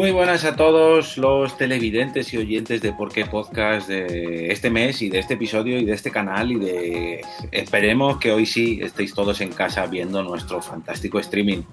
Muy 0.00 0.12
buenas 0.12 0.46
a 0.46 0.56
todos 0.56 1.18
los 1.18 1.58
televidentes 1.58 2.32
y 2.32 2.38
oyentes 2.38 2.80
de 2.80 2.90
Por 2.90 3.12
qué 3.12 3.26
Podcast 3.26 3.86
de 3.86 4.50
este 4.50 4.70
mes 4.70 5.02
y 5.02 5.10
de 5.10 5.18
este 5.18 5.34
episodio 5.34 5.78
y 5.78 5.84
de 5.84 5.92
este 5.92 6.10
canal 6.10 6.52
y 6.52 6.58
de 6.58 7.20
esperemos 7.52 8.16
que 8.16 8.32
hoy 8.32 8.46
sí 8.46 8.80
estéis 8.80 9.12
todos 9.12 9.42
en 9.42 9.52
casa 9.52 9.84
viendo 9.88 10.22
nuestro 10.22 10.62
fantástico 10.62 11.18
streaming, 11.18 11.64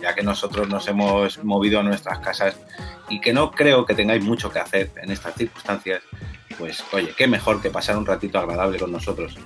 ya 0.00 0.14
que 0.14 0.22
nosotros 0.22 0.66
nos 0.66 0.88
hemos 0.88 1.44
movido 1.44 1.80
a 1.80 1.82
nuestras 1.82 2.20
casas 2.20 2.58
y 3.10 3.20
que 3.20 3.34
no 3.34 3.50
creo 3.50 3.84
que 3.84 3.94
tengáis 3.94 4.24
mucho 4.24 4.50
que 4.50 4.60
hacer 4.60 4.90
en 5.02 5.10
estas 5.10 5.34
circunstancias, 5.34 6.00
pues 6.58 6.82
oye, 6.94 7.12
qué 7.14 7.26
mejor 7.26 7.60
que 7.60 7.68
pasar 7.68 7.98
un 7.98 8.06
ratito 8.06 8.38
agradable 8.38 8.78
con 8.78 8.92
nosotros. 8.92 9.36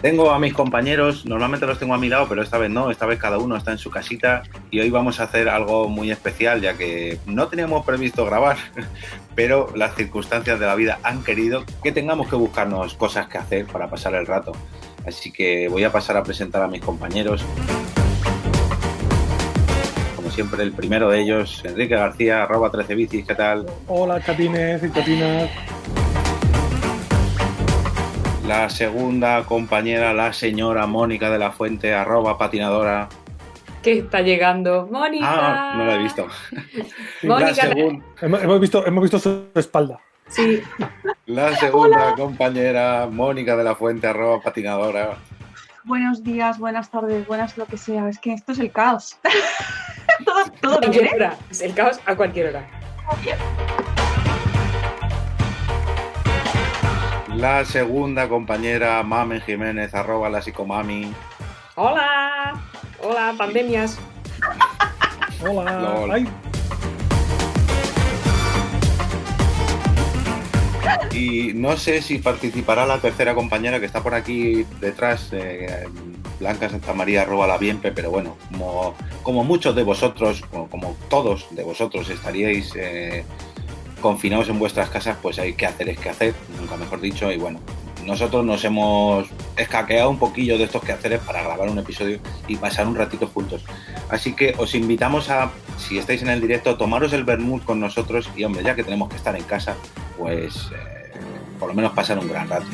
Tengo 0.00 0.30
a 0.30 0.38
mis 0.38 0.54
compañeros, 0.54 1.26
normalmente 1.26 1.66
los 1.66 1.80
tengo 1.80 1.92
a 1.92 1.98
mi 1.98 2.08
lado, 2.08 2.26
pero 2.28 2.40
esta 2.40 2.56
vez 2.56 2.70
no, 2.70 2.92
esta 2.92 3.04
vez 3.04 3.18
cada 3.18 3.38
uno 3.38 3.56
está 3.56 3.72
en 3.72 3.78
su 3.78 3.90
casita 3.90 4.44
y 4.70 4.78
hoy 4.78 4.90
vamos 4.90 5.18
a 5.18 5.24
hacer 5.24 5.48
algo 5.48 5.88
muy 5.88 6.12
especial, 6.12 6.60
ya 6.60 6.74
que 6.74 7.18
no 7.26 7.48
teníamos 7.48 7.84
previsto 7.84 8.24
grabar, 8.24 8.58
pero 9.34 9.72
las 9.74 9.96
circunstancias 9.96 10.60
de 10.60 10.66
la 10.66 10.76
vida 10.76 11.00
han 11.02 11.24
querido 11.24 11.64
que 11.82 11.90
tengamos 11.90 12.28
que 12.28 12.36
buscarnos 12.36 12.94
cosas 12.94 13.26
que 13.26 13.38
hacer 13.38 13.66
para 13.66 13.90
pasar 13.90 14.14
el 14.14 14.24
rato. 14.24 14.52
Así 15.04 15.32
que 15.32 15.66
voy 15.68 15.82
a 15.82 15.90
pasar 15.90 16.16
a 16.16 16.22
presentar 16.22 16.62
a 16.62 16.68
mis 16.68 16.80
compañeros. 16.80 17.44
Como 20.14 20.30
siempre, 20.30 20.62
el 20.62 20.70
primero 20.70 21.10
de 21.10 21.22
ellos, 21.22 21.60
Enrique 21.64 21.96
García, 21.96 22.44
arroba 22.44 22.70
13 22.70 22.94
bicis, 22.94 23.26
¿qué 23.26 23.34
tal? 23.34 23.66
Hola, 23.88 24.20
catines 24.20 24.80
y 24.84 24.90
catinas 24.90 25.50
la 28.48 28.70
segunda 28.70 29.44
compañera, 29.44 30.14
la 30.14 30.32
señora 30.32 30.86
Mónica 30.86 31.28
de 31.28 31.38
la 31.38 31.52
Fuente, 31.52 31.92
arroba 31.92 32.38
patinadora. 32.38 33.10
Que 33.82 33.98
está 33.98 34.22
llegando. 34.22 34.88
Mónica. 34.90 35.26
Ah, 35.28 35.74
no 35.76 35.84
la 35.84 35.96
he 35.96 35.98
visto. 35.98 36.26
Mónica. 37.24 37.70
Hemos, 38.22 38.58
visto, 38.58 38.86
hemos 38.86 39.02
visto 39.02 39.18
su 39.18 39.48
espalda. 39.54 40.00
Sí. 40.28 40.62
La 41.26 41.54
segunda 41.60 42.14
compañera, 42.14 43.06
Mónica 43.10 43.54
de 43.54 43.64
la 43.64 43.74
Fuente, 43.74 44.06
arroba 44.06 44.40
patinadora. 44.40 45.18
Buenos 45.84 46.24
días, 46.24 46.58
buenas 46.58 46.90
tardes, 46.90 47.26
buenas 47.26 47.58
lo 47.58 47.66
que 47.66 47.76
sea. 47.76 48.08
Es 48.08 48.18
que 48.18 48.32
esto 48.32 48.52
es 48.52 48.60
el 48.60 48.72
caos. 48.72 49.18
todo. 50.62 50.80
Es 51.50 51.60
el 51.60 51.74
caos 51.74 52.00
a 52.06 52.16
cualquier 52.16 52.48
hora. 52.48 52.66
La 57.38 57.64
segunda 57.64 58.28
compañera, 58.28 59.00
Mamen 59.04 59.40
Jiménez, 59.40 59.94
arroba 59.94 60.28
la 60.28 60.42
psicomami. 60.42 61.12
Hola, 61.76 62.60
hola, 63.00 63.32
pandemias. 63.38 63.96
hola. 65.48 66.18
Y 71.12 71.52
no 71.54 71.76
sé 71.76 72.02
si 72.02 72.18
participará 72.18 72.84
la 72.86 72.98
tercera 72.98 73.36
compañera 73.36 73.78
que 73.78 73.86
está 73.86 74.02
por 74.02 74.14
aquí 74.14 74.66
detrás, 74.80 75.28
eh, 75.30 75.86
Blanca 76.40 76.68
Santa 76.68 76.92
María, 76.92 77.22
arroba 77.22 77.46
la 77.46 77.56
Bienpe, 77.56 77.92
pero 77.92 78.10
bueno, 78.10 78.36
como, 78.50 78.96
como 79.22 79.44
muchos 79.44 79.76
de 79.76 79.84
vosotros, 79.84 80.42
como, 80.50 80.68
como 80.68 80.96
todos 81.08 81.46
de 81.52 81.62
vosotros 81.62 82.10
estaríais 82.10 82.72
eh, 82.74 83.24
confinados 83.98 84.48
en 84.48 84.58
vuestras 84.58 84.90
casas, 84.90 85.16
pues 85.20 85.38
hay 85.38 85.54
que 85.54 85.66
hacer, 85.66 85.88
es 85.88 85.98
que 85.98 86.08
hacer, 86.08 86.34
nunca 86.58 86.76
mejor 86.76 87.00
dicho, 87.00 87.30
y 87.30 87.36
bueno, 87.36 87.60
nosotros 88.08 88.44
nos 88.44 88.64
hemos 88.64 89.28
escaqueado 89.56 90.08
un 90.10 90.18
poquillo 90.18 90.56
de 90.56 90.64
estos 90.64 90.82
quehaceres 90.82 91.20
para 91.20 91.42
grabar 91.42 91.68
un 91.68 91.78
episodio 91.78 92.18
y 92.46 92.56
pasar 92.56 92.86
un 92.86 92.96
ratito 92.96 93.26
juntos. 93.26 93.64
Así 94.08 94.32
que 94.34 94.54
os 94.56 94.74
invitamos 94.74 95.28
a, 95.28 95.50
si 95.76 95.98
estáis 95.98 96.22
en 96.22 96.30
el 96.30 96.40
directo, 96.40 96.76
tomaros 96.76 97.12
el 97.12 97.24
vermouth 97.24 97.64
con 97.64 97.80
nosotros 97.80 98.30
y 98.34 98.44
hombre, 98.44 98.62
ya 98.62 98.74
que 98.74 98.82
tenemos 98.82 99.08
que 99.10 99.16
estar 99.16 99.36
en 99.36 99.44
casa, 99.44 99.76
pues 100.16 100.70
eh, 100.72 101.12
por 101.58 101.68
lo 101.68 101.74
menos 101.74 101.92
pasar 101.92 102.18
un 102.18 102.28
gran 102.28 102.48
rato. 102.48 102.66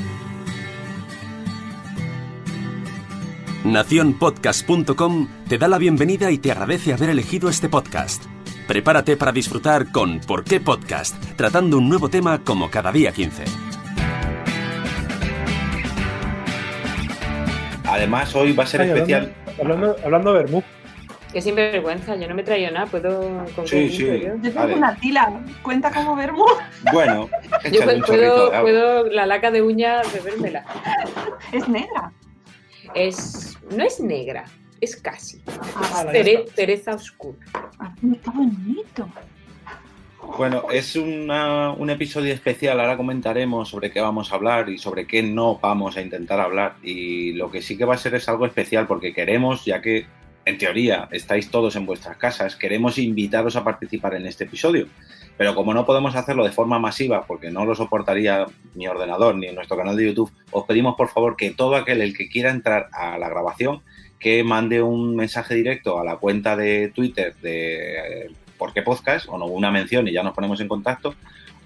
Naciónpodcast.com 3.64 5.28
te 5.48 5.58
da 5.58 5.68
la 5.68 5.78
bienvenida 5.78 6.30
y 6.30 6.38
te 6.38 6.52
agradece 6.52 6.92
haber 6.92 7.08
elegido 7.08 7.48
este 7.48 7.68
podcast. 7.68 8.33
Prepárate 8.66 9.18
para 9.18 9.30
disfrutar 9.30 9.92
con 9.92 10.20
¿Por 10.20 10.42
qué 10.42 10.58
Podcast? 10.58 11.14
Tratando 11.36 11.76
un 11.76 11.86
nuevo 11.86 12.08
tema 12.08 12.42
como 12.42 12.70
cada 12.70 12.90
día 12.92 13.12
15. 13.12 13.44
Además, 17.84 18.34
hoy 18.34 18.54
va 18.54 18.64
a 18.64 18.66
ser 18.66 18.80
especial. 18.80 19.34
Hablando, 19.60 19.94
hablando, 20.02 20.32
de 20.32 20.38
Vermú. 20.38 20.62
Que 21.30 21.42
sin 21.42 21.56
vergüenza, 21.56 22.16
yo 22.16 22.26
no 22.26 22.34
me 22.34 22.40
he 22.40 22.44
traído 22.44 22.70
nada, 22.70 22.86
puedo 22.86 23.44
Sí, 23.66 23.90
sí. 23.90 24.22
Yo 24.22 24.40
tengo 24.40 24.76
una 24.76 24.96
tila, 24.96 25.42
cuenta 25.62 25.90
como 25.90 26.16
Vermú. 26.16 26.46
Bueno, 26.92 27.28
yo 27.70 27.80
puedo, 28.06 28.50
puedo, 28.62 29.04
la 29.10 29.26
laca 29.26 29.50
de 29.50 29.60
uña 29.60 30.00
bebérmela. 30.10 30.64
Es 31.52 31.68
negra. 31.68 32.12
Es. 32.94 33.58
no 33.70 33.84
es 33.84 34.00
negra, 34.00 34.44
es 34.80 34.96
casi. 34.96 35.42
Ah, 35.76 36.06
Teresa 36.54 36.94
Oscura. 36.94 37.38
Está 38.12 38.30
bonito. 38.30 39.08
Bueno, 40.38 40.64
es 40.72 40.96
un 40.96 41.90
episodio 41.90 42.32
especial. 42.32 42.80
Ahora 42.80 42.96
comentaremos 42.96 43.68
sobre 43.68 43.90
qué 43.90 44.00
vamos 44.00 44.32
a 44.32 44.36
hablar 44.36 44.68
y 44.68 44.78
sobre 44.78 45.06
qué 45.06 45.22
no 45.22 45.58
vamos 45.58 45.96
a 45.96 46.00
intentar 46.00 46.40
hablar. 46.40 46.76
Y 46.82 47.32
lo 47.34 47.50
que 47.50 47.62
sí 47.62 47.76
que 47.76 47.84
va 47.84 47.94
a 47.94 47.98
ser 47.98 48.14
es 48.14 48.28
algo 48.28 48.46
especial 48.46 48.86
porque 48.86 49.12
queremos, 49.12 49.64
ya 49.64 49.80
que 49.80 50.06
en 50.44 50.58
teoría 50.58 51.08
estáis 51.10 51.50
todos 51.50 51.76
en 51.76 51.86
vuestras 51.86 52.16
casas, 52.16 52.56
queremos 52.56 52.98
invitaros 52.98 53.56
a 53.56 53.64
participar 53.64 54.14
en 54.14 54.26
este 54.26 54.44
episodio. 54.44 54.88
Pero 55.36 55.54
como 55.54 55.74
no 55.74 55.84
podemos 55.84 56.14
hacerlo 56.14 56.44
de 56.44 56.52
forma 56.52 56.78
masiva, 56.78 57.24
porque 57.26 57.50
no 57.50 57.64
lo 57.64 57.74
soportaría 57.74 58.46
mi 58.74 58.86
ordenador 58.86 59.34
ni 59.34 59.50
nuestro 59.52 59.76
canal 59.76 59.96
de 59.96 60.06
YouTube, 60.06 60.32
os 60.52 60.64
pedimos 60.64 60.94
por 60.96 61.08
favor 61.08 61.36
que 61.36 61.50
todo 61.50 61.76
aquel 61.76 62.00
el 62.02 62.16
que 62.16 62.28
quiera 62.28 62.50
entrar 62.50 62.88
a 62.92 63.18
la 63.18 63.28
grabación 63.28 63.82
que 64.24 64.42
mande 64.42 64.80
un 64.80 65.14
mensaje 65.14 65.54
directo 65.54 66.00
a 66.00 66.04
la 66.04 66.16
cuenta 66.16 66.56
de 66.56 66.90
Twitter 66.94 67.34
de 67.42 68.24
eh, 68.24 68.30
Por 68.56 68.72
qué 68.72 68.80
Podcast 68.80 69.28
o 69.28 69.36
no, 69.36 69.44
una 69.44 69.70
mención 69.70 70.08
y 70.08 70.12
ya 70.12 70.22
nos 70.22 70.32
ponemos 70.32 70.58
en 70.62 70.68
contacto. 70.68 71.14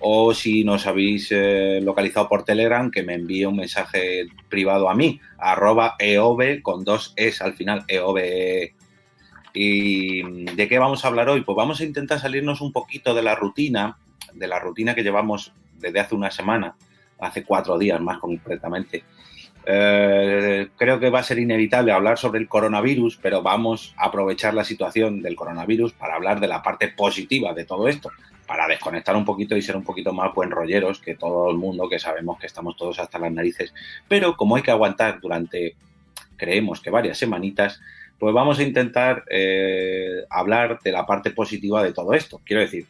O 0.00 0.34
si 0.34 0.64
nos 0.64 0.84
habéis 0.88 1.28
eh, 1.30 1.78
localizado 1.80 2.28
por 2.28 2.42
Telegram, 2.42 2.90
que 2.90 3.04
me 3.04 3.14
envíe 3.14 3.44
un 3.44 3.54
mensaje 3.54 4.26
privado 4.48 4.90
a 4.90 4.96
mí, 4.96 5.20
arroba 5.38 5.94
eov 6.00 6.60
con 6.62 6.82
dos 6.82 7.12
es 7.14 7.40
al 7.42 7.54
final, 7.54 7.84
eov. 7.86 8.18
¿Y 9.54 10.22
de 10.42 10.68
qué 10.68 10.80
vamos 10.80 11.04
a 11.04 11.08
hablar 11.08 11.28
hoy? 11.28 11.42
Pues 11.42 11.54
vamos 11.54 11.80
a 11.80 11.84
intentar 11.84 12.18
salirnos 12.18 12.60
un 12.60 12.72
poquito 12.72 13.14
de 13.14 13.22
la 13.22 13.36
rutina, 13.36 13.98
de 14.34 14.48
la 14.48 14.58
rutina 14.58 14.96
que 14.96 15.04
llevamos 15.04 15.52
desde 15.78 16.00
hace 16.00 16.16
una 16.16 16.32
semana, 16.32 16.74
hace 17.20 17.44
cuatro 17.44 17.78
días 17.78 18.00
más 18.00 18.18
concretamente, 18.18 19.04
eh, 19.66 20.68
creo 20.76 20.98
que 20.98 21.10
va 21.10 21.20
a 21.20 21.24
ser 21.24 21.38
inevitable 21.38 21.92
hablar 21.92 22.18
sobre 22.18 22.40
el 22.40 22.48
coronavirus, 22.48 23.18
pero 23.20 23.42
vamos 23.42 23.94
a 23.96 24.06
aprovechar 24.06 24.54
la 24.54 24.64
situación 24.64 25.22
del 25.22 25.36
coronavirus 25.36 25.92
para 25.92 26.14
hablar 26.14 26.40
de 26.40 26.48
la 26.48 26.62
parte 26.62 26.88
positiva 26.88 27.52
de 27.52 27.64
todo 27.64 27.88
esto, 27.88 28.10
para 28.46 28.66
desconectar 28.66 29.14
un 29.14 29.24
poquito 29.24 29.56
y 29.56 29.62
ser 29.62 29.76
un 29.76 29.84
poquito 29.84 30.12
más 30.12 30.34
buen 30.34 30.50
rolleros 30.50 31.00
que 31.00 31.14
todo 31.14 31.50
el 31.50 31.58
mundo, 31.58 31.88
que 31.88 31.98
sabemos 31.98 32.38
que 32.38 32.46
estamos 32.46 32.76
todos 32.76 32.98
hasta 32.98 33.18
las 33.18 33.32
narices. 33.32 33.74
Pero 34.08 34.36
como 34.36 34.56
hay 34.56 34.62
que 34.62 34.70
aguantar 34.70 35.20
durante, 35.20 35.76
creemos 36.36 36.80
que 36.80 36.90
varias 36.90 37.18
semanitas, 37.18 37.80
pues 38.18 38.34
vamos 38.34 38.58
a 38.58 38.62
intentar 38.62 39.24
eh, 39.30 40.24
hablar 40.30 40.80
de 40.82 40.92
la 40.92 41.06
parte 41.06 41.30
positiva 41.30 41.82
de 41.82 41.92
todo 41.92 42.14
esto. 42.14 42.40
Quiero 42.44 42.62
decir, 42.62 42.86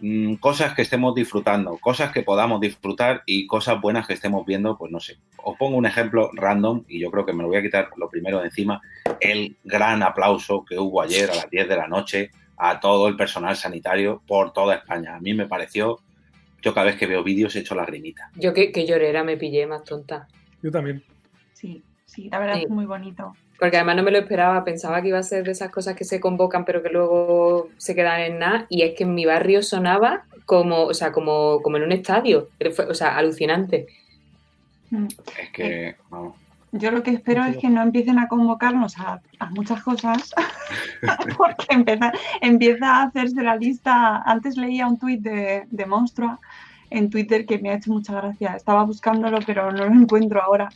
Mm, 0.00 0.36
cosas 0.36 0.74
que 0.74 0.82
estemos 0.82 1.14
disfrutando, 1.14 1.76
cosas 1.76 2.10
que 2.10 2.22
podamos 2.22 2.60
disfrutar 2.60 3.22
y 3.26 3.46
cosas 3.46 3.80
buenas 3.80 4.06
que 4.06 4.14
estemos 4.14 4.46
viendo, 4.46 4.76
pues 4.78 4.90
no 4.90 4.98
sé. 4.98 5.18
Os 5.36 5.58
pongo 5.58 5.76
un 5.76 5.84
ejemplo 5.84 6.30
random 6.32 6.84
y 6.88 7.00
yo 7.00 7.10
creo 7.10 7.26
que 7.26 7.34
me 7.34 7.42
lo 7.42 7.48
voy 7.48 7.58
a 7.58 7.62
quitar 7.62 7.90
lo 7.96 8.08
primero 8.08 8.38
de 8.38 8.46
encima, 8.46 8.80
el 9.20 9.56
gran 9.62 10.02
aplauso 10.02 10.64
que 10.64 10.78
hubo 10.78 11.02
ayer 11.02 11.30
a 11.30 11.34
las 11.34 11.50
10 11.50 11.68
de 11.68 11.76
la 11.76 11.86
noche 11.86 12.30
a 12.56 12.80
todo 12.80 13.08
el 13.08 13.16
personal 13.16 13.56
sanitario 13.56 14.22
por 14.26 14.52
toda 14.52 14.76
España. 14.76 15.16
A 15.16 15.20
mí 15.20 15.34
me 15.34 15.46
pareció, 15.46 16.00
yo 16.62 16.72
cada 16.72 16.86
vez 16.86 16.96
que 16.96 17.06
veo 17.06 17.22
vídeos 17.22 17.54
he 17.56 17.60
hecho 17.60 17.74
lagrimita. 17.74 18.30
Yo 18.36 18.54
que, 18.54 18.72
que 18.72 18.86
llorera 18.86 19.22
me 19.22 19.36
pillé 19.36 19.66
más 19.66 19.84
tonta. 19.84 20.28
Yo 20.62 20.70
también. 20.70 21.02
Sí, 21.52 21.82
sí, 22.06 22.30
la 22.30 22.38
verdad 22.38 22.58
es 22.62 22.70
muy 22.70 22.86
bonito. 22.86 23.34
Porque 23.60 23.76
además 23.76 23.96
no 23.96 24.02
me 24.02 24.10
lo 24.10 24.18
esperaba, 24.18 24.64
pensaba 24.64 25.02
que 25.02 25.08
iba 25.08 25.18
a 25.18 25.22
ser 25.22 25.44
de 25.44 25.52
esas 25.52 25.70
cosas 25.70 25.94
que 25.94 26.04
se 26.04 26.18
convocan 26.18 26.64
pero 26.64 26.82
que 26.82 26.88
luego 26.88 27.68
se 27.76 27.94
quedan 27.94 28.20
en 28.22 28.38
nada. 28.38 28.66
Y 28.70 28.82
es 28.82 28.96
que 28.96 29.04
en 29.04 29.14
mi 29.14 29.26
barrio 29.26 29.62
sonaba 29.62 30.24
como, 30.46 30.84
o 30.84 30.94
sea, 30.94 31.12
como, 31.12 31.60
como 31.62 31.76
en 31.76 31.82
un 31.82 31.92
estadio. 31.92 32.48
O 32.88 32.94
sea, 32.94 33.18
alucinante. 33.18 33.86
Mm. 34.88 35.06
Es 35.38 35.50
que, 35.52 35.96
vamos. 36.08 36.34
Yo 36.72 36.90
lo 36.90 37.02
que 37.02 37.10
espero 37.10 37.44
es 37.44 37.58
que 37.58 37.68
no 37.68 37.82
empiecen 37.82 38.18
a 38.18 38.28
convocarnos 38.28 38.96
a, 38.98 39.20
muchas 39.50 39.82
cosas, 39.82 40.32
porque 41.36 41.66
empieza, 41.68 42.12
empieza, 42.40 42.86
a 42.86 43.02
hacerse 43.02 43.42
la 43.42 43.56
lista. 43.56 44.22
Antes 44.24 44.56
leía 44.56 44.86
un 44.86 44.98
tuit 44.98 45.20
de, 45.20 45.64
de 45.68 45.86
Monstrua 45.86 46.38
en 46.88 47.10
Twitter 47.10 47.44
que 47.44 47.58
me 47.58 47.70
ha 47.70 47.74
hecho 47.74 47.92
mucha 47.92 48.14
gracia. 48.14 48.54
Estaba 48.54 48.84
buscándolo, 48.84 49.40
pero 49.44 49.70
no 49.70 49.84
lo 49.84 49.94
encuentro 49.94 50.40
ahora 50.40 50.70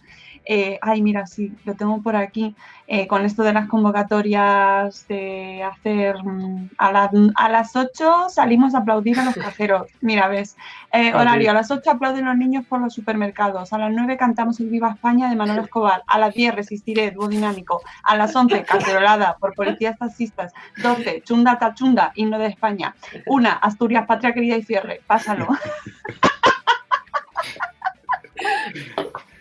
eh, 0.46 0.79
ay, 0.82 1.00
mira, 1.00 1.26
sí, 1.26 1.55
lo 1.64 1.75
tengo 1.75 2.02
por 2.02 2.17
aquí, 2.17 2.55
eh, 2.87 3.06
con 3.06 3.25
esto 3.25 3.43
de 3.43 3.55
las 3.55 3.67
convocatorias 3.67 5.08
de 5.08 5.62
hacer 5.62 6.23
mm, 6.23 6.70
a, 6.76 7.11
a, 7.37 7.49
las 7.49 7.75
8 7.75 8.29
salimos 8.29 8.75
a 8.75 8.79
aplaudir 8.79 9.19
a 9.19 9.25
los 9.25 9.35
cajeros. 9.46 9.91
Mira, 10.02 10.29
ves, 10.29 10.56
eh, 10.93 11.14
horario, 11.14 11.50
a 11.50 11.55
las 11.55 11.70
8 11.70 11.93
aplauden 11.93 12.26
los 12.26 12.37
niños 12.37 12.67
por 12.67 12.81
los 12.81 12.93
supermercados, 12.93 13.73
a 13.73 13.79
las 13.79 13.93
9 13.93 14.19
cantamos 14.19 14.61
el 14.61 14.69
Viva 14.69 14.91
España 14.91 15.31
de 15.31 15.37
Manuel 15.37 15.61
Escobar, 15.61 16.02
a 16.06 16.19
las 16.19 16.35
10 16.35 16.55
resistiré, 16.55 17.11
dúo 17.11 17.29
dinámico, 17.29 17.81
a 18.02 18.17
las 18.17 18.37
11 18.37 18.64
cacerolada 18.64 19.38
por 19.38 19.55
policías 19.55 19.99
taxistas, 19.99 20.52
12 20.82 21.23
chunda 21.25 21.58
tachunda, 21.58 22.12
himno 22.17 22.38
de 22.38 22.49
España, 22.49 22.94
1 23.26 23.49
Asturias, 23.62 24.05
patria 24.06 24.35
querida 24.35 24.56
y 24.56 24.62
cierre, 24.62 25.00
pásalo. 25.06 25.49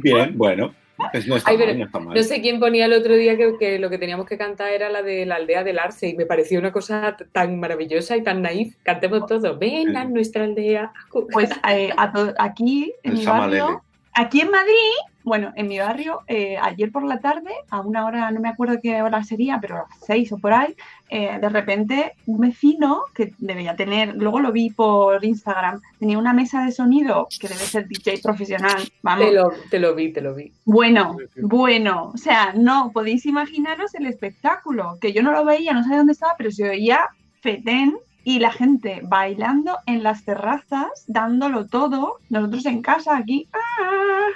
Bien, 0.00 0.36
bueno. 0.36 0.74
Pues 1.12 1.26
no, 1.26 1.38
sé 2.22 2.40
quién 2.40 2.58
ponía 2.58 2.86
el 2.86 2.94
otro 2.94 3.14
día 3.14 3.36
que, 3.36 3.78
lo 3.78 3.90
que 3.90 3.98
teníamos 3.98 4.24
que 4.24 4.38
cantar 4.38 4.72
era 4.72 4.88
la 4.88 5.02
de 5.02 5.26
la 5.26 5.36
aldea 5.36 5.62
del 5.62 5.78
Arce 5.78 6.08
y 6.08 6.16
me 6.16 6.24
pareció 6.24 6.58
una 6.58 6.72
cosa 6.72 7.16
tan 7.32 7.60
maravillosa 7.60 8.16
y 8.16 8.22
tan 8.22 8.40
naif. 8.40 8.76
Cantemos 8.82 9.26
todos, 9.26 9.58
ven 9.58 9.94
a 9.96 10.04
nuestra 10.06 10.44
aldea. 10.44 10.92
Pues 11.32 11.50
eh, 11.70 11.90
aquí 12.38 12.94
en 13.02 13.12
mi 13.12 13.26
barrio, 13.26 13.82
aquí 14.14 14.40
en 14.40 14.50
Madrid 14.50 14.72
bueno, 15.26 15.52
en 15.56 15.66
mi 15.66 15.80
barrio, 15.80 16.20
eh, 16.28 16.56
ayer 16.56 16.92
por 16.92 17.04
la 17.04 17.18
tarde, 17.18 17.50
a 17.70 17.80
una 17.80 18.06
hora, 18.06 18.30
no 18.30 18.38
me 18.38 18.48
acuerdo 18.48 18.78
qué 18.80 19.02
hora 19.02 19.24
sería, 19.24 19.58
pero 19.60 19.74
a 19.74 19.78
las 19.80 19.88
seis 20.06 20.30
o 20.30 20.38
por 20.38 20.52
ahí, 20.52 20.76
eh, 21.10 21.38
de 21.40 21.48
repente 21.48 22.12
un 22.26 22.38
vecino 22.38 23.02
que 23.12 23.34
debería 23.38 23.74
tener, 23.74 24.14
luego 24.14 24.38
lo 24.38 24.52
vi 24.52 24.70
por 24.70 25.24
Instagram, 25.24 25.82
tenía 25.98 26.16
una 26.16 26.32
mesa 26.32 26.64
de 26.64 26.70
sonido 26.70 27.26
que 27.40 27.48
debe 27.48 27.58
ser 27.58 27.88
DJ 27.88 28.20
profesional. 28.22 28.88
Vamos. 29.02 29.26
Te 29.26 29.32
lo, 29.32 29.50
te 29.68 29.78
lo 29.80 29.96
vi, 29.96 30.12
te 30.12 30.20
lo 30.20 30.32
vi. 30.32 30.52
Bueno, 30.64 31.16
bueno, 31.34 32.12
o 32.14 32.16
sea, 32.16 32.52
no 32.54 32.92
podéis 32.94 33.26
imaginaros 33.26 33.96
el 33.96 34.06
espectáculo, 34.06 34.96
que 35.00 35.12
yo 35.12 35.24
no 35.24 35.32
lo 35.32 35.44
veía, 35.44 35.72
no 35.72 35.82
sabía 35.82 35.98
dónde 35.98 36.12
estaba, 36.12 36.36
pero 36.38 36.52
se 36.52 36.70
oía 36.70 37.00
fetén 37.40 37.98
y 38.26 38.40
la 38.40 38.50
gente 38.50 39.02
bailando 39.04 39.78
en 39.86 40.02
las 40.02 40.24
terrazas, 40.24 41.04
dándolo 41.06 41.68
todo, 41.68 42.16
nosotros 42.28 42.66
en 42.66 42.82
casa 42.82 43.16
aquí 43.16 43.46
¡ah! 43.52 44.26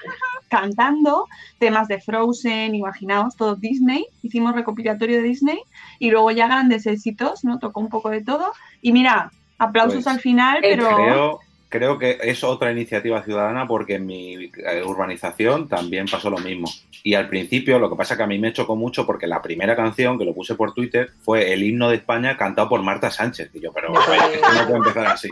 cantando 0.49 1.27
temas 1.59 1.89
de 1.89 2.01
Frozen, 2.01 2.77
imaginaos, 2.77 3.35
todo 3.35 3.57
Disney, 3.57 4.07
hicimos 4.23 4.55
recopilatorio 4.55 5.17
de 5.17 5.25
Disney 5.25 5.59
y 5.99 6.13
luego 6.13 6.31
ya 6.31 6.47
grandes 6.47 6.87
éxitos, 6.87 7.43
¿no? 7.43 7.59
Tocó 7.59 7.81
un 7.81 7.89
poco 7.89 8.11
de 8.11 8.23
todo 8.23 8.53
y 8.81 8.93
mira, 8.93 9.33
aplausos 9.59 10.05
pues, 10.05 10.07
al 10.07 10.21
final, 10.21 10.59
pero 10.63 10.95
creo 10.95 11.41
que 11.70 12.19
es 12.22 12.43
otra 12.43 12.72
iniciativa 12.72 13.22
ciudadana 13.22 13.67
porque 13.67 13.94
en 13.94 14.06
mi 14.06 14.50
eh, 14.56 14.82
urbanización 14.84 15.69
también 15.69 16.06
pasó 16.11 16.28
lo 16.28 16.38
mismo. 16.38 16.69
Y 17.05 17.14
al 17.14 17.28
principio, 17.28 17.78
lo 17.78 17.88
que 17.88 17.96
pasa 17.96 18.14
es 18.14 18.19
que 18.19 18.25
a 18.25 18.26
mí 18.26 18.38
me 18.38 18.52
chocó 18.52 18.75
mucho 18.75 19.06
porque 19.06 19.28
la 19.28 19.40
primera 19.40 19.76
canción 19.76 20.19
que 20.19 20.25
lo 20.25 20.34
puse 20.34 20.56
por 20.56 20.75
Twitter 20.75 21.11
fue 21.22 21.52
el 21.52 21.62
himno 21.62 21.88
de 21.88 21.96
España 21.96 22.37
cantado 22.37 22.69
por 22.69 22.82
Marta 22.82 23.11
Sánchez. 23.11 23.50
Y 23.55 23.61
yo, 23.61 23.72
pero 23.72 23.94
esto 23.94 24.52
no 24.52 24.67
puede 24.67 24.76
empezar 24.76 25.06
así. 25.06 25.31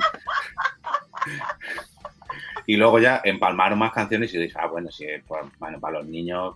y 2.67 2.77
luego 2.77 3.01
ya 3.01 3.21
empalmaron 3.25 3.79
más 3.79 3.93
canciones 3.93 4.33
y 4.33 4.39
dije, 4.39 4.57
ah, 4.61 4.69
bueno, 4.69 4.91
sí, 4.93 5.07
pues, 5.27 5.43
bueno, 5.59 5.81
para 5.81 5.99
los 5.99 6.07
niños. 6.07 6.55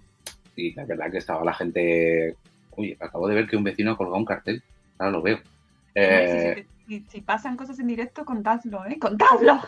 Y 0.55 0.75
la 0.75 0.85
verdad 0.85 1.11
que 1.11 1.19
estaba 1.19 1.45
la 1.45 1.55
gente. 1.55 2.37
Uy, 2.77 2.97
acabo 3.01 3.27
de 3.27 3.35
ver 3.35 3.49
que 3.49 3.57
un 3.57 3.65
vecino 3.65 3.91
ha 3.91 3.97
colgado 3.97 4.17
un 4.17 4.25
cartel. 4.25 4.63
Ahora 4.99 5.11
lo 5.11 5.23
veo. 5.23 5.41
Eh, 5.95 6.65
si, 7.09 7.21
pasan 7.21 7.57
cosas 7.57 7.79
en 7.79 7.87
directo, 7.87 8.25
contadlo, 8.25 8.85
¿eh? 8.87 8.99
Contadlo. 8.99 9.61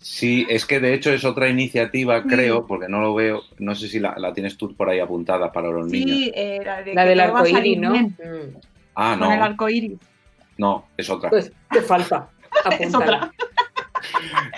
Sí, 0.00 0.46
es 0.48 0.64
que 0.64 0.80
de 0.80 0.94
hecho 0.94 1.12
es 1.12 1.24
otra 1.24 1.48
iniciativa, 1.48 2.22
creo, 2.22 2.66
porque 2.66 2.88
no 2.88 3.00
lo 3.00 3.14
veo, 3.14 3.42
no 3.58 3.74
sé 3.74 3.88
si 3.88 4.00
la, 4.00 4.32
tienes 4.32 4.56
tú 4.56 4.74
por 4.74 4.88
ahí 4.88 4.98
apuntada 4.98 5.52
para 5.52 5.68
los 5.68 5.86
niños. 5.88 6.16
Sí, 6.16 6.32
eh, 6.34 6.60
la, 6.64 7.04
del 7.04 7.20
arco 7.20 7.46
iris, 7.46 7.78
¿no? 7.78 7.94
Mm. 7.94 8.14
Ah, 8.94 9.16
no. 9.18 9.26
Con 9.26 9.34
el 9.34 9.42
arco 9.42 9.68
iris. 9.68 9.98
No, 10.56 10.86
es 10.96 11.10
otra. 11.10 11.30
Pues 11.30 11.52
te 11.70 11.82
falta. 11.82 12.30
es 12.80 12.94
otra. 12.94 13.30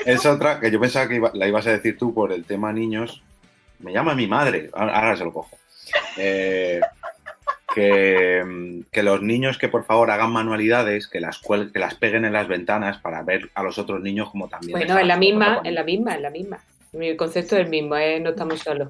es 0.07 0.27
otra 0.27 0.61
que 0.61 0.71
yo 0.71 0.81
pensaba 0.81 1.09
que 1.09 1.21
la 1.35 1.49
ibas 1.49 1.67
a 1.67 1.73
decir 1.73 1.99
tú 1.99 2.15
por 2.15 2.33
el 2.33 2.45
tema 2.45 2.73
niños. 2.73 3.23
Me 3.81 3.93
llama 3.93 4.15
mi 4.15 4.27
madre, 4.27 4.71
ahora 4.75 5.17
se 5.17 5.25
lo 5.25 5.33
cojo. 5.33 5.59
Eh, 6.17 6.81
que, 7.75 8.83
que, 8.91 9.03
los 9.03 9.23
niños 9.23 9.59
que 9.59 9.69
por 9.69 9.85
favor 9.85 10.11
hagan 10.11 10.33
manualidades, 10.33 11.07
que 11.09 11.21
las, 11.21 11.41
que 11.41 11.79
las 11.79 11.95
peguen 11.95 12.25
en 12.25 12.33
las 12.33 12.49
ventanas 12.49 12.99
para 12.99 13.23
ver 13.23 13.51
a 13.55 13.63
los 13.63 13.79
otros 13.79 14.01
niños 14.01 14.31
como 14.31 14.49
también. 14.49 14.73
Bueno, 14.73 14.99
en 14.99 15.09
la 15.09 15.17
misma, 15.17 15.61
en 15.65 15.75
la 15.75 15.85
misma, 15.85 16.15
en 16.15 16.23
la 16.23 16.31
misma. 16.31 16.59
Mi 16.93 17.17
concepto 17.17 17.57
es 17.57 17.63
el 17.63 17.69
mismo, 17.69 17.97
¿eh? 17.97 18.19
no 18.21 18.31
estamos 18.31 18.61
solos. 18.61 18.89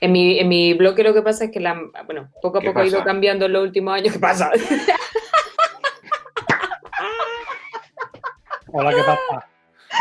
En 0.00 0.12
mi, 0.12 0.38
en 0.38 0.48
mi 0.48 0.74
blog 0.74 0.98
lo 0.98 1.14
que 1.14 1.22
pasa 1.22 1.44
es 1.44 1.50
que 1.50 1.60
la, 1.60 1.80
bueno, 2.06 2.28
poco 2.40 2.58
a 2.58 2.60
poco 2.60 2.80
ha 2.80 2.86
ido 2.86 3.02
cambiando 3.02 3.46
en 3.46 3.52
los 3.52 3.62
últimos 3.64 3.94
años. 3.94 4.12
¿Qué 4.12 4.18
pasa? 4.18 4.50
Hola, 8.72 8.90
¿qué 8.90 9.02
pasa? 9.02 9.46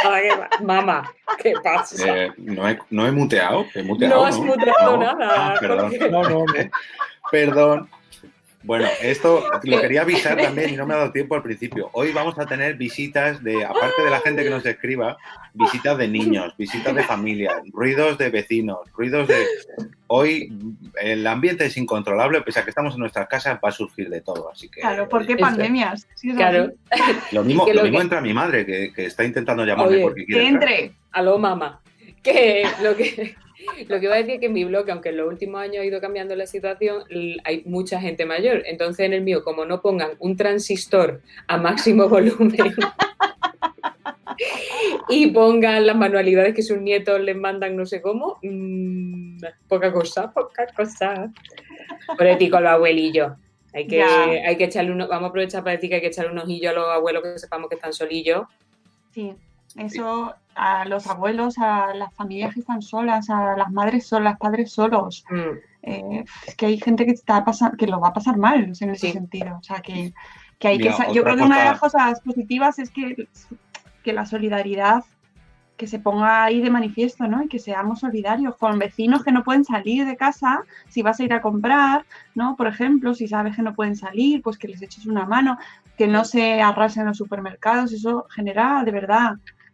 Hola, 0.05 0.21
¿qué 0.21 0.29
pasa? 0.29 0.63
Mamá, 0.63 1.11
¿qué 1.41 1.53
pasa? 1.63 2.23
Eh, 2.23 2.31
no, 2.37 2.67
he, 2.67 2.79
no 2.89 3.07
he 3.07 3.11
muteado, 3.11 3.65
he 3.73 3.83
muteado. 3.83 4.15
No 4.15 4.25
has 4.25 4.37
muteado 4.39 4.97
nada. 4.97 5.53
Ah, 5.53 5.55
perdón. 5.59 5.93
No, 6.11 6.23
no, 6.23 6.29
no. 6.29 6.45
Perdón. 7.31 7.89
Bueno, 8.63 8.87
esto 9.01 9.43
lo 9.63 9.81
quería 9.81 10.01
avisar 10.03 10.37
también 10.37 10.73
y 10.73 10.77
no 10.77 10.85
me 10.85 10.93
ha 10.93 10.97
dado 10.97 11.11
tiempo 11.11 11.35
al 11.35 11.43
principio. 11.43 11.89
Hoy 11.93 12.11
vamos 12.11 12.37
a 12.39 12.45
tener 12.45 12.75
visitas 12.75 13.43
de, 13.43 13.63
aparte 13.63 14.01
de 14.03 14.09
la 14.09 14.21
gente 14.21 14.43
que 14.43 14.49
nos 14.49 14.65
escriba, 14.65 15.17
visitas 15.53 15.97
de 15.97 16.07
niños, 16.07 16.55
visitas 16.57 16.95
de 16.95 17.03
familia, 17.03 17.61
ruidos 17.71 18.17
de 18.17 18.29
vecinos, 18.29 18.79
ruidos 18.95 19.27
de... 19.27 19.45
Hoy 20.07 20.53
el 21.01 21.25
ambiente 21.25 21.65
es 21.65 21.75
incontrolable, 21.75 22.41
pese 22.41 22.59
a 22.59 22.63
que 22.63 22.69
estamos 22.69 22.93
en 22.93 22.99
nuestras 22.99 23.27
casas, 23.27 23.59
va 23.63 23.69
a 23.69 23.71
surgir 23.71 24.09
de 24.09 24.21
todo, 24.21 24.49
así 24.51 24.69
que... 24.69 24.81
Claro, 24.81 25.09
¿por 25.09 25.25
qué 25.25 25.35
pandemias? 25.35 26.07
claro. 26.35 26.71
Lo 27.31 27.43
mismo, 27.43 27.65
lo 27.73 27.83
mismo 27.83 28.01
entra 28.01 28.21
mi 28.21 28.33
madre, 28.33 28.65
que, 28.65 29.05
está 29.05 29.23
intentando 29.23 29.65
llamarme 29.65 29.99
porque 30.01 30.25
quiere 30.25 30.41
Que 30.41 30.47
entre. 30.47 30.91
Aló, 31.11 31.37
mamá. 31.37 31.81
Que 32.21 32.65
lo 32.81 32.95
que 32.95 33.35
lo 33.87 33.99
que 33.99 34.05
iba 34.05 34.15
a 34.15 34.17
decir 34.17 34.35
es 34.35 34.39
que 34.39 34.45
en 34.47 34.53
mi 34.53 34.63
blog, 34.63 34.89
aunque 34.89 35.09
en 35.09 35.17
los 35.17 35.27
últimos 35.27 35.61
años 35.61 35.81
ha 35.81 35.85
ido 35.85 36.01
cambiando 36.01 36.35
la 36.35 36.47
situación, 36.47 37.03
hay 37.43 37.63
mucha 37.65 37.99
gente 37.99 38.25
mayor. 38.25 38.63
Entonces, 38.65 39.05
en 39.05 39.13
el 39.13 39.21
mío, 39.21 39.43
como 39.43 39.65
no 39.65 39.81
pongan 39.81 40.11
un 40.19 40.35
transistor 40.35 41.21
a 41.47 41.57
máximo 41.57 42.07
volumen 42.09 42.73
y 45.09 45.27
pongan 45.27 45.85
las 45.85 45.95
manualidades 45.95 46.53
que 46.55 46.63
sus 46.63 46.79
nietos 46.79 47.19
les 47.21 47.35
mandan 47.35 47.75
no 47.75 47.85
sé 47.85 48.01
cómo, 48.01 48.39
mm, 48.41 49.37
poca 49.67 49.91
cosa, 49.91 50.31
poca 50.31 50.67
cosa. 50.75 51.31
Por 52.17 52.27
el 52.27 52.49
con 52.49 52.63
los 52.63 52.71
abuelillos. 52.71 53.33
Hay 53.73 53.87
que, 53.87 54.03
hay 54.03 54.55
que 54.55 54.65
echarle 54.65 54.91
uno, 54.91 55.07
vamos 55.07 55.27
a 55.27 55.29
aprovechar 55.29 55.63
para 55.63 55.75
decir 55.75 55.89
que 55.89 55.95
hay 55.95 56.01
que 56.01 56.07
echarle 56.07 56.31
un 56.31 56.37
ojillo 56.37 56.69
a 56.69 56.73
los 56.73 56.87
abuelos 56.89 57.23
que 57.23 57.39
sepamos 57.39 57.69
que 57.69 57.75
están 57.75 57.91
solillos. 57.91 58.43
Sí. 59.11 59.33
Eso 59.75 60.35
a 60.55 60.85
los 60.85 61.07
abuelos, 61.07 61.57
a 61.57 61.93
las 61.93 62.13
familias 62.13 62.53
que 62.53 62.59
están 62.59 62.81
solas, 62.81 63.29
a 63.29 63.57
las 63.57 63.71
madres 63.71 64.07
solas, 64.07 64.37
padres 64.37 64.71
solos. 64.71 65.25
Mm. 65.29 65.57
Eh, 65.83 66.25
es 66.47 66.55
que 66.55 66.67
hay 66.67 66.79
gente 66.79 67.05
que 67.05 67.11
está 67.11 67.43
que 67.77 67.87
lo 67.87 67.99
va 67.99 68.09
a 68.09 68.13
pasar 68.13 68.37
mal 68.37 68.75
en 68.79 68.89
ese 68.89 69.11
sentido. 69.11 69.57
O 69.57 69.63
sea, 69.63 69.81
que, 69.81 70.13
hay 70.63 70.77
que. 70.77 70.93
Yo 71.13 71.23
creo 71.23 71.35
que 71.35 71.43
una 71.43 71.59
de 71.59 71.65
las 71.65 71.79
cosas 71.79 72.21
positivas 72.21 72.79
es 72.79 72.89
que, 72.89 73.27
que 74.03 74.13
la 74.13 74.25
solidaridad 74.25 75.03
que 75.75 75.87
se 75.87 75.99
ponga 75.99 76.43
ahí 76.43 76.61
de 76.61 76.69
manifiesto, 76.69 77.27
¿no? 77.27 77.43
Y 77.43 77.47
que 77.47 77.57
seamos 77.57 78.01
solidarios 78.01 78.55
con 78.57 78.77
vecinos 78.77 79.23
que 79.23 79.31
no 79.31 79.43
pueden 79.43 79.65
salir 79.65 80.05
de 80.05 80.15
casa, 80.15 80.63
si 80.87 81.01
vas 81.01 81.19
a 81.19 81.23
ir 81.23 81.33
a 81.33 81.41
comprar, 81.41 82.05
¿no? 82.35 82.55
Por 82.55 82.67
ejemplo, 82.67 83.15
si 83.15 83.27
sabes 83.27 83.55
que 83.55 83.63
no 83.63 83.73
pueden 83.73 83.95
salir, 83.95 84.41
pues 84.43 84.57
que 84.57 84.67
les 84.67 84.81
eches 84.83 85.07
una 85.07 85.25
mano, 85.25 85.57
que 85.97 86.07
no 86.07 86.25
se 86.25 86.61
arrasen 86.61 87.07
los 87.07 87.17
supermercados, 87.17 87.91
eso 87.91 88.27
genera 88.29 88.83
de 88.85 88.91
verdad 88.91 89.33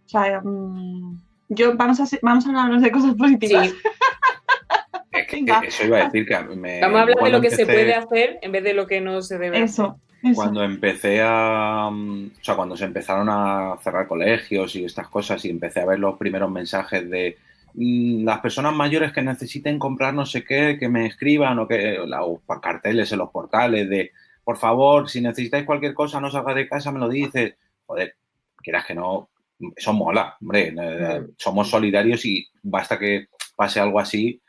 sea, 0.09 0.41
mm, 0.43 1.21
yo, 1.49 1.75
vamos, 1.75 1.99
a, 1.99 2.17
vamos 2.21 2.45
a 2.45 2.49
hablar 2.49 2.81
de 2.81 2.91
cosas 2.91 3.15
positivas. 3.15 3.73
eso 5.67 5.85
iba 5.85 5.97
a 5.97 6.03
decir 6.05 6.25
que 6.25 6.39
me, 6.55 6.81
Vamos 6.81 6.97
a 6.97 7.01
hablar 7.01 7.23
de 7.23 7.29
lo 7.29 7.41
que 7.41 7.51
se 7.51 7.65
puede 7.65 7.93
hacer 7.93 8.39
en 8.41 8.51
vez 8.51 8.63
de 8.63 8.73
lo 8.73 8.87
que 8.87 9.01
no 9.01 9.21
se 9.21 9.37
debe 9.37 9.63
hacer. 9.63 9.87
Cuando 10.35 10.63
empecé 10.63 11.21
a. 11.23 11.89
Mm, 11.91 12.31
o 12.41 12.43
sea, 12.43 12.55
cuando 12.55 12.75
se 12.75 12.85
empezaron 12.85 13.29
a 13.29 13.77
cerrar 13.81 14.07
colegios 14.07 14.75
y 14.75 14.83
estas 14.83 15.07
cosas, 15.07 15.43
y 15.45 15.49
empecé 15.49 15.79
a 15.79 15.85
ver 15.85 15.99
los 15.99 16.17
primeros 16.17 16.51
mensajes 16.51 17.09
de 17.09 17.37
mm, 17.73 18.25
las 18.25 18.39
personas 18.39 18.73
mayores 18.73 19.13
que 19.13 19.21
necesiten 19.21 19.79
comprar 19.79 20.13
no 20.13 20.25
sé 20.25 20.43
qué, 20.43 20.77
que 20.77 20.89
me 20.89 21.05
escriban, 21.05 21.59
o 21.59 21.67
que 21.67 21.99
los 22.05 22.39
carteles 22.61 23.11
en 23.11 23.19
los 23.19 23.29
portales 23.29 23.89
de 23.89 24.11
por 24.43 24.57
favor, 24.57 25.07
si 25.07 25.21
necesitáis 25.21 25.63
cualquier 25.63 25.93
cosa, 25.93 26.19
no 26.19 26.31
salga 26.31 26.55
de 26.55 26.67
casa, 26.67 26.91
me 26.91 26.99
lo 26.99 27.07
dices. 27.07 27.55
Joder, 27.85 28.15
quieras 28.57 28.83
que 28.85 28.95
no, 28.95 29.29
eso 29.75 29.93
mola, 29.93 30.37
hombre, 30.41 30.73
eh, 30.77 31.19
mm. 31.21 31.33
somos 31.37 31.69
solidarios 31.69 32.25
y 32.25 32.47
basta 32.63 32.97
que 32.97 33.27
pase 33.55 33.79
algo 33.79 33.99
así 33.99 34.41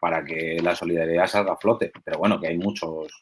para 0.00 0.24
que 0.24 0.60
la 0.62 0.74
solidaridad 0.74 1.26
salga 1.26 1.52
a 1.52 1.56
flote. 1.56 1.92
Pero 2.04 2.18
bueno, 2.18 2.40
que 2.40 2.48
hay 2.48 2.58
muchos, 2.58 3.20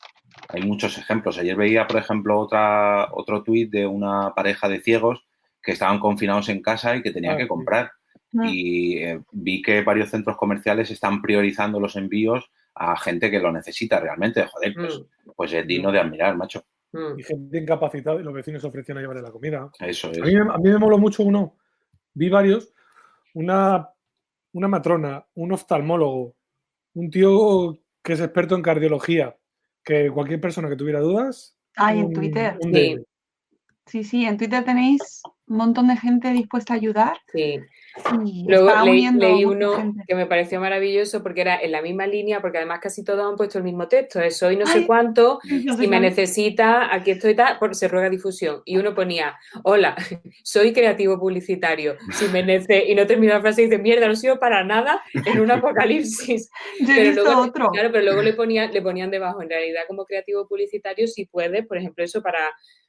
hay 0.48 0.62
muchos 0.62 0.96
ejemplos. 0.98 1.38
Ayer 1.38 1.56
veía, 1.56 1.86
por 1.86 1.98
ejemplo, 1.98 2.38
otra, 2.38 3.08
otro 3.12 3.42
tuit 3.42 3.70
de 3.70 3.86
una 3.86 4.32
pareja 4.34 4.68
de 4.68 4.80
ciegos 4.80 5.26
que 5.62 5.72
estaban 5.72 5.98
confinados 5.98 6.48
en 6.48 6.62
casa 6.62 6.96
y 6.96 7.02
que 7.02 7.12
tenían 7.12 7.34
ah, 7.34 7.38
que 7.38 7.48
comprar. 7.48 7.90
mm. 8.32 8.44
y 8.46 8.98
eh, 8.98 9.20
vi 9.32 9.62
que 9.62 9.82
varios 9.82 10.10
centros 10.10 10.36
comerciales 10.36 10.90
están 10.90 11.20
priorizando 11.20 11.80
los 11.80 11.96
envíos 11.96 12.50
a 12.74 12.96
gente 12.96 13.30
que 13.30 13.40
lo 13.40 13.50
necesita 13.50 13.98
realmente. 13.98 14.46
Joder, 14.46 14.74
pues, 14.74 14.98
mm. 14.98 15.30
pues 15.36 15.52
es 15.52 15.66
digno 15.66 15.90
de 15.90 16.00
admirar, 16.00 16.36
macho. 16.36 16.64
Y 16.92 17.22
gente 17.22 17.58
incapacitada 17.58 18.20
y 18.20 18.24
los 18.24 18.32
vecinos 18.32 18.64
ofrecían 18.64 18.98
a 18.98 19.00
llevarle 19.02 19.22
la 19.22 19.30
comida. 19.30 19.70
Eso 19.80 20.10
es. 20.10 20.22
A 20.22 20.24
mí, 20.24 20.34
a 20.36 20.58
mí 20.58 20.70
me 20.70 20.78
moló 20.78 20.98
mucho 20.98 21.22
uno, 21.22 21.56
vi 22.14 22.28
varios, 22.28 22.72
una, 23.34 23.90
una 24.52 24.68
matrona, 24.68 25.26
un 25.34 25.52
oftalmólogo, 25.52 26.34
un 26.94 27.10
tío 27.10 27.78
que 28.02 28.14
es 28.14 28.20
experto 28.20 28.56
en 28.56 28.62
cardiología, 28.62 29.36
que 29.84 30.10
cualquier 30.10 30.40
persona 30.40 30.68
que 30.68 30.76
tuviera 30.76 31.00
dudas. 31.00 31.56
Ay, 31.76 32.00
en 32.00 32.12
Twitter. 32.12 32.56
sí. 32.60 32.96
sí, 33.86 34.04
sí, 34.04 34.24
en 34.24 34.36
Twitter 34.36 34.64
tenéis 34.64 35.22
un 35.46 35.56
montón 35.56 35.88
de 35.88 35.96
gente 35.96 36.32
dispuesta 36.32 36.74
a 36.74 36.76
ayudar. 36.76 37.18
Sí. 37.32 37.60
Luego 38.46 38.70
leí, 38.84 39.44
uno 39.44 39.94
que 40.06 40.14
me 40.14 40.26
pareció 40.26 40.60
maravilloso 40.60 41.22
porque 41.22 41.42
era 41.42 41.58
en 41.60 41.72
la 41.72 41.82
misma 41.82 42.06
línea, 42.06 42.40
porque 42.40 42.58
además 42.58 42.80
casi 42.82 43.04
todos 43.04 43.28
han 43.28 43.36
puesto 43.36 43.58
el 43.58 43.64
mismo 43.64 43.88
texto, 43.88 44.20
es 44.20 44.36
soy 44.36 44.56
no 44.56 44.66
sé 44.66 44.86
cuánto, 44.86 45.40
si 45.42 45.86
me 45.88 46.00
necesita, 46.00 46.94
aquí 46.94 47.12
estoy 47.12 47.34
tal, 47.34 47.58
se 47.72 47.88
ruega 47.88 48.10
difusión. 48.10 48.62
Y 48.64 48.76
uno 48.76 48.94
ponía, 48.94 49.38
hola, 49.64 49.96
soy 50.42 50.72
creativo 50.72 51.18
publicitario, 51.18 51.96
si 52.12 52.26
me 52.28 52.48
y 52.86 52.94
no 52.94 53.06
termina 53.06 53.34
la 53.34 53.40
frase 53.40 53.62
y 53.62 53.64
dice, 53.66 53.78
mierda, 53.78 54.06
no 54.06 54.16
sido 54.16 54.38
para 54.38 54.64
nada 54.64 55.02
en 55.12 55.40
un 55.40 55.50
apocalipsis. 55.50 56.50
pero, 56.86 57.12
luego, 57.22 57.40
otro. 57.40 57.68
Claro, 57.70 57.90
pero 57.92 58.04
luego 58.04 58.22
le 58.22 58.32
ponían, 58.32 58.72
le 58.72 58.82
ponían 58.82 59.10
debajo, 59.10 59.42
en 59.42 59.48
realidad 59.48 59.82
como 59.86 60.04
creativo 60.04 60.46
publicitario, 60.46 61.06
si 61.06 61.26
puedes, 61.26 61.66
por 61.66 61.78
ejemplo, 61.78 62.04
eso 62.04 62.22
para 62.22 62.40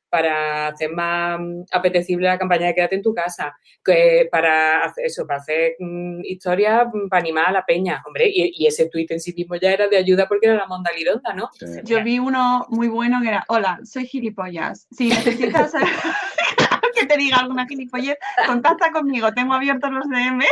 para 0.10 0.68
hacer 0.68 0.92
más 0.92 1.40
mm, 1.40 1.64
apetecible 1.72 2.28
la 2.28 2.38
campaña 2.38 2.68
de 2.68 2.76
Quédate 2.76 2.96
en 2.96 3.02
tu 3.02 3.14
casa, 3.14 3.56
que 3.84 4.28
para 4.32 4.84
hacer 4.84 5.06
eso, 5.06 5.26
para 5.26 5.40
hacer 5.40 5.76
mm, 5.80 6.22
historias 6.24 6.88
mm, 6.92 7.08
para 7.10 7.22
animar 7.22 7.48
a 7.48 7.52
la 7.52 7.66
peña, 7.66 8.02
hombre, 8.06 8.30
y, 8.34 8.68
ese 8.68 8.90
tuit 8.90 9.10
en 9.12 9.20
sí 9.20 9.34
mismo 9.34 9.56
ya 9.56 9.72
era 9.72 9.88
de 9.88 9.98
ayuda 9.98 10.28
porque 10.28 10.48
era 10.48 10.56
la 10.56 10.68
monda 10.68 10.92
lironda, 10.92 11.34
¿no? 11.34 11.50
Yo 11.84 12.04
vi 12.04 12.20
uno 12.20 12.66
muy 12.70 12.88
bueno 12.88 13.20
que 13.22 13.30
era, 13.30 13.46
hola, 13.48 13.80
soy 13.84 14.06
gilipollas, 14.06 14.88
si 14.92 15.10
necesitas 15.10 15.74
que 16.96 17.06
te 17.06 17.18
diga 17.18 17.38
alguna 17.38 17.66
gilipollez, 17.66 18.18
contacta 18.46 18.92
conmigo, 18.92 19.34
tengo 19.34 19.54
abiertos 19.54 19.92
los 19.92 20.10
DM. 20.10 20.44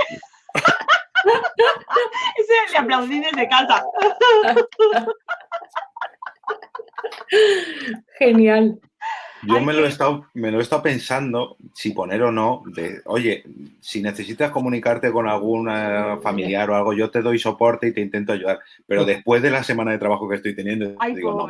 Ese 2.37 2.71
le 2.71 2.77
aplaudí 2.77 3.19
desde 3.19 3.49
casa. 3.49 3.83
Genial. 8.17 8.79
Yo 9.43 9.61
me 9.61 9.73
lo, 9.73 9.85
he 9.85 9.89
estado, 9.89 10.25
me 10.33 10.51
lo 10.51 10.59
he 10.59 10.63
estado 10.63 10.81
pensando 10.81 11.57
si 11.73 11.91
poner 11.91 12.21
o 12.23 12.31
no, 12.31 12.63
de, 12.75 13.01
oye, 13.05 13.43
si 13.79 14.01
necesitas 14.01 14.51
comunicarte 14.51 15.11
con 15.11 15.27
algún 15.27 15.69
familiar 16.21 16.69
o 16.69 16.75
algo, 16.75 16.93
yo 16.93 17.09
te 17.09 17.21
doy 17.21 17.37
soporte 17.37 17.87
y 17.87 17.93
te 17.93 18.01
intento 18.01 18.33
ayudar. 18.33 18.59
Pero 18.85 19.05
después 19.05 19.41
de 19.41 19.51
la 19.51 19.63
semana 19.63 19.91
de 19.91 19.99
trabajo 19.99 20.27
que 20.27 20.37
estoy 20.37 20.55
teniendo, 20.55 20.95
digo, 21.13 21.47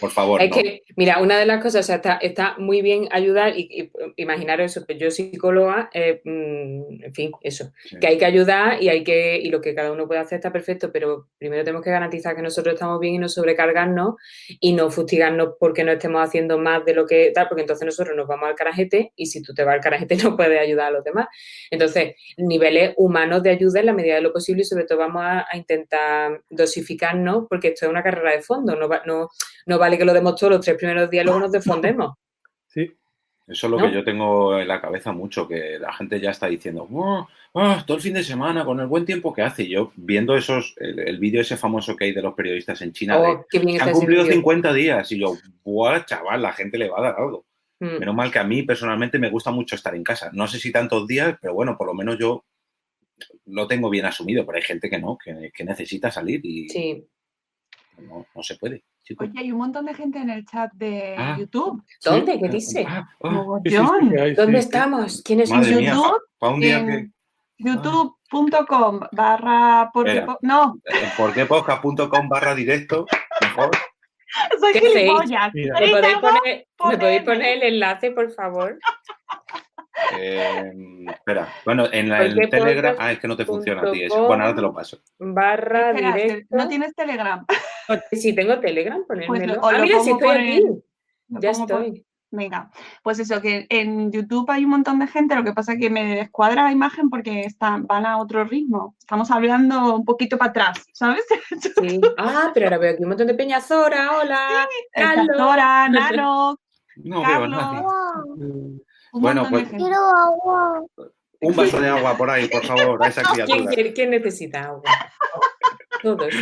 por 0.00 0.10
favor. 0.10 0.42
Es 0.42 0.50
que, 0.50 0.82
mira, 0.96 1.20
una 1.20 1.38
de 1.38 1.46
las 1.46 1.62
cosas, 1.62 1.84
o 1.84 1.86
sea, 1.86 1.96
está, 1.96 2.14
está 2.16 2.56
muy 2.58 2.82
bien 2.82 3.08
ayudar 3.10 3.56
y, 3.56 3.90
imaginar 4.16 4.60
eso, 4.60 4.84
pues 4.84 4.98
yo 4.98 5.10
psicóloga, 5.10 5.90
eh, 5.92 6.20
mm, 6.24 7.04
en 7.04 7.14
fin, 7.14 7.30
eso, 7.40 7.72
que 8.00 8.06
hay 8.06 8.18
que 8.18 8.24
ayudar 8.24 8.82
y 8.82 8.88
hay 8.88 9.04
que, 9.04 9.38
y 9.38 9.50
lo 9.50 9.60
que 9.60 9.74
cada 9.74 9.92
uno 9.92 10.06
puede 10.06 10.20
hacer 10.20 10.36
está 10.36 10.52
perfecto, 10.52 10.90
pero 10.92 11.26
primero 11.38 11.64
tenemos 11.64 11.84
que 11.84 11.90
garantizar 11.90 12.34
que 12.34 12.42
nosotros 12.42 12.74
estamos 12.74 12.98
bien 13.00 13.14
y 13.14 13.18
no 13.18 13.28
sobrecargarnos 13.28 14.16
y 14.60 14.72
no 14.72 14.90
fustigarnos 14.90 15.54
porque 15.58 15.84
no 15.84 15.92
estemos 15.92 16.26
haciendo 16.26 16.58
más 16.58 16.84
de 16.84 16.94
lo 16.94 17.06
que 17.06 17.27
tal, 17.32 17.48
porque 17.48 17.62
entonces 17.62 17.84
nosotros 17.84 18.16
nos 18.16 18.26
vamos 18.26 18.48
al 18.48 18.54
carajete 18.54 19.12
y 19.16 19.26
si 19.26 19.42
tú 19.42 19.54
te 19.54 19.64
vas 19.64 19.74
al 19.74 19.80
carajete 19.80 20.16
no 20.22 20.36
puedes 20.36 20.60
ayudar 20.60 20.88
a 20.88 20.90
los 20.90 21.04
demás. 21.04 21.28
Entonces, 21.70 22.14
niveles 22.36 22.94
humanos 22.96 23.42
de 23.42 23.50
ayuda 23.50 23.80
en 23.80 23.86
la 23.86 23.92
medida 23.92 24.16
de 24.16 24.22
lo 24.22 24.32
posible 24.32 24.62
y 24.62 24.64
sobre 24.64 24.84
todo 24.84 24.98
vamos 24.98 25.22
a, 25.24 25.46
intentar 25.54 26.42
dosificarnos 26.50 27.46
porque 27.48 27.68
esto 27.68 27.86
es 27.86 27.90
una 27.90 28.02
carrera 28.02 28.32
de 28.32 28.42
fondo, 28.42 28.76
no, 28.76 28.88
no, 29.06 29.28
no 29.66 29.78
vale 29.78 29.98
que 29.98 30.04
lo 30.04 30.12
demos 30.12 30.36
todos 30.36 30.52
los 30.52 30.64
tres 30.64 30.76
primeros 30.76 31.10
días, 31.10 31.24
luego 31.24 31.40
nos 31.40 31.52
defondemos. 31.52 32.14
Sí. 32.68 32.96
Eso 33.48 33.66
es 33.66 33.70
lo 33.70 33.78
que 33.78 33.92
yo 33.92 34.04
tengo 34.04 34.58
en 34.58 34.68
la 34.68 34.80
cabeza 34.80 35.10
mucho, 35.12 35.48
que 35.48 35.78
la 35.78 35.92
gente 35.94 36.20
ya 36.20 36.30
está 36.30 36.48
diciendo, 36.48 36.86
oh, 36.92 37.26
oh, 37.52 37.76
todo 37.86 37.96
el 37.96 38.02
fin 38.02 38.12
de 38.12 38.22
semana 38.22 38.62
con 38.62 38.78
el 38.78 38.86
buen 38.86 39.06
tiempo 39.06 39.32
que 39.32 39.40
hace. 39.40 39.62
Y 39.62 39.70
yo 39.70 39.90
viendo 39.96 40.36
esos, 40.36 40.74
el, 40.76 41.18
vídeo 41.18 41.40
ese 41.40 41.56
famoso 41.56 41.96
que 41.96 42.04
hay 42.04 42.12
de 42.12 42.20
los 42.20 42.34
periodistas 42.34 42.82
en 42.82 42.92
China, 42.92 43.18
oh, 43.18 43.46
han 43.80 43.92
cumplido 43.92 44.26
50 44.26 44.72
días. 44.74 45.10
Y 45.12 45.20
yo, 45.20 45.34
¡buah, 45.64 46.04
chaval! 46.04 46.42
La 46.42 46.52
gente 46.52 46.76
le 46.76 46.90
va 46.90 46.98
a 46.98 47.02
dar 47.02 47.14
algo. 47.18 47.46
Mm. 47.80 47.98
Menos 48.00 48.14
mal 48.14 48.30
que 48.30 48.38
a 48.38 48.44
mí 48.44 48.64
personalmente 48.64 49.18
me 49.18 49.30
gusta 49.30 49.50
mucho 49.50 49.76
estar 49.76 49.94
en 49.94 50.04
casa. 50.04 50.30
No 50.34 50.46
sé 50.46 50.58
si 50.58 50.70
tantos 50.70 51.06
días, 51.06 51.38
pero 51.40 51.54
bueno, 51.54 51.78
por 51.78 51.86
lo 51.86 51.94
menos 51.94 52.18
yo 52.18 52.44
lo 53.46 53.66
tengo 53.66 53.88
bien 53.88 54.04
asumido, 54.04 54.44
pero 54.44 54.56
hay 54.56 54.62
gente 54.62 54.90
que 54.90 54.98
no, 54.98 55.16
que, 55.16 55.64
necesita 55.64 56.10
salir 56.10 56.40
y 56.44 56.66
no, 57.98 58.26
no 58.34 58.42
se 58.42 58.56
puede. 58.56 58.84
Oye, 59.18 59.32
hay 59.36 59.52
un 59.52 59.58
montón 59.58 59.86
de 59.86 59.94
gente 59.94 60.18
en 60.18 60.30
el 60.30 60.44
chat 60.44 60.72
de 60.74 61.14
ah. 61.16 61.36
YouTube. 61.38 61.82
¿Dónde? 62.04 62.38
¿Qué 62.38 62.48
dice? 62.48 62.84
Ah, 62.88 63.08
ah, 63.22 63.60
¿Dónde 64.36 64.58
estamos? 64.58 65.22
¿Quién 65.22 65.40
es 65.40 65.50
YouTube? 65.50 66.20
youtube.com 67.58 69.00
barra 69.12 69.90
porque 69.92 70.24
no 70.42 70.80
eh, 70.84 71.12
porquepodcast.com 71.16 72.28
barra 72.28 72.54
directo 72.54 73.06
mejor 73.40 73.70
soy 74.60 74.74
gilipollas 74.74 75.52
¿Me 75.54 75.88
podéis, 75.90 76.18
poner, 76.18 76.66
¿Me 76.84 76.98
podéis 76.98 77.22
poner 77.22 77.56
el 77.56 77.62
enlace 77.74 78.12
por 78.12 78.30
favor? 78.32 78.78
Eh, 80.18 80.72
espera, 81.08 81.48
bueno, 81.64 81.86
en 81.92 82.08
la, 82.08 82.22
el 82.22 82.48
Telegram. 82.48 82.96
Ah, 82.98 83.12
es 83.12 83.18
que 83.18 83.28
no 83.28 83.36
te 83.36 83.44
funciona 83.44 83.82
a 83.82 83.92
ti 83.92 84.04
eso. 84.04 84.26
Bueno, 84.26 84.44
ahora 84.44 84.54
te 84.54 84.62
lo 84.62 84.72
paso. 84.72 84.98
Barra 85.18 85.92
directo. 85.92 86.56
No 86.56 86.68
tienes 86.68 86.94
Telegram. 86.94 87.44
Sí, 88.12 88.34
tengo 88.34 88.58
Telegram, 88.60 89.04
ponérmelo. 89.06 89.60
Pues 89.60 89.74
ah, 89.74 89.82
mira, 89.82 90.00
si 90.00 90.10
estoy 90.10 90.28
aquí. 90.30 90.64
Ya 91.28 91.50
estoy. 91.50 92.04
Venga, 92.30 92.70
pues 93.02 93.18
eso, 93.20 93.40
que 93.40 93.66
en 93.70 94.12
YouTube 94.12 94.50
hay 94.50 94.64
un 94.64 94.70
montón 94.70 94.98
de 94.98 95.06
gente, 95.06 95.34
lo 95.34 95.44
que 95.44 95.54
pasa 95.54 95.72
es 95.72 95.80
que 95.80 95.88
me 95.88 96.16
descuadra 96.16 96.64
la 96.64 96.72
imagen 96.72 97.08
porque 97.08 97.40
están, 97.40 97.86
van 97.86 98.04
a 98.04 98.18
otro 98.18 98.44
ritmo. 98.44 98.94
Estamos 98.98 99.30
hablando 99.30 99.94
un 99.94 100.04
poquito 100.04 100.36
para 100.36 100.50
atrás, 100.50 100.86
¿sabes? 100.92 101.24
Sí. 101.80 102.00
Ah, 102.18 102.50
pero 102.52 102.66
ahora 102.66 102.78
veo 102.78 102.92
aquí 102.92 103.02
un 103.02 103.08
montón 103.08 103.28
de 103.28 103.34
Peñazora, 103.34 104.18
hola, 104.18 104.68
sí, 104.68 104.76
Carlos. 104.92 105.36
Nano, 105.90 106.58
no 106.96 107.22
Carlos. 107.22 107.62
Veo 108.36 108.80
bueno, 109.12 109.46
pues. 109.50 109.68
Quiero 109.68 109.96
agua. 109.96 110.84
Un 111.40 111.54
vaso 111.54 111.80
de 111.80 111.88
agua 111.88 112.16
por 112.16 112.30
ahí, 112.30 112.48
por 112.48 112.64
favor, 112.64 113.02
a 113.02 113.08
esa 113.08 113.22
criatura. 113.32 113.70
¿Quién, 113.94 114.10
necesita 114.10 114.64
agua? 114.64 114.82
Todos. 116.02 116.32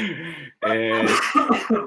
Eh, 0.68 1.06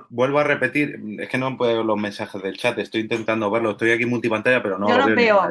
vuelvo 0.10 0.40
a 0.40 0.44
repetir, 0.44 1.00
es 1.20 1.30
que 1.30 1.38
no 1.38 1.56
puedo 1.58 1.78
ver 1.78 1.86
los 1.86 1.98
mensajes 1.98 2.42
del 2.42 2.58
chat, 2.58 2.78
estoy 2.80 3.02
intentando 3.02 3.52
verlo, 3.52 3.72
estoy 3.72 3.92
aquí 3.92 4.06
multipantalla, 4.06 4.62
pero 4.64 4.80
no 4.80 4.88
lo 4.88 5.16
veo. 5.16 5.42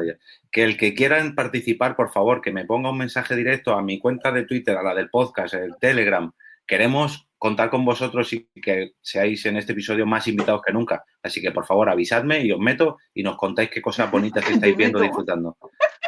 Que 0.51 0.63
el 0.63 0.77
que 0.77 0.93
quieran 0.93 1.35
participar, 1.35 1.95
por 1.95 2.11
favor, 2.11 2.41
que 2.41 2.51
me 2.51 2.65
ponga 2.65 2.89
un 2.89 2.97
mensaje 2.97 3.35
directo 3.35 3.73
a 3.73 3.81
mi 3.81 3.99
cuenta 3.99 4.31
de 4.31 4.43
Twitter, 4.45 4.77
a 4.77 4.83
la 4.83 4.93
del 4.93 5.09
podcast, 5.09 5.53
el 5.53 5.75
Telegram. 5.79 6.31
Queremos 6.65 7.28
contar 7.39 7.69
con 7.69 7.85
vosotros 7.85 8.31
y 8.33 8.47
que 8.61 8.91
seáis 9.01 9.45
en 9.45 9.57
este 9.57 9.71
episodio 9.71 10.05
más 10.05 10.27
invitados 10.27 10.61
que 10.61 10.73
nunca. 10.73 11.03
Así 11.23 11.41
que 11.41 11.51
por 11.51 11.65
favor 11.65 11.89
avisadme 11.89 12.41
y 12.41 12.51
os 12.51 12.59
meto 12.59 12.97
y 13.13 13.23
nos 13.23 13.37
contáis 13.37 13.69
qué 13.71 13.81
cosas 13.81 14.11
bonitas 14.11 14.47
estáis 14.47 14.75
viendo, 14.75 14.99
disfrutando. 14.99 15.57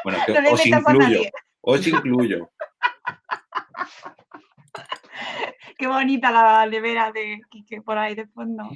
Bueno, 0.04 0.20
que 0.26 0.32
os 0.52 0.66
incluyo, 0.66 1.22
os 1.62 1.88
incluyo. 1.88 2.52
Qué 5.78 5.88
bonita 5.88 6.32
la 6.32 6.66
nevera 6.68 7.12
de 7.12 7.42
Quique 7.50 7.82
por 7.82 7.98
ahí 7.98 8.14
de 8.14 8.28
fondo. 8.28 8.70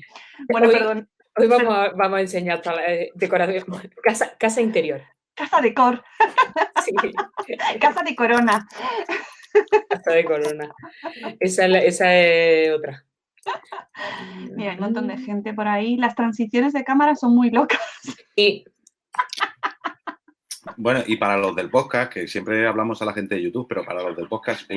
Bueno, 0.50 0.68
hoy, 0.68 0.74
perdón. 0.74 1.10
Hoy 1.38 1.48
vamos 1.48 1.76
a, 1.76 1.90
vamos 1.90 2.18
a 2.18 2.22
enseñar 2.22 2.62
toda 2.62 2.78
la 2.78 2.94
eh, 2.94 3.12
decoración. 3.14 3.66
Casa, 4.04 4.36
casa 4.40 4.62
interior. 4.62 5.02
Casa 5.36 5.60
de 5.60 5.74
cor. 5.74 6.02
Sí. 6.82 6.94
Casa 7.82 8.02
de 8.04 8.16
corona 8.16 8.66
de 10.14 10.26
corona. 10.26 10.74
Esa, 11.40 11.66
es 11.66 12.72
otra. 12.72 13.06
Mira, 14.56 14.72
hay 14.72 14.78
un 14.78 14.84
montón 14.84 15.08
de 15.08 15.18
gente 15.18 15.54
por 15.54 15.68
ahí. 15.68 15.98
Las 15.98 16.16
transiciones 16.16 16.74
de 16.74 16.84
cámara 16.84 17.16
son 17.16 17.36
muy 17.36 17.52
locas. 17.52 17.80
Y... 18.36 18.66
Bueno, 20.78 21.04
y 21.06 21.16
para 21.18 21.38
los 21.38 21.56
del 21.56 21.70
podcast, 21.70 22.12
que 22.12 22.28
siempre 22.28 22.68
hablamos 22.68 23.02
a 23.02 23.06
la 23.06 23.14
gente 23.14 23.36
de 23.36 23.42
YouTube, 23.44 23.68
pero 23.70 23.86
para 23.86 24.02
los 24.02 24.16
del 24.16 24.28
podcast, 24.28 24.70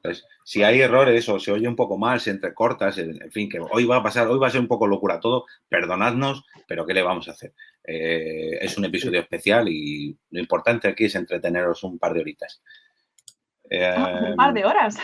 pues, 0.00 0.24
si 0.44 0.62
hay 0.62 0.80
errores 0.80 1.28
o 1.28 1.38
se 1.40 1.50
oye 1.50 1.66
un 1.66 1.74
poco 1.76 1.98
mal, 1.98 2.20
se 2.20 2.30
entrecortas, 2.30 2.98
en 2.98 3.30
fin, 3.32 3.48
que 3.48 3.58
hoy 3.58 3.84
va 3.84 3.96
a 3.96 4.02
pasar, 4.02 4.28
hoy 4.28 4.38
va 4.38 4.46
a 4.46 4.50
ser 4.50 4.60
un 4.60 4.68
poco 4.68 4.86
locura 4.86 5.20
todo, 5.20 5.44
perdonadnos, 5.68 6.44
pero 6.68 6.86
¿qué 6.86 6.94
le 6.94 7.02
vamos 7.02 7.28
a 7.28 7.32
hacer? 7.32 7.52
Eh, 7.82 8.58
es 8.60 8.78
un 8.78 8.84
episodio 8.84 9.20
especial 9.20 9.68
y 9.68 10.16
lo 10.30 10.40
importante 10.40 10.88
aquí 10.88 11.04
es 11.04 11.14
entreteneros 11.14 11.82
un 11.82 11.98
par 11.98 12.14
de 12.14 12.20
horitas. 12.20 12.62
Ah, 13.70 14.20
un 14.30 14.36
par 14.36 14.52
de 14.52 14.64
horas. 14.64 14.96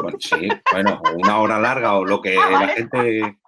Bueno, 0.00 0.18
sí, 0.20 0.48
bueno, 0.72 1.00
una 1.14 1.38
hora 1.38 1.58
larga 1.58 1.94
o 1.94 2.04
lo 2.04 2.20
que 2.20 2.36
ah, 2.36 2.50
la 2.50 2.68
gente 2.68 3.38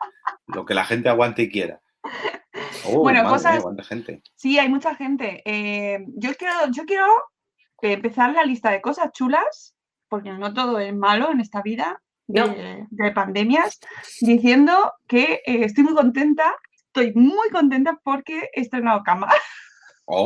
lo 0.47 0.65
que 0.65 0.75
la 0.75 0.85
gente 0.85 1.09
aguante 1.09 1.43
y 1.43 1.51
quiera. 1.51 1.81
Oh, 2.85 3.01
bueno, 3.01 3.29
cosas. 3.29 3.63
gente. 3.87 4.23
Sí, 4.35 4.59
hay 4.59 4.69
mucha 4.69 4.95
gente. 4.95 5.43
Eh, 5.45 6.05
yo 6.17 6.35
quiero, 6.35 6.55
yo 6.71 6.85
quiero 6.87 7.07
empezar 7.83 8.33
la 8.33 8.45
lista 8.45 8.71
de 8.71 8.81
cosas 8.81 9.13
chulas 9.13 9.77
porque 10.09 10.33
no 10.33 10.53
todo 10.55 10.79
es 10.79 10.95
malo 10.95 11.31
en 11.31 11.41
esta 11.41 11.63
vida 11.63 12.01
de, 12.27 13.13
pandemias, 13.15 13.79
diciendo 14.21 14.93
que 15.07 15.43
eh, 15.47 15.65
estoy 15.65 15.85
muy 15.85 15.95
contenta, 15.95 16.55
estoy 16.73 17.13
muy 17.15 17.49
contenta 17.51 17.99
porque 18.03 18.51
he 18.55 18.61
estrenado 18.63 19.03
cama. 19.03 19.29
Oh, 20.05 20.25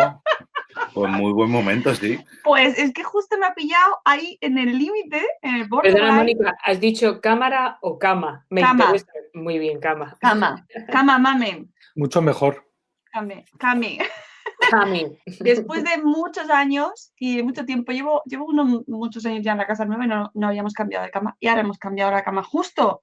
pues 0.95 1.13
muy 1.13 1.33
buen 1.33 1.51
momento, 1.51 1.95
sí. 1.95 2.19
Pues 2.45 2.79
es 2.79 2.93
que 2.93 3.03
justo 3.03 3.39
me 3.39 3.47
ha 3.47 3.55
pillado 3.55 4.01
ahí 4.05 4.39
en 4.41 4.59
el 4.59 4.79
límite, 4.79 5.23
en 5.43 5.57
el 5.57 5.69
borde. 5.69 5.93
Perdona, 5.93 6.13
Mónica, 6.13 6.57
¿has 6.65 6.81
dicho 6.81 7.21
cámara 7.21 7.79
o 7.83 7.99
cama? 7.99 8.47
Me 8.51 8.61
cama. 8.61 8.93
Muy 9.35 9.59
bien, 9.59 9.81
cama. 9.81 10.17
Cama, 10.21 10.67
cama, 10.91 11.19
mame. 11.19 11.67
Mucho 11.95 12.23
mejor. 12.23 12.69
Came, 13.13 13.45
came. 13.59 13.99
Después 15.41 15.85
de 15.85 16.03
muchos 16.03 16.49
años 16.51 17.13
y 17.17 17.43
mucho 17.43 17.65
tiempo, 17.65 17.93
llevo, 17.93 18.23
llevo 18.27 18.47
unos, 18.47 18.87
muchos 18.89 19.25
años 19.27 19.45
ya 19.45 19.53
en 19.53 19.59
la 19.59 19.67
casa 19.67 19.85
nueva 19.85 20.05
y 20.05 20.09
no, 20.09 20.31
no 20.35 20.49
habíamos 20.49 20.73
cambiado 20.73 21.05
de 21.05 21.11
cama 21.11 21.37
y 21.41 21.49
ahora 21.49 21.63
hemos 21.63 21.79
cambiado 21.79 22.11
la 22.11 22.25
cama 22.25 22.43
justo 22.43 23.03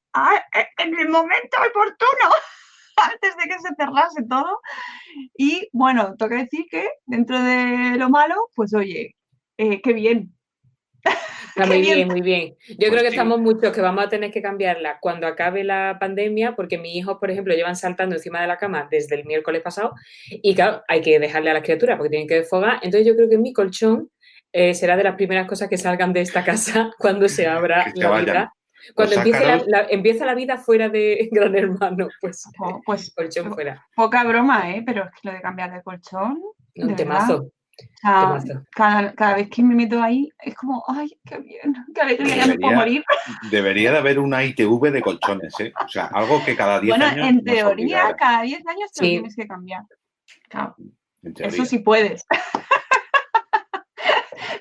en 0.78 1.00
el 1.00 1.10
momento 1.10 1.58
oportuno, 1.70 2.36
antes 3.12 3.36
de 3.38 3.44
que 3.44 3.60
se 3.60 3.76
cerrase 3.76 4.24
todo. 4.30 4.60
Y 5.38 5.70
bueno, 5.74 6.16
toca 6.18 6.36
decir 6.36 6.66
que 6.70 6.88
dentro 7.06 7.42
de 7.42 7.98
lo 7.98 8.10
malo, 8.10 8.36
pues 8.56 8.74
oye, 8.74 9.16
eh, 9.58 9.82
qué 9.82 9.94
bien, 9.94 10.34
muy 11.68 11.82
bien, 11.82 12.08
muy 12.08 12.22
bien. 12.22 12.56
Yo 12.68 12.76
creo 12.78 12.92
pues 12.92 13.02
que 13.04 13.08
estamos 13.10 13.40
muchos 13.40 13.74
que 13.74 13.82
vamos 13.82 14.06
a 14.06 14.10
tener 14.10 14.32
que 14.32 14.42
cambiarla 14.42 15.00
cuando 15.00 15.28
acabe 15.28 15.64
la 15.64 15.98
pandemia, 16.00 16.56
porque 16.56 16.78
mis 16.78 16.96
hijos, 16.96 17.18
por 17.20 17.32
ejemplo, 17.32 17.54
llevan 17.54 17.76
saltando 17.76 18.16
encima 18.16 18.42
de 18.42 18.48
la 18.48 18.58
cama 18.58 18.88
desde 18.90 19.16
el 19.16 19.26
miércoles 19.26 19.62
pasado 19.62 19.94
y 20.30 20.56
claro, 20.56 20.84
hay 20.88 21.02
que 21.02 21.20
dejarle 21.20 21.52
a 21.52 21.54
las 21.54 21.64
criaturas 21.64 21.98
porque 21.98 22.12
tienen 22.12 22.28
que 22.28 22.36
desfogar. 22.36 22.80
Entonces 22.82 23.06
yo 23.06 23.16
creo 23.16 23.30
que 23.30 23.38
mi 23.38 23.54
colchón 23.54 24.10
eh, 24.52 24.74
será 24.74 24.98
de 24.98 25.04
las 25.04 25.16
primeras 25.16 25.48
cosas 25.48 25.70
que 25.70 25.78
salgan 25.78 26.14
de 26.14 26.22
esta 26.22 26.44
casa 26.44 26.92
cuando 26.98 27.28
se 27.28 27.48
abra 27.48 27.92
la 27.96 28.20
vida. 28.20 28.54
Cuando 28.94 29.16
pues 29.16 29.28
empiece 29.90 30.26
la, 30.26 30.36
vida 30.36 30.58
fuera 30.58 30.90
de 30.90 31.30
Gran 31.32 31.56
Hermano, 31.56 32.08
pues, 32.22 32.44
pues 32.86 33.12
colchón 33.16 33.54
fuera. 33.54 33.86
Poca 33.96 34.24
broma, 34.24 34.72
¿eh? 34.72 34.84
Pero 34.86 35.04
es 35.04 35.12
que 35.12 35.30
lo 35.30 35.34
de 35.34 35.42
cambiar 35.42 35.74
de 35.74 35.84
colchón. 35.84 36.42
Un 36.76 36.96
temazo 36.96 37.52
cada, 38.02 39.36
vez 39.36 39.50
que 39.50 39.64
me 39.64 39.76
meto 39.76 40.02
ahí 40.02 40.30
es 40.40 40.56
como, 40.56 40.84
ay, 40.88 41.10
qué 41.26 41.38
bien, 41.40 41.76
qué 41.94 42.02
alegría, 42.02 42.36
ya 42.38 42.48
me 42.48 42.58
puedo 42.58 42.76
morir. 42.76 43.04
Debería 43.52 43.92
de 43.92 43.98
haber 43.98 44.20
una 44.20 44.44
ITV 44.44 44.92
de 44.92 45.02
colchones, 45.02 45.54
¿eh? 45.60 45.74
O 45.84 45.88
sea, 45.88 46.06
algo 46.06 46.44
que 46.44 46.56
cada 46.56 46.80
10 46.80 46.96
años. 46.96 47.12
Bueno, 47.12 47.28
en 47.28 47.44
teoría, 47.44 48.16
cada 48.18 48.44
10 48.44 48.68
años 48.68 48.92
te 48.94 49.04
lo 49.04 49.10
tienes 49.10 49.36
que 49.36 49.48
cambiar. 49.48 49.84
Eso 51.22 51.66
sí 51.66 51.80
puedes. 51.80 52.26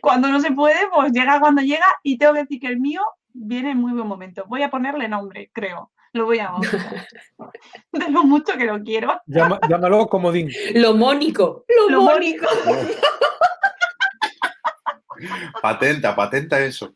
cuando 0.01 0.29
no 0.29 0.41
se 0.41 0.53
puede, 0.53 0.89
pues 0.93 1.13
llega 1.13 1.41
cuando 1.41 1.63
llega 1.63 1.87
y 2.03 2.19
tengo 2.19 2.35
que 2.35 2.41
decir 2.41 2.61
que 2.61 2.69
el 2.69 2.81
mío 2.81 3.03
viene 3.39 3.73
en 3.73 3.79
muy 3.79 3.93
buen 3.93 4.07
momento. 4.07 4.45
Voy 4.47 4.63
a 4.63 4.71
ponerle 4.71 5.09
nombre, 5.09 5.51
creo. 5.53 5.93
Lo 6.13 6.25
voy 6.25 6.39
a 6.39 6.53
De 7.93 8.11
lo 8.11 8.25
mucho 8.25 8.57
que 8.57 8.65
lo 8.65 8.83
quiero. 8.83 9.21
llámalo 9.27 10.09
comodín. 10.09 10.51
Lo 10.75 10.95
mónico. 10.95 11.65
Lo, 11.91 12.03
mónico. 12.03 12.47
patenta, 15.63 16.17
patenta 16.17 16.61
eso. 16.61 16.95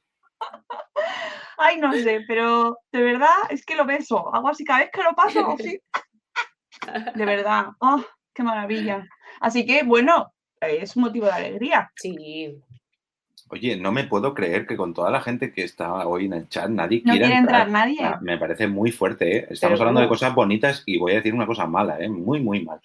Ay, 1.58 1.78
no 1.78 1.92
sé, 1.92 2.25
pero 2.26 2.78
de 2.90 3.02
verdad 3.02 3.28
es 3.50 3.64
que 3.64 3.76
lo 3.76 3.84
beso. 3.84 4.34
Hago 4.34 4.49
así 4.49 4.64
cada 4.64 4.80
vez 4.80 4.90
que 4.92 5.02
lo 5.02 5.14
paso, 5.14 5.50
así. 5.58 5.78
De 7.14 7.25
verdad. 7.25 7.66
Oh, 7.78 8.02
qué 8.35 8.42
maravilla. 8.42 9.07
Así 9.40 9.66
que, 9.66 9.83
bueno, 9.83 10.33
es 10.61 10.96
un 10.96 11.05
motivo 11.05 11.26
de 11.26 11.33
alegría. 11.33 11.90
Sí. 11.96 12.61
Oye, 13.53 13.77
no 13.77 13.93
me 13.93 14.05
puedo 14.05 14.33
creer 14.33 14.67
que 14.67 14.79
con 14.79 14.95
toda 14.95 15.11
la 15.11 15.21
gente 15.21 15.53
que 15.53 15.65
está 15.65 16.09
hoy 16.09 16.25
en 16.25 16.33
el 16.33 16.49
chat 16.49 16.71
nadie 16.71 17.03
no 17.05 17.12
quiera 17.12 17.37
entrar. 17.37 17.69
nadie. 17.69 18.01
me 18.23 18.38
parece 18.38 18.67
muy 18.67 18.91
fuerte, 18.91 19.37
¿eh? 19.37 19.47
Estamos 19.51 19.79
hablando 19.79 20.01
de 20.01 20.09
cosas 20.09 20.35
bonitas 20.35 20.83
y 20.87 20.97
voy 20.97 21.12
a 21.12 21.17
decir 21.17 21.35
una 21.35 21.47
cosa 21.47 21.67
mala, 21.67 21.99
¿eh? 22.01 22.09
Muy, 22.09 22.41
muy 22.41 22.65
mal. 22.65 22.81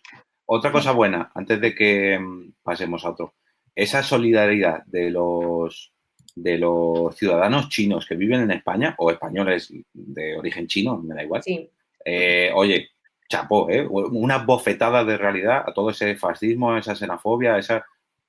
Otra 0.46 0.74
cosa 0.74 0.92
buena, 0.92 1.32
antes 1.34 1.62
de 1.62 1.74
que 1.74 2.20
mm, 2.20 2.56
pasemos 2.64 3.06
a 3.06 3.12
otro. 3.12 3.36
Esa 3.74 4.04
solidaridad 4.04 4.84
de 4.88 5.10
los, 5.10 5.94
de 6.36 6.58
los 6.58 7.16
ciudadanos 7.16 7.70
chinos 7.70 8.06
que 8.06 8.16
viven 8.16 8.42
en 8.42 8.52
España, 8.52 8.94
o 8.98 9.10
españoles 9.10 9.72
de 9.94 10.38
origen 10.38 10.68
chino, 10.68 10.98
me 10.98 11.16
da 11.16 11.24
igual. 11.24 11.44
Sí. 11.44 11.70
Eh, 12.04 12.52
oye, 12.54 12.90
chapó, 13.30 13.70
¿eh? 13.70 13.88
Una 13.90 14.40
bofetada 14.40 15.06
de 15.06 15.18
realidad 15.18 15.64
a 15.66 15.74
todo 15.74 15.92
ese 15.92 16.18
fascismo, 16.18 16.76
esa 16.76 16.94
xenofobia, 16.94 17.58
esa 17.58 17.86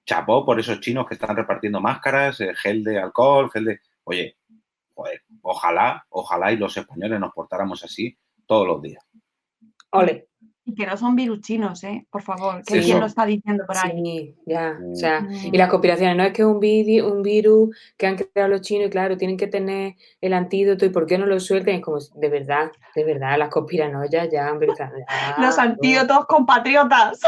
chapó 0.08 0.42
por 0.42 0.58
esos 0.58 0.80
chinos 0.80 1.06
que 1.06 1.14
están 1.14 1.36
repartiendo 1.36 1.80
máscaras, 1.80 2.40
eh, 2.40 2.54
gel 2.54 2.82
de 2.82 2.98
alcohol, 2.98 3.50
gel 3.50 3.64
de... 3.66 3.80
Oye, 4.04 4.38
ojalá, 5.42 6.04
ojalá 6.08 6.50
y 6.50 6.56
los 6.56 6.74
españoles 6.74 7.20
nos 7.20 7.32
portáramos 7.32 7.84
así 7.84 8.16
todos 8.46 8.66
los 8.66 8.80
días. 8.80 9.04
Ole. 9.90 10.27
Y 10.68 10.74
que 10.74 10.84
no 10.84 10.98
son 10.98 11.16
virus 11.16 11.40
chinos, 11.40 11.82
¿eh? 11.82 12.04
Por 12.10 12.20
favor, 12.20 12.62
que 12.62 12.82
quién 12.82 13.00
lo 13.00 13.06
está 13.06 13.24
diciendo 13.24 13.64
por 13.66 13.74
ahí. 13.78 14.02
Sí, 14.04 14.34
ya, 14.44 14.78
o 14.92 14.94
sea, 14.94 15.26
y 15.30 15.56
las 15.56 15.70
conspiraciones, 15.70 16.14
no 16.14 16.24
es 16.24 16.32
que 16.34 16.44
un, 16.44 16.56
un 16.56 17.22
virus 17.22 17.74
que 17.96 18.06
han 18.06 18.16
creado 18.16 18.50
los 18.50 18.60
chinos 18.60 18.88
y 18.88 18.90
claro, 18.90 19.16
tienen 19.16 19.38
que 19.38 19.46
tener 19.46 19.94
el 20.20 20.34
antídoto 20.34 20.84
y 20.84 20.90
por 20.90 21.06
qué 21.06 21.16
no 21.16 21.24
lo 21.24 21.40
suelten, 21.40 21.76
es 21.76 21.80
como, 21.80 21.98
de 21.98 22.28
verdad, 22.28 22.70
de 22.94 23.04
verdad, 23.04 23.38
las 23.38 23.48
conspiranoias 23.48 24.28
ya, 24.30 24.52
hombre, 24.52 24.68
Los 25.38 25.58
antídotos 25.58 26.26
compatriotas. 26.26 27.20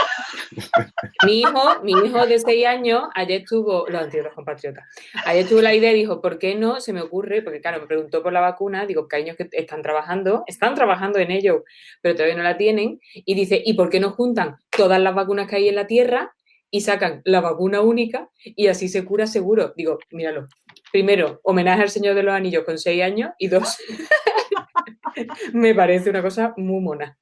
Mi 1.25 1.41
hijo, 1.41 1.83
mi 1.83 1.93
hijo 1.93 2.27
de 2.27 2.39
seis 2.39 2.67
años, 2.67 3.05
ayer 3.15 3.45
tuvo, 3.47 3.87
los 3.89 4.03
antídotos 4.03 4.35
compatriotas, 4.35 4.85
ayer 5.27 5.47
tuvo 5.47 5.61
la 5.61 5.75
idea 5.75 5.93
y 5.93 5.97
dijo, 5.97 6.21
¿por 6.21 6.39
qué 6.39 6.55
no 6.55 6.81
se 6.81 6.93
me 6.93 7.01
ocurre? 7.01 7.43
Porque 7.43 7.61
claro, 7.61 7.81
me 7.81 7.87
preguntó 7.87 8.23
por 8.23 8.33
la 8.33 8.41
vacuna, 8.41 8.87
digo, 8.87 9.07
que 9.07 9.21
que 9.37 9.49
están 9.53 9.83
trabajando, 9.83 10.45
están 10.47 10.75
trabajando 10.75 11.19
en 11.19 11.31
ello, 11.31 11.65
pero 12.01 12.15
todavía 12.15 12.37
no 12.37 12.43
la 12.43 12.57
tienen 12.57 13.01
y 13.31 13.35
dice, 13.35 13.63
¿y 13.65 13.75
por 13.75 13.91
qué 13.91 14.01
no 14.01 14.11
juntan 14.11 14.57
todas 14.77 15.01
las 15.01 15.15
vacunas 15.15 15.47
que 15.47 15.55
hay 15.55 15.69
en 15.69 15.77
la 15.77 15.87
Tierra 15.87 16.35
y 16.69 16.81
sacan 16.81 17.23
la 17.25 17.41
vacuna 17.41 17.81
única 17.81 18.29
y 18.43 18.67
así 18.67 18.89
se 18.89 19.05
cura 19.05 19.29
seguro? 19.29 19.73
Digo, 19.77 20.01
míralo. 20.11 20.49
Primero, 20.91 21.39
homenaje 21.45 21.83
al 21.83 21.91
Señor 21.91 22.17
de 22.17 22.25
los 22.25 22.35
Anillos 22.35 22.65
con 22.65 22.77
seis 22.77 23.01
años 23.05 23.31
y 23.39 23.47
dos, 23.47 23.79
me 25.53 25.77
parece 25.77 26.11
una 26.11 26.23
cosa 26.23 26.55
muy 26.57 26.81
mona. 26.81 27.17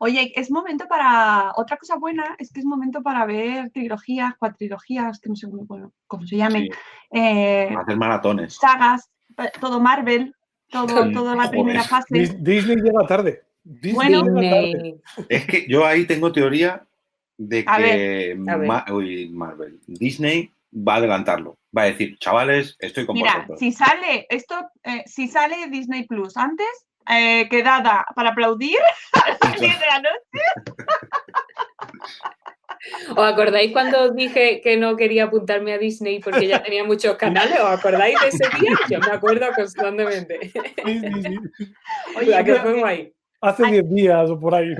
Oye, 0.00 0.34
es 0.36 0.50
momento 0.50 0.84
para. 0.86 1.52
Otra 1.56 1.78
cosa 1.78 1.96
buena 1.96 2.36
es 2.38 2.52
que 2.52 2.60
es 2.60 2.66
momento 2.66 3.02
para 3.02 3.24
ver 3.24 3.70
trilogías, 3.70 4.34
cuatrilogías, 4.38 5.18
que 5.18 5.30
no 5.30 5.36
sé 5.36 5.48
cómo, 6.06 6.26
se 6.26 6.36
llamen. 6.36 6.68
Eh, 7.10 7.74
Hacer 7.74 7.96
maratones. 7.96 8.56
Sagas, 8.56 9.08
eh, 9.38 9.50
todo 9.58 9.80
Marvel, 9.80 10.34
todo, 10.68 11.10
toda 11.10 11.34
la 11.34 11.48
primera 11.48 11.82
fase. 11.84 12.36
Disney 12.38 12.76
llega 12.76 13.06
tarde 13.06 13.45
bueno, 13.92 14.24
es 15.28 15.46
que 15.46 15.66
yo 15.68 15.84
ahí 15.84 16.04
tengo 16.04 16.32
teoría 16.32 16.86
de 17.36 17.64
que 17.64 18.34
Marvel, 18.36 19.80
Disney 19.86 20.50
va 20.72 20.94
a 20.94 20.96
adelantarlo. 20.96 21.58
Va 21.76 21.82
a 21.82 21.86
decir, 21.86 22.16
chavales, 22.18 22.76
estoy 22.78 23.06
con 23.06 23.14
Mira, 23.14 23.46
si 23.58 23.72
sale 23.72 24.26
esto, 24.30 24.54
eh, 24.82 25.02
si 25.06 25.28
sale 25.28 25.68
Disney 25.68 26.06
Plus 26.06 26.36
antes, 26.36 26.86
eh, 27.08 27.48
quedada 27.48 28.06
para 28.14 28.30
aplaudir 28.30 28.78
a 29.12 29.30
las 29.30 29.60
10 29.60 29.80
de 29.80 29.86
la 29.86 29.98
noche. 29.98 30.44
¿Os 33.10 33.18
acordáis 33.18 33.72
cuando 33.72 34.10
dije 34.10 34.60
que 34.62 34.76
no 34.76 34.96
quería 34.96 35.24
apuntarme 35.24 35.72
a 35.72 35.78
Disney 35.78 36.20
porque 36.20 36.46
ya 36.46 36.62
tenía 36.62 36.84
muchos 36.84 37.16
canales? 37.16 37.58
¿Os 37.58 37.78
acordáis 37.78 38.16
de 38.20 38.28
ese 38.28 38.44
día? 38.60 38.70
Yo 38.88 39.00
me 39.00 39.10
acuerdo 39.10 39.46
constantemente. 39.54 40.52
Oye, 42.16 42.44
que 42.44 42.54
fue 42.56 42.78
guay. 42.78 43.15
Hace 43.46 43.64
10 43.64 43.90
días 43.90 44.30
o 44.30 44.40
por 44.40 44.54
ahí, 44.54 44.74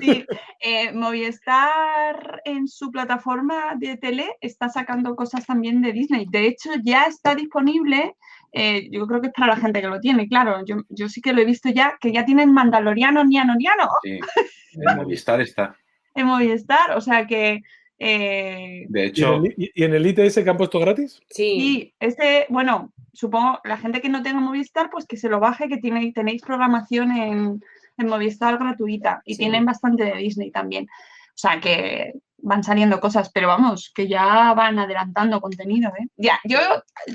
Sí, 0.00 0.24
eh, 0.60 0.92
Movistar 0.92 2.40
en 2.44 2.68
su 2.68 2.92
plataforma 2.92 3.74
de 3.76 3.96
tele 3.96 4.36
está 4.40 4.68
sacando 4.68 5.16
cosas 5.16 5.44
también 5.44 5.82
de 5.82 5.92
Disney. 5.92 6.26
De 6.30 6.46
hecho, 6.46 6.70
ya 6.84 7.06
está 7.06 7.34
disponible, 7.34 8.14
eh, 8.52 8.88
yo 8.92 9.06
creo 9.08 9.20
que 9.20 9.26
es 9.28 9.32
para 9.32 9.54
la 9.54 9.60
gente 9.60 9.80
que 9.80 9.88
lo 9.88 9.98
tiene, 9.98 10.28
claro. 10.28 10.64
Yo, 10.64 10.76
yo 10.88 11.08
sí 11.08 11.20
que 11.20 11.32
lo 11.32 11.40
he 11.40 11.44
visto 11.44 11.68
ya, 11.68 11.96
que 12.00 12.12
ya 12.12 12.24
tienen 12.24 12.52
Mandaloriano, 12.52 13.24
Niano, 13.24 13.56
Niano. 13.56 13.88
Sí, 14.04 14.20
en 14.74 14.96
Movistar 14.96 15.40
está. 15.40 15.76
en 16.14 16.26
Movistar, 16.26 16.96
o 16.96 17.00
sea 17.00 17.26
que... 17.26 17.60
Eh, 17.98 18.84
de 18.88 19.06
hecho... 19.06 19.42
¿Y 19.56 19.82
en, 19.82 19.94
el, 19.94 20.06
ITS 20.06 20.44
que 20.44 20.50
han 20.50 20.56
puesto 20.56 20.78
gratis? 20.78 21.20
Sí. 21.30 21.44
Y 21.44 21.94
este, 21.98 22.46
bueno, 22.50 22.92
supongo, 23.12 23.58
la 23.64 23.78
gente 23.78 24.00
que 24.00 24.10
no 24.10 24.22
tenga 24.22 24.38
Movistar, 24.38 24.90
pues 24.90 25.06
que 25.06 25.16
se 25.16 25.28
lo 25.28 25.40
baje, 25.40 25.68
que 25.68 25.78
tiene, 25.78 26.12
tenéis 26.12 26.42
programación 26.42 27.10
en 27.10 27.60
en 27.96 28.08
Movistar 28.08 28.58
gratuita 28.58 29.22
y 29.24 29.36
tienen 29.36 29.64
bastante 29.64 30.04
de 30.04 30.16
Disney 30.16 30.50
también. 30.50 30.84
O 30.84 31.38
sea 31.38 31.60
que 31.60 32.14
van 32.38 32.62
saliendo 32.62 33.00
cosas, 33.00 33.30
pero 33.30 33.48
vamos, 33.48 33.92
que 33.94 34.08
ya 34.08 34.54
van 34.54 34.78
adelantando 34.78 35.40
contenido. 35.40 35.90
¿eh? 35.98 36.06
Ya, 36.16 36.38
yo 36.44 36.58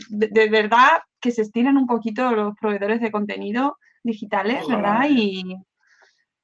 de, 0.10 0.50
verdad 0.50 1.02
que 1.20 1.32
se 1.32 1.44
estiren 1.44 1.78
un 1.78 1.88
poquito 1.88 2.32
los 2.32 2.56
proveedores 2.60 3.02
de 3.02 3.12
contenido 3.12 3.78
digitales, 4.04 4.68
¿verdad? 4.68 5.08
Y, 5.10 5.56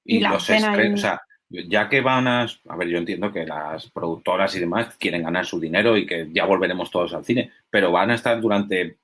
y, 0.06 0.19
la 0.19 0.32
los 0.32 0.50
o 0.50 0.97
sea, 0.97 1.21
ya 1.50 1.89
que 1.89 2.02
van 2.02 2.28
a... 2.28 2.47
A 2.69 2.76
ver, 2.78 2.88
yo 2.88 2.97
entiendo 2.97 3.32
que 3.32 3.45
las 3.45 3.89
productoras 3.91 4.56
y 4.56 4.60
demás 4.60 4.95
quieren 4.97 5.23
ganar 5.23 5.45
su 5.45 5.60
dinero 5.60 5.97
y 5.97 6.06
que 6.06 6.30
ya 6.32 6.45
volveremos 6.45 6.91
todos 6.91 7.13
al 7.13 7.26
cine, 7.26 7.52
pero 7.69 7.91
van 7.91 8.12
a 8.12 8.15
estar 8.15 8.39
durante 8.39 9.00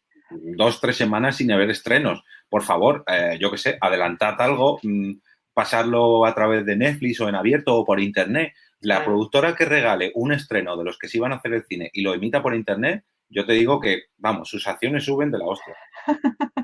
dos, 0.55 0.79
tres 0.81 0.95
semanas 0.95 1.37
sin 1.37 1.51
haber 1.51 1.69
estrenos. 1.69 2.23
Por 2.49 2.63
favor, 2.63 3.03
eh, 3.07 3.37
yo 3.39 3.51
qué 3.51 3.57
sé, 3.57 3.77
adelantad 3.79 4.39
algo, 4.39 4.79
mm, 4.83 5.13
pasarlo 5.53 6.25
a 6.25 6.33
través 6.33 6.65
de 6.65 6.75
Netflix 6.75 7.21
o 7.21 7.29
en 7.29 7.35
abierto 7.35 7.75
o 7.75 7.85
por 7.85 7.99
internet. 7.99 8.53
La 8.79 9.03
productora 9.05 9.55
que 9.55 9.65
regale 9.65 10.11
un 10.15 10.33
estreno 10.33 10.75
de 10.75 10.83
los 10.83 10.97
que 10.97 11.07
se 11.07 11.17
iban 11.17 11.31
a 11.31 11.37
hacer 11.37 11.53
el 11.53 11.65
cine 11.65 11.89
y 11.93 12.01
lo 12.01 12.13
emita 12.13 12.41
por 12.41 12.53
internet, 12.53 13.03
yo 13.29 13.45
te 13.45 13.53
digo 13.53 13.79
que, 13.79 14.03
vamos, 14.17 14.49
sus 14.49 14.67
acciones 14.67 15.05
suben 15.05 15.31
de 15.31 15.39
la 15.39 15.45
hostia. 15.45 15.75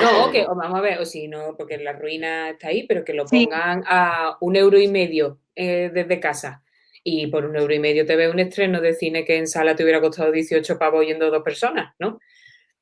No, 0.00 0.30
que 0.30 0.46
vamos 0.46 0.78
a 0.78 0.80
ver, 0.80 0.98
o 0.98 1.04
si 1.04 1.26
no, 1.26 1.54
porque 1.56 1.78
la 1.78 1.92
ruina 1.92 2.50
está 2.50 2.68
ahí, 2.68 2.86
pero 2.86 3.04
que 3.04 3.14
lo 3.14 3.24
pongan 3.24 3.82
a 3.86 4.36
un 4.40 4.56
euro 4.56 4.78
y 4.78 4.88
medio 4.88 5.40
eh, 5.54 5.90
desde 5.92 6.20
casa. 6.20 6.62
Y 7.02 7.28
por 7.28 7.46
un 7.46 7.56
euro 7.56 7.72
y 7.72 7.78
medio 7.78 8.04
te 8.04 8.16
ve 8.16 8.30
un 8.30 8.38
estreno 8.38 8.80
de 8.80 8.94
cine 8.94 9.24
que 9.24 9.38
en 9.38 9.46
sala 9.46 9.74
te 9.74 9.82
hubiera 9.82 10.00
costado 10.00 10.30
18 10.30 10.78
pavos 10.78 11.06
yendo 11.06 11.30
dos 11.30 11.42
personas, 11.42 11.94
¿no? 11.98 12.18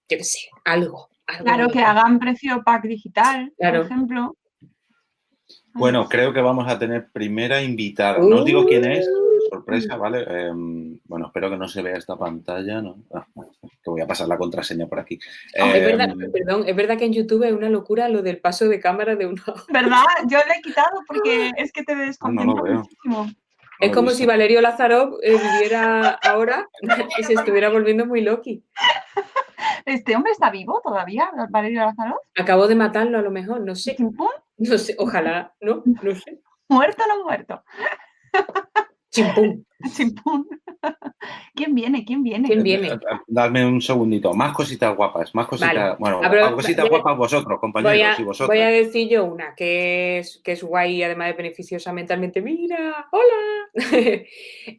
Yo 0.09 0.17
qué 0.17 0.25
sé, 0.25 0.49
algo. 0.65 1.11
claro, 1.43 1.69
que 1.69 1.81
hagan 1.81 2.19
precio 2.19 2.63
pack 2.65 2.85
digital, 2.85 3.53
por 3.59 3.77
ejemplo. 3.77 4.37
Bueno, 5.75 6.09
creo 6.09 6.33
que 6.33 6.41
vamos 6.41 6.67
a 6.69 6.79
tener 6.79 7.09
primera 7.13 7.63
invitada. 7.63 8.19
No 8.19 8.39
os 8.39 8.45
digo 8.45 8.67
quién 8.67 8.85
es, 8.85 9.07
uh. 9.07 9.49
sorpresa, 9.51 9.97
¿vale? 9.97 10.25
Em, 10.27 10.99
bueno, 11.05 11.27
espero 11.27 11.51
que 11.51 11.57
no 11.57 11.69
se 11.69 11.83
vea 11.83 11.97
esta 11.97 12.17
pantalla, 12.17 12.83
¿no? 12.83 13.05
Ah, 13.15 13.27
que 13.63 13.91
voy 13.91 14.01
a 14.01 14.07
pasar 14.07 14.29
la 14.29 14.39
contraseña 14.39 14.87
por 14.87 14.99
aquí. 14.99 15.19
Ah, 15.59 15.77
es 15.77 15.85
verdad, 15.85 16.11
em, 16.11 16.33
perdón, 16.33 16.65
es 16.67 16.75
verdad 16.75 16.99
que 16.99 17.05
en 17.05 17.13
YouTube 17.13 17.45
es 17.45 17.53
una 17.53 17.69
locura 17.69 18.09
lo 18.09 18.23
del 18.23 18.41
paso 18.41 18.69
de 18.69 18.81
cámara 18.81 19.15
de 19.15 19.27
uno. 19.27 19.43
¿Verdad? 19.73 20.05
Yo 20.27 20.39
lo 20.39 20.53
he 20.53 20.63
quitado 20.63 21.03
porque 21.07 21.51
es 21.57 21.73
que 21.73 21.85
te 21.85 21.95
desconcentra 21.95 22.75
muchísimo. 22.75 23.31
es 23.81 23.93
como 23.93 24.11
si 24.11 24.27
Valerio 24.27 24.61
Lázaro 24.61 25.19
eh, 25.23 25.37
viviera 25.37 26.19
ahora 26.23 26.67
y 27.19 27.23
se 27.23 27.35
estuviera 27.35 27.69
volviendo 27.69 28.07
muy 28.07 28.23
loqui. 28.23 28.65
¿Este 29.89 30.15
hombre 30.15 30.33
está 30.33 30.51
vivo 30.51 30.83
todavía, 30.85 31.31
Valerio 31.49 31.81
Lázaro? 31.81 32.21
Acabo 32.37 32.69
de 32.69 32.75
matarlo 32.75 33.17
a 33.17 33.23
lo 33.23 33.31
mejor, 33.31 33.63
no 33.63 33.75
sé. 33.75 33.97
No 34.59 34.77
sé, 34.77 34.95
ojalá, 34.99 35.55
¿no? 35.63 35.83
No 35.87 36.15
sé. 36.15 36.43
¿Muerto 36.69 37.05
o 37.05 37.09
no 37.09 37.25
muerto? 37.25 37.65
Chimpún. 39.11 39.67
Chimpún. 39.95 40.47
¿Quién 41.59 41.75
viene? 41.75 42.05
¿Quién 42.05 42.23
viene? 42.23 42.47
¿Quién 42.47 42.63
viene? 42.63 43.01
Dame 43.27 43.67
un 43.67 43.83
segundito. 43.83 44.33
Más 44.33 44.53
cositas 44.53 44.95
guapas, 44.95 45.35
más 45.35 45.49
cositas. 45.49 45.99
Bueno, 45.99 46.23
más 46.23 46.53
cositas 46.53 46.89
guapas 46.89 47.17
vosotros, 47.17 47.59
compañeros 47.59 48.21
y 48.21 48.23
vosotros. 48.23 48.57
Voy 48.57 48.65
a 48.65 48.69
decir 48.69 49.09
yo 49.09 49.25
una 49.25 49.57
que 49.57 50.19
es, 50.19 50.41
que 50.45 50.53
es 50.53 50.63
guay 50.63 50.95
y 50.95 51.03
además 51.03 51.27
de 51.29 51.33
beneficiosa 51.33 51.93
mentalmente. 51.93 52.41
Mira, 52.41 53.09
hola. 53.11 53.59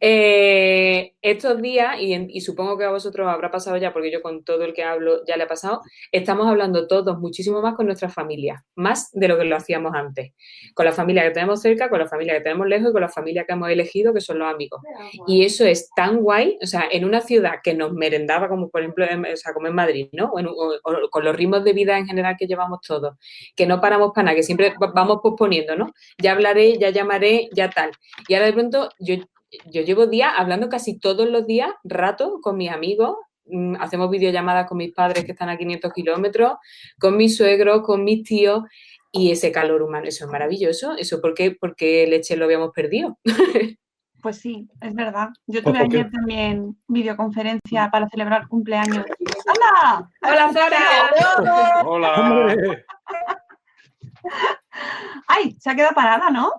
Eh, 0.02 1.14
estos 1.20 1.60
días, 1.60 1.96
y, 2.00 2.14
y, 2.14 2.40
supongo 2.40 2.78
que 2.78 2.84
a 2.84 2.90
vosotros 2.90 3.28
habrá 3.28 3.50
pasado 3.50 3.76
ya, 3.76 3.92
porque 3.92 4.10
yo 4.10 4.22
con 4.22 4.44
todo 4.44 4.64
el 4.64 4.72
que 4.72 4.82
hablo 4.82 5.24
ya 5.26 5.36
le 5.36 5.42
ha 5.44 5.46
pasado, 5.46 5.80
estamos 6.12 6.46
hablando 6.46 6.86
todos 6.86 7.18
muchísimo 7.18 7.60
más 7.60 7.74
con 7.74 7.86
nuestra 7.86 8.08
familia, 8.08 8.64
más 8.76 9.10
de 9.12 9.28
lo 9.28 9.36
que 9.36 9.44
lo 9.44 9.56
hacíamos 9.56 9.92
antes. 9.94 10.32
Con 10.74 10.86
la 10.86 10.92
familia 10.92 11.22
que 11.24 11.30
tenemos 11.30 11.60
cerca, 11.60 11.90
con 11.90 11.98
la 11.98 12.06
familia 12.06 12.34
que 12.34 12.40
tenemos 12.40 12.66
lejos 12.66 12.90
y 12.90 12.92
con 12.92 13.02
la 13.02 13.08
familia 13.08 13.44
que 13.44 13.52
hemos 13.52 13.68
elegido, 13.68 14.14
que 14.14 14.20
son 14.20 14.38
los 14.38 14.52
amigos. 14.52 14.80
Y 15.26 15.44
eso 15.44 15.64
es 15.64 15.90
tan 15.94 16.18
guay, 16.18 16.58
o 16.62 16.66
sea, 16.70 16.84
en 16.90 17.04
una 17.04 17.20
ciudad 17.20 17.56
que 17.62 17.74
nos 17.74 17.92
merendaba, 17.92 18.48
como 18.48 18.70
por 18.70 18.80
ejemplo, 18.80 19.04
o 19.04 19.36
sea, 19.36 19.52
como 19.52 19.66
en 19.66 19.74
Madrid, 19.74 20.08
¿no? 20.12 20.30
O, 20.32 21.08
con 21.10 21.24
los 21.24 21.36
ritmos 21.36 21.64
de 21.64 21.72
vida 21.72 21.98
en 21.98 22.06
general 22.06 22.36
que 22.38 22.46
llevamos 22.46 22.80
todos, 22.86 23.16
que 23.56 23.66
no 23.66 23.80
paramos 23.80 24.12
para 24.14 24.26
nada, 24.26 24.36
que 24.36 24.42
siempre 24.42 24.74
vamos 24.94 25.18
posponiendo, 25.22 25.76
¿no? 25.76 25.92
Ya 26.18 26.32
hablaré, 26.32 26.78
ya 26.78 26.90
llamaré, 26.90 27.48
ya 27.52 27.70
tal. 27.70 27.90
Y 28.28 28.34
ahora 28.34 28.46
de 28.46 28.52
pronto 28.52 28.90
yo, 28.98 29.16
yo 29.66 29.82
llevo 29.82 30.06
días 30.06 30.32
hablando 30.36 30.68
casi 30.68 30.98
todos 30.98 31.28
los 31.28 31.46
días, 31.46 31.70
rato, 31.84 32.40
con 32.42 32.56
mis 32.56 32.70
amigos, 32.70 33.16
mm, 33.46 33.76
hacemos 33.80 34.10
videollamadas 34.10 34.68
con 34.68 34.78
mis 34.78 34.92
padres 34.92 35.24
que 35.24 35.32
están 35.32 35.48
a 35.48 35.58
500 35.58 35.92
kilómetros, 35.92 36.54
con 36.98 37.16
mis 37.16 37.36
suegros, 37.36 37.82
con 37.82 38.04
mis 38.04 38.22
tíos, 38.22 38.62
y 39.12 39.32
ese 39.32 39.50
calor 39.50 39.82
humano, 39.82 40.06
eso 40.06 40.24
es 40.24 40.30
maravilloso. 40.30 40.96
¿Eso 40.96 41.20
por 41.20 41.34
qué? 41.34 41.50
Porque 41.58 42.06
leche 42.06 42.36
lo 42.36 42.44
habíamos 42.44 42.70
perdido. 42.72 43.18
Pues 44.22 44.38
sí, 44.38 44.68
es 44.80 44.94
verdad. 44.94 45.28
Yo 45.46 45.62
tuve 45.62 45.78
ayer 45.78 46.10
también 46.10 46.76
videoconferencia 46.88 47.90
para 47.90 48.08
celebrar 48.08 48.48
cumpleaños. 48.48 49.06
¡Hola! 49.46 50.10
¡Hola, 50.22 50.52
Sara! 50.52 51.82
¡Hola! 51.84 52.56
¡Ay! 55.26 55.56
Se 55.58 55.70
ha 55.70 55.74
quedado 55.74 55.94
parada, 55.94 56.30
¿no? 56.30 56.52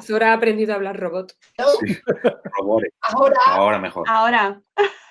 Zora, 0.00 0.30
ha 0.30 0.34
aprendido 0.34 0.72
a 0.72 0.76
hablar 0.76 0.98
robot. 0.98 1.32
Ahora. 3.02 3.36
Ahora 3.46 3.78
mejor. 3.78 4.08
Ahora. 4.08 4.60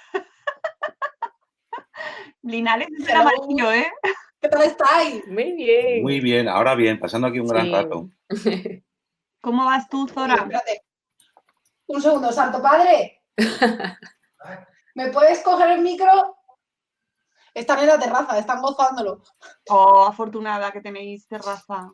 Linares 2.41 2.87
es 2.99 3.07
el 3.07 3.15
amarillo, 3.15 3.71
¿eh? 3.71 3.91
¿Qué 4.43 4.49
tal 4.49 4.63
estáis? 4.63 5.25
Muy 5.25 5.53
bien. 5.53 6.03
Muy 6.03 6.19
bien, 6.19 6.49
ahora 6.49 6.75
bien, 6.75 6.99
pasando 6.99 7.27
aquí 7.27 7.39
un 7.39 7.47
gran 7.47 7.71
rato. 7.71 8.09
¿Cómo 9.39 9.63
vas 9.63 9.87
tú, 9.87 10.05
Zora? 10.05 10.49
Un 11.87 12.01
segundo, 12.01 12.29
Santo 12.29 12.61
Padre. 12.61 13.21
¿Me 14.95 15.11
puedes 15.11 15.39
coger 15.43 15.71
el 15.71 15.81
micro? 15.81 16.35
Están 17.53 17.79
en 17.79 17.87
la 17.87 17.97
terraza, 17.97 18.37
están 18.37 18.61
gozándolo. 18.61 19.23
Oh, 19.69 20.03
afortunada 20.03 20.73
que 20.73 20.81
tenéis 20.81 21.25
terraza. 21.25 21.89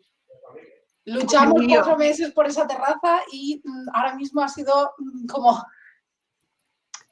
Luchamos 1.06 1.62
cuatro 1.68 1.98
meses 1.98 2.32
por 2.32 2.48
esa 2.48 2.66
terraza 2.66 3.20
y 3.32 3.62
mm, 3.64 3.90
ahora 3.94 4.16
mismo 4.16 4.42
ha 4.42 4.50
sido 4.50 4.96
mm, 4.98 5.28
como 5.28 5.64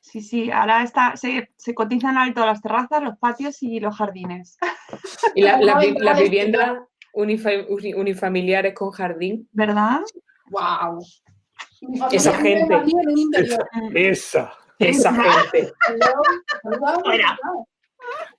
Sí, 0.09 0.21
sí, 0.21 0.49
ahora 0.51 0.83
está, 0.83 1.17
se, 1.17 1.51
se, 1.57 1.75
cotizan 1.75 2.17
alto 2.17 2.45
las 2.45 2.61
terrazas, 2.61 3.03
los 3.03 3.17
patios 3.17 3.61
y 3.61 3.81
los 3.81 3.95
jardines. 3.97 4.57
Y 5.35 5.41
las 5.41 5.61
la, 5.61 6.13
viviendas 6.13 6.79
unifamiliares 7.11 8.73
con 8.73 8.91
jardín. 8.91 9.49
¿Verdad? 9.51 9.99
¡Wow! 10.49 11.05
Esa 12.09 12.33
gente. 12.37 12.81
Esa. 13.93 14.53
Esa 14.79 15.13
gente. 15.13 15.73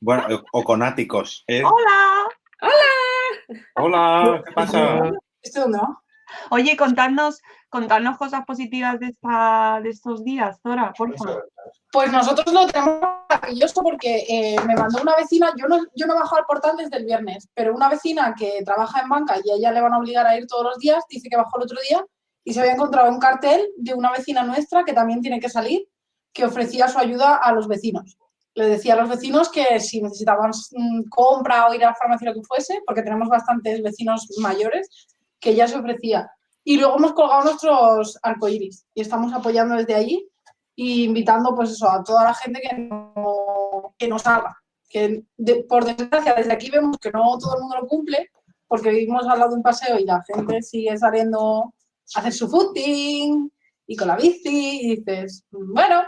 Bueno, 0.00 0.42
o 0.52 0.64
con 0.64 0.83
áticos. 0.83 1.44
¿eh? 1.48 1.62
¡Hola! 1.62 2.28
¡Hola! 2.62 3.68
Hola, 3.74 4.42
¿qué 4.46 4.52
pasa? 4.52 5.12
Esto 5.42 5.68
no. 5.68 6.02
Oye, 6.50 6.76
contadnos, 6.76 7.42
contarnos 7.68 8.16
cosas 8.16 8.44
positivas 8.44 8.98
de, 8.98 9.07
esta, 9.09 9.81
de 9.83 9.90
estos 9.90 10.24
días, 10.24 10.59
Zora, 10.62 10.92
por 10.96 11.16
favor. 11.16 11.50
Pues 11.92 12.12
nosotros 12.12 12.52
lo 12.52 12.66
tenemos 12.66 13.00
maravilloso 13.28 13.83
porque 13.83 14.24
eh, 14.28 14.57
me 14.66 14.74
mandó 14.74 15.02
una 15.02 15.16
vecina, 15.16 15.52
yo 15.57 15.68
no, 15.68 15.78
yo 15.94 16.07
no 16.07 16.14
bajo 16.14 16.37
al 16.37 16.44
portal 16.44 16.76
desde 16.76 16.96
el 16.98 17.04
viernes, 17.04 17.48
pero 17.54 17.74
una 17.74 17.88
vecina 17.88 18.35
que 18.38 18.62
trabaja 18.64 19.00
en 19.00 19.09
banca 19.09 19.37
y 19.42 19.50
a 19.50 19.54
ella 19.54 19.72
le 19.72 19.81
van 19.81 19.94
a 19.94 19.98
obligar 19.98 20.26
a 20.26 20.37
ir 20.37 20.46
todos 20.46 20.64
los 20.64 20.78
días, 20.78 21.04
dice 21.09 21.28
que 21.28 21.37
bajó 21.37 21.59
el 21.59 21.64
otro 21.64 21.78
día 21.88 22.04
y 22.44 22.54
se 22.54 22.61
había 22.61 22.72
encontrado 22.72 23.11
un 23.11 23.18
cartel 23.18 23.68
de 23.76 23.94
una 23.94 24.11
vecina 24.11 24.42
nuestra 24.42 24.85
que 24.85 24.92
también 24.92 25.20
tiene 25.20 25.40
que 25.40 25.50
salir, 25.50 25.87
que 26.33 26.44
ofrecía 26.44 26.88
su 26.88 26.98
ayuda 26.98 27.37
a 27.37 27.52
los 27.52 27.68
vecinos. 27.68 28.16
Le 28.54 28.66
decía 28.66 28.94
a 28.94 28.96
los 28.96 29.09
vecinos 29.09 29.50
que 29.50 29.78
si 29.81 30.02
necesitaban 30.02 30.50
mm, 30.50 31.09
compra 31.09 31.68
o 31.68 31.74
ir 31.74 31.85
a 31.85 31.88
la 31.88 31.94
farmacia 31.94 32.31
lo 32.31 32.35
que 32.35 32.46
fuese, 32.46 32.81
porque 32.87 33.02
tenemos 33.02 33.28
bastantes 33.28 33.83
vecinos 33.83 34.26
mayores, 34.38 35.09
que 35.40 35.54
ya 35.54 35.68
se 35.68 35.76
ofrecía. 35.76 36.31
Y 36.68 36.76
luego 36.76 36.98
hemos 36.98 37.14
colgado 37.14 37.44
nuestros 37.44 38.18
arcoíris 38.22 38.85
y 38.92 39.00
estamos 39.00 39.33
apoyando 39.33 39.76
desde 39.76 39.94
allí 39.94 40.28
e 40.76 41.04
invitando 41.04 41.54
pues 41.57 41.70
eso, 41.70 41.90
a 41.90 42.04
toda 42.04 42.24
la 42.24 42.35
gente 42.35 42.61
que, 42.61 42.76
no, 42.76 43.94
que 43.96 44.07
nos 44.07 44.26
haga. 44.26 44.54
Que 44.87 45.24
por 45.66 45.87
desgracia 45.87 46.35
desde 46.35 46.52
aquí 46.52 46.68
vemos 46.68 46.98
que 46.98 47.11
no 47.11 47.38
todo 47.38 47.54
el 47.54 47.62
mundo 47.62 47.76
lo 47.76 47.87
cumple 47.87 48.31
porque 48.66 48.90
vivimos 48.90 49.26
al 49.26 49.38
lado 49.38 49.52
de 49.52 49.57
un 49.57 49.62
paseo 49.62 49.98
y 49.98 50.04
la 50.04 50.22
gente 50.24 50.61
sigue 50.61 50.94
saliendo 50.98 51.72
a 52.14 52.18
hacer 52.18 52.35
su 52.35 52.50
footing 52.50 53.50
y 53.87 53.96
con 53.96 54.09
la 54.09 54.16
bici 54.16 54.81
y 54.83 54.96
dices, 54.96 55.46
bueno, 55.50 56.02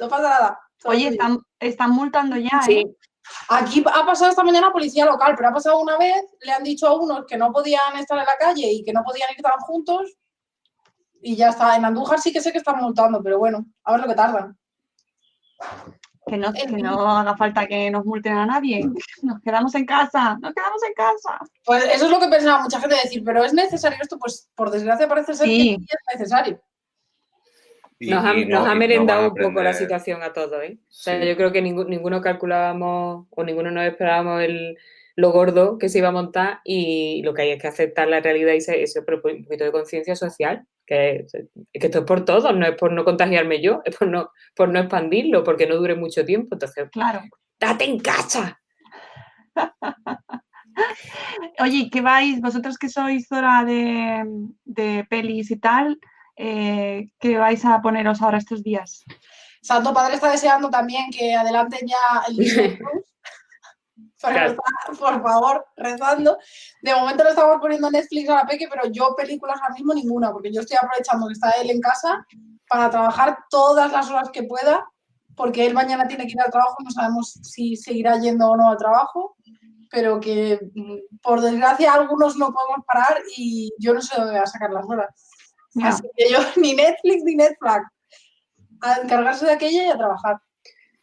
no 0.00 0.08
pasa 0.08 0.22
nada. 0.22 0.60
Oye, 0.86 1.08
están, 1.08 1.38
están 1.60 1.90
multando 1.90 2.34
ya, 2.38 2.62
sí. 2.64 2.78
¿eh? 2.78 2.96
Aquí 3.48 3.84
ha 3.86 4.06
pasado 4.06 4.30
esta 4.30 4.42
mañana 4.42 4.72
policía 4.72 5.04
local, 5.04 5.34
pero 5.36 5.48
ha 5.48 5.52
pasado 5.52 5.78
una 5.80 5.96
vez, 5.96 6.22
le 6.40 6.52
han 6.52 6.62
dicho 6.62 6.86
a 6.86 6.94
unos 6.94 7.24
que 7.26 7.36
no 7.36 7.52
podían 7.52 7.96
estar 7.96 8.18
en 8.18 8.26
la 8.26 8.36
calle 8.38 8.70
y 8.70 8.84
que 8.84 8.92
no 8.92 9.02
podían 9.02 9.30
ir 9.30 9.42
tan 9.42 9.58
juntos 9.60 10.18
y 11.22 11.36
ya 11.36 11.48
está. 11.48 11.76
En 11.76 11.84
Andújar 11.84 12.20
sí 12.20 12.32
que 12.32 12.40
sé 12.40 12.52
que 12.52 12.58
están 12.58 12.78
multando, 12.78 13.22
pero 13.22 13.38
bueno, 13.38 13.66
a 13.84 13.92
ver 13.92 14.00
lo 14.02 14.08
que 14.08 14.14
tardan. 14.14 14.56
Que 16.26 16.36
no, 16.36 16.52
que 16.52 16.66
no 16.66 17.10
haga 17.10 17.36
falta 17.36 17.66
que 17.66 17.90
nos 17.90 18.04
multen 18.04 18.36
a 18.36 18.44
nadie. 18.44 18.86
Nos 19.22 19.40
quedamos 19.40 19.74
en 19.74 19.86
casa, 19.86 20.36
nos 20.40 20.52
quedamos 20.52 20.82
en 20.86 20.92
casa. 20.92 21.38
Pues 21.64 21.84
eso 21.84 22.04
es 22.04 22.10
lo 22.10 22.20
que 22.20 22.28
pensaba 22.28 22.62
mucha 22.62 22.80
gente 22.80 22.96
decir, 22.96 23.22
pero 23.24 23.42
¿es 23.44 23.54
necesario 23.54 23.98
esto? 24.00 24.18
Pues 24.18 24.50
por 24.54 24.70
desgracia 24.70 25.08
parece 25.08 25.34
ser 25.34 25.46
que 25.46 25.52
sí 25.52 25.86
es 25.88 26.18
necesario. 26.18 26.60
Nos 28.00 28.24
ha, 28.66 28.74
merendado 28.74 29.30
un 29.30 29.34
poco 29.34 29.62
la 29.62 29.72
situación 29.72 30.22
a 30.22 30.32
todos, 30.32 30.62
¿eh? 30.62 30.78
O 30.80 30.86
sea, 30.88 31.24
yo 31.24 31.36
creo 31.36 31.50
que 31.50 31.60
ninguno 31.60 32.20
calculábamos 32.20 33.26
o 33.30 33.44
ninguno 33.44 33.70
nos 33.70 33.84
esperábamos 33.86 34.42
el 34.42 34.76
lo 35.18 35.32
gordo 35.32 35.78
que 35.78 35.88
se 35.88 35.98
iba 35.98 36.08
a 36.08 36.12
montar 36.12 36.60
y 36.62 37.22
lo 37.24 37.34
que 37.34 37.42
hay 37.42 37.50
es 37.50 37.60
que 37.60 37.66
aceptar 37.66 38.06
la 38.06 38.20
realidad 38.20 38.52
y 38.52 38.58
ese, 38.58 39.00
un 39.00 39.42
poquito 39.42 39.64
de 39.64 39.72
conciencia 39.72 40.14
social, 40.14 40.64
que, 40.86 41.26
es 41.26 41.32
que 41.32 41.86
esto 41.88 41.98
es 41.98 42.04
por 42.04 42.24
todo, 42.24 42.52
no 42.52 42.64
es 42.64 42.76
por 42.76 42.92
no 42.92 43.04
contagiarme 43.04 43.60
yo, 43.60 43.82
es 43.84 43.96
por 43.96 44.06
no, 44.06 44.30
por 44.54 44.68
no 44.68 44.78
expandirlo, 44.78 45.42
porque 45.42 45.66
no 45.66 45.74
dure 45.74 45.96
mucho 45.96 46.24
tiempo. 46.24 46.54
Entonces, 46.54 46.88
claro. 46.92 47.22
¡date 47.58 47.84
en 47.84 47.98
casa! 47.98 48.60
Oye, 51.58 51.90
¿qué 51.90 52.00
vais? 52.00 52.40
Vosotros 52.40 52.78
que 52.78 52.88
sois 52.88 53.26
hora 53.32 53.64
de, 53.64 54.24
de 54.66 55.04
pelis 55.10 55.50
y 55.50 55.58
tal, 55.58 55.98
eh, 56.38 57.10
¿qué 57.18 57.36
vais 57.36 57.64
a 57.64 57.82
poneros 57.82 58.22
ahora 58.22 58.38
estos 58.38 58.62
días? 58.62 59.04
Santo 59.60 59.92
Padre 59.92 60.14
está 60.14 60.30
deseando 60.30 60.70
también 60.70 61.10
que 61.10 61.34
adelanten 61.34 61.86
ya 61.86 62.22
el 62.28 62.36
Disney 62.36 62.78
por 64.98 65.22
favor, 65.22 65.66
rezando. 65.76 66.38
De 66.82 66.94
momento 66.94 67.24
lo 67.24 67.30
estamos 67.30 67.58
poniendo 67.60 67.90
Netflix 67.90 68.28
a 68.28 68.36
la 68.36 68.46
Peque, 68.46 68.68
pero 68.68 68.90
yo 68.90 69.14
películas 69.16 69.60
ahora 69.60 69.74
mismo 69.74 69.94
ninguna, 69.94 70.32
porque 70.32 70.52
yo 70.52 70.60
estoy 70.60 70.76
aprovechando 70.76 71.26
que 71.26 71.34
está 71.34 71.50
él 71.52 71.70
en 71.70 71.80
casa 71.80 72.26
para 72.68 72.90
trabajar 72.90 73.38
todas 73.50 73.92
las 73.92 74.10
horas 74.10 74.30
que 74.30 74.42
pueda, 74.42 74.86
porque 75.36 75.66
él 75.66 75.74
mañana 75.74 76.08
tiene 76.08 76.26
que 76.26 76.32
ir 76.32 76.40
al 76.40 76.50
trabajo, 76.50 76.76
no 76.82 76.90
sabemos 76.90 77.38
si 77.42 77.76
seguirá 77.76 78.18
yendo 78.18 78.48
o 78.48 78.56
no 78.56 78.70
al 78.70 78.76
trabajo, 78.76 79.36
pero 79.90 80.20
que 80.20 80.58
mm, 80.74 81.20
por 81.22 81.40
desgracia 81.40 81.92
algunos 81.92 82.36
no 82.36 82.52
podemos 82.52 82.84
parar 82.86 83.22
y 83.36 83.72
yo 83.78 83.94
no 83.94 84.00
sé 84.02 84.16
dónde 84.16 84.32
voy 84.32 84.42
a 84.42 84.46
sacar 84.46 84.70
las 84.70 84.84
horas. 84.84 85.27
Así 85.82 86.08
que 86.16 86.30
yo 86.30 86.38
ni 86.56 86.74
Netflix 86.74 87.22
ni 87.24 87.34
Netflix 87.34 87.84
a 88.80 89.00
encargarse 89.02 89.46
de 89.46 89.52
aquella 89.52 89.86
y 89.86 89.90
a 89.90 89.96
trabajar. 89.96 90.40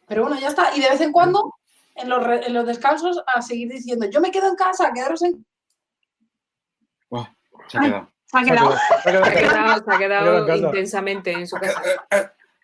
Pero 0.06 0.22
bueno, 0.22 0.38
ya 0.38 0.48
está. 0.48 0.74
Y 0.76 0.80
de 0.80 0.88
vez 0.88 1.00
en 1.00 1.12
cuando, 1.12 1.54
en 1.94 2.08
los, 2.08 2.24
en 2.46 2.54
los 2.54 2.66
descansos, 2.66 3.22
a 3.26 3.42
seguir 3.42 3.68
diciendo, 3.68 4.06
yo 4.06 4.20
me 4.20 4.30
quedo 4.30 4.48
en 4.48 4.56
casa, 4.56 4.92
quedaros 4.92 5.22
en... 5.22 5.44
se 7.66 7.78
ha 7.78 7.80
quedado. 7.80 8.10
Se 8.26 8.38
ha 8.38 8.44
quedado. 8.44 8.76
Se 9.84 9.94
ha 9.94 9.98
quedado, 9.98 10.56
intensamente 10.56 11.32
en 11.32 11.46
su 11.46 11.56
casa. 11.56 11.82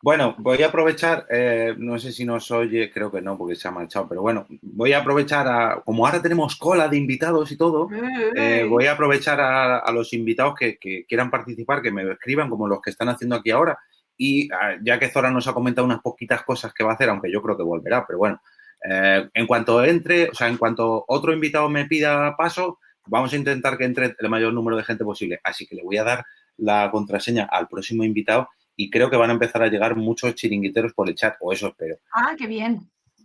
Bueno, 0.03 0.35
voy 0.37 0.61
a 0.65 0.67
aprovechar, 0.67 1.27
eh, 1.31 1.77
no 1.79 1.97
sé 1.97 2.11
si 2.11 2.25
nos 2.25 2.51
oye, 2.51 2.91
creo 2.91 3.13
que 3.13 3.23
no, 3.23 3.39
porque 3.39 3.55
se 3.55 3.69
ha 3.69 3.71
marchado, 3.71 4.09
pero 4.09 4.21
bueno, 4.21 4.47
voy 4.61 4.93
a 4.95 4.99
aprovechar 4.99 5.47
a, 5.47 5.81
como 5.85 6.05
ahora 6.05 6.21
tenemos 6.21 6.57
cola 6.57 6.89
de 6.89 6.97
invitados 6.97 7.53
y 7.53 7.57
todo, 7.57 7.89
eh, 8.35 8.67
voy 8.69 8.87
a 8.87 8.93
aprovechar 8.95 9.41
a, 9.41 9.89
los 9.93 10.13
invitados 10.13 10.57
que, 10.57 11.05
quieran 11.07 11.31
participar, 11.31 11.83
que 11.83 11.93
me 11.93 12.11
escriban 12.11 12.51
como 12.51 12.67
los 12.67 12.83
que 12.83 12.91
están 12.91 13.11
haciendo 13.11 13.37
aquí 13.37 13.53
ahora, 13.53 13.79
y 14.17 14.53
ah, 14.53 14.77
ya 14.83 14.99
que 14.99 15.09
Zora 15.09 15.31
nos 15.31 15.47
ha 15.47 15.55
comentado 15.55 15.85
unas 15.85 16.01
poquitas 16.01 16.43
cosas 16.43 16.75
que 16.75 16.83
va 16.83 16.91
a 16.91 16.95
hacer, 16.95 17.09
aunque 17.09 17.31
yo 17.31 17.41
creo 17.41 17.57
que 17.57 17.63
volverá, 17.63 18.05
pero 18.05 18.19
bueno, 18.19 18.43
eh, 18.85 19.29
en 19.33 19.47
cuanto 19.47 19.85
entre, 19.85 20.31
o 20.31 20.35
sea, 20.35 20.49
en 20.49 20.57
cuanto 20.57 21.05
otro 21.07 21.33
invitado 21.33 21.69
me 21.69 21.85
pida 21.85 22.37
paso, 22.37 22.81
vamos 23.07 23.33
a 23.33 23.37
intentar 23.37 23.79
que 23.79 23.85
entre 23.85 24.17
el 24.19 24.29
mayor 24.29 24.53
número 24.53 24.77
de 24.77 24.83
gente 24.83 25.05
posible. 25.05 25.41
Así 25.45 25.65
que 25.65 25.77
le 25.77 25.85
voy 25.85 25.97
a 25.99 26.05
dar 26.05 26.25
la 26.57 26.91
contraseña 26.91 27.45
al 27.45 27.69
próximo 27.69 28.03
invitado 28.03 28.49
y 28.77 28.91
creo 28.91 29.11
que 29.11 29.17
van 29.17 29.31
a 29.31 29.35
empezar 29.35 29.63
a 29.63 29.69
llegar 29.69 29.97
muchos 29.97 30.35
chiringuiteros 30.35 30.93
por 30.95 31.09
el 31.09 31.15
chat, 31.15 31.37
o 31.41 31.53
eso 31.53 31.69
espero. 31.69 31.97
Ah, 32.13 32.35
qué 32.37 32.47
bien. 32.47 32.81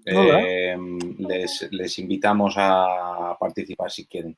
Eh, 0.05 0.77
les, 1.19 1.67
les, 1.71 1.99
invitamos 1.99 2.55
a 2.57 3.35
participar 3.39 3.91
si 3.91 4.05
quieren. 4.05 4.37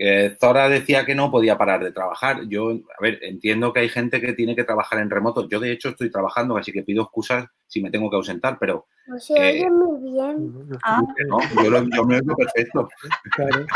Eh, 0.00 0.36
Zora 0.40 0.68
decía 0.68 1.04
que 1.04 1.16
no 1.16 1.28
podía 1.28 1.58
parar 1.58 1.82
de 1.82 1.90
trabajar. 1.90 2.46
Yo, 2.46 2.70
a 2.70 3.02
ver, 3.02 3.18
entiendo 3.22 3.72
que 3.72 3.80
hay 3.80 3.88
gente 3.88 4.20
que 4.20 4.32
tiene 4.32 4.54
que 4.54 4.62
trabajar 4.62 5.00
en 5.00 5.10
remoto. 5.10 5.48
Yo, 5.48 5.58
de 5.58 5.72
hecho, 5.72 5.88
estoy 5.88 6.08
trabajando, 6.08 6.56
así 6.56 6.70
que 6.70 6.84
pido 6.84 7.02
excusas 7.02 7.46
si 7.66 7.82
me 7.82 7.90
tengo 7.90 8.08
que 8.08 8.16
ausentar, 8.16 8.58
pero... 8.60 8.86
No 9.08 9.18
se 9.18 9.32
oye 9.32 9.62
eh, 9.62 9.70
muy 9.70 10.12
bien. 10.12 10.68
Ah. 10.84 11.02
yo, 11.64 11.70
lo, 11.70 11.82
yo 11.82 12.04
me 12.04 12.16
oigo 12.16 12.36
perfecto. 12.36 12.88
Claro. 13.34 13.66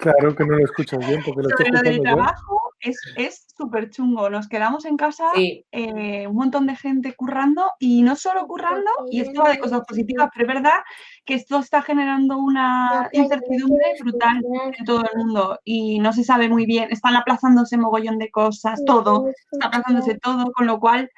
claro 0.00 0.34
que 0.34 0.44
no 0.44 0.56
lo 0.56 0.64
escucho 0.64 0.98
bien 0.98 1.22
porque 1.24 1.42
lo 1.42 1.48
estoy 1.50 1.66
escuchando 1.66 2.02
trabajo, 2.02 2.69
es 2.80 3.46
súper 3.56 3.90
chungo. 3.90 4.30
Nos 4.30 4.48
quedamos 4.48 4.84
en 4.84 4.96
casa 4.96 5.24
eh, 5.36 6.26
un 6.26 6.34
montón 6.34 6.66
de 6.66 6.76
gente 6.76 7.14
currando 7.14 7.72
y 7.78 8.02
no 8.02 8.16
solo 8.16 8.46
currando, 8.46 8.90
y 9.10 9.20
esto 9.20 9.42
va 9.42 9.50
de 9.50 9.58
cosas 9.58 9.82
positivas, 9.86 10.30
pero 10.32 10.48
es 10.48 10.54
verdad 10.54 10.78
que 11.24 11.34
esto 11.34 11.58
está 11.58 11.82
generando 11.82 12.38
una 12.38 13.08
incertidumbre 13.12 13.84
brutal 14.00 14.42
en 14.78 14.84
todo 14.84 15.02
el 15.02 15.18
mundo 15.18 15.58
y 15.64 15.98
no 15.98 16.12
se 16.12 16.24
sabe 16.24 16.48
muy 16.48 16.66
bien. 16.66 16.90
Están 16.90 17.16
aplazándose 17.16 17.76
mogollón 17.76 18.18
de 18.18 18.30
cosas, 18.30 18.80
todo, 18.86 19.28
está 19.52 19.68
aplazándose 19.68 20.18
todo, 20.18 20.52
con 20.52 20.66
lo 20.66 20.80
cual 20.80 21.10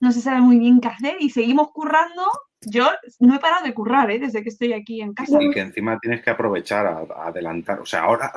no 0.00 0.12
se 0.12 0.20
sabe 0.20 0.40
muy 0.40 0.58
bien 0.58 0.80
qué 0.80 0.88
hacer 0.88 1.16
y 1.20 1.30
seguimos 1.30 1.70
currando 1.72 2.24
yo 2.66 2.88
no 3.20 3.34
he 3.34 3.38
parado 3.38 3.64
de 3.64 3.74
currar 3.74 4.10
¿eh? 4.10 4.18
desde 4.18 4.42
que 4.42 4.48
estoy 4.48 4.72
aquí 4.72 5.00
en 5.00 5.14
casa. 5.14 5.42
Y 5.42 5.50
que 5.50 5.60
encima 5.60 5.98
tienes 6.00 6.22
que 6.22 6.30
aprovechar, 6.30 6.86
a, 6.86 7.26
adelantar. 7.26 7.80
O 7.80 7.86
sea, 7.86 8.02
ahora, 8.02 8.32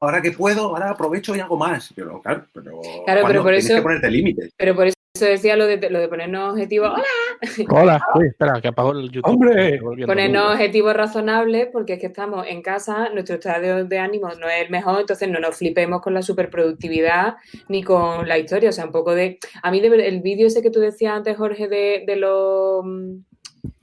ahora 0.00 0.22
que 0.22 0.32
puedo, 0.32 0.68
ahora 0.68 0.90
aprovecho 0.90 1.34
y 1.34 1.40
hago 1.40 1.56
más. 1.56 1.92
Pero 1.94 2.20
claro, 2.20 2.44
pero, 2.52 2.80
claro, 3.04 3.22
pero 3.26 3.42
por 3.42 3.52
tienes 3.52 3.68
que 3.68 3.82
ponerte 3.82 4.10
límites. 4.10 4.52
Pero 4.56 4.74
por 4.74 4.86
eso 4.86 4.96
decía 5.14 5.56
lo 5.56 5.66
de, 5.66 5.90
lo 5.90 5.98
de 5.98 6.08
ponernos 6.08 6.52
objetivos. 6.52 6.90
¡Hola! 6.90 7.04
Hola, 7.70 8.00
Uy, 8.14 8.26
espera, 8.26 8.60
que 8.60 8.68
apago 8.68 8.92
el 8.92 9.10
YouTube. 9.10 9.30
¡Hombre! 9.30 9.80
Ponernos 10.06 10.52
objetivos 10.52 10.94
razonables 10.94 11.68
porque 11.72 11.94
es 11.94 12.00
que 12.00 12.06
estamos 12.06 12.46
en 12.46 12.62
casa, 12.62 13.08
nuestro 13.10 13.36
estado 13.36 13.84
de 13.84 13.98
ánimo 13.98 14.28
no 14.38 14.48
es 14.48 14.62
el 14.62 14.70
mejor, 14.70 15.00
entonces 15.00 15.28
no 15.28 15.40
nos 15.40 15.56
flipemos 15.56 16.00
con 16.02 16.14
la 16.14 16.22
superproductividad 16.22 17.36
ni 17.68 17.82
con 17.82 18.28
la 18.28 18.38
historia. 18.38 18.70
O 18.70 18.72
sea, 18.72 18.84
un 18.84 18.92
poco 18.92 19.14
de. 19.14 19.38
A 19.62 19.70
mí, 19.70 19.80
el 19.80 20.20
vídeo 20.20 20.46
ese 20.46 20.62
que 20.62 20.70
tú 20.70 20.80
decías 20.80 21.14
antes, 21.14 21.36
Jorge, 21.36 21.68
de, 21.68 22.04
de 22.06 22.16
los 22.16 22.84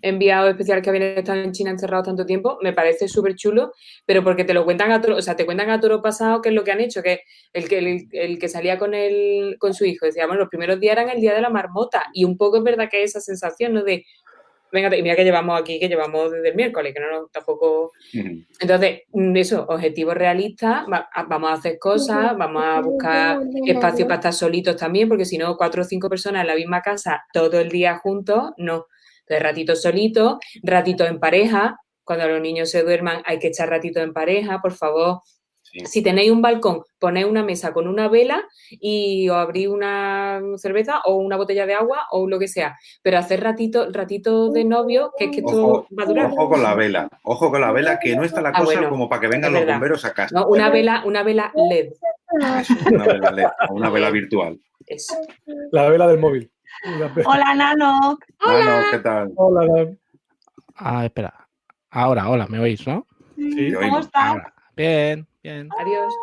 enviado 0.08 0.50
especial 0.50 0.82
que 0.82 0.90
habían 0.90 1.18
estado 1.18 1.40
en 1.40 1.52
China 1.52 1.72
encerrados 1.72 2.06
tanto 2.08 2.26
tiempo, 2.26 2.58
me 2.62 2.74
parece 2.74 3.08
súper 3.08 3.36
chulo, 3.36 3.74
pero 4.06 4.24
porque 4.24 4.44
te 4.44 4.54
lo 4.54 4.66
cuentan 4.66 4.92
a 4.92 5.02
toro, 5.02 5.18
o 5.18 5.22
sea, 5.22 5.36
te 5.36 5.46
cuentan 5.46 5.70
a 5.70 5.80
toro 5.80 6.02
pasado 6.02 6.42
qué 6.42 6.50
es 6.50 6.56
lo 6.56 6.64
que 6.64 6.72
han 6.72 6.82
hecho, 6.82 7.02
que 7.04 7.22
el 7.54 7.68
que, 7.68 8.08
el, 8.12 8.40
que 8.40 8.50
salía 8.50 8.78
con 8.78 8.94
el, 8.94 9.58
con 9.60 9.74
su 9.74 9.86
hijo, 9.86 10.06
decía, 10.06 10.26
bueno, 10.26 10.42
los 10.42 10.50
primeros 10.50 10.80
días 10.80 10.94
eran 10.94 11.10
el 11.10 11.22
día 11.22 11.34
de 11.34 11.42
la 11.42 11.50
marmota, 11.50 12.06
y 12.14 12.26
un 12.26 12.38
poco 12.38 12.58
es 12.58 12.64
verdad 12.64 12.90
que 12.90 12.98
hay 12.98 13.04
esa 13.04 13.22
sensación, 13.22 13.74
¿no? 13.74 13.84
De, 13.84 14.06
venga, 14.72 14.96
y 14.96 15.02
mira 15.02 15.16
que 15.16 15.24
llevamos 15.24 15.60
aquí, 15.60 15.80
que 15.80 15.88
llevamos 15.88 16.32
desde 16.32 16.50
el 16.50 16.56
miércoles, 16.56 16.94
que 16.94 17.00
no, 17.00 17.12
no 17.12 17.28
tampoco... 17.28 17.92
Entonces, 18.60 19.02
eso, 19.36 19.66
objetivos 19.68 20.16
realistas, 20.16 20.86
vamos 21.28 21.50
a 21.50 21.54
hacer 21.54 21.80
cosas, 21.80 22.38
vamos 22.38 22.64
a 22.64 22.82
buscar 22.82 23.40
espacio 23.66 24.06
para 24.06 24.16
estar 24.16 24.34
solitos 24.34 24.76
también, 24.76 25.08
porque 25.08 25.26
si 25.26 25.38
no, 25.38 25.56
cuatro 25.58 25.82
o 25.82 25.86
cinco 25.86 26.10
personas 26.10 26.42
en 26.42 26.48
la 26.48 26.56
misma 26.56 26.82
casa 26.82 27.24
todo 27.32 27.60
el 27.60 27.70
día 27.70 27.98
juntos, 27.98 28.52
no. 28.58 28.88
Entonces, 29.28 29.44
ratito 29.44 29.76
solito, 29.76 30.40
ratito 30.64 31.06
en 31.06 31.20
pareja. 31.20 31.78
Cuando 32.04 32.28
los 32.30 32.40
niños 32.40 32.70
se 32.70 32.84
duerman 32.84 33.22
hay 33.26 33.40
que 33.40 33.48
echar 33.48 33.70
ratito 33.70 34.00
en 34.00 34.14
pareja, 34.14 34.62
por 34.62 34.72
favor. 34.72 35.20
Si 35.84 36.02
tenéis 36.02 36.32
un 36.32 36.42
balcón, 36.42 36.82
ponéis 36.98 37.26
una 37.26 37.44
mesa 37.44 37.74
con 37.74 37.90
una 37.90 38.08
vela 38.08 38.48
y 38.70 39.28
os 39.28 39.36
abrís 39.36 39.68
una 39.68 40.42
cerveza 40.56 41.02
o 41.04 41.18
una 41.18 41.36
botella 41.36 41.66
de 41.66 41.74
agua 41.74 42.08
o 42.12 42.26
lo 42.26 42.40
que 42.40 42.48
sea. 42.48 42.78
Pero 43.04 43.18
hacer 43.18 43.44
ratito, 43.44 43.92
ratito 43.92 44.50
de 44.50 44.64
novio, 44.64 45.12
que 45.18 45.26
es 45.26 45.32
que 45.32 45.40
esto 45.40 45.86
va 45.98 46.04
a 46.04 46.06
durar. 46.06 46.32
Ojo 46.32 46.50
con 46.50 46.64
la 46.64 46.74
vela, 46.74 47.10
ojo 47.24 47.52
con 47.52 47.60
la 47.60 47.74
vela, 47.74 48.00
que 48.00 48.16
no 48.16 48.24
está 48.24 48.42
la 48.42 48.54
ah, 48.56 48.64
cosa 48.64 48.88
como 48.88 49.10
para 49.10 49.20
que 49.20 49.28
vengan 49.28 49.52
los 49.52 49.66
bomberos 49.66 50.06
a 50.06 50.14
casa. 50.14 50.48
una 50.48 50.70
vela, 50.70 51.04
una 51.06 51.22
vela 51.22 51.52
LED. 51.54 51.90
una 52.90 53.06
vela 53.06 53.32
LED 53.32 53.48
o 53.70 53.74
una 53.74 53.90
vela 53.90 54.10
virtual. 54.10 54.58
La 55.72 55.90
vela 55.90 56.08
del 56.08 56.18
móvil. 56.18 56.50
Hola, 57.26 57.56
Nano. 57.56 58.20
Hola. 58.44 58.86
¿qué 58.92 59.00
tal? 59.00 59.32
Hola, 59.36 59.96
Ah, 60.76 61.06
espera. 61.06 61.48
Ahora, 61.90 62.30
hola, 62.30 62.48
¿me 62.48 62.60
oís, 62.60 62.86
no? 62.86 63.06
Sí, 63.36 63.74
¿cómo 63.74 64.00
estás? 64.00 64.38
Bien, 64.76 65.28
bien. 65.42 65.70
Adiós. 65.80 66.14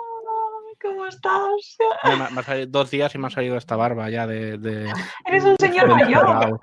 ¿Cómo 0.81 1.07
estás? 1.07 1.79
me, 2.05 2.41
ha 2.41 2.43
salido 2.43 2.67
dos 2.67 2.91
días 2.91 3.15
y 3.15 3.19
me 3.19 3.29
ha 3.29 3.31
salido 3.31 3.57
esta 3.57 3.75
barba 3.75 4.11
ya 4.11 4.27
de. 4.27 4.59
Eres 5.27 5.45
un 5.45 5.57
señor 5.59 5.89
mayor. 5.89 6.61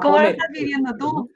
¿Cómo 0.00 0.18
lo 0.18 0.28
estás 0.28 0.48
viviendo 0.52 0.96
tú? 0.96 1.30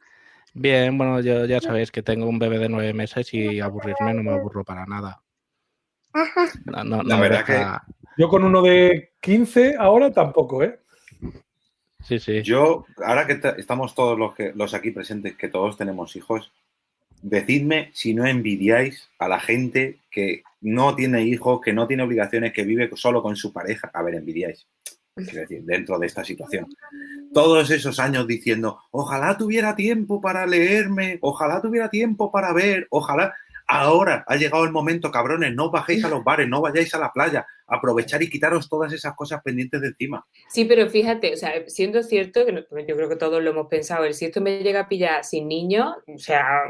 Bien, 0.54 0.96
bueno, 0.96 1.20
yo 1.20 1.44
ya 1.44 1.60
sabéis 1.60 1.90
que 1.90 2.02
tengo 2.02 2.26
un 2.26 2.38
bebé 2.38 2.58
de 2.58 2.68
nueve 2.68 2.94
meses 2.94 3.34
y 3.34 3.60
aburrirme 3.60 4.14
no 4.14 4.22
me 4.22 4.32
aburro 4.32 4.64
para 4.64 4.86
nada. 4.86 5.20
No, 6.84 7.02
la 7.02 7.20
verdad 7.20 7.44
que 7.44 7.66
yo 8.16 8.28
con 8.28 8.44
uno 8.44 8.62
de 8.62 9.13
15 9.24 9.76
ahora 9.78 10.12
tampoco, 10.12 10.62
¿eh? 10.62 10.78
Sí, 12.02 12.18
sí. 12.18 12.42
Yo, 12.42 12.84
ahora 13.02 13.26
que 13.26 13.40
estamos 13.56 13.94
todos 13.94 14.18
los, 14.18 14.34
que, 14.34 14.52
los 14.54 14.74
aquí 14.74 14.90
presentes, 14.90 15.34
que 15.36 15.48
todos 15.48 15.78
tenemos 15.78 16.14
hijos, 16.16 16.52
decidme 17.22 17.90
si 17.94 18.12
no 18.12 18.26
envidiáis 18.26 19.08
a 19.18 19.28
la 19.28 19.40
gente 19.40 20.00
que 20.10 20.42
no 20.60 20.94
tiene 20.94 21.22
hijos, 21.22 21.62
que 21.62 21.72
no 21.72 21.86
tiene 21.86 22.02
obligaciones, 22.02 22.52
que 22.52 22.64
vive 22.64 22.90
solo 22.96 23.22
con 23.22 23.34
su 23.34 23.50
pareja. 23.50 23.90
A 23.94 24.02
ver, 24.02 24.16
envidiáis. 24.16 24.66
Quiero 25.14 25.40
decir, 25.40 25.62
dentro 25.62 25.98
de 25.98 26.06
esta 26.06 26.22
situación. 26.22 26.66
Todos 27.32 27.70
esos 27.70 27.98
años 28.00 28.26
diciendo, 28.26 28.80
ojalá 28.90 29.38
tuviera 29.38 29.74
tiempo 29.74 30.20
para 30.20 30.44
leerme, 30.44 31.18
ojalá 31.22 31.62
tuviera 31.62 31.88
tiempo 31.88 32.30
para 32.30 32.52
ver, 32.52 32.86
ojalá 32.90 33.32
Ahora 33.66 34.24
ha 34.26 34.36
llegado 34.36 34.64
el 34.64 34.72
momento, 34.72 35.10
cabrones, 35.10 35.54
no 35.54 35.70
bajéis 35.70 36.04
a 36.04 36.08
los 36.08 36.22
bares, 36.22 36.48
no 36.48 36.60
vayáis 36.60 36.94
a 36.94 36.98
la 36.98 37.12
playa, 37.12 37.46
aprovechar 37.66 38.22
y 38.22 38.28
quitaros 38.28 38.68
todas 38.68 38.92
esas 38.92 39.14
cosas 39.14 39.40
pendientes 39.42 39.80
de 39.80 39.88
encima. 39.88 40.26
Sí, 40.48 40.66
pero 40.66 40.88
fíjate, 40.90 41.32
o 41.32 41.36
sea, 41.36 41.52
siendo 41.66 42.02
cierto, 42.02 42.44
que 42.44 42.52
yo 42.86 42.96
creo 42.96 43.08
que 43.08 43.16
todos 43.16 43.42
lo 43.42 43.50
hemos 43.50 43.68
pensado, 43.68 44.10
si 44.12 44.26
esto 44.26 44.42
me 44.42 44.62
llega 44.62 44.80
a 44.80 44.88
pillar 44.88 45.24
sin 45.24 45.48
niños, 45.48 45.94
o 46.06 46.18
sea, 46.18 46.64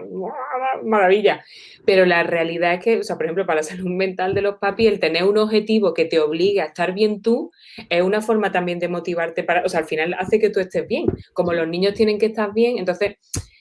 maravilla. 0.84 1.44
Pero 1.84 2.06
la 2.06 2.22
realidad 2.22 2.74
es 2.74 2.80
que, 2.84 2.98
o 2.98 3.02
sea, 3.02 3.16
por 3.16 3.26
ejemplo, 3.26 3.44
para 3.46 3.60
la 3.60 3.62
salud 3.64 3.90
mental 3.90 4.34
de 4.34 4.42
los 4.42 4.58
papis, 4.58 4.88
el 4.88 5.00
tener 5.00 5.24
un 5.24 5.38
objetivo 5.38 5.94
que 5.94 6.04
te 6.04 6.20
obligue 6.20 6.60
a 6.60 6.66
estar 6.66 6.94
bien 6.94 7.22
tú, 7.22 7.50
es 7.88 8.02
una 8.02 8.20
forma 8.20 8.52
también 8.52 8.78
de 8.78 8.88
motivarte 8.88 9.42
para, 9.42 9.64
o 9.64 9.68
sea, 9.68 9.80
al 9.80 9.86
final 9.86 10.14
hace 10.14 10.38
que 10.38 10.50
tú 10.50 10.60
estés 10.60 10.86
bien. 10.86 11.06
Como 11.32 11.52
los 11.52 11.66
niños 11.66 11.94
tienen 11.94 12.18
que 12.18 12.26
estar 12.26 12.52
bien, 12.52 12.78
entonces 12.78 13.16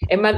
es 0.07 0.19
más, 0.19 0.35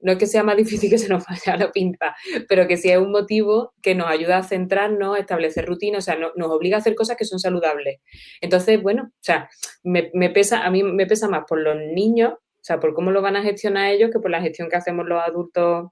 no 0.00 0.12
es 0.12 0.18
que 0.18 0.26
sea 0.26 0.42
más 0.42 0.56
difícil 0.56 0.90
que 0.90 0.98
se 0.98 1.08
nos 1.08 1.24
vaya 1.26 1.56
la 1.56 1.72
pinta, 1.72 2.16
pero 2.48 2.66
que 2.66 2.76
sí 2.76 2.90
es 2.90 2.98
un 2.98 3.10
motivo 3.10 3.72
que 3.82 3.94
nos 3.94 4.08
ayuda 4.08 4.38
a 4.38 4.42
centrarnos, 4.42 5.16
a 5.16 5.20
establecer 5.20 5.66
rutinas, 5.66 6.04
o 6.04 6.10
sea, 6.10 6.18
nos 6.18 6.50
obliga 6.50 6.76
a 6.76 6.80
hacer 6.80 6.94
cosas 6.94 7.16
que 7.16 7.24
son 7.24 7.38
saludables. 7.38 8.00
Entonces, 8.40 8.80
bueno, 8.82 9.04
o 9.04 9.22
sea, 9.22 9.48
me, 9.82 10.30
pesa, 10.30 10.64
a 10.64 10.70
mí 10.70 10.82
me 10.82 11.06
pesa 11.06 11.28
más 11.28 11.44
por 11.48 11.60
los 11.60 11.76
niños, 11.76 12.32
o 12.34 12.64
sea, 12.64 12.78
por 12.78 12.94
cómo 12.94 13.10
lo 13.10 13.22
van 13.22 13.36
a 13.36 13.42
gestionar 13.42 13.90
ellos 13.90 14.10
que 14.12 14.20
por 14.20 14.30
la 14.30 14.40
gestión 14.40 14.68
que 14.68 14.76
hacemos 14.76 15.06
los 15.06 15.22
adultos 15.22 15.88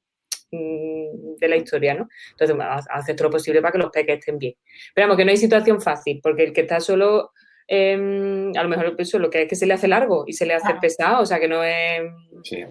mm, 0.53 1.37
de 1.39 1.49
la 1.49 1.57
historia, 1.57 1.95
¿no? 1.95 2.09
Entonces, 2.31 2.57
bueno, 2.57 2.71
hacer 2.91 3.17
todo 3.17 3.29
lo 3.29 3.33
posible 3.33 3.61
para 3.61 3.73
que 3.73 3.79
los 3.79 3.91
peques 3.91 4.19
estén 4.19 4.39
bien. 4.39 4.55
Pero 4.95 5.07
vamos, 5.07 5.17
que 5.17 5.25
no 5.25 5.31
hay 5.31 5.37
situación 5.37 5.81
fácil, 5.81 6.21
porque 6.23 6.45
el 6.45 6.53
que 6.53 6.63
está 6.63 6.81
solo 6.81 7.33
Em, 7.73 8.51
a 8.57 8.65
lo 8.65 8.69
mejor 8.69 8.97
eso 8.99 9.21
lo 9.21 9.31
que 9.31 9.43
es 9.43 9.49
que 9.49 9.55
se 9.55 9.65
le 9.65 9.75
hace 9.75 9.87
largo 9.87 10.25
y 10.27 10.33
se 10.33 10.45
le 10.45 10.55
hace 10.55 10.75
pesado, 10.81 11.23
o 11.23 11.27
sea 11.27 11.39
que 11.39 11.47
no 11.47 11.63
es. 11.63 12.03
Sí, 12.43 12.65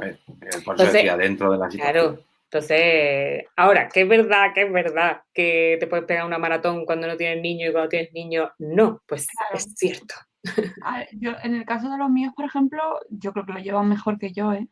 por 0.66 0.78
entonces, 0.78 1.18
dentro 1.18 1.54
de 1.54 1.58
la 1.58 1.72
situación. 1.72 1.94
Claro. 1.94 2.24
Entonces, 2.44 3.46
ahora, 3.56 3.88
que 3.88 4.02
es 4.02 4.10
verdad, 4.10 4.48
que 4.54 4.64
es 4.64 4.74
verdad 4.74 5.22
que 5.34 5.78
te 5.80 5.88
puedes 5.88 6.06
pegar 6.06 6.26
una 6.26 6.38
maratón 6.38 6.84
cuando 6.84 7.08
no 7.08 7.16
tienes 7.16 7.42
niño 7.42 7.70
y 7.70 7.72
cuando 7.72 7.88
tienes 7.88 8.12
niño, 8.12 8.52
no, 8.58 9.02
pues 9.08 9.26
es 9.54 9.74
cierto. 9.76 10.16
yo, 11.14 11.32
en 11.44 11.56
el 11.56 11.64
caso 11.64 11.90
de 11.90 11.98
los 11.98 12.10
míos, 12.10 12.34
por 12.36 12.44
ejemplo, 12.44 12.82
yo 13.10 13.32
creo 13.32 13.46
que 13.46 13.54
lo 13.54 13.60
llevan 13.60 13.88
mejor 13.88 14.20
que 14.20 14.34
yo, 14.34 14.52
¿eh? 14.52 14.68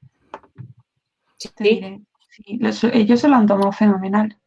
Sí. 1.38 1.50
sí 2.32 2.60
ellos 2.92 3.20
se 3.22 3.28
lo 3.30 3.36
han 3.36 3.48
tomado 3.48 3.72
fenomenal 3.72 4.38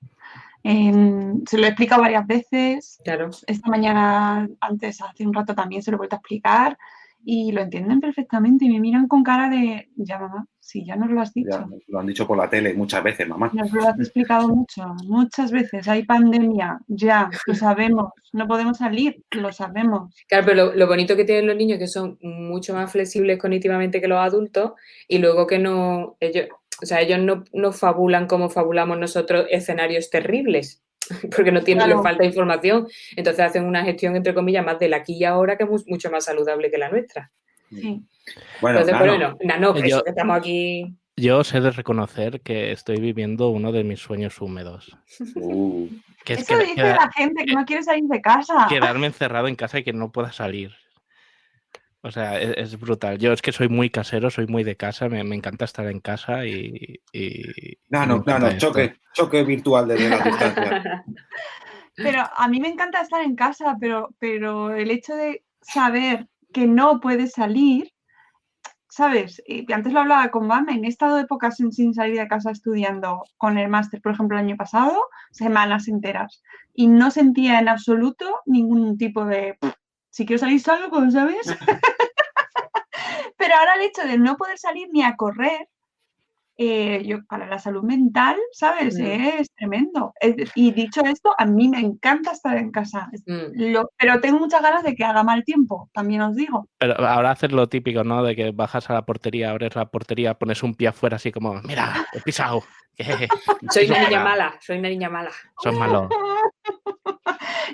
se 0.62 1.58
lo 1.58 1.64
he 1.64 1.68
explicado 1.68 2.02
varias 2.02 2.26
veces. 2.26 2.98
Claro. 3.04 3.30
Esta 3.46 3.70
mañana, 3.70 4.48
antes, 4.60 5.00
hace 5.00 5.26
un 5.26 5.34
rato 5.34 5.54
también 5.54 5.82
se 5.82 5.90
lo 5.90 5.96
he 5.96 5.98
vuelto 5.98 6.16
a 6.16 6.18
explicar 6.18 6.76
y 7.24 7.52
lo 7.52 7.60
entienden 7.60 8.00
perfectamente 8.00 8.64
y 8.64 8.70
me 8.70 8.80
miran 8.80 9.06
con 9.06 9.22
cara 9.22 9.50
de, 9.50 9.90
ya 9.96 10.18
mamá, 10.18 10.46
si 10.58 10.84
ya 10.84 10.96
nos 10.96 11.10
lo 11.10 11.20
has 11.20 11.34
dicho. 11.34 11.68
lo 11.88 11.98
han 11.98 12.06
dicho 12.06 12.26
por 12.26 12.38
la 12.38 12.48
tele 12.48 12.72
muchas 12.74 13.02
veces, 13.02 13.28
mamá. 13.28 13.50
Nos 13.52 13.72
lo 13.72 13.86
has 13.86 13.98
explicado 13.98 14.48
mucho, 14.48 14.82
muchas 15.04 15.50
veces. 15.50 15.86
Hay 15.88 16.04
pandemia, 16.04 16.80
ya, 16.86 17.30
lo 17.46 17.54
sabemos. 17.54 18.12
No 18.32 18.46
podemos 18.46 18.78
salir, 18.78 19.22
lo 19.32 19.52
sabemos. 19.52 20.14
Claro, 20.28 20.46
pero 20.46 20.66
lo, 20.66 20.74
lo 20.74 20.86
bonito 20.86 21.16
que 21.16 21.24
tienen 21.24 21.46
los 21.46 21.56
niños 21.56 21.78
que 21.78 21.88
son 21.88 22.18
mucho 22.22 22.74
más 22.74 22.90
flexibles 22.90 23.38
cognitivamente 23.38 24.00
que 24.00 24.08
los 24.08 24.18
adultos 24.18 24.72
y 25.06 25.18
luego 25.18 25.46
que 25.46 25.58
no, 25.58 26.16
ellos, 26.20 26.48
o 26.82 26.86
sea, 26.86 27.00
ellos 27.00 27.18
no, 27.18 27.44
no 27.52 27.72
fabulan 27.72 28.26
como 28.26 28.48
fabulamos 28.48 28.98
nosotros 28.98 29.46
escenarios 29.50 30.10
terribles, 30.10 30.82
porque 31.34 31.52
no 31.52 31.62
tienen, 31.62 32.02
falta 32.02 32.22
de 32.22 32.28
información. 32.28 32.88
Entonces 33.16 33.44
hacen 33.44 33.64
una 33.64 33.84
gestión, 33.84 34.16
entre 34.16 34.34
comillas, 34.34 34.64
más 34.64 34.78
del 34.78 34.94
aquí 34.94 35.14
y 35.14 35.24
ahora, 35.24 35.56
que 35.56 35.64
es 35.64 35.86
mucho 35.86 36.10
más 36.10 36.24
saludable 36.24 36.70
que 36.70 36.78
la 36.78 36.90
nuestra. 36.90 37.30
Sí. 37.70 38.02
Bueno, 38.60 38.80
Entonces, 38.80 39.06
bueno, 39.06 39.38
Nano, 39.42 39.76
yo, 39.76 40.02
estamos 40.04 40.36
aquí. 40.36 40.96
Yo 41.16 41.44
sé 41.44 41.60
de 41.60 41.70
reconocer 41.70 42.40
que 42.40 42.72
estoy 42.72 42.96
viviendo 42.96 43.50
uno 43.50 43.72
de 43.72 43.84
mis 43.84 44.00
sueños 44.00 44.40
húmedos. 44.40 44.96
Uh. 45.34 45.88
Que 46.24 46.34
Eso 46.34 46.58
dice 46.58 46.76
la 46.76 47.10
gente, 47.14 47.44
que 47.44 47.54
no 47.54 47.64
quiere 47.64 47.82
salir 47.82 48.04
de 48.04 48.20
casa. 48.20 48.66
Quedarme 48.68 49.06
encerrado 49.06 49.48
en 49.48 49.56
casa 49.56 49.78
y 49.78 49.84
que 49.84 49.92
no 49.92 50.12
pueda 50.12 50.32
salir. 50.32 50.72
O 52.02 52.10
sea, 52.10 52.40
es, 52.40 52.78
brutal. 52.80 53.18
Yo 53.18 53.32
es 53.32 53.42
que 53.42 53.52
soy 53.52 53.68
muy 53.68 53.90
casero, 53.90 54.30
soy 54.30 54.46
muy 54.46 54.64
de 54.64 54.76
casa, 54.76 55.08
me, 55.08 55.20
encanta 55.20 55.66
estar 55.66 55.86
en 55.86 56.00
casa 56.00 56.46
y... 56.46 57.00
no, 57.90 58.06
no, 58.06 58.24
no, 58.26 58.38
no, 58.38 58.56
choque, 58.56 58.96
choque 59.12 59.44
virtual 59.44 59.88
desde 59.88 60.08
la 60.08 60.18
distancia. 60.24 61.04
Pero 61.96 62.22
a 62.34 62.48
mí 62.48 62.58
me 62.60 62.68
encanta 62.68 63.02
estar 63.02 63.20
en 63.22 63.36
casa, 63.36 63.76
pero, 63.78 64.14
pero 64.18 64.74
el 64.74 64.90
hecho 64.90 65.14
de 65.14 65.44
saber 65.60 66.26
que 66.54 66.66
no 66.66 67.00
puedes 67.00 67.32
salir, 67.32 67.92
¿sabes? 68.88 69.42
Y 69.46 69.70
antes 69.70 69.92
lo 69.92 70.00
hablaba 70.00 70.30
con 70.30 70.46
Mame, 70.46 70.80
he 70.82 70.88
estado 70.88 71.18
épocas 71.18 71.56
sin, 71.56 71.70
sin 71.70 71.92
salir 71.92 72.16
de 72.16 72.28
casa 72.28 72.50
estudiando 72.50 73.24
con 73.36 73.58
el 73.58 73.68
máster, 73.68 74.00
por 74.00 74.12
ejemplo, 74.12 74.38
el 74.38 74.46
año 74.46 74.56
pasado, 74.56 74.98
semanas 75.32 75.86
enteras, 75.86 76.42
y 76.72 76.86
no 76.86 77.10
sentía 77.10 77.58
en 77.58 77.68
absoluto 77.68 78.40
ningún 78.46 78.96
tipo 78.96 79.26
de 79.26 79.58
si 80.10 80.26
quiero 80.26 80.40
salir 80.40 80.60
salgo, 80.60 81.10
¿sabes? 81.10 81.46
Pero 83.36 83.54
ahora 83.54 83.74
el 83.74 83.82
hecho 83.82 84.02
de 84.02 84.18
no 84.18 84.36
poder 84.36 84.58
salir 84.58 84.88
ni 84.92 85.02
a 85.02 85.16
correr, 85.16 85.68
eh, 86.62 87.02
yo, 87.06 87.24
para 87.26 87.46
la 87.46 87.58
salud 87.58 87.82
mental, 87.82 88.36
¿sabes? 88.52 88.98
Mm. 88.98 89.06
Es 89.06 89.50
tremendo. 89.54 90.12
y 90.54 90.72
dicho 90.72 91.00
esto, 91.02 91.34
a 91.38 91.46
mí 91.46 91.70
me 91.70 91.80
encanta 91.80 92.32
estar 92.32 92.58
en 92.58 92.70
casa, 92.70 93.08
mm. 93.24 93.76
pero 93.96 94.20
tengo 94.20 94.38
muchas 94.38 94.60
ganas 94.60 94.82
de 94.82 94.94
que 94.94 95.02
haga 95.02 95.22
mal 95.22 95.42
tiempo, 95.42 95.88
también 95.94 96.20
os 96.20 96.36
digo. 96.36 96.68
Pero 96.76 97.02
ahora 97.06 97.30
haces 97.30 97.50
lo 97.52 97.66
típico, 97.70 98.04
¿no? 98.04 98.22
De 98.22 98.36
que 98.36 98.50
bajas 98.50 98.90
a 98.90 98.92
la 98.92 99.06
portería, 99.06 99.50
abres 99.50 99.74
la 99.74 99.86
portería, 99.86 100.34
pones 100.34 100.62
un 100.62 100.74
pie 100.74 100.88
afuera 100.88 101.16
así 101.16 101.32
como, 101.32 101.54
mira, 101.62 102.06
he 102.12 102.20
pisado. 102.20 102.62
soy 103.70 103.86
una 103.86 104.04
niña 104.04 104.22
mala, 104.22 104.54
soy 104.60 104.78
una 104.80 104.90
niña 104.90 105.08
mala. 105.08 105.30
Son 105.62 105.78
malos. 105.78 106.10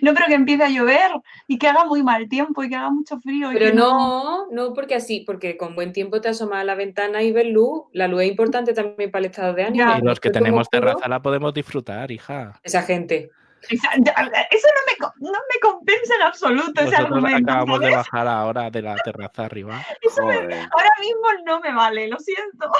No, 0.02 0.14
pero 0.14 0.26
que 0.26 0.34
empiece 0.34 0.62
a 0.62 0.68
llover 0.68 1.10
y 1.46 1.58
que 1.58 1.68
haga 1.68 1.84
muy 1.84 2.02
mal 2.02 2.28
tiempo 2.28 2.62
y 2.62 2.68
que 2.68 2.76
haga 2.76 2.90
mucho 2.90 3.18
frío. 3.20 3.50
Pero 3.52 3.74
no, 3.74 4.46
no, 4.50 4.74
porque 4.74 4.94
así, 4.94 5.20
porque 5.20 5.56
con 5.56 5.74
buen 5.74 5.92
tiempo 5.92 6.20
te 6.20 6.28
asomas 6.28 6.60
a 6.60 6.64
la 6.64 6.74
ventana 6.74 7.22
y 7.22 7.32
ves 7.32 7.46
luz. 7.46 7.84
La 7.92 8.08
luz 8.08 8.22
es 8.22 8.28
importante 8.28 8.74
también 8.74 9.10
para 9.10 9.20
el 9.20 9.30
estado 9.30 9.54
de 9.54 9.64
ánimo. 9.64 9.96
y 9.98 10.02
los 10.02 10.20
que 10.20 10.30
tenemos 10.30 10.68
terraza 10.68 11.08
la 11.08 11.20
podemos 11.20 11.54
disfrutar, 11.54 12.10
hija. 12.10 12.60
Esa 12.62 12.82
gente. 12.82 13.30
Eso 13.68 13.88
no 13.88 15.08
me, 15.08 15.30
no 15.30 15.38
me 15.38 15.60
compensa 15.60 16.14
en 16.16 16.22
absoluto 16.22 16.82
ese 16.82 16.94
argumento. 16.94 17.52
Acabamos 17.52 17.80
de 17.80 17.90
bajar 17.90 18.28
ahora 18.28 18.70
de 18.70 18.82
la 18.82 18.96
terraza 18.96 19.46
arriba. 19.46 19.82
ahora 20.20 20.90
mismo 21.00 21.44
no 21.44 21.60
me 21.60 21.72
vale, 21.72 22.06
lo 22.06 22.18
siento 22.18 22.70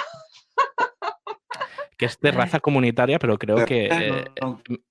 que 1.97 2.07
es 2.07 2.21
de 2.21 2.31
raza 2.31 2.61
comunitaria, 2.61 3.19
pero 3.19 3.39
creo 3.39 3.65
que 3.65 3.89
eh, 3.91 4.25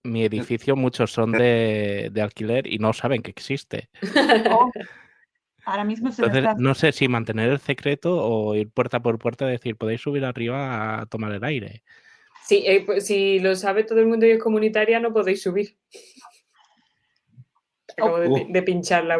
mi 0.03 0.23
edificio 0.23 0.75
muchos 0.75 1.11
son 1.11 1.31
de, 1.31 2.11
alquiler 2.21 2.67
y 2.67 2.79
no 2.79 2.93
saben 2.93 3.21
que 3.21 3.31
existe. 3.31 3.89
Oh, 5.67 5.71
ahora 5.71 5.83
mismo 5.83 6.11
se 6.11 6.23
Entonces, 6.23 6.57
no 6.57 6.75
sé 6.75 6.91
si 6.91 7.07
mantener 7.07 7.49
el 7.49 7.59
secreto 7.59 8.15
o 8.15 8.53
ir 8.55 8.69
puerta 8.69 9.01
por 9.01 9.17
puerta 9.17 9.47
y 9.47 9.51
decir, 9.51 9.75
podéis 9.75 10.01
subir 10.01 10.23
arriba 10.23 11.01
a 11.01 11.05
tomar 11.07 11.31
el 11.31 11.43
aire. 11.43 11.81
Sí, 12.45 12.63
eh, 12.67 12.83
pues, 12.85 13.07
si 13.07 13.39
lo 13.39 13.55
sabe 13.55 13.83
todo 13.83 13.99
el 13.99 14.05
mundo 14.05 14.27
y 14.27 14.31
es 14.31 14.43
comunitaria, 14.43 14.99
no 14.99 15.11
podéis 15.11 15.41
subir. 15.41 15.75
Acabo 17.97 18.19
de, 18.19 18.27
uh. 18.27 18.65
pinchar 18.65 19.05
la 19.05 19.17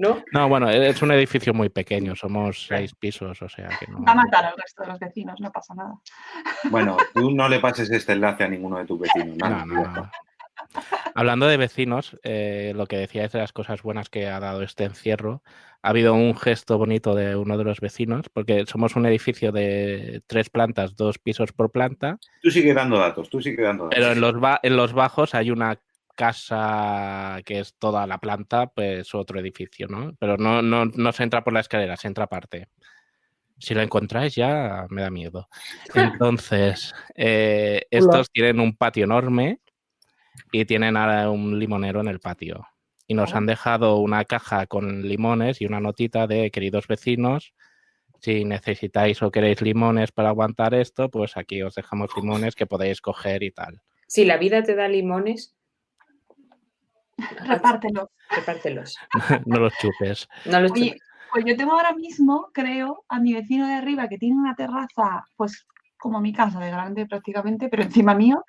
¿no? 0.00 0.24
No, 0.32 0.48
bueno, 0.48 0.70
es 0.70 1.02
un 1.02 1.12
edificio 1.12 1.52
muy 1.52 1.68
pequeño, 1.68 2.16
somos 2.16 2.66
seis 2.66 2.94
pisos, 2.94 3.40
o 3.42 3.48
sea 3.48 3.68
que 3.78 3.86
no. 3.86 4.02
Va 4.02 4.12
a 4.12 4.14
matar 4.14 4.46
al 4.46 4.56
resto 4.56 4.82
de 4.82 4.88
los 4.88 4.98
vecinos, 4.98 5.38
no 5.40 5.52
pasa 5.52 5.74
nada. 5.74 5.94
Bueno, 6.70 6.96
tú 7.12 7.30
no 7.30 7.48
le 7.48 7.60
pases 7.60 7.90
este 7.90 8.14
enlace 8.14 8.44
a 8.44 8.48
ninguno 8.48 8.78
de 8.78 8.86
tus 8.86 8.98
vecinos. 8.98 9.36
No, 9.36 9.66
no, 9.66 10.10
Hablando 11.14 11.46
de 11.46 11.56
vecinos, 11.56 12.18
eh, 12.22 12.72
lo 12.74 12.86
que 12.86 12.96
decía 12.96 13.24
es 13.24 13.32
de 13.32 13.40
las 13.40 13.52
cosas 13.52 13.82
buenas 13.82 14.08
que 14.08 14.28
ha 14.28 14.40
dado 14.40 14.62
este 14.62 14.84
encierro. 14.84 15.42
Ha 15.82 15.90
habido 15.90 16.14
un 16.14 16.36
gesto 16.36 16.78
bonito 16.78 17.14
de 17.14 17.36
uno 17.36 17.58
de 17.58 17.64
los 17.64 17.80
vecinos, 17.80 18.28
porque 18.32 18.64
somos 18.66 18.96
un 18.96 19.04
edificio 19.06 19.52
de 19.52 20.22
tres 20.26 20.48
plantas, 20.48 20.96
dos 20.96 21.18
pisos 21.18 21.52
por 21.52 21.70
planta. 21.70 22.18
Tú 22.42 22.50
sigue 22.50 22.72
dando 22.72 22.98
datos, 22.98 23.28
tú 23.28 23.40
sigue 23.40 23.62
dando 23.62 23.84
datos. 23.84 23.98
Pero 23.98 24.12
en 24.12 24.20
los, 24.20 24.34
en 24.62 24.76
los 24.76 24.92
bajos 24.92 25.34
hay 25.34 25.50
una 25.50 25.78
casa 26.20 27.40
que 27.46 27.60
es 27.60 27.76
toda 27.78 28.06
la 28.06 28.18
planta, 28.18 28.66
pues 28.66 29.14
otro 29.14 29.40
edificio, 29.40 29.88
¿no? 29.88 30.14
Pero 30.18 30.36
no, 30.36 30.60
no, 30.60 30.84
no 30.84 31.12
se 31.12 31.22
entra 31.22 31.42
por 31.42 31.54
la 31.54 31.60
escalera, 31.60 31.96
se 31.96 32.08
entra 32.08 32.24
aparte. 32.24 32.68
Si 33.58 33.72
lo 33.72 33.80
encontráis 33.80 34.34
ya 34.34 34.86
me 34.90 35.00
da 35.00 35.08
miedo. 35.08 35.48
Entonces, 35.94 36.92
eh, 37.16 37.86
estos 37.90 38.30
tienen 38.30 38.60
un 38.60 38.76
patio 38.76 39.04
enorme 39.04 39.60
y 40.52 40.66
tienen 40.66 40.98
ahora 40.98 41.30
un 41.30 41.58
limonero 41.58 42.02
en 42.02 42.08
el 42.08 42.20
patio. 42.20 42.66
Y 43.06 43.14
nos 43.14 43.34
han 43.34 43.46
dejado 43.46 43.96
una 43.96 44.26
caja 44.26 44.66
con 44.66 45.08
limones 45.08 45.62
y 45.62 45.64
una 45.64 45.80
notita 45.80 46.26
de 46.26 46.50
queridos 46.50 46.86
vecinos. 46.86 47.54
Si 48.20 48.44
necesitáis 48.44 49.22
o 49.22 49.30
queréis 49.30 49.62
limones 49.62 50.12
para 50.12 50.28
aguantar 50.28 50.74
esto, 50.74 51.08
pues 51.08 51.38
aquí 51.38 51.62
os 51.62 51.76
dejamos 51.76 52.10
limones 52.14 52.54
que 52.54 52.66
podéis 52.66 53.00
coger 53.00 53.42
y 53.42 53.52
tal. 53.52 53.80
Si 54.06 54.26
la 54.26 54.36
vida 54.36 54.62
te 54.62 54.74
da 54.74 54.86
limones, 54.86 55.56
Repártelos. 57.46 58.08
Repártelos. 58.30 58.96
no 59.46 59.60
los 59.60 59.72
chupes. 59.78 60.28
No 60.46 60.60
los 60.60 60.72
chupes. 60.72 61.00
pues 61.32 61.44
yo 61.44 61.56
tengo 61.56 61.72
ahora 61.72 61.94
mismo, 61.94 62.50
creo, 62.52 63.04
a 63.08 63.20
mi 63.20 63.34
vecino 63.34 63.66
de 63.66 63.74
arriba 63.74 64.08
que 64.08 64.18
tiene 64.18 64.36
una 64.36 64.54
terraza, 64.54 65.24
pues 65.36 65.66
como 65.98 66.20
mi 66.20 66.32
casa 66.32 66.58
de 66.58 66.70
grande 66.70 67.06
prácticamente, 67.06 67.68
pero 67.68 67.82
encima 67.82 68.14
mío, 68.14 68.44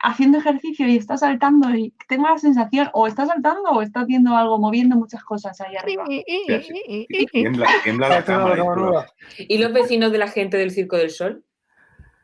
haciendo 0.00 0.38
ejercicio 0.38 0.86
y 0.86 0.96
está 0.96 1.16
saltando 1.16 1.74
y 1.74 1.94
tengo 2.08 2.28
la 2.28 2.38
sensación, 2.38 2.90
o 2.92 3.06
está 3.06 3.26
saltando 3.26 3.70
o 3.70 3.82
está 3.82 4.00
haciendo 4.00 4.36
algo, 4.36 4.58
moviendo 4.58 4.96
muchas 4.96 5.22
cosas 5.24 5.60
ahí 5.60 5.76
arriba. 5.76 6.04
Tiembla, 7.30 7.68
tiembla 7.82 8.08
la 8.08 8.24
cama. 8.24 9.06
¿Y 9.38 9.58
los 9.58 9.72
vecinos 9.72 10.12
de 10.12 10.18
la 10.18 10.28
gente 10.28 10.56
del 10.56 10.70
Circo 10.70 10.96
del 10.96 11.10
Sol? 11.10 11.44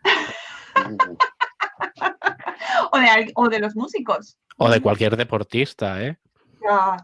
o, 2.93 2.99
de, 2.99 3.33
o 3.35 3.49
de 3.49 3.61
los 3.61 3.77
músicos. 3.77 4.39
O 4.63 4.69
de 4.69 4.83
cualquier 4.83 5.17
deportista, 5.17 6.03
¿eh? 6.03 6.19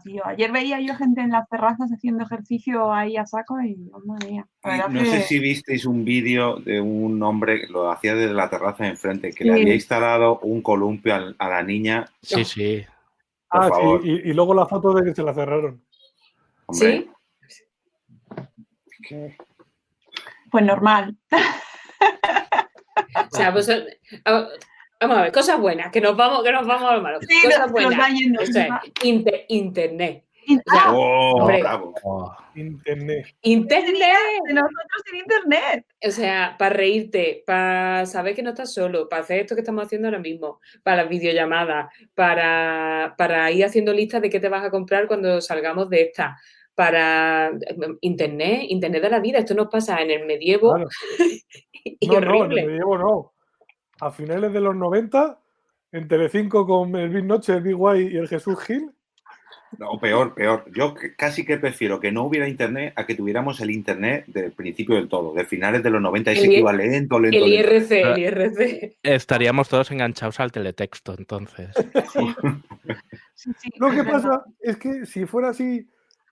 tío. 0.03 0.25
Ayer 0.25 0.51
veía 0.51 0.79
yo 0.79 0.95
gente 0.95 1.21
en 1.21 1.31
las 1.31 1.49
terrazas 1.49 1.89
haciendo 1.91 2.23
ejercicio 2.23 2.93
ahí 2.93 3.17
a 3.17 3.25
saco 3.25 3.59
y, 3.61 3.75
madre 4.05 4.29
mía. 4.29 4.47
no 4.89 5.05
sé 5.05 5.21
si 5.23 5.39
visteis 5.39 5.85
un 5.85 6.05
vídeo 6.05 6.57
de 6.57 6.79
un 6.79 7.21
hombre, 7.23 7.67
lo 7.67 7.91
hacía 7.91 8.13
desde 8.13 8.33
la 8.33 8.49
terraza 8.49 8.83
de 8.83 8.91
enfrente, 8.91 9.31
que 9.31 9.43
le 9.43 9.53
había 9.53 9.73
instalado 9.73 10.39
un 10.39 10.61
columpio 10.61 11.15
a, 11.37 11.49
la 11.49 11.63
niña. 11.63 12.05
Sí, 12.21 12.45
sí. 12.45 12.85
ah, 13.49 13.69
sí, 14.03 14.09
y, 14.23 14.33
luego 14.33 14.53
la 14.53 14.67
foto 14.67 14.93
de 14.93 15.03
que 15.03 15.15
se 15.15 15.23
la 15.23 15.33
cerraron. 15.33 15.83
¿Sí? 16.71 17.09
Pues 20.51 20.63
normal. 20.63 21.17
o 23.31 23.35
sea, 23.35 23.51
pues, 23.51 23.67
Vamos 24.99 25.17
a 25.17 25.21
ver, 25.23 25.31
cosas 25.31 25.59
buenas, 25.59 25.91
que 25.91 26.01
nos 26.01 26.17
vamos, 26.17 26.43
que 26.43 26.51
nos 26.51 26.65
vamos 26.65 26.89
a 26.89 26.95
lo 26.95 27.01
malo. 27.01 27.19
cosas 27.43 27.71
buenas. 27.71 28.09
internet. 29.47 30.23
oh, 30.87 31.45
bravo. 31.45 31.93
Internet. 32.55 33.27
Internet. 33.43 34.41
Nosotros 34.49 35.03
en 35.11 35.19
internet. 35.19 35.85
O 36.03 36.09
sea, 36.09 36.55
para 36.57 36.75
reírte, 36.75 37.43
para 37.45 38.07
saber 38.07 38.33
que 38.33 38.41
no 38.41 38.49
estás 38.51 38.73
solo, 38.73 39.07
para 39.07 39.21
hacer 39.21 39.41
esto 39.41 39.53
que 39.53 39.61
estamos 39.61 39.85
haciendo 39.85 40.07
ahora 40.07 40.19
mismo, 40.19 40.61
para 40.81 41.03
las 41.03 41.09
videollamadas, 41.09 41.93
para, 42.15 43.13
para 43.17 43.51
ir 43.51 43.65
haciendo 43.65 43.93
listas 43.93 44.21
de 44.23 44.31
qué 44.31 44.39
te 44.39 44.49
vas 44.49 44.65
a 44.65 44.71
comprar 44.71 45.05
cuando 45.07 45.41
salgamos 45.41 45.89
de 45.91 46.01
esta, 46.03 46.37
para 46.73 47.51
internet, 48.01 48.65
internet 48.69 49.03
de 49.03 49.09
la 49.11 49.19
vida. 49.19 49.37
Esto 49.37 49.53
nos 49.53 49.67
pasa 49.67 50.01
en 50.01 50.09
el 50.09 50.25
medievo. 50.25 50.75
y 51.83 52.07
no, 52.07 52.19
no, 52.19 52.45
en 52.45 52.51
el 52.51 52.65
medievo 52.65 52.97
no 52.97 53.36
a 53.99 54.11
finales 54.11 54.53
de 54.53 54.61
los 54.61 54.75
90, 54.75 55.39
en 55.91 56.07
Telecinco 56.07 56.65
con 56.65 56.95
el 56.95 57.09
Big 57.09 57.25
Noche, 57.25 57.53
el 57.53 57.61
Big 57.61 57.75
Guay 57.75 58.13
y 58.13 58.17
el 58.17 58.27
Jesús 58.27 58.59
Gil. 58.63 58.91
No, 59.77 59.99
peor, 59.99 60.33
peor. 60.33 60.63
Yo 60.73 60.95
casi 61.17 61.45
que 61.45 61.57
prefiero 61.57 61.99
que 61.99 62.11
no 62.11 62.23
hubiera 62.23 62.47
internet 62.47 62.93
a 62.95 63.05
que 63.05 63.15
tuviéramos 63.15 63.59
el 63.59 63.71
internet 63.71 64.25
del 64.27 64.53
principio 64.53 64.95
del 64.95 65.09
todo, 65.09 65.33
de 65.33 65.45
finales 65.45 65.83
de 65.83 65.89
los 65.89 66.01
90, 66.01 66.33
y 66.33 66.35
se 66.37 66.53
iba 66.53 66.71
lento, 66.71 67.19
lento. 67.19 67.45
El 67.45 67.53
IRC, 67.53 67.91
el 67.91 68.17
IRC. 68.17 68.97
Estaríamos 69.03 69.67
todos 69.67 69.91
enganchados 69.91 70.39
al 70.39 70.51
teletexto, 70.51 71.15
entonces. 71.17 71.69
Lo 73.77 73.91
que 73.91 74.03
pasa 74.03 74.45
es 74.61 74.77
que 74.77 75.05
si 75.05 75.25
fuera 75.25 75.49
así, 75.49 75.87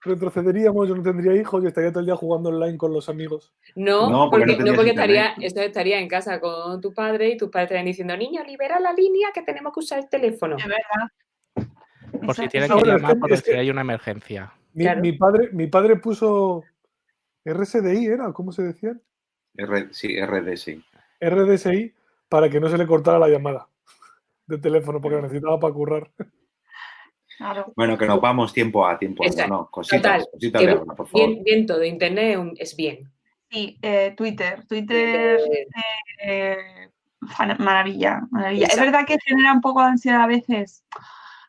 retrocederíamos, 0.06 0.88
yo 0.88 0.94
no 0.94 1.02
tendría 1.02 1.34
hijos 1.34 1.62
y 1.62 1.66
estaría 1.66 1.90
todo 1.90 2.00
el 2.00 2.06
día 2.06 2.16
jugando 2.16 2.48
online 2.48 2.78
con 2.78 2.92
los 2.92 3.08
amigos. 3.08 3.52
No, 3.74 4.28
porque, 4.30 4.56
no 4.56 4.74
porque 4.74 4.90
estaría, 4.90 5.34
esto 5.40 5.60
estaría 5.60 5.98
en 5.98 6.08
casa 6.08 6.40
con 6.40 6.80
tu 6.80 6.94
padre 6.94 7.30
y 7.30 7.36
tus 7.36 7.50
padres 7.50 7.66
estarían 7.66 7.86
diciendo, 7.86 8.16
niño, 8.16 8.42
libera 8.44 8.80
la 8.80 8.92
línea 8.92 9.28
que 9.34 9.42
tenemos 9.42 9.72
que 9.72 9.80
usar 9.80 9.98
el 9.98 10.08
teléfono. 10.08 10.56
Es 10.56 10.64
verdad. 10.64 11.70
Por 12.24 12.34
si 12.34 12.48
tiene 12.48 12.68
que 12.68 12.84
llamar 12.84 13.18
porque 13.18 13.36
si 13.36 13.52
hay 13.52 13.70
una 13.70 13.82
emergencia. 13.82 14.52
Mi, 14.72 15.12
padre, 15.12 15.50
mi 15.52 15.66
padre 15.66 15.96
puso 15.96 16.62
RSDI, 17.44 18.06
¿era? 18.06 18.32
¿Cómo 18.32 18.52
se 18.52 18.62
decía? 18.62 18.94
sí, 19.90 20.20
RDSI. 20.20 20.84
RDSI 21.20 21.94
para 22.28 22.50
que 22.50 22.60
no 22.60 22.68
se 22.68 22.76
le 22.76 22.86
cortara 22.86 23.18
la 23.18 23.28
llamada 23.28 23.68
de 24.46 24.58
teléfono 24.58 25.00
porque 25.00 25.16
lo 25.16 25.22
necesitaba 25.22 25.58
para 25.58 25.74
currar. 25.74 26.10
Bueno, 27.74 27.98
que 27.98 28.06
nos 28.06 28.20
vamos 28.20 28.52
tiempo 28.52 28.86
a 28.86 28.98
tiempo, 28.98 29.24
¿no? 29.48 29.68
Cositas, 29.70 30.26
cositas 30.32 30.62
de 30.62 30.76
por 30.76 31.08
favor. 31.08 31.28
Bien, 31.28 31.44
bien, 31.44 31.66
todo, 31.66 31.84
Internet 31.84 32.38
es 32.58 32.76
bien. 32.76 33.10
Sí, 33.50 33.78
eh, 33.82 34.14
Twitter. 34.16 34.66
Twitter, 34.66 35.38
eh, 36.22 36.90
maravilla, 37.58 38.22
maravilla. 38.30 38.66
Es 38.66 38.78
verdad 38.78 39.06
que 39.06 39.18
genera 39.24 39.52
un 39.52 39.60
poco 39.60 39.80
de 39.80 39.88
ansiedad 39.88 40.22
a 40.22 40.26
veces 40.26 40.84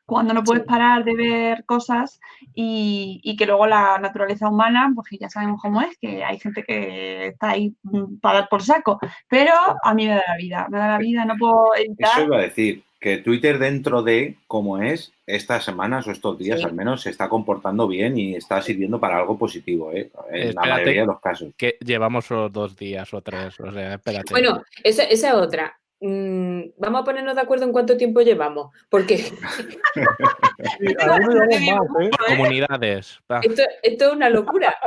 cuando 0.07 0.33
no 0.33 0.43
puedes 0.43 0.63
parar 0.63 1.03
de 1.03 1.13
ver 1.13 1.65
cosas 1.65 2.21
y, 2.55 3.35
que 3.37 3.45
luego 3.45 3.67
la 3.67 3.97
naturaleza 3.99 4.47
humana, 4.47 4.89
pues 4.95 5.09
ya 5.19 5.29
sabemos 5.29 5.61
cómo 5.61 5.81
es, 5.81 5.97
que 5.97 6.23
hay 6.23 6.39
gente 6.39 6.63
que 6.63 7.27
está 7.27 7.49
ahí 7.49 7.75
mm, 7.83 8.19
para 8.19 8.39
dar 8.39 8.49
por 8.49 8.63
saco, 8.63 8.99
pero 9.27 9.53
a 9.83 9.93
mí 9.93 10.07
me 10.07 10.13
da 10.13 10.23
la 10.25 10.37
vida, 10.37 10.67
me 10.69 10.77
da 10.79 10.87
la 10.87 10.97
vida, 10.97 11.25
no 11.25 11.35
puedo 11.35 11.75
evitar. 11.75 12.11
Eso 12.13 12.23
iba 12.23 12.37
a 12.37 12.41
decir, 12.41 12.85
que 13.07 13.17
Twitter 13.19 13.57
dentro 13.57 14.03
de 14.03 14.35
cómo 14.47 14.81
es, 14.81 15.13
estas 15.25 15.63
semanas 15.63 16.05
o 16.07 16.11
estos 16.11 16.37
días 16.37 16.61
al 16.65 16.73
menos 16.73 17.01
se 17.03 17.09
está 17.09 17.29
comportando 17.29 17.87
bien 17.87 18.17
y 18.17 18.35
está 18.35 18.61
sirviendo 18.61 18.99
para 18.99 19.17
algo 19.17 19.37
positivo, 19.37 19.93
¿eh? 19.93 20.11
en 20.29 20.53
la 20.53 20.61
mayoría 20.61 21.01
de 21.01 21.07
los 21.07 21.21
casos. 21.21 21.53
Que 21.55 21.77
llevamos 21.79 22.27
dos 22.27 22.75
días 22.75 23.13
o 23.13 23.21
tres, 23.21 23.57
o 23.61 23.71
sea, 23.71 23.93
espérate. 23.93 24.33
Bueno, 24.33 24.61
esa, 24.83 25.03
esa 25.03 25.37
otra. 25.37 25.79
Mm, 25.99 26.73
vamos 26.77 27.01
a 27.01 27.03
ponernos 27.03 27.33
de 27.33 27.41
acuerdo 27.41 27.65
en 27.65 27.71
cuánto 27.71 27.97
tiempo 27.97 28.21
llevamos, 28.21 28.71
porque 28.87 29.15
comunidades. 32.27 33.19
Esto, 33.41 33.63
es 33.81 34.13
una 34.13 34.29
locura, 34.29 34.77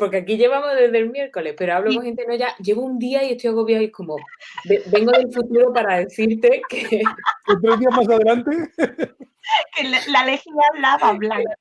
porque 0.00 0.16
aquí 0.16 0.36
llevamos 0.36 0.74
desde 0.74 0.98
el 0.98 1.10
miércoles, 1.10 1.54
pero 1.56 1.74
hablo 1.74 1.94
con 1.94 2.02
gente, 2.02 2.26
no, 2.26 2.34
ya 2.34 2.56
llevo 2.56 2.82
un 2.82 2.98
día 2.98 3.22
y 3.22 3.32
estoy 3.32 3.50
agobiado 3.50 3.82
y 3.82 3.86
es 3.86 3.92
como, 3.92 4.16
vengo 4.86 5.12
del 5.12 5.32
futuro 5.32 5.72
para 5.72 5.98
decirte 5.98 6.60
que... 6.68 6.82
¿Tres 7.62 7.78
días 7.78 7.96
más 7.96 8.08
adelante? 8.08 8.50
que 9.76 10.10
la 10.10 10.24
lejía 10.24 10.52
lava 10.80 11.12
blanca. 11.12 11.56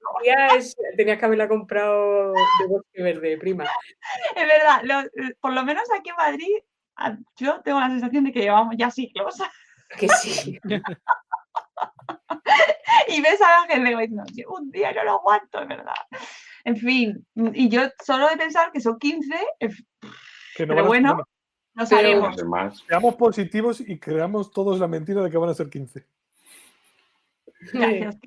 Tenías 0.98 1.20
que 1.20 1.26
haberla 1.26 1.48
comprado 1.48 2.34
de 2.34 2.68
bosque 2.68 3.04
verde, 3.04 3.38
prima. 3.38 3.66
Es 4.36 4.48
verdad, 4.48 5.06
por 5.40 5.54
lo 5.54 5.64
menos 5.64 5.84
aquí 5.96 6.10
en 6.10 6.16
Madrid 6.16 6.58
yo 7.38 7.62
tengo 7.62 7.80
la 7.80 7.90
sensación 7.90 8.24
de 8.26 8.32
que 8.32 8.42
llevamos 8.42 8.76
ya 8.78 8.90
siglos. 8.92 9.36
Que 10.00 10.08
sí. 10.08 10.58
y 13.10 13.22
ves 13.22 13.42
a 13.42 13.50
la 13.50 13.68
gente 13.68 13.90
diciendo, 13.90 14.24
un 14.48 14.72
día 14.72 14.94
no 14.94 15.04
lo 15.04 15.12
aguanto, 15.16 15.62
es 15.62 15.68
verdad. 15.68 15.94
En 16.64 16.78
fin, 16.78 17.28
y 17.36 17.68
yo 17.68 17.82
solo 18.02 18.30
de 18.30 18.38
pensar 18.38 18.72
que 18.72 18.80
son 18.80 18.98
15, 18.98 19.36
pero 20.58 20.86
bueno, 20.86 21.22
no 21.74 21.86
sabemos. 21.86 22.38
Seamos 22.88 23.16
positivos 23.16 23.82
y 23.82 24.00
creamos 24.00 24.52
todos 24.52 24.80
la 24.80 24.88
mentira 24.88 25.22
de 25.22 25.30
que 25.30 25.38
van 25.38 25.50
a 25.50 25.54
ser 25.54 25.70
15. 25.70 26.06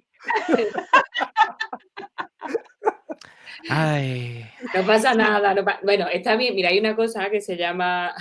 Ay. 3.68 4.46
No 4.74 4.86
pasa 4.86 5.14
nada. 5.14 5.54
Bueno, 5.82 6.06
está 6.08 6.36
bien. 6.36 6.54
Mira, 6.54 6.68
hay 6.70 6.78
una 6.78 6.94
cosa 6.96 7.30
que 7.30 7.40
se 7.40 7.56
llama 7.56 8.14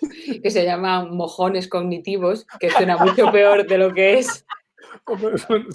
que 0.42 0.50
se 0.50 0.64
llaman 0.64 1.16
mojones 1.16 1.68
cognitivos, 1.68 2.46
que 2.60 2.70
suena 2.70 2.96
mucho 2.96 3.30
peor 3.32 3.66
de 3.66 3.78
lo 3.78 3.92
que 3.92 4.18
es. 4.18 4.44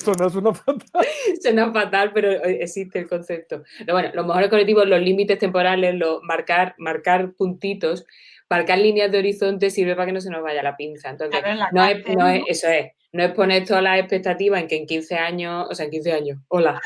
Suena, 0.04 0.30
suena 0.30 0.54
fatal. 0.54 0.82
Suena 1.42 1.72
fatal, 1.72 2.12
pero 2.14 2.32
existe 2.44 3.00
el 3.00 3.08
concepto. 3.08 3.64
bueno, 3.90 4.10
los 4.14 4.26
mojones 4.26 4.50
cognitivos, 4.50 4.88
los 4.88 5.02
límites 5.02 5.40
temporales, 5.40 5.96
lo, 5.96 6.22
marcar, 6.22 6.76
marcar 6.78 7.34
puntitos, 7.34 8.06
marcar 8.50 8.78
líneas 8.78 9.12
de 9.12 9.20
horizonte 9.20 9.70
sirve 9.70 9.96
para 9.96 10.08
que 10.08 10.14
no 10.14 10.22
se 10.22 10.30
nos 10.30 10.44
vaya 10.44 10.62
la 10.62 10.78
pinza. 10.78 11.10
Entonces, 11.10 11.42
no 11.72 11.86
es, 11.86 12.08
no 12.16 12.28
es, 12.28 12.44
eso 12.48 12.68
es, 12.68 12.92
no 13.12 13.24
es 13.24 13.32
poner 13.32 13.66
todas 13.66 13.84
las 13.84 14.00
expectativas 14.00 14.62
en 14.62 14.68
que 14.68 14.78
en 14.78 14.86
15 14.86 15.16
años, 15.16 15.68
o 15.70 15.76
sea, 15.76 15.86
en 15.86 15.92
15 15.92 16.12
años, 16.14 16.40
hola, 16.48 16.82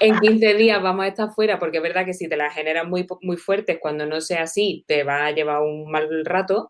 en 0.00 0.18
15 0.18 0.54
días 0.54 0.82
vamos 0.82 1.04
a 1.04 1.08
estar 1.08 1.32
fuera, 1.32 1.58
porque 1.58 1.78
es 1.78 1.82
verdad 1.82 2.04
que 2.04 2.14
si 2.14 2.28
te 2.28 2.36
las 2.36 2.54
generas 2.54 2.86
muy, 2.86 3.06
muy 3.22 3.36
fuertes, 3.36 3.78
cuando 3.80 4.06
no 4.06 4.20
sea 4.20 4.42
así, 4.42 4.84
te 4.86 5.04
va 5.04 5.26
a 5.26 5.30
llevar 5.32 5.62
un 5.62 5.90
mal 5.90 6.24
rato. 6.24 6.68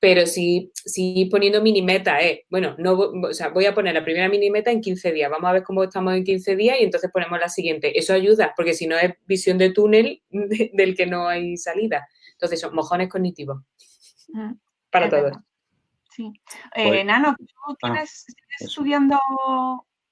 Pero 0.00 0.26
si, 0.26 0.72
si 0.74 1.26
poniendo 1.26 1.62
mini 1.62 1.80
meta, 1.80 2.20
eh, 2.20 2.44
bueno, 2.50 2.74
no, 2.76 2.94
o 2.94 3.32
sea, 3.32 3.50
voy 3.50 3.66
a 3.66 3.74
poner 3.74 3.94
la 3.94 4.02
primera 4.02 4.28
mini 4.28 4.50
meta 4.50 4.72
en 4.72 4.80
15 4.80 5.12
días, 5.12 5.30
vamos 5.30 5.48
a 5.48 5.52
ver 5.52 5.62
cómo 5.62 5.84
estamos 5.84 6.14
en 6.14 6.24
15 6.24 6.56
días 6.56 6.76
y 6.80 6.82
entonces 6.82 7.08
ponemos 7.12 7.38
la 7.38 7.48
siguiente. 7.48 7.96
Eso 7.96 8.12
ayuda, 8.12 8.52
porque 8.56 8.74
si 8.74 8.88
no 8.88 8.96
es 8.96 9.12
visión 9.26 9.58
de 9.58 9.70
túnel 9.70 10.20
del 10.28 10.96
que 10.96 11.06
no 11.06 11.28
hay 11.28 11.56
salida. 11.56 12.08
Entonces 12.32 12.60
son 12.60 12.74
mojones 12.74 13.08
cognitivos. 13.08 13.58
Mm, 14.32 14.54
para 14.90 15.08
todos. 15.08 15.36
Sí. 16.10 16.32
Eh, 16.74 16.88
pues 16.88 17.04
Nano, 17.04 17.36
¿tú 17.38 17.44
ah, 17.68 17.76
tienes, 17.80 18.26
estudiando 18.58 19.18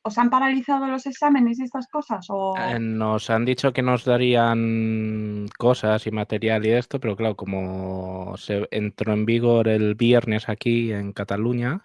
¿Os 0.02 0.16
han 0.16 0.30
paralizado 0.30 0.86
los 0.86 1.04
exámenes 1.06 1.58
y 1.58 1.64
estas 1.64 1.86
cosas? 1.88 2.26
O... 2.30 2.54
Eh, 2.56 2.78
nos 2.78 3.28
han 3.28 3.44
dicho 3.44 3.72
que 3.72 3.82
nos 3.82 4.04
darían 4.04 5.46
cosas 5.58 6.06
y 6.06 6.10
material 6.10 6.64
y 6.64 6.70
esto, 6.70 6.98
pero 6.98 7.16
claro, 7.16 7.36
como 7.36 8.34
se 8.38 8.66
entró 8.70 9.12
en 9.12 9.26
vigor 9.26 9.68
el 9.68 9.94
viernes 9.94 10.48
aquí 10.48 10.90
en 10.90 11.12
Cataluña, 11.12 11.82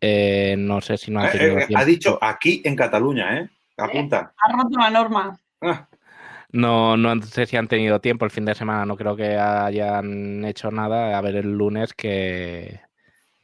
eh, 0.00 0.56
no 0.58 0.80
sé 0.80 0.96
si 0.96 1.10
no 1.10 1.20
han 1.20 1.26
eh, 1.26 1.30
tenido 1.30 1.78
Ha 1.78 1.84
dicho 1.84 2.18
aquí 2.22 2.62
en 2.64 2.74
Cataluña, 2.74 3.38
¿eh? 3.38 3.50
Apunta. 3.76 4.32
ha 4.36 4.52
roto 4.52 4.78
la 4.78 4.90
norma. 4.90 5.38
Ah. 5.60 5.88
No, 6.50 6.96
no 6.96 7.20
sé 7.22 7.44
si 7.44 7.58
han 7.58 7.68
tenido 7.68 8.00
tiempo 8.00 8.24
el 8.24 8.30
fin 8.30 8.46
de 8.46 8.54
semana, 8.54 8.86
no 8.86 8.96
creo 8.96 9.14
que 9.14 9.36
hayan 9.36 10.44
hecho 10.46 10.70
nada. 10.70 11.18
A 11.18 11.20
ver 11.20 11.36
el 11.36 11.52
lunes 11.52 11.92
que, 11.92 12.80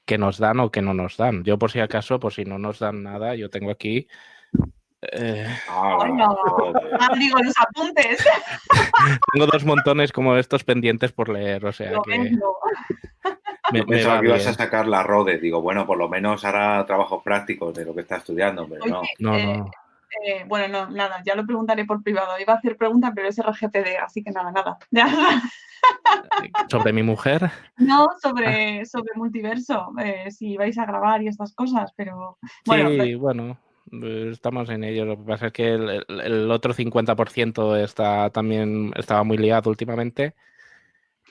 que 0.04 0.18
nos 0.18 0.38
dan 0.38 0.60
o 0.60 0.70
que 0.70 0.82
no 0.82 0.94
nos 0.94 1.16
dan. 1.16 1.44
Yo 1.44 1.58
por 1.58 1.70
si 1.70 1.80
acaso, 1.80 2.20
por 2.20 2.32
si 2.32 2.44
no 2.44 2.58
nos 2.58 2.78
dan 2.78 3.02
nada, 3.02 3.34
yo 3.34 3.48
tengo 3.50 3.70
aquí... 3.70 4.06
eh, 5.02 5.46
Ah, 5.68 5.98
Ah, 6.00 7.08
digo, 7.18 7.38
los 7.42 7.54
apuntes. 7.58 8.24
tengo 9.32 9.46
dos 9.46 9.64
montones 9.64 10.12
como 10.12 10.36
estos 10.36 10.64
pendientes 10.64 11.12
por 11.12 11.28
leer, 11.28 11.64
o 11.66 11.72
sea 11.72 11.92
Lo 11.92 12.02
que 12.02 12.18
no. 12.18 12.54
me, 13.72 13.80
me 13.80 13.84
Pensaba 13.86 14.20
que 14.20 14.26
ibas 14.28 14.46
a 14.46 14.54
sacar 14.54 14.86
la 14.86 15.02
RODE. 15.02 15.38
Digo, 15.38 15.60
bueno, 15.60 15.86
por 15.86 15.98
lo 15.98 16.08
menos 16.08 16.44
hará 16.44 16.84
trabajos 16.86 17.22
prácticos 17.22 17.74
de 17.74 17.84
lo 17.84 17.94
que 17.94 18.02
está 18.02 18.16
estudiando, 18.16 18.66
pero 18.68 18.84
no. 18.86 19.00
Oye, 19.00 19.08
No, 19.18 19.36
eh, 19.36 19.56
no. 19.58 19.70
Eh, 20.22 20.44
bueno, 20.46 20.68
no, 20.68 20.90
nada, 20.90 21.22
ya 21.24 21.34
lo 21.34 21.46
preguntaré 21.46 21.84
por 21.84 22.02
privado. 22.02 22.38
Iba 22.38 22.54
a 22.54 22.56
hacer 22.56 22.76
pregunta, 22.76 23.12
pero 23.14 23.28
es 23.28 23.38
RGPD, 23.38 23.98
así 24.04 24.22
que 24.22 24.30
nada, 24.30 24.50
nada. 24.52 24.78
Ya. 24.90 25.06
Sobre 26.70 26.94
mi 26.94 27.02
mujer, 27.02 27.50
No, 27.76 28.08
sobre, 28.22 28.86
sobre 28.86 29.10
multiverso, 29.16 29.92
eh, 30.02 30.30
si 30.30 30.56
vais 30.56 30.78
a 30.78 30.86
grabar 30.86 31.22
y 31.22 31.28
estas 31.28 31.54
cosas, 31.54 31.92
pero 31.94 32.38
bueno, 32.64 32.88
sí, 32.88 33.14
bueno, 33.16 33.58
eh, 33.92 34.30
estamos 34.32 34.70
en 34.70 34.82
ello. 34.84 35.04
Lo 35.04 35.18
que 35.18 35.24
pasa 35.24 35.46
es 35.48 35.52
que 35.52 35.74
el, 35.74 36.50
otro 36.50 36.72
50% 36.72 37.76
está 37.76 38.30
también 38.30 38.92
estaba 38.96 39.24
muy 39.24 39.36
liado 39.36 39.68
últimamente, 39.68 40.34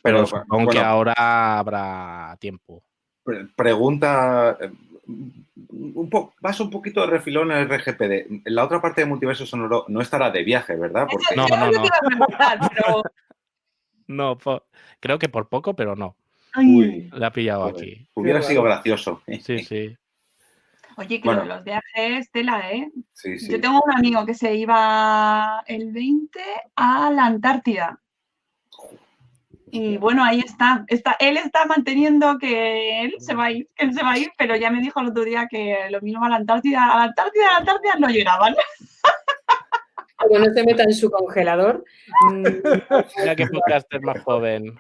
pero, 0.04 0.18
Pero, 0.18 0.28
supongo 0.28 0.70
que 0.70 0.78
bueno. 0.78 0.90
ahora 0.90 1.58
habrá 1.58 2.38
tiempo. 2.40 2.84
Pre- 3.24 3.48
Pregunta. 3.56 4.58
Un 5.06 6.10
po- 6.10 6.34
vas 6.40 6.60
un 6.62 6.70
poquito 6.70 7.02
de 7.02 7.08
refilón 7.08 7.52
en 7.52 7.58
el 7.58 7.68
RGPD. 7.70 8.42
La 8.46 8.64
otra 8.64 8.82
parte 8.82 9.02
de 9.02 9.08
Multiverso 9.08 9.46
Sonoro 9.46 9.86
no 9.90 10.00
estará 10.02 10.32
de 10.32 10.44
viaje, 10.44 10.76
¿verdad? 10.76 11.08
Porque 11.12 11.36
No, 11.36 11.46
no, 11.48 11.72
no. 11.72 11.84
pero 12.74 13.02
No, 14.08 14.38
creo 15.00 15.20
que 15.20 15.30
por 15.30 15.50
poco, 15.50 15.76
pero 15.76 15.96
no. 15.96 16.16
Uy, 16.56 17.10
La 17.14 17.28
ha 17.28 17.32
pillado 17.32 17.62
joder, 17.70 17.76
aquí. 17.76 18.08
hubiera 18.14 18.42
sido 18.42 18.64
gracioso. 18.64 19.22
Sí, 19.42 19.60
sí. 19.64 19.98
oye, 20.98 21.22
Bueno. 21.24 21.42
de 21.42 21.48
los 21.48 21.64
viajes, 21.64 22.30
tela, 22.32 22.72
¿eh? 22.72 22.92
Sí, 23.14 23.40
sí. 23.40 23.52
Yo 23.52 23.60
tengo 23.60 23.82
un 23.84 23.92
amigo 23.96 24.26
que 24.26 24.34
se 24.36 24.54
iba 24.56 25.64
el 25.68 25.92
20 25.92 26.40
a 26.76 27.10
la 27.12 27.26
Antártida. 27.26 28.00
Y 29.76 29.98
bueno, 29.98 30.24
ahí 30.24 30.40
está. 30.40 30.86
está. 30.88 31.18
Él 31.20 31.36
está 31.36 31.66
manteniendo 31.66 32.38
que 32.38 33.06
él 33.06 33.16
se 33.18 33.34
va 33.34 33.46
a 33.46 33.52
ir, 33.52 33.68
que 33.76 33.86
él 33.86 33.94
se 33.96 34.04
va 34.04 34.12
a 34.12 34.18
ir, 34.20 34.32
pero 34.38 34.56
ya 34.56 34.70
me 34.70 34.80
dijo 34.82 35.00
el 35.00 35.08
otro 35.08 35.24
día 35.24 35.48
que 35.50 35.88
lo 35.90 36.00
mismo 36.02 36.24
a 36.24 36.30
la 36.30 36.36
Antártida, 36.36 36.92
a 36.92 36.98
la 36.98 37.04
Antártida, 37.06 37.48
a 37.48 37.52
la 37.54 37.58
Antártida 37.58 37.96
no 37.98 38.08
llegaban. 38.08 38.56
Como 40.18 40.38
no 40.38 40.54
se 40.54 40.64
meta 40.64 40.84
en 40.84 40.94
su 40.94 41.10
congelador. 41.10 41.84
Mira 42.30 43.36
que 43.36 43.48
podcaster 43.48 44.00
más 44.02 44.22
joven. 44.22 44.78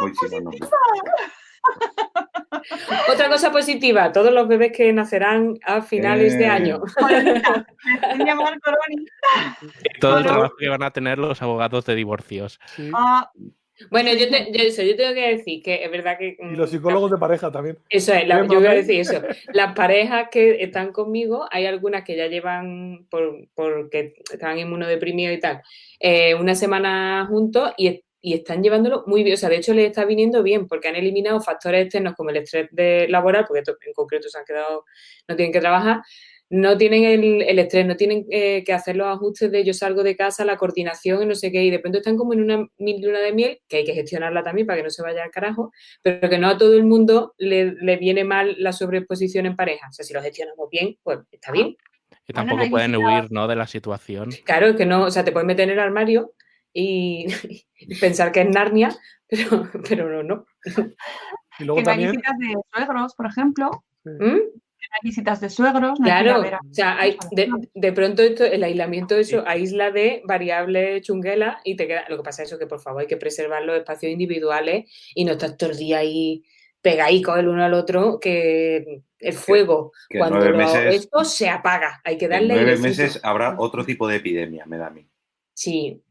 Uy, 0.00 0.12
sí, 0.20 0.26
no, 0.30 0.40
no. 0.40 0.50
Otra 3.12 3.28
cosa 3.28 3.50
positiva, 3.50 4.12
todos 4.12 4.32
los 4.32 4.46
bebés 4.48 4.72
que 4.72 4.92
nacerán 4.92 5.58
a 5.64 5.82
finales 5.82 6.36
de 6.38 6.44
Eh. 6.44 6.48
año. 6.48 6.80
Llamar. 8.18 8.58
Todo 10.00 10.18
el 10.18 10.24
trabajo 10.24 10.54
que 10.58 10.68
van 10.68 10.82
a 10.82 10.90
tener 10.90 11.18
los 11.18 11.40
abogados 11.42 11.84
de 11.86 11.94
divorcios. 11.94 12.58
Sí. 12.76 12.90
Ah, 12.94 13.30
Bueno, 13.90 14.10
yo, 14.12 14.28
te- 14.28 14.52
yo, 14.52 14.62
eso, 14.64 14.82
yo 14.82 14.94
tengo 14.94 15.14
que 15.14 15.36
decir 15.36 15.62
que 15.62 15.82
es 15.84 15.90
verdad 15.90 16.16
que... 16.18 16.36
Y 16.38 16.54
los 16.56 16.70
psicólogos 16.70 17.10
de 17.10 17.16
pareja 17.18 17.50
también. 17.50 17.78
Eso 17.88 18.12
es, 18.12 18.28
la- 18.28 18.42
¿Qué 18.42 18.48
yo 18.48 18.60
voy 18.60 18.66
a 18.68 18.74
decir 18.74 19.00
eso. 19.00 19.20
Las 19.52 19.74
parejas 19.74 20.28
que 20.30 20.62
están 20.62 20.92
conmigo, 20.92 21.46
hay 21.50 21.66
algunas 21.66 22.04
que 22.04 22.16
ya 22.16 22.26
llevan, 22.28 23.06
por, 23.10 23.48
porque 23.54 24.14
están 24.32 24.58
inmunodeprimidos 24.58 25.36
y 25.36 25.40
tal, 25.40 25.62
eh, 25.98 26.34
una 26.34 26.54
semana 26.54 27.26
juntos 27.28 27.72
y, 27.76 28.04
y 28.22 28.34
están 28.34 28.62
llevándolo 28.62 29.02
muy 29.06 29.24
bien. 29.24 29.34
O 29.34 29.36
sea, 29.36 29.48
de 29.48 29.56
hecho 29.56 29.74
les 29.74 29.88
está 29.88 30.04
viniendo 30.04 30.42
bien 30.42 30.68
porque 30.68 30.88
han 30.88 30.96
eliminado 30.96 31.40
factores 31.40 31.82
externos 31.82 32.14
como 32.14 32.30
el 32.30 32.36
estrés 32.36 32.68
de 32.70 33.08
laboral, 33.08 33.44
porque 33.46 33.62
en 33.68 33.92
concreto 33.92 34.28
se 34.28 34.38
han 34.38 34.44
quedado, 34.44 34.84
no 35.28 35.36
tienen 35.36 35.52
que 35.52 35.60
trabajar, 35.60 36.02
no 36.48 36.76
tienen 36.76 37.04
el, 37.04 37.42
el 37.42 37.58
estrés, 37.58 37.86
no 37.86 37.96
tienen 37.96 38.26
eh, 38.30 38.62
que 38.62 38.72
hacer 38.74 38.94
los 38.94 39.08
ajustes 39.08 39.50
de 39.50 39.64
yo 39.64 39.72
salgo 39.72 40.02
de 40.02 40.16
casa, 40.16 40.44
la 40.44 40.58
coordinación 40.58 41.22
y 41.22 41.26
no 41.26 41.34
sé 41.34 41.50
qué, 41.50 41.64
y 41.64 41.70
de 41.70 41.78
pronto 41.78 41.98
están 41.98 42.16
como 42.16 42.34
en 42.34 42.42
una 42.42 42.68
mil 42.76 43.02
luna 43.02 43.20
de 43.20 43.32
miel, 43.32 43.60
que 43.66 43.78
hay 43.78 43.84
que 43.84 43.94
gestionarla 43.94 44.42
también 44.42 44.66
para 44.66 44.76
que 44.76 44.84
no 44.84 44.90
se 44.90 45.02
vaya 45.02 45.24
al 45.24 45.30
carajo, 45.30 45.72
pero 46.02 46.28
que 46.28 46.38
no 46.38 46.48
a 46.48 46.58
todo 46.58 46.74
el 46.74 46.84
mundo 46.84 47.34
le, 47.38 47.72
le 47.72 47.96
viene 47.96 48.22
mal 48.24 48.54
la 48.58 48.72
sobreexposición 48.72 49.46
en 49.46 49.56
pareja. 49.56 49.88
O 49.88 49.92
sea, 49.92 50.04
si 50.04 50.12
lo 50.12 50.22
gestionamos 50.22 50.68
bien, 50.70 50.96
pues 51.02 51.20
está 51.32 51.52
bien. 51.52 51.68
Y 52.28 52.32
Bueno, 52.34 52.52
no 52.52 52.56
tampoco 52.58 52.70
pueden 52.70 52.96
huir 52.96 53.32
¿no? 53.32 53.48
de 53.48 53.56
la 53.56 53.66
situación. 53.66 54.30
Claro, 54.44 54.66
es 54.66 54.76
que 54.76 54.84
no, 54.86 55.04
o 55.04 55.10
sea, 55.10 55.24
te 55.24 55.32
puedes 55.32 55.46
meter 55.46 55.64
en 55.64 55.70
el 55.70 55.80
armario 55.80 56.34
y, 56.72 57.26
y 57.78 57.98
pensar 57.98 58.32
que 58.32 58.42
es 58.42 58.48
Narnia, 58.48 58.96
pero, 59.28 59.68
pero 59.88 60.10
no, 60.10 60.22
no. 60.22 60.46
Y 61.58 61.64
luego 61.64 61.76
que 61.78 61.82
no 61.84 61.90
hay 61.90 61.96
también. 62.04 62.10
visitas 62.12 62.38
de 62.38 62.54
suegros, 62.74 63.14
por 63.14 63.26
ejemplo. 63.26 63.84
¿Mm? 64.04 64.38
Hay 64.94 64.98
visitas 65.04 65.40
de 65.40 65.48
suegros. 65.48 66.00
no 66.00 66.06
hay 66.06 66.12
que 66.12 66.24
ir 66.24 66.30
a 66.30 66.34
Claro, 66.38 66.56
a- 66.56 66.60
o 66.70 66.74
sea, 66.74 66.98
hay, 66.98 67.16
de, 67.30 67.48
de 67.72 67.92
pronto 67.92 68.20
esto, 68.22 68.44
el 68.44 68.62
aislamiento 68.64 69.16
eso 69.16 69.42
aísla 69.46 69.90
de 69.90 70.22
variables 70.26 71.02
chunguelas 71.02 71.58
y 71.64 71.76
te 71.76 71.86
queda. 71.86 72.04
Lo 72.08 72.16
que 72.18 72.22
pasa 72.24 72.42
es 72.42 72.48
eso 72.50 72.58
que 72.58 72.66
por 72.66 72.80
favor 72.80 73.00
hay 73.02 73.06
que 73.06 73.16
preservar 73.16 73.62
los 73.62 73.76
espacios 73.78 74.12
individuales 74.12 74.90
y 75.14 75.24
no 75.24 75.32
estar 75.32 75.56
todo 75.56 75.70
el 75.70 75.78
día 75.78 75.98
ahí 75.98 76.44
pegadicos 76.82 77.38
el 77.38 77.48
uno 77.48 77.64
al 77.64 77.74
otro, 77.74 78.18
que 78.20 79.02
el 79.20 79.32
fuego, 79.34 79.92
que 80.08 80.18
en 80.18 80.20
cuando 80.20 80.38
nueve 80.40 80.52
lo- 80.52 80.58
meses- 80.58 80.94
esto 80.96 81.24
se 81.24 81.48
apaga, 81.48 82.00
hay 82.04 82.18
que 82.18 82.24
En 82.24 82.30
darle 82.32 82.48
nueve 82.54 82.70
airecito. 82.72 82.88
meses 82.88 83.20
habrá 83.22 83.54
otro 83.58 83.84
tipo 83.86 84.08
de 84.08 84.16
epidemia, 84.16 84.66
me 84.66 84.78
da 84.78 84.88
a 84.88 84.90
mí. 84.90 85.06
Sí. 85.54 86.02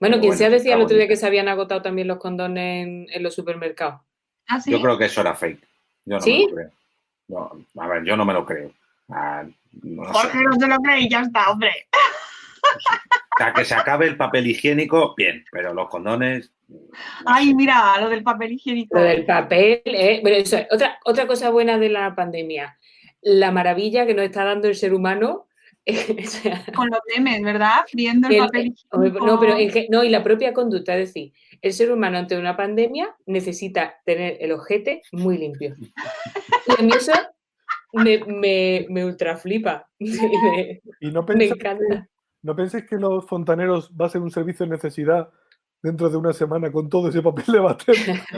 Bueno, 0.00 0.14
Pero 0.16 0.20
quien 0.20 0.30
bueno, 0.30 0.38
sea 0.38 0.50
decía 0.50 0.74
el 0.74 0.82
otro 0.82 0.96
día 0.96 1.08
que 1.08 1.16
se 1.16 1.26
habían 1.26 1.48
agotado 1.48 1.82
también 1.82 2.08
los 2.08 2.18
condones 2.18 2.86
en, 2.86 3.06
en 3.10 3.22
los 3.22 3.34
supermercados. 3.34 4.00
Ah, 4.46 4.60
sí. 4.60 4.70
Yo 4.70 4.80
creo 4.80 4.96
que 4.96 5.06
eso 5.06 5.20
era 5.20 5.34
fake. 5.34 5.60
Yo 6.04 6.16
no 6.16 6.20
¿Sí? 6.20 6.46
me 6.46 6.50
lo 6.50 6.54
creo. 6.54 6.72
No, 7.28 7.82
a 7.82 7.88
ver, 7.88 8.04
yo 8.04 8.16
no 8.16 8.24
me 8.24 8.32
lo 8.32 8.46
creo. 8.46 8.72
Ah, 9.10 9.44
no 9.82 10.04
sé. 10.04 10.12
Jorge 10.12 10.38
no 10.42 10.52
se 10.54 10.66
lo 10.66 10.76
cree 10.78 11.00
y 11.00 11.10
ya 11.10 11.20
está, 11.20 11.50
hombre. 11.50 11.70
O 12.62 13.38
sea, 13.38 13.52
que 13.52 13.64
se 13.64 13.74
acabe 13.74 14.06
el 14.06 14.16
papel 14.16 14.46
higiénico, 14.46 15.14
bien, 15.16 15.44
pero 15.50 15.74
los 15.74 15.88
condones. 15.88 16.52
Ay, 17.24 17.54
mira, 17.54 18.00
lo 18.00 18.08
del 18.08 18.22
papel 18.22 18.52
higiénico. 18.52 18.96
Lo 18.96 19.04
del 19.04 19.24
papel, 19.24 19.82
eh, 19.84 20.20
bueno, 20.22 20.38
eso, 20.38 20.58
otra, 20.70 20.98
otra 21.04 21.26
cosa 21.26 21.50
buena 21.50 21.78
de 21.78 21.88
la 21.88 22.14
pandemia, 22.14 22.78
la 23.22 23.50
maravilla 23.50 24.06
que 24.06 24.14
nos 24.14 24.24
está 24.24 24.44
dando 24.44 24.68
el 24.68 24.74
ser 24.74 24.94
humano. 24.94 25.47
Con 26.76 26.88
los 26.90 27.00
memes, 27.16 27.42
¿verdad? 27.42 27.80
Friendo 27.90 28.28
el, 28.28 28.34
el- 28.34 28.40
papel 28.40 28.66
higiénico. 28.66 29.26
no, 29.26 29.40
pero 29.40 29.56
en 29.56 29.86
no, 29.90 30.04
y 30.04 30.10
la 30.10 30.22
propia 30.22 30.52
conducta, 30.52 30.94
es 30.96 31.08
decir, 31.08 31.32
el 31.62 31.72
ser 31.72 31.90
humano 31.90 32.18
ante 32.18 32.38
una 32.38 32.56
pandemia 32.56 33.16
necesita 33.26 33.96
tener 34.04 34.36
el 34.40 34.52
ojete 34.52 35.02
muy 35.12 35.38
limpio. 35.38 35.74
Y 36.66 36.80
a 36.80 36.84
mí 36.84 36.90
eso 36.94 37.12
me, 37.92 38.18
me, 38.26 38.86
me 38.90 39.04
ultraflipa. 39.04 39.88
Me, 39.98 40.80
Y 41.00 41.10
no 41.10 41.22
me 41.22 41.26
penséis, 41.26 41.52
encanta. 41.52 42.08
no 42.42 42.54
que 42.86 42.96
los 42.96 43.26
fontaneros 43.26 43.90
va 43.98 44.06
a 44.06 44.10
ser 44.10 44.20
un 44.20 44.30
servicio 44.30 44.66
de 44.66 44.72
necesidad 44.72 45.30
dentro 45.82 46.10
de 46.10 46.16
una 46.16 46.32
semana 46.32 46.70
con 46.72 46.88
todo 46.88 47.08
ese 47.08 47.22
papel 47.22 47.44
de 47.46 47.58
bater. 47.60 47.96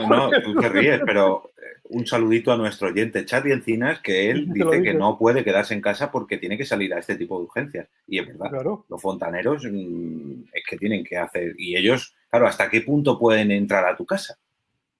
No, 0.09 0.29
tú 0.43 0.55
te 0.55 0.69
ríes, 0.69 1.01
pero 1.05 1.51
eh, 1.57 1.79
un 1.89 2.05
saludito 2.05 2.51
a 2.51 2.57
nuestro 2.57 2.89
oyente 2.89 3.25
Charlie 3.25 3.53
Encinas, 3.53 3.99
que 3.99 4.29
él 4.29 4.45
Sí, 4.45 4.51
dice 4.63 4.81
que 4.83 4.93
no 4.93 5.17
puede 5.17 5.43
quedarse 5.43 5.73
en 5.73 5.81
casa 5.81 6.11
porque 6.11 6.37
tiene 6.37 6.57
que 6.57 6.65
salir 6.65 6.93
a 6.93 6.99
este 6.99 7.15
tipo 7.15 7.37
de 7.37 7.45
urgencias. 7.45 7.87
Y 8.07 8.19
es 8.19 8.27
verdad, 8.27 8.49
Claro. 8.49 8.85
los 8.89 9.01
fontaneros 9.01 9.63
mm, 9.69 10.43
es 10.53 10.63
que 10.69 10.77
tienen 10.77 11.03
que 11.03 11.17
hacer. 11.17 11.55
Y 11.57 11.75
ellos, 11.75 12.13
claro, 12.29 12.47
¿hasta 12.47 12.69
qué 12.69 12.81
punto 12.81 13.17
pueden 13.17 13.51
entrar 13.51 13.85
a 13.85 13.95
tu 13.97 14.05
casa? 14.05 14.37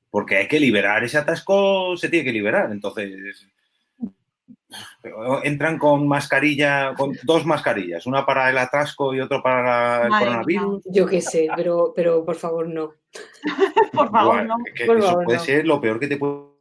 Porque 0.09 0.35
hay 0.37 0.47
que 0.47 0.59
liberar 0.59 1.03
ese 1.03 1.17
atasco, 1.19 1.95
se 1.95 2.09
tiene 2.09 2.25
que 2.25 2.33
liberar. 2.33 2.71
Entonces, 2.71 3.47
entran 5.43 5.77
con 5.77 6.07
mascarilla, 6.07 6.93
con 6.95 7.17
dos 7.23 7.45
mascarillas, 7.45 8.05
una 8.05 8.25
para 8.25 8.49
el 8.49 8.57
atasco 8.57 9.13
y 9.13 9.19
otra 9.19 9.41
para 9.41 10.03
el 10.03 10.09
Madre 10.09 10.25
coronavirus. 10.25 10.83
Yo 10.85 11.05
qué 11.05 11.21
sé, 11.21 11.47
pero, 11.55 11.93
pero 11.95 12.23
por 12.25 12.35
favor 12.35 12.67
no. 12.67 12.93
Por 13.93 14.09
favor, 14.09 14.45
no. 14.45 14.55
es 14.65 14.73
que 14.73 14.85
Por 14.85 14.97
eso 14.99 15.07
favor, 15.07 15.25
puede 15.25 15.37
no. 15.37 15.43
ser 15.43 15.65
lo 15.67 15.81
peor 15.81 15.99
que 15.99 16.07
te 16.07 16.17
puede 16.17 16.51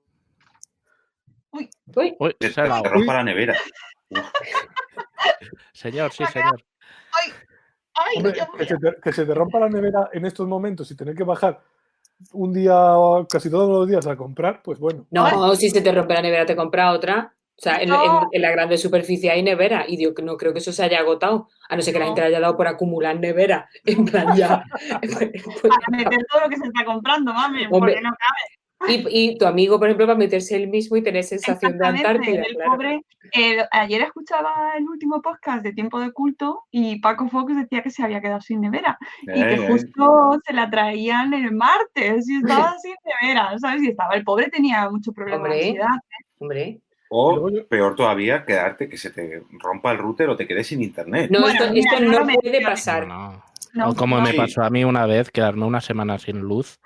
Uy, 1.53 1.71
Uy, 2.19 2.37
que 2.39 2.51
se 2.51 2.63
dado. 2.63 2.83
rompa 2.85 3.15
la 3.15 3.25
nevera. 3.25 3.55
Señor, 5.73 6.13
sí, 6.13 6.25
señor. 6.27 6.63
Ay, 7.95 8.17
Hombre, 8.17 8.33
Dios 8.33 8.49
que 8.57 8.65
se, 8.67 8.77
te, 8.77 8.97
que 9.03 9.13
se 9.13 9.25
te 9.27 9.35
rompa 9.35 9.59
la 9.61 9.69
nevera 9.69 10.11
en 10.13 10.27
estos 10.27 10.47
momentos 10.47 10.91
y 10.91 10.97
tener 10.97 11.15
que 11.15 11.25
bajar 11.25 11.61
un 12.33 12.53
día, 12.53 12.75
casi 13.29 13.51
todos 13.51 13.69
los 13.69 13.89
días 13.89 14.07
a 14.07 14.17
comprar, 14.17 14.63
pues 14.63 14.79
bueno. 14.79 15.07
no, 15.11 15.55
si 15.55 15.71
se 15.71 15.81
te 15.81 15.93
rompe 15.93 16.15
la 16.15 16.23
nevera 16.23 16.47
te 16.47 16.57
compra 16.57 16.93
otra. 16.93 17.35
O 17.61 17.63
sea, 17.63 17.77
en, 17.83 17.91
No. 17.91 18.23
en- 18.23 18.29
en 18.33 18.41
la 18.43 18.51
grande 18.53 18.79
superficie 18.79 19.31
hay 19.31 19.43
nevera 19.43 19.85
y 19.87 20.03
yo 20.03 20.13
no 20.23 20.39
creo 20.39 20.55
que 20.55 20.61
eso 20.61 20.73
se 20.73 20.83
haya 20.83 21.01
agotado, 21.01 21.49
a 21.69 21.77
no 21.77 21.83
ser 21.83 21.93
que 21.93 22.01
la 22.01 22.07
gente 22.07 22.23
le 22.23 22.29
haya 22.29 22.41
dado 22.41 22.57
por 22.57 22.67
acumular 22.67 23.21
nevera. 23.21 23.69
En 23.85 24.07
plan, 24.07 24.35
ya. 24.35 24.65
Para 25.63 25.87
meter 25.91 26.27
todo 26.31 26.41
lo 26.43 26.49
que 26.49 26.57
se 26.57 26.67
está 26.67 26.87
comprando, 26.87 27.35
mami, 27.35 27.65
Hombre. 27.65 27.71
porque 27.71 28.01
no 28.01 28.11
cabe. 28.11 28.57
Y, 29.11 29.37
tu 29.37 29.45
amigo, 29.45 29.79
por 29.79 29.89
ejemplo, 29.89 30.07
va 30.07 30.15
a 30.15 30.17
meterse 30.17 30.57
él 30.57 30.69
mismo 30.69 30.97
y 30.97 31.03
tener 31.03 31.23
sensación 31.23 31.77
de 31.77 31.87
Antártida. 31.87 32.43
El 32.43 32.57
pobre, 32.65 33.03
ayer 33.73 34.01
escuchaba 34.01 34.73
el 34.79 34.89
último 34.89 35.21
podcast 35.21 35.63
de 35.63 35.75
Tiempo 35.75 36.01
de 36.01 36.13
Culto 36.13 36.63
y 36.71 36.99
Paco 37.01 37.29
Fox 37.29 37.55
decía 37.55 37.83
que 37.83 37.91
se 37.91 38.03
había 38.03 38.23
quedado 38.23 38.41
sin 38.41 38.63
nevera 38.63 38.97
y 39.21 39.39
que 39.45 39.59
justo 39.69 40.39
se 40.47 40.55
la 40.55 40.71
traían 40.71 41.35
el 41.35 41.53
martes 41.53 42.27
y 42.27 42.37
estaba 42.39 42.75
sin 42.79 42.95
nevera, 43.23 43.59
¿sabes? 43.59 43.83
Y 43.83 43.89
estaba, 43.89 44.15
el 44.15 44.25
pobre 44.25 44.49
tenía 44.49 44.89
mucho 44.89 45.13
problema 45.13 45.47
de 45.51 45.55
ansiedad. 45.57 45.97
¿eh? 45.97 46.25
Hombre. 46.39 46.81
O 47.13 47.51
peor 47.69 47.97
todavía, 47.97 48.45
quedarte 48.45 48.89
que 48.89 48.97
se 48.97 49.11
te 49.11 49.43
rompa 49.59 49.91
el 49.93 49.99
router 49.99 50.29
o 50.29 50.37
te 50.37 50.47
quedes 50.47 50.69
sin 50.69 50.81
internet. 50.81 51.31
No, 51.31 51.49
esto, 51.49 51.67
no, 52.01 52.25
puede 52.41 52.63
pasar. 52.63 53.07
o 53.85 53.95
como 53.95 54.21
me 54.21 54.33
pasó 54.33 54.63
a 54.63 54.71
mí 54.71 54.85
una 54.85 55.07
vez, 55.07 55.31
quedarme 55.31 55.65
una 55.65 55.81
semana 55.81 56.19
sin 56.19 56.39
luz 56.39 56.79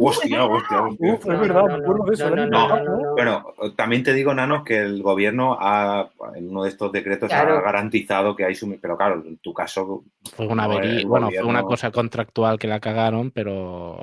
Hostia, 0.00 0.44
hostia, 0.44 0.82
hostia. 0.82 1.14
Uf, 1.14 1.26
es 1.26 1.40
verdad, 1.40 1.64
me 1.64 1.74
acuerdo 1.74 2.04
de 2.04 2.14
eso. 2.14 3.14
Bueno, 3.14 3.54
también 3.76 4.02
te 4.02 4.14
digo, 4.14 4.32
Nanos, 4.34 4.62
que 4.64 4.78
el 4.78 5.02
gobierno 5.02 5.56
ha, 5.58 6.10
en 6.34 6.48
uno 6.50 6.62
de 6.62 6.68
estos 6.68 6.92
decretos 6.92 7.32
ha 7.32 7.44
garantizado 7.44 8.36
que 8.36 8.44
hay 8.44 8.54
suministro. 8.54 8.78
Pero 8.78 8.96
claro, 8.96 9.22
en 9.26 9.38
tu 9.38 9.52
caso. 9.52 10.04
Fue 10.34 10.46
una, 10.46 10.66
bueno, 10.66 11.30
fue 11.30 11.44
una 11.44 11.62
cosa 11.62 11.90
contractual 11.90 12.58
que 12.58 12.68
la 12.68 12.80
cagaron, 12.80 13.30
pero. 13.30 13.98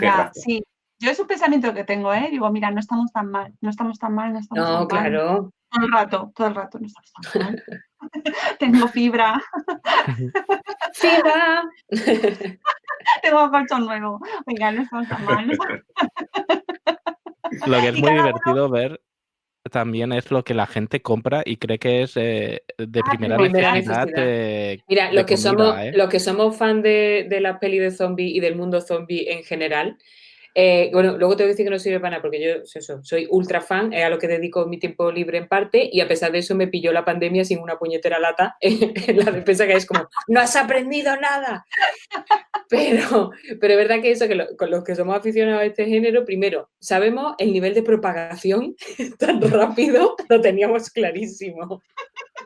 ya, 0.00 0.30
sí. 0.34 0.64
Yo 0.98 1.10
es 1.10 1.18
un 1.18 1.26
pensamiento 1.26 1.74
que 1.74 1.84
tengo, 1.84 2.12
¿eh? 2.14 2.28
Digo, 2.30 2.50
mira, 2.50 2.70
no 2.70 2.80
estamos 2.80 3.12
tan 3.12 3.30
mal, 3.30 3.52
no 3.60 3.70
estamos 3.70 3.98
tan 3.98 4.14
mal, 4.14 4.32
no 4.32 4.38
estamos 4.38 4.64
tan 4.64 4.78
mal. 4.78 4.88
claro. 4.88 5.52
Todo 5.68 5.84
el 5.84 5.92
rato, 5.92 6.32
todo 6.34 6.46
el 6.46 6.54
rato 6.54 6.78
no 6.78 6.86
estamos 6.86 7.10
tan 7.32 7.42
mal. 7.42 7.64
tengo 8.58 8.88
fibra. 8.88 9.42
fibra. 10.94 11.64
tengo 13.22 13.50
colchón 13.50 13.84
nuevo. 13.84 14.20
Venga, 14.46 14.72
no 14.72 14.82
estamos 14.82 15.08
tan 15.08 15.24
mal. 15.24 15.50
Lo 17.66 17.80
que 17.80 17.88
es 17.88 17.98
muy 17.98 18.12
divertido 18.12 18.70
ver 18.70 19.00
también 19.70 20.12
es 20.12 20.30
lo 20.30 20.44
que 20.44 20.54
la 20.54 20.66
gente 20.66 21.02
compra 21.02 21.42
y 21.44 21.56
cree 21.56 21.78
que 21.78 22.02
es 22.02 22.16
eh, 22.16 22.62
de 22.78 23.00
ah, 23.00 23.10
primera, 23.10 23.36
necesidad. 23.74 24.06
Mira, 24.88 25.12
los 25.12 25.26
que, 25.26 25.36
somos, 25.36 25.76
¿eh? 25.78 25.92
que 26.10 26.20
somos 26.20 26.56
fan 26.56 26.82
de, 26.82 27.26
de 27.28 27.40
la 27.40 27.58
peli 27.58 27.78
de 27.78 27.90
zombie 27.90 28.34
y 28.34 28.40
del 28.40 28.56
mundo 28.56 28.80
zombie 28.80 29.30
en 29.32 29.42
general, 29.42 29.98
eh, 30.58 30.88
bueno, 30.90 31.18
luego 31.18 31.36
tengo 31.36 31.48
que 31.48 31.52
decir 31.52 31.66
que 31.66 31.70
no 31.70 31.78
sirve 31.78 32.00
para 32.00 32.12
nada 32.12 32.22
porque 32.22 32.40
yo 32.40 32.80
soy 33.02 33.26
ultra 33.28 33.60
fan, 33.60 33.92
es 33.92 34.02
a 34.02 34.08
lo 34.08 34.18
que 34.18 34.26
dedico 34.26 34.64
mi 34.64 34.78
tiempo 34.78 35.12
libre 35.12 35.36
en 35.36 35.48
parte 35.48 35.86
y 35.92 36.00
a 36.00 36.08
pesar 36.08 36.32
de 36.32 36.38
eso 36.38 36.54
me 36.54 36.66
pilló 36.66 36.94
la 36.94 37.04
pandemia 37.04 37.44
sin 37.44 37.58
una 37.58 37.78
puñetera 37.78 38.18
lata 38.18 38.56
en, 38.60 39.18
la 39.18 39.32
defensa 39.32 39.66
que 39.66 39.74
es 39.74 39.84
como, 39.84 40.08
no 40.28 40.40
has 40.40 40.56
aprendido 40.56 41.14
nada. 41.20 41.66
Pero, 42.68 43.30
pero 43.60 43.74
es 43.74 43.78
verdad 43.78 44.02
que 44.02 44.10
eso, 44.10 44.26
que 44.26 44.44
con 44.58 44.72
los 44.72 44.82
que 44.82 44.96
somos 44.96 45.16
aficionados 45.16 45.62
a 45.62 45.66
este 45.66 45.86
género, 45.86 46.24
primero, 46.24 46.68
sabemos 46.80 47.36
el 47.38 47.52
nivel 47.52 47.74
de 47.74 47.84
propagación 47.84 48.74
tan 49.20 49.40
rápido, 49.40 50.16
lo 50.28 50.40
teníamos 50.40 50.90
clarísimo. 50.90 51.80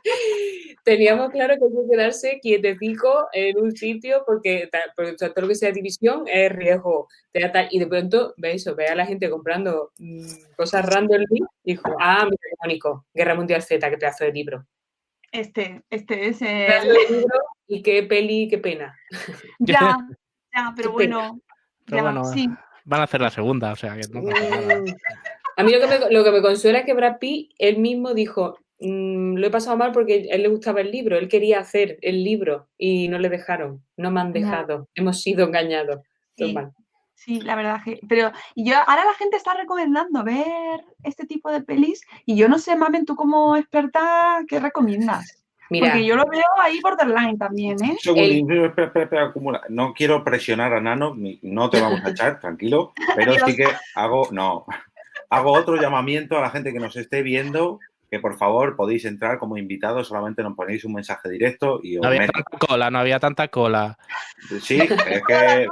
Teníamos 0.85 1.31
claro 1.31 1.55
que 1.57 1.65
hay 1.65 1.71
que 1.71 1.91
quedarse 1.91 2.41
quietecico 2.41 3.29
en 3.33 3.59
un 3.59 3.77
sitio 3.77 4.23
porque, 4.27 4.69
todo 4.97 5.33
lo 5.37 5.49
que 5.49 5.55
sea 5.55 5.73
división 5.73 6.25
es 6.27 6.51
riesgo. 6.53 7.09
Y 7.71 7.79
de 7.79 7.87
pronto 7.87 8.35
ve 8.37 8.53
eso, 8.53 8.75
ve 8.75 8.87
a 8.87 8.95
la 8.95 9.07
gente 9.07 9.31
comprando 9.31 9.93
mm, 9.99 10.55
cosas 10.57 10.87
random 10.87 11.23
y 11.31 11.43
dijo, 11.65 11.95
ah, 12.01 12.25
mira, 12.25 12.93
Guerra 13.15 13.35
Mundial 13.35 13.63
Z, 13.63 13.91
qué 13.91 13.97
pedazo 13.99 14.25
de 14.25 14.33
libro. 14.33 14.67
Este, 15.33 15.83
este 15.91 16.29
es 16.29 16.43
el... 16.43 16.89
libro 17.09 17.39
y 17.69 17.83
qué 17.83 18.03
peli, 18.03 18.49
qué 18.49 18.59
pena. 18.59 18.97
Ya, 19.61 19.97
ya, 20.53 20.73
pero 20.77 20.93
bueno, 20.93 21.41
sí. 22.33 22.49
Van 22.85 23.01
a 23.01 23.05
hacer 23.05 23.21
la 23.21 23.31
segunda, 23.31 23.73
o 23.73 23.77
sea 23.77 23.95
que 23.95 24.09
no 24.09 24.23
mm. 24.23 24.95
A 25.57 25.63
mí 25.63 25.73
lo 25.73 25.81
que, 25.81 25.87
me, 25.87 26.11
lo 26.11 26.25
que 26.25 26.31
me 26.31 26.43
consuela 26.43 26.79
es 26.79 26.87
que 26.87 26.95
Brad 26.95 27.19
Pitt, 27.19 27.53
él 27.59 27.79
mismo 27.79 28.15
dijo, 28.15 28.59
mm, 28.81 29.37
lo 29.37 29.47
he 29.47 29.51
pasado 29.51 29.76
mal 29.76 29.93
porque 29.93 30.28
a 30.31 30.35
él 30.35 30.43
le 30.43 30.49
gustaba 30.49 30.81
el 30.81 30.91
libro, 30.91 31.16
él 31.16 31.28
quería 31.28 31.61
hacer 31.61 31.99
el 32.03 32.24
libro 32.24 32.68
y 32.78 33.09
no 33.09 33.18
le 33.18 33.28
dejaron, 33.28 33.85
no 33.97 34.11
me 34.11 34.20
han 34.20 34.33
dejado, 34.33 34.89
hemos 34.95 35.20
sido 35.22 35.47
engañados. 35.47 36.01
Sí, 37.14 37.39
la 37.43 37.55
verdad 37.55 37.81
que. 37.85 38.01
Pero 38.09 38.33
yo 38.57 38.76
ahora 38.78 39.05
la 39.05 39.12
gente 39.12 39.37
está 39.37 39.53
recomendando 39.53 40.24
ver 40.24 40.81
este 41.05 41.26
tipo 41.26 41.53
de 41.53 41.61
pelis 41.61 42.01
y 42.24 42.35
yo 42.35 42.49
no 42.49 42.59
sé, 42.59 42.76
Mamen, 42.76 43.05
tú 43.05 43.14
como 43.14 43.57
experta, 43.57 44.43
¿qué 44.49 44.59
recomiendas? 44.59 45.45
Mira, 45.68 45.89
Porque 45.89 46.05
yo 46.05 46.16
lo 46.16 46.24
veo 46.26 46.43
ahí 46.59 46.81
borderline 46.81 47.39
también, 47.39 47.76
¿eh? 47.85 47.97
no 49.68 49.93
quiero 49.93 50.24
presionar 50.24 50.72
a 50.72 50.81
Nano, 50.81 51.14
no 51.43 51.70
te 51.70 51.81
vamos 51.81 52.01
a 52.05 52.11
echar, 52.11 52.41
tranquilo, 52.41 52.93
pero 53.14 53.35
sí 53.47 53.55
que 53.55 53.66
hago, 53.95 54.28
no, 54.33 54.64
hago 55.28 55.53
otro 55.53 55.76
llamamiento 55.76 56.37
a 56.37 56.41
la 56.41 56.51
gente 56.51 56.72
que 56.72 56.81
nos 56.81 56.97
esté 56.97 57.22
viendo 57.22 57.78
que 58.11 58.19
por 58.19 58.37
favor 58.37 58.75
podéis 58.75 59.05
entrar 59.05 59.39
como 59.39 59.57
invitados, 59.57 60.09
solamente 60.09 60.43
nos 60.43 60.57
ponéis 60.57 60.85
un 60.85 60.95
mensaje 60.95 61.31
directo 61.31 61.81
y 61.83 61.97
No 61.97 62.09
había 62.09 62.27
tanta 62.27 62.59
cola, 62.59 62.91
no 62.91 62.99
había 62.99 63.21
tanta 63.21 63.49
cola. 63.49 63.99
Sí, 64.61 64.81
es 64.81 65.23
que 65.25 65.67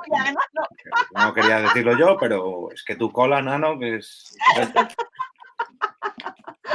no 1.17 1.35
quería 1.35 1.61
decirlo 1.61 1.99
yo, 1.99 2.17
pero 2.19 2.71
es 2.73 2.85
que 2.85 2.95
tu 2.95 3.11
cola, 3.11 3.43
nano, 3.43 3.79
que 3.79 3.97
es... 3.97 4.37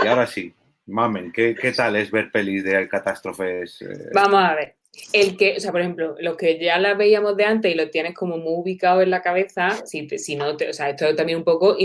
Y 0.03 0.07
ahora 0.07 0.28
sí, 0.28 0.53
mamen, 0.88 1.32
¿qué, 1.32 1.55
qué 1.55 1.72
tal 1.72 1.95
es 1.95 2.11
ver 2.11 2.30
pelis 2.30 2.66
de 2.66 2.89
catástrofes? 2.89 3.82
Eh? 3.84 4.09
Vamos 4.14 4.43
a 4.43 4.55
ver 4.55 4.82
el 5.11 5.37
que, 5.37 5.57
o 5.57 5.59
sea, 5.59 5.71
por 5.71 5.81
ejemplo, 5.81 6.15
los 6.19 6.37
que 6.37 6.59
ya 6.59 6.77
las 6.77 6.97
veíamos 6.97 7.35
de 7.35 7.45
antes 7.45 7.71
y 7.71 7.75
lo 7.75 7.89
tienes 7.89 8.13
como 8.13 8.37
muy 8.37 8.53
ubicado 8.61 9.01
en 9.01 9.09
la 9.09 9.21
cabeza, 9.21 9.85
si, 9.85 10.07
si 10.17 10.35
no, 10.35 10.55
te, 10.55 10.69
o 10.69 10.73
sea, 10.73 10.89
esto 10.89 11.05
es 11.05 11.15
también 11.15 11.39
un 11.39 11.43
poco 11.43 11.75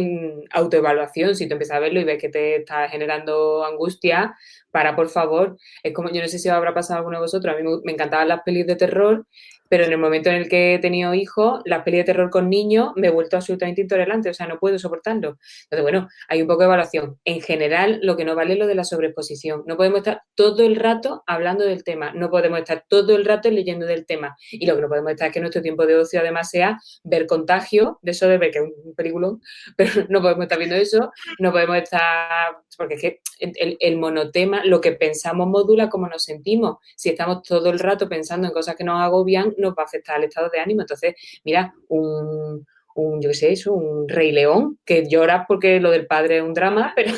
autoevaluación, 0.50 1.34
si 1.34 1.46
tú 1.46 1.54
empiezas 1.54 1.76
a 1.78 1.80
verlo 1.80 2.00
y 2.00 2.04
ves 2.04 2.20
que 2.20 2.28
te 2.28 2.56
está 2.56 2.88
generando 2.88 3.64
angustia, 3.64 4.34
para 4.70 4.94
por 4.94 5.08
favor, 5.08 5.56
es 5.82 5.92
como, 5.94 6.10
yo 6.10 6.20
no 6.20 6.28
sé 6.28 6.38
si 6.38 6.48
habrá 6.50 6.74
pasado 6.74 6.98
alguno 6.98 7.16
de 7.16 7.22
vosotros, 7.22 7.54
a 7.54 7.58
mí 7.58 7.62
me, 7.62 7.80
me 7.84 7.92
encantaban 7.92 8.28
las 8.28 8.42
pelis 8.42 8.66
de 8.66 8.76
terror 8.76 9.26
pero 9.68 9.84
en 9.84 9.92
el 9.92 9.98
momento 9.98 10.30
en 10.30 10.36
el 10.36 10.48
que 10.48 10.74
he 10.74 10.78
tenido 10.78 11.14
hijos, 11.14 11.60
la 11.64 11.84
peli 11.84 11.98
de 11.98 12.04
terror 12.04 12.30
con 12.30 12.48
niños 12.48 12.92
me 12.96 13.08
he 13.08 13.10
vuelto 13.10 13.36
absolutamente 13.36 13.82
intolerante, 13.82 14.30
o 14.30 14.34
sea, 14.34 14.46
no 14.46 14.58
puedo 14.58 14.78
soportarlo. 14.78 15.38
Entonces, 15.64 15.82
bueno, 15.82 16.08
hay 16.28 16.42
un 16.42 16.48
poco 16.48 16.60
de 16.60 16.66
evaluación. 16.66 17.18
En 17.24 17.40
general, 17.40 18.00
lo 18.02 18.16
que 18.16 18.24
no 18.24 18.34
vale 18.34 18.54
es 18.54 18.58
lo 18.58 18.66
de 18.66 18.74
la 18.74 18.84
sobreexposición. 18.84 19.64
No 19.66 19.76
podemos 19.76 19.98
estar 19.98 20.22
todo 20.34 20.64
el 20.64 20.76
rato 20.76 21.22
hablando 21.26 21.64
del 21.64 21.84
tema, 21.84 22.12
no 22.12 22.30
podemos 22.30 22.58
estar 22.58 22.84
todo 22.88 23.16
el 23.16 23.24
rato 23.24 23.50
leyendo 23.50 23.86
del 23.86 24.06
tema. 24.06 24.36
Y 24.50 24.66
lo 24.66 24.74
que 24.76 24.82
no 24.82 24.88
podemos 24.88 25.12
estar 25.12 25.28
es 25.28 25.34
que 25.34 25.40
nuestro 25.40 25.62
tiempo 25.62 25.86
de 25.86 25.96
ocio 25.96 26.20
además 26.20 26.50
sea 26.50 26.78
ver 27.04 27.26
contagio, 27.26 27.98
de 28.02 28.12
eso 28.12 28.28
de 28.28 28.38
ver 28.38 28.50
que 28.50 28.58
es 28.58 28.64
un 28.64 28.94
película, 28.94 29.18
pero 29.76 30.06
no 30.08 30.20
podemos 30.20 30.44
estar 30.44 30.58
viendo 30.58 30.76
eso, 30.76 31.12
no 31.38 31.52
podemos 31.52 31.76
estar, 31.76 32.56
porque 32.76 32.94
es 32.94 33.00
que 33.00 33.20
el, 33.40 33.76
el 33.80 33.98
monotema, 33.98 34.64
lo 34.64 34.80
que 34.80 34.92
pensamos 34.92 35.46
modula 35.46 35.88
cómo 35.88 36.08
nos 36.08 36.24
sentimos. 36.24 36.76
Si 36.96 37.08
estamos 37.08 37.42
todo 37.42 37.70
el 37.70 37.78
rato 37.78 38.08
pensando 38.08 38.46
en 38.46 38.52
cosas 38.52 38.76
que 38.76 38.84
nos 38.84 39.00
agobian, 39.00 39.54
nos 39.58 39.72
va 39.72 39.82
a 39.82 39.86
afectar 39.86 40.16
al 40.16 40.24
estado 40.24 40.48
de 40.50 40.60
ánimo. 40.60 40.82
Entonces, 40.82 41.14
mira, 41.44 41.74
un, 41.88 42.66
un 42.94 43.20
yo 43.20 43.28
qué 43.28 43.34
sé, 43.34 43.52
eso, 43.52 43.74
un 43.74 44.08
rey 44.08 44.32
león, 44.32 44.78
que 44.84 45.08
llora 45.08 45.46
porque 45.46 45.80
lo 45.80 45.90
del 45.90 46.06
padre 46.06 46.38
es 46.38 46.42
un 46.42 46.54
drama, 46.54 46.92
pero, 46.96 47.12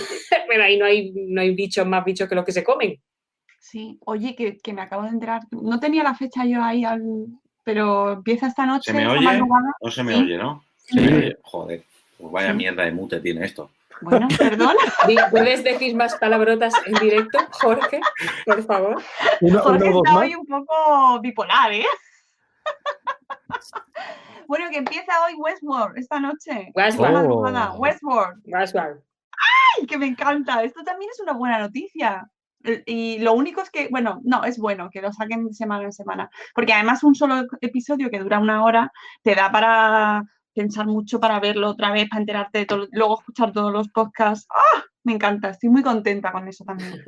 pero 0.49 0.65
ahí 0.65 0.79
no 0.79 0.85
hay, 0.85 1.13
no 1.15 1.41
hay 1.41 1.55
bichos 1.55 1.87
más 1.87 2.05
bichos 2.05 2.29
que 2.29 2.35
los 2.35 2.45
que 2.45 2.53
se 2.53 2.65
comen. 2.65 3.01
Sí, 3.59 3.99
oye, 4.07 4.35
que, 4.35 4.73
me 4.73 4.83
acabo 4.83 5.03
de 5.03 5.11
enterar, 5.11 5.43
no 5.51 5.79
tenía 5.79 6.03
la 6.03 6.15
fecha 6.15 6.45
yo 6.45 6.63
ahí, 6.63 6.83
pero 7.63 8.13
empieza 8.13 8.47
esta 8.47 8.67
noche. 8.67 8.91
¿Se 8.91 8.97
me 8.97 9.07
oye? 9.07 9.27
No 9.81 9.91
se 9.91 10.03
me 10.03 10.15
oye, 10.17 10.39
¿no? 10.39 10.65
Sí. 10.77 11.35
Joder, 11.43 11.85
pues 12.19 12.33
vaya 12.33 12.53
mierda 12.53 12.85
de 12.85 12.93
mute 12.93 13.21
tiene 13.21 13.45
esto. 13.45 13.71
Bueno, 14.01 14.29
perdón. 14.39 14.77
¿Puedes 15.31 15.63
decir 15.63 15.95
más 15.95 16.17
palabrotas 16.17 16.75
en 16.87 16.95
directo, 16.95 17.39
Jorge? 17.51 18.01
Por 18.47 18.63
favor. 18.65 19.03
Jorge 19.41 19.89
está 19.89 20.19
hoy 20.19 20.35
un 20.35 20.47
poco 20.47 21.21
bipolar, 21.21 21.73
¿eh? 21.73 21.87
bueno, 24.49 24.71
que 24.71 24.79
empieza 24.79 25.13
hoy 25.25 25.35
Westworld 25.35 25.99
esta 25.99 26.21
noche. 26.21 26.71
Westworld. 26.75 27.79
Westworld. 27.79 28.43
Westworld. 28.47 29.03
¡Ay! 29.79 29.87
Que 29.87 29.99
me 29.99 30.07
encanta. 30.07 30.63
Esto 30.63 30.83
también 30.83 31.11
es 31.13 31.21
una 31.21 31.33
buena 31.33 31.59
noticia. 31.59 32.31
Y 32.85 33.19
lo 33.21 33.33
único 33.33 33.63
es 33.63 33.71
que, 33.71 33.89
bueno, 33.89 34.21
no, 34.23 34.45
es 34.45 34.59
bueno 34.59 34.91
que 34.91 35.01
lo 35.01 35.13
saquen 35.13 35.53
semana 35.55 35.85
en 35.85 35.93
semana. 35.93 36.31
Porque 36.55 36.73
además 36.73 37.03
un 37.03 37.15
solo 37.15 37.47
episodio 37.61 38.11
que 38.11 38.19
dura 38.19 38.39
una 38.39 38.65
hora 38.65 38.93
te 39.23 39.35
da 39.35 39.51
para 39.51 40.25
pensar 40.55 40.87
mucho, 40.87 41.21
para 41.21 41.41
verlo 41.41 41.71
otra 41.71 41.91
vez, 41.93 42.09
para 42.09 42.21
enterarte 42.21 42.59
de 42.59 42.67
todo, 42.67 42.87
luego 42.93 43.19
escuchar 43.19 43.53
todos 43.53 43.73
los 43.73 43.89
podcasts. 43.89 44.47
¡Ah! 44.51 44.85
Me 45.05 45.15
encanta, 45.15 45.51
estoy 45.51 45.71
muy 45.71 45.83
contenta 45.83 46.33
con 46.33 46.47
eso 46.49 46.65
también. 46.65 47.03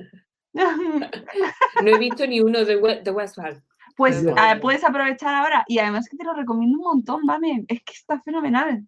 no 0.55 1.89
he 1.89 1.99
visto 1.99 2.27
ni 2.27 2.41
uno 2.41 2.65
de, 2.65 2.77
Westworld. 2.77 3.63
Pues 3.97 4.25
ah, 4.37 4.57
puedes 4.61 4.85
aprovechar 4.85 5.35
ahora 5.35 5.65
y 5.69 5.79
además 5.79 6.09
que 6.09 6.17
te 6.17 6.25
lo 6.25 6.35
recomiendo 6.35 6.79
un 6.79 6.85
montón, 6.85 7.23
Mamen. 7.25 7.65
Es 7.69 7.83
que 7.83 7.93
está 7.93 8.21
fenomenal. 8.21 8.87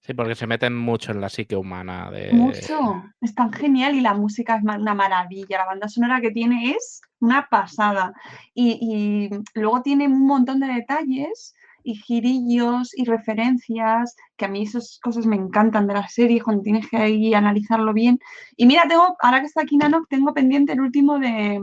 Sí, 0.00 0.14
porque 0.14 0.34
se 0.34 0.46
meten 0.46 0.76
mucho 0.76 1.12
en 1.12 1.20
la 1.20 1.28
psique 1.28 1.56
humana. 1.56 2.10
De... 2.10 2.32
Mucho. 2.32 3.02
Es 3.20 3.34
tan 3.34 3.52
genial 3.52 3.94
y 3.94 4.00
la 4.00 4.14
música 4.14 4.56
es 4.56 4.62
una 4.62 4.94
maravilla. 4.94 5.58
La 5.58 5.66
banda 5.66 5.88
sonora 5.88 6.20
que 6.20 6.30
tiene 6.30 6.70
es 6.70 7.00
una 7.20 7.48
pasada. 7.50 8.12
Y, 8.54 9.28
luego 9.54 9.82
tiene 9.82 10.06
un 10.06 10.26
montón 10.26 10.60
de 10.60 10.68
detalles 10.68 11.54
y 11.82 11.94
girillos 11.94 12.96
y 12.96 13.04
referencias, 13.04 14.14
que 14.36 14.44
a 14.44 14.48
mí 14.48 14.62
esas 14.62 14.98
cosas 15.02 15.26
me 15.26 15.36
encantan 15.36 15.86
de 15.86 15.94
las 15.94 16.12
series 16.12 16.42
cuando 16.42 16.62
tienes 16.62 16.88
que 16.88 16.96
ahí 16.96 17.34
analizarlo 17.34 17.92
bien. 17.92 18.18
Y 18.56 18.66
mira, 18.66 18.82
tengo, 18.88 19.16
ahora 19.20 19.40
que 19.40 19.46
está 19.46 19.62
aquí 19.62 19.76
Nano, 19.76 20.04
tengo 20.08 20.34
pendiente 20.34 20.72
el 20.72 20.80
último 20.80 21.18
de, 21.18 21.60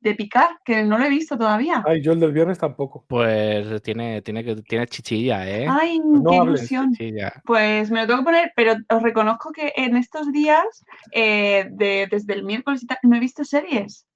de 0.00 0.14
Picar, 0.14 0.48
que 0.64 0.82
no 0.84 0.96
lo 0.98 1.04
he 1.04 1.08
visto 1.08 1.36
todavía. 1.36 1.82
Ay, 1.86 2.00
yo 2.02 2.12
el 2.12 2.20
del 2.20 2.32
viernes 2.32 2.58
tampoco. 2.58 3.04
Pues 3.08 3.82
tiene, 3.82 4.22
tiene, 4.22 4.44
que, 4.44 4.56
tiene 4.56 4.86
chichilla, 4.86 5.48
¿eh? 5.48 5.66
Ay, 5.68 5.98
no 6.04 6.30
qué 6.30 6.36
ilusión. 6.36 6.92
Chichilla. 6.92 7.32
Pues 7.44 7.90
me 7.90 8.00
lo 8.02 8.06
tengo 8.06 8.20
que 8.20 8.24
poner, 8.26 8.52
pero 8.54 8.74
os 8.88 9.02
reconozco 9.02 9.50
que 9.52 9.72
en 9.76 9.96
estos 9.96 10.30
días, 10.32 10.84
eh, 11.12 11.66
de- 11.70 12.06
desde 12.10 12.34
el 12.34 12.44
miércoles 12.44 12.82
y 12.82 12.86
tal, 12.86 12.98
no 13.02 13.16
he 13.16 13.20
visto 13.20 13.44
series. 13.44 14.06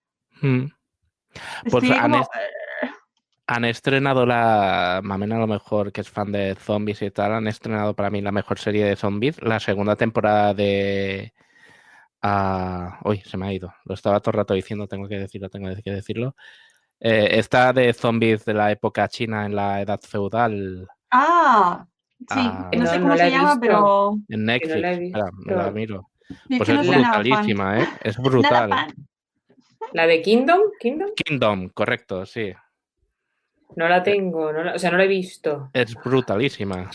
Mm. 0.40 0.66
Pues 1.70 1.84
Estoy 1.84 1.90
han, 1.98 2.10
como, 2.12 2.22
est- 2.22 2.92
han 3.46 3.64
estrenado 3.64 4.24
la. 4.26 5.00
Mamena, 5.02 5.36
a 5.36 5.40
lo 5.40 5.46
mejor, 5.46 5.90
que 5.92 6.02
es 6.02 6.08
fan 6.10 6.30
de 6.30 6.54
zombies 6.54 7.02
y 7.02 7.10
tal, 7.10 7.32
han 7.32 7.48
estrenado 7.48 7.94
para 7.94 8.10
mí 8.10 8.20
la 8.20 8.32
mejor 8.32 8.58
serie 8.58 8.84
de 8.84 8.96
zombies, 8.96 9.40
la 9.42 9.58
segunda 9.60 9.96
temporada 9.96 10.54
de. 10.54 11.32
Ah, 12.22 12.98
uy, 13.04 13.20
se 13.20 13.36
me 13.36 13.46
ha 13.48 13.52
ido. 13.52 13.72
Lo 13.84 13.94
estaba 13.94 14.20
todo 14.20 14.30
el 14.32 14.36
rato 14.38 14.54
diciendo, 14.54 14.86
tengo 14.86 15.08
que 15.08 15.18
decirlo, 15.18 15.48
tengo 15.50 15.68
que 15.82 15.90
decirlo. 15.90 16.34
Eh, 17.00 17.38
esta 17.38 17.72
de 17.72 17.92
zombies 17.92 18.44
de 18.44 18.54
la 18.54 18.70
época 18.70 19.08
china 19.08 19.44
en 19.44 19.56
la 19.56 19.80
edad 19.80 20.00
feudal 20.00 20.86
Ah, 21.10 21.84
sí, 22.18 22.24
Ah. 22.30 22.70
no, 22.76 22.86
sé 22.86 22.96
cómo 23.00 23.08
no 23.08 23.16
se 23.16 23.30
llama, 23.30 23.54
visto. 23.56 23.60
pero 23.60 24.14
en 24.28 24.44
Netflix. 24.46 24.80
la 24.80 24.92
he 24.92 24.98
visto. 24.98 25.18
Espera, 25.18 25.30
me 25.44 25.54
la 25.56 25.70
miro. 25.72 26.08
es 26.30 26.36
Pues 26.58 26.68
que 26.68 26.74
no 26.74 26.80
es 26.80 26.86
brutalísima, 26.86 27.80
¿eh? 27.80 27.88
Es 28.02 28.16
brutal. 28.18 28.70
¿La 29.92 30.06
de 30.06 30.22
Kingdom? 30.22 30.60
¿Kingdom? 30.80 31.10
Kingdom, 31.16 31.68
correcto, 31.70 32.24
sí. 32.24 32.52
No 33.76 33.88
la 33.88 34.02
tengo, 34.02 34.52
no 34.52 34.62
la- 34.62 34.74
o 34.74 34.78
sea, 34.78 34.90
no 34.90 34.96
la 34.98 35.04
he 35.04 35.08
visto. 35.08 35.70
Es 35.72 35.94
brutalísima. 35.94 36.90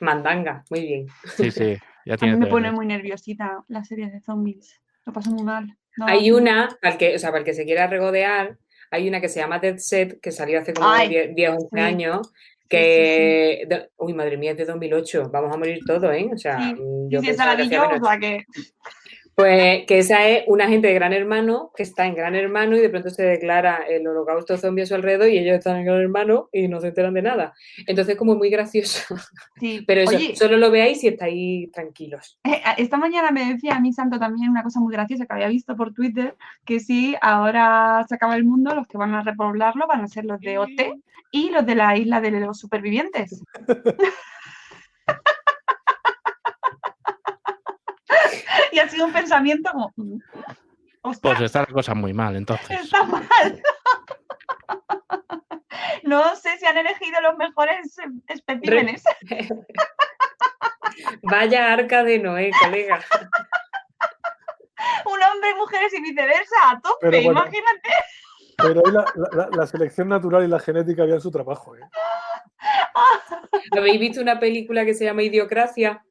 Mandanga, 0.00 0.64
muy 0.70 0.80
bien. 0.80 1.06
Sí, 1.36 1.50
sí. 1.50 1.76
Ya 2.06 2.14
A 2.20 2.26
mí 2.26 2.36
me 2.36 2.46
pone 2.46 2.72
muy 2.72 2.86
nerviosita 2.86 3.64
las 3.68 3.88
series 3.88 4.12
de 4.12 4.20
zombies. 4.20 4.80
Lo 5.04 5.12
paso 5.12 5.30
muy 5.30 5.42
mal. 5.44 5.76
No, 5.96 6.06
Hay 6.06 6.30
una, 6.30 6.68
para 6.80 6.94
el 6.94 6.98
que, 6.98 7.16
o 7.16 7.18
sea, 7.18 7.30
para 7.30 7.40
el 7.40 7.44
que 7.44 7.54
se 7.54 7.64
quiera 7.64 7.86
regodear, 7.86 8.58
hay 8.90 9.08
una 9.08 9.20
que 9.20 9.28
se 9.28 9.40
llama 9.40 9.58
Dead 9.58 9.76
Set, 9.78 10.20
que 10.20 10.32
salió 10.32 10.60
hace 10.60 10.72
como 10.72 10.88
Ay, 10.88 11.08
10, 11.08 11.34
10, 11.34 11.50
11 11.50 11.68
sí. 11.72 11.80
años, 11.80 12.32
Sí, 12.70 12.76
que... 12.76 13.88
uy, 13.96 14.14
madre 14.14 14.36
mía, 14.36 14.52
es 14.52 14.56
de 14.56 14.64
2008. 14.64 15.28
Vamos 15.32 15.52
a 15.52 15.58
morir 15.58 15.80
todos, 15.84 16.14
¿eh? 16.14 16.30
O 16.32 16.38
sea, 16.38 16.60
Sí, 16.60 16.74
mm, 16.74 17.08
yo 17.08 17.20
sí, 17.20 17.30
esa 17.30 17.46
la 17.46 17.56
que 17.56 17.62
vi 17.64 17.70
yo, 17.70 17.82
o 17.82 18.04
sea 18.04 18.16
que. 18.16 18.44
Pues 19.34 19.86
que 19.86 19.98
esa 19.98 20.28
es 20.28 20.44
una 20.46 20.68
gente 20.68 20.88
de 20.88 20.94
Gran 20.94 21.12
Hermano 21.12 21.72
que 21.74 21.82
está 21.82 22.06
en 22.06 22.14
Gran 22.14 22.34
Hermano 22.34 22.76
y 22.76 22.80
de 22.80 22.90
pronto 22.90 23.10
se 23.10 23.22
declara 23.22 23.84
el 23.88 24.06
holocausto 24.06 24.56
zombie 24.58 24.82
a 24.82 24.86
su 24.86 24.94
alrededor 24.94 25.28
y 25.28 25.38
ellos 25.38 25.58
están 25.58 25.78
en 25.78 25.86
Gran 25.86 26.00
Hermano 26.00 26.48
y 26.52 26.68
no 26.68 26.80
se 26.80 26.88
enteran 26.88 27.14
de 27.14 27.22
nada. 27.22 27.54
Entonces, 27.86 28.16
como 28.16 28.34
muy 28.34 28.50
gracioso. 28.50 29.16
Sí. 29.58 29.82
Pero 29.86 30.02
eso, 30.02 30.16
Oye, 30.16 30.36
solo 30.36 30.56
lo 30.58 30.70
veáis 30.70 31.00
si 31.00 31.08
estáis 31.08 31.70
tranquilos. 31.72 32.38
eh, 32.44 32.60
esta 32.76 32.96
mañana 32.96 33.30
me 33.30 33.52
decía 33.52 33.76
a 33.76 33.80
mí 33.80 33.92
Santo 33.92 34.18
también 34.18 34.50
una 34.50 34.62
cosa 34.62 34.80
muy 34.80 34.92
graciosa 34.92 35.26
que 35.26 35.32
había 35.32 35.48
visto 35.48 35.76
por 35.76 35.94
Twitter, 35.94 36.36
que 36.64 36.80
si 36.80 37.16
ahora 37.22 38.04
se 38.08 38.14
acaba 38.14 38.36
el 38.36 38.44
mundo, 38.44 38.74
los 38.74 38.86
que 38.86 38.98
van 38.98 39.14
a 39.14 39.22
repoblarlo 39.22 39.86
van 39.86 40.02
a 40.02 40.08
ser 40.08 40.24
los 40.24 40.40
de 40.40 40.58
OT 40.58 41.00
y 41.30 41.50
los 41.50 41.64
de 41.64 41.74
la 41.74 41.96
isla 41.96 42.20
de 42.20 42.32
los 42.32 42.58
supervivientes. 42.58 43.42
y 48.72 48.78
ha 48.78 48.88
sido 48.88 49.06
un 49.06 49.12
pensamiento 49.12 49.70
como, 49.72 49.92
ostras, 51.02 51.20
Pues 51.20 51.40
está 51.42 51.60
la 51.60 51.66
cosa 51.66 51.94
muy 51.94 52.12
mal, 52.12 52.36
entonces. 52.36 52.80
está 52.82 53.04
mal. 53.04 53.24
no 56.04 56.36
sé 56.36 56.58
si 56.58 56.66
han 56.66 56.78
elegido 56.78 57.20
los 57.20 57.36
mejores 57.36 57.96
especímenes. 58.28 59.02
Vaya 61.22 61.72
arca 61.72 62.02
de 62.04 62.18
Noé, 62.18 62.50
colega. 62.62 63.00
Un 65.06 65.22
hombre, 65.22 65.54
mujeres 65.56 65.92
y 65.94 66.02
viceversa, 66.02 66.54
a 66.70 66.80
tope, 66.80 67.10
Pero 67.10 67.22
bueno. 67.22 67.40
imagínate. 67.40 67.90
Pero 68.58 68.82
ahí 68.84 68.92
la, 68.92 69.04
la- 69.14 69.28
la- 69.46 69.56
la 69.56 69.66
selección 69.66 70.08
natural 70.08 70.44
y 70.44 70.48
la 70.48 70.58
genética 70.58 71.02
habían 71.02 71.20
su 71.20 71.30
trabajo. 71.30 71.76
¿eh? 71.76 71.80
¿Habéis 73.72 74.00
visto 74.00 74.20
una 74.20 74.38
película 74.38 74.84
que 74.84 74.94
se 74.94 75.04
llama 75.04 75.22
Idiocracia? 75.22 76.04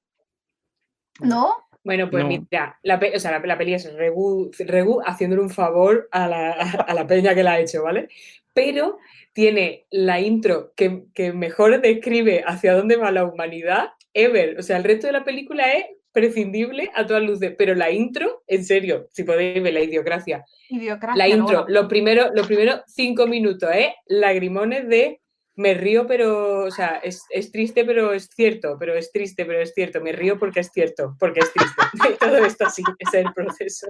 ¿No? 1.20 1.69
Bueno, 1.84 2.10
pues 2.10 2.24
No. 2.24 2.30
mira, 2.30 2.78
la, 2.84 3.00
pe- 3.00 3.14
o 3.16 3.20
sea, 3.20 3.32
la, 3.32 3.40
la 3.46 3.58
peli 3.58 3.74
es 3.74 3.92
Regu, 3.94 4.52
Regu 4.60 5.02
haciéndole 5.06 5.42
un 5.42 5.50
favor 5.50 6.08
a 6.12 6.28
la, 6.28 6.52
a 6.52 6.94
la 6.94 7.08
peña 7.08 7.34
que 7.34 7.44
la 7.44 7.54
ha 7.54 7.60
hecho, 7.60 7.84
¿vale? 7.84 8.10
Pero 8.54 8.98
tiene 9.34 9.86
la 9.92 10.20
intro 10.20 10.74
que, 10.76 11.04
que 11.14 11.32
mejor 11.34 11.80
describe 11.82 12.44
hacia 12.46 12.74
dónde 12.74 12.98
va 12.98 13.12
la 13.12 13.24
humanidad 13.26 13.90
ever. 14.14 14.60
O 14.60 14.64
sea, 14.64 14.78
el 14.78 14.84
resto 14.84 15.08
de 15.08 15.14
la 15.14 15.24
película 15.24 15.72
es 15.74 15.86
prescindible 16.12 16.90
a 16.96 17.06
todas 17.06 17.24
luces, 17.24 17.54
pero 17.58 17.76
la 17.76 17.92
intro, 17.92 18.44
en 18.48 18.66
serio, 18.66 19.08
si 19.12 19.24
podéis 19.24 19.62
ver 19.64 19.74
la 19.74 19.82
idiocracia, 19.82 20.44
Idiocracia. 20.68 21.16
la 21.16 21.28
intro, 21.34 21.66
los 21.70 21.86
primeros 21.88 22.32
los 22.34 22.48
primeros 22.48 22.82
cinco 22.88 23.28
minutos, 23.28 23.70
¿eh? 23.74 23.94
Lagrimones 24.08 24.88
de 24.90 25.22
me 25.56 25.74
río, 25.74 26.08
pero, 26.08 26.66
o 26.66 26.72
sea, 26.72 27.00
es, 27.04 27.26
es 27.30 27.52
triste, 27.52 27.84
pero 27.84 28.14
es 28.14 28.30
cierto, 28.34 28.78
pero 28.80 28.96
es 28.96 29.12
triste, 29.12 29.46
pero 29.46 29.62
es 29.62 29.74
cierto. 29.74 30.02
Me 30.02 30.12
río 30.12 30.40
porque 30.40 30.62
es 30.62 30.72
cierto, 30.72 31.16
porque 31.20 31.42
es 31.42 31.52
triste. 31.52 31.82
Todo 32.20 32.38
esto 32.46 32.66
así, 32.66 32.84
es 32.98 33.14
el 33.14 33.34
proceso. 33.34 33.88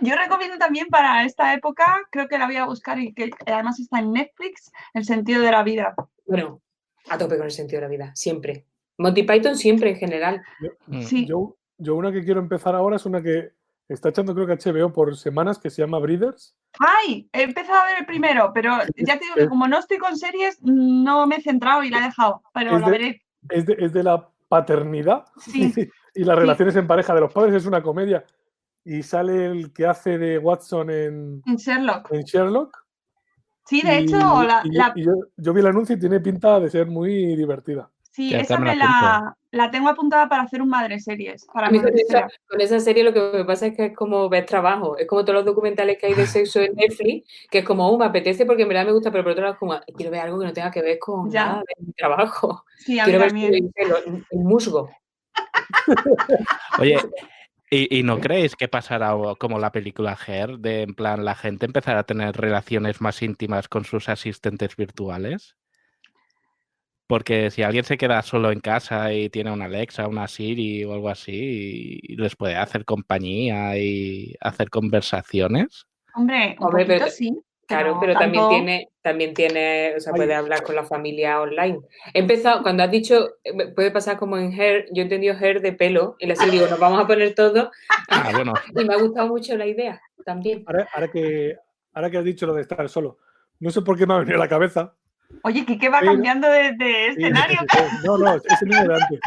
Yo 0.00 0.14
recomiendo 0.14 0.58
también 0.58 0.88
para 0.88 1.24
esta 1.24 1.54
época, 1.54 2.00
creo 2.10 2.28
que 2.28 2.38
la 2.38 2.46
voy 2.46 2.56
a 2.56 2.66
buscar 2.66 2.98
y 2.98 3.12
que 3.12 3.30
además 3.46 3.78
está 3.80 3.98
en 3.98 4.12
Netflix, 4.12 4.70
El 4.94 5.04
sentido 5.04 5.42
de 5.42 5.50
la 5.50 5.62
vida. 5.62 5.94
Bueno, 6.26 6.60
a 7.08 7.18
tope 7.18 7.36
con 7.36 7.46
el 7.46 7.52
sentido 7.52 7.80
de 7.80 7.86
la 7.86 7.90
vida, 7.90 8.12
siempre. 8.14 8.66
Monty 8.98 9.22
Python 9.22 9.56
siempre 9.56 9.90
en 9.90 9.96
general. 9.96 10.42
Sí. 11.02 11.26
Yo, 11.26 11.56
yo 11.76 11.94
una 11.94 12.12
que 12.12 12.24
quiero 12.24 12.40
empezar 12.40 12.74
ahora 12.74 12.96
es 12.96 13.06
una 13.06 13.22
que 13.22 13.52
está 13.88 14.10
echando 14.10 14.34
creo 14.34 14.46
que 14.46 14.54
HBO 14.70 14.92
por 14.92 15.16
semanas 15.16 15.58
que 15.58 15.70
se 15.70 15.82
llama 15.82 15.98
Breeders. 15.98 16.54
¡Ay! 16.78 17.28
He 17.32 17.42
empezado 17.42 17.78
a 17.80 17.84
ver 17.86 18.00
el 18.00 18.06
primero, 18.06 18.50
pero 18.54 18.72
ya 18.96 19.18
te 19.18 19.24
digo 19.24 19.34
que 19.36 19.48
como 19.48 19.66
no 19.68 19.78
estoy 19.78 19.98
con 19.98 20.16
series, 20.16 20.58
no 20.62 21.26
me 21.26 21.36
he 21.36 21.40
centrado 21.42 21.82
y 21.82 21.90
la 21.90 21.98
he 21.98 22.02
dejado, 22.02 22.42
pero 22.52 22.74
Es 22.76 22.80
la 22.80 22.86
de- 22.86 22.92
veré. 22.92 23.22
Es 23.50 23.66
de, 23.66 23.76
es 23.78 23.92
de 23.92 24.02
la 24.02 24.28
paternidad 24.48 25.24
Sí. 25.38 25.72
y 26.14 26.24
las 26.24 26.36
relaciones 26.38 26.76
en 26.76 26.86
pareja 26.86 27.14
de 27.14 27.20
los 27.22 27.32
padres. 27.32 27.54
Es 27.54 27.66
una 27.66 27.82
comedia. 27.82 28.24
Y 28.84 29.02
sale 29.02 29.46
el 29.46 29.72
que 29.72 29.86
hace 29.86 30.16
de 30.18 30.38
Watson 30.38 30.90
en, 30.90 31.42
En 31.46 31.56
Sherlock. 31.56 32.12
en 32.12 32.22
Sherlock. 32.22 32.76
Sí, 33.66 33.82
de 33.82 34.00
y- 34.00 34.04
hecho, 34.04 34.16
la, 34.44 34.62
y- 34.64 34.70
la- 34.72 34.92
y 34.96 35.04
yo, 35.04 35.12
yo 35.36 35.52
vi 35.52 35.60
el 35.60 35.66
anuncio 35.66 35.94
y 35.96 35.98
tiene 35.98 36.20
pinta 36.20 36.58
de 36.58 36.70
ser 36.70 36.86
muy 36.86 37.36
divertida. 37.36 37.90
sí, 38.10 38.34
esa 38.34 38.58
me 38.58 38.74
la 38.74 39.36
la, 39.50 39.70
tengo 39.70 39.88
apuntada 39.88 40.28
para 40.28 40.42
hacer 40.42 40.60
un 40.62 40.68
madre 40.68 41.00
series. 41.00 41.46
Para 41.52 41.68
A 41.68 41.70
mí 41.70 41.80
con 41.80 41.88
esa, 41.94 42.06
series. 42.20 42.40
con 42.48 42.60
esa 42.60 42.80
serie 42.80 43.02
lo 43.04 43.12
que 43.14 43.30
me 43.32 43.44
pasa 43.44 43.66
es 43.66 43.76
que 43.76 43.86
es 43.86 43.96
como 43.96 44.28
ver 44.28 44.44
trabajo. 44.46 44.96
Es 44.98 45.06
como 45.06 45.22
todos 45.24 45.36
los 45.36 45.44
documentales 45.44 45.96
que 45.98 46.06
hay 46.08 46.14
de 46.14 46.26
sexo 46.26 46.60
en 46.60 46.74
Netflix, 46.74 47.28
que 47.50 47.58
es 47.60 47.64
como, 47.64 47.88
oh, 47.88 47.98
me 47.98 48.04
apetece 48.04 48.44
porque 48.46 48.62
en 48.62 48.68
verdad 48.68 48.84
me 48.86 48.92
gusta, 48.92 49.10
pero 49.10 49.24
por 49.24 49.32
otro 49.32 49.42
lado 49.44 49.54
es 49.54 49.58
como, 49.58 49.80
quiero 49.96 50.10
ver 50.10 50.20
algo 50.20 50.38
que 50.38 50.46
no 50.46 50.52
tenga 50.52 50.70
que 50.70 50.82
ver 50.82 50.98
con 50.98 51.30
Ya. 51.30 51.46
nada 51.46 51.58
de 51.66 51.84
mi 51.86 51.92
trabajo. 51.92 52.64
Sí, 52.78 52.98
a 52.98 53.04
mí 53.06 53.10
Quiero 53.12 53.20
ver 53.20 53.28
también. 53.30 53.54
el, 53.54 53.72
el- 53.74 54.24
el 54.30 54.38
musgo. 54.40 54.90
Oye, 56.78 56.98
¿y, 57.70 57.98
y 57.98 58.02
no 58.02 58.20
creéis 58.20 58.54
que 58.56 58.68
pasará 58.68 59.14
como 59.38 59.58
la 59.58 59.72
película 59.72 60.16
Her, 60.26 60.58
de 60.58 60.82
en 60.82 60.94
plan 60.94 61.24
la 61.24 61.34
gente 61.34 61.66
empezará 61.66 62.00
a 62.00 62.04
tener 62.04 62.36
relaciones 62.36 63.00
más 63.00 63.22
íntimas 63.22 63.68
con 63.68 63.84
sus 63.84 64.08
asistentes 64.08 64.76
virtuales? 64.76 65.56
Porque 67.08 67.50
si 67.50 67.62
alguien 67.62 67.84
se 67.84 67.96
queda 67.96 68.20
solo 68.22 68.52
en 68.52 68.60
casa 68.60 69.12
y 69.14 69.30
tiene 69.30 69.50
una 69.50 69.64
Alexa, 69.64 70.06
una 70.06 70.28
Siri 70.28 70.84
o 70.84 70.92
algo 70.92 71.08
así, 71.08 71.98
y 72.02 72.16
les 72.16 72.36
puede 72.36 72.54
hacer 72.54 72.84
compañía 72.84 73.76
y 73.78 74.34
hacer 74.40 74.68
conversaciones. 74.68 75.86
Hombre, 76.14 76.54
un 76.58 76.66
Hombre, 76.66 76.84
poquito 76.84 77.04
pero- 77.04 77.10
sí. 77.10 77.40
Claro, 77.66 77.98
pero 78.00 78.14
también 78.14 78.42
tanto- 78.44 78.48
tiene, 78.48 78.88
también 79.02 79.34
tiene, 79.34 79.92
o 79.94 80.00
sea, 80.00 80.12
Ay. 80.14 80.20
puede 80.20 80.34
hablar 80.34 80.62
con 80.62 80.74
la 80.74 80.84
familia 80.84 81.38
online. 81.42 81.80
He 82.14 82.20
empezado, 82.20 82.62
cuando 82.62 82.82
has 82.82 82.90
dicho, 82.90 83.28
eh, 83.44 83.52
puede 83.74 83.90
pasar 83.90 84.16
como 84.16 84.38
en 84.38 84.58
Her, 84.58 84.86
yo 84.90 85.00
he 85.00 85.04
entendido 85.04 85.34
Her 85.38 85.60
de 85.60 85.72
pelo, 85.74 86.16
y 86.18 86.30
así 86.30 86.48
digo, 86.50 86.66
nos 86.66 86.78
vamos 86.78 86.98
a 86.98 87.06
poner 87.06 87.34
todo, 87.34 87.70
Ah, 88.08 88.30
bueno, 88.34 88.54
y 88.74 88.84
me 88.86 88.94
ha 88.94 88.98
gustado 88.98 89.28
mucho 89.28 89.54
la 89.58 89.66
idea 89.66 90.00
también. 90.24 90.64
Ahora, 90.66 90.88
ahora 90.94 91.08
que, 91.10 91.56
ahora 91.92 92.10
que 92.10 92.16
has 92.16 92.24
dicho 92.24 92.46
lo 92.46 92.54
de 92.54 92.62
estar 92.62 92.88
solo, 92.88 93.18
no 93.60 93.68
sé 93.70 93.82
por 93.82 93.98
qué 93.98 94.06
me 94.06 94.14
ha 94.14 94.18
venido 94.18 94.36
a 94.36 94.40
la 94.40 94.48
cabeza. 94.48 94.94
Oye, 95.42 95.64
Kike 95.66 95.88
va 95.88 96.00
Pero- 96.00 96.12
cambiando 96.12 96.48
de, 96.50 96.74
escenario. 97.08 97.58
No, 98.04 98.18
no, 98.18 98.34
es 98.36 98.62
el 98.62 98.68
mismo 98.68 98.88
de 98.88 98.94
antes. 98.94 99.20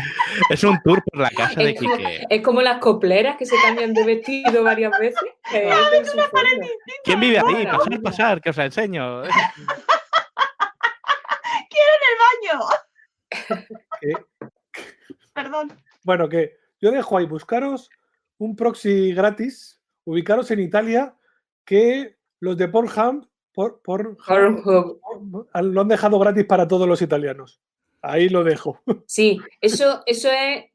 es 0.50 0.64
un 0.64 0.82
tour 0.84 1.04
por 1.04 1.20
la 1.22 1.30
casa 1.30 1.62
de 1.62 1.76
como, 1.76 1.96
Quique. 1.98 2.26
es 2.30 2.42
como 2.42 2.62
las 2.62 2.80
copleras 2.80 3.38
que 3.38 3.46
se 3.46 3.56
cambian 3.62 3.94
de 3.94 4.04
vestido 4.04 4.64
varias 4.64 4.98
veces. 5.00 5.22
en. 5.54 6.70
¿Quién 7.04 7.20
vive 7.20 7.40
ahí? 7.40 7.66
Pasar, 7.66 8.02
pasar, 8.02 8.42
que 8.42 8.50
os 8.50 8.58
la 8.58 8.66
enseño. 8.66 9.22
baño. 12.42 12.60
Que- 14.00 14.14
Perdón. 15.34 15.82
Bueno, 16.04 16.28
que 16.28 16.58
yo 16.82 16.92
dejo 16.92 17.18
ahí, 17.18 17.26
buscaros 17.26 17.90
un 18.38 18.56
proxy 18.56 19.14
gratis, 19.14 19.80
ubicaros 20.04 20.50
en 20.52 20.60
Italia, 20.60 21.16
que 21.66 22.18
los 22.40 22.58
de 22.58 22.68
Pornhub 22.68 23.30
por, 23.54 23.82
por, 23.82 24.18
Pornhub. 24.26 25.00
lo 25.62 25.82
han 25.82 25.88
dejado 25.88 26.20
gratis 26.20 26.46
para 26.46 26.68
todos 26.68 26.88
los 26.88 27.02
italianos. 27.02 27.62
Ahí 28.02 28.30
lo 28.30 28.44
dejo. 28.44 28.80
Sí, 29.08 29.40
eso, 29.60 30.02
eso 30.06 30.30
es 30.32 30.66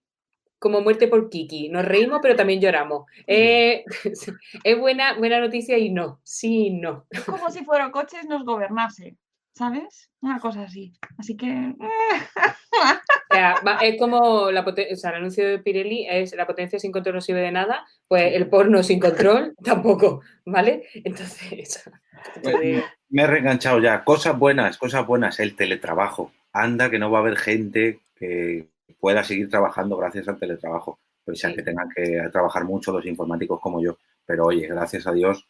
como 0.58 0.80
muerte 0.80 1.08
por 1.08 1.28
Kiki. 1.28 1.68
Nos 1.68 1.84
reímos, 1.84 2.20
pero 2.22 2.36
también 2.36 2.60
lloramos. 2.60 3.06
Eh, 3.26 3.84
es 4.64 4.78
buena, 4.78 5.16
buena 5.18 5.40
noticia 5.40 5.78
y 5.78 5.90
no. 5.90 6.20
Sí 6.22 6.70
no. 6.70 7.06
Es 7.10 7.24
como 7.24 7.50
si 7.50 7.64
fuera 7.64 7.90
coches 7.90 8.26
nos 8.26 8.44
gobernase, 8.44 9.16
¿sabes? 9.56 10.10
Una 10.20 10.38
cosa 10.38 10.62
así. 10.62 10.92
Así 11.18 11.36
que. 11.36 11.74
O 11.80 13.34
sea, 13.34 13.54
va- 13.66 13.78
es 13.78 13.98
como 13.98 14.50
la 14.50 14.60
o 14.60 14.96
sea, 14.96 15.10
el 15.10 15.16
anuncio 15.16 15.48
de 15.48 15.58
Pirelli 15.58 16.06
es 16.08 16.34
la 16.36 16.46
potencia 16.46 16.78
sin 16.78 16.92
control 16.92 17.16
no 17.16 17.20
sirve 17.20 17.40
de 17.40 17.52
nada, 17.52 17.86
pues 18.06 18.34
el 18.34 18.48
porno 18.48 18.82
sin 18.82 19.00
control 19.00 19.54
tampoco, 19.64 20.20
¿vale? 20.44 20.84
Entonces, 20.94 21.82
Pues, 22.42 22.82
me 23.10 23.22
he 23.22 23.26
reenganchado 23.26 23.78
ya. 23.80 24.02
Cosas 24.02 24.36
buenas, 24.38 24.78
cosas 24.78 25.06
buenas. 25.06 25.38
El 25.38 25.54
teletrabajo. 25.54 26.32
Anda 26.52 26.90
que 26.90 26.98
no 26.98 27.10
va 27.10 27.18
a 27.18 27.20
haber 27.20 27.36
gente 27.36 28.00
que 28.16 28.68
pueda 28.98 29.22
seguir 29.22 29.48
trabajando 29.48 29.96
gracias 29.96 30.26
al 30.26 30.38
teletrabajo. 30.38 30.98
Pese 31.24 31.46
a 31.46 31.50
Sí. 31.50 31.56
que 31.56 31.62
tengan 31.62 31.88
que 31.94 32.20
trabajar 32.32 32.64
mucho 32.64 32.90
los 32.92 33.06
informáticos 33.06 33.60
como 33.60 33.80
yo. 33.82 33.98
Pero 34.24 34.46
oye, 34.46 34.66
gracias 34.66 35.06
a 35.06 35.12
Dios, 35.12 35.46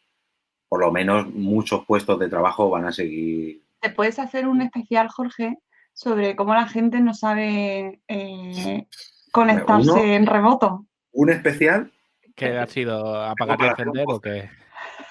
por 0.69 0.81
lo 0.81 0.91
menos 0.93 1.29
muchos 1.33 1.85
puestos 1.87 2.19
de 2.19 2.29
trabajo 2.29 2.69
van 2.69 2.85
a 2.87 2.93
seguir. 2.93 3.63
Te 3.81 3.91
puedes 3.91 4.19
hacer 4.19 4.47
un 4.47 4.63
especial, 4.63 5.09
Jorge, 5.09 5.59
sobre 5.93 6.37
cómo 6.37 6.55
la 6.55 6.69
gente 6.69 7.01
no 7.01 7.15
sabe 7.15 8.01
eh, 8.09 8.87
conectarse 9.33 9.91
Uno. 9.91 10.03
en 10.03 10.27
remoto. 10.27 10.87
Un 11.13 11.31
especial, 11.31 11.93
¿Qué 12.37 12.59
ha 12.59 12.67
sido 12.67 13.23
apagar 13.23 13.59
y 13.61 13.65
encender 13.65 14.05
o 14.07 14.21
qué? 14.21 14.51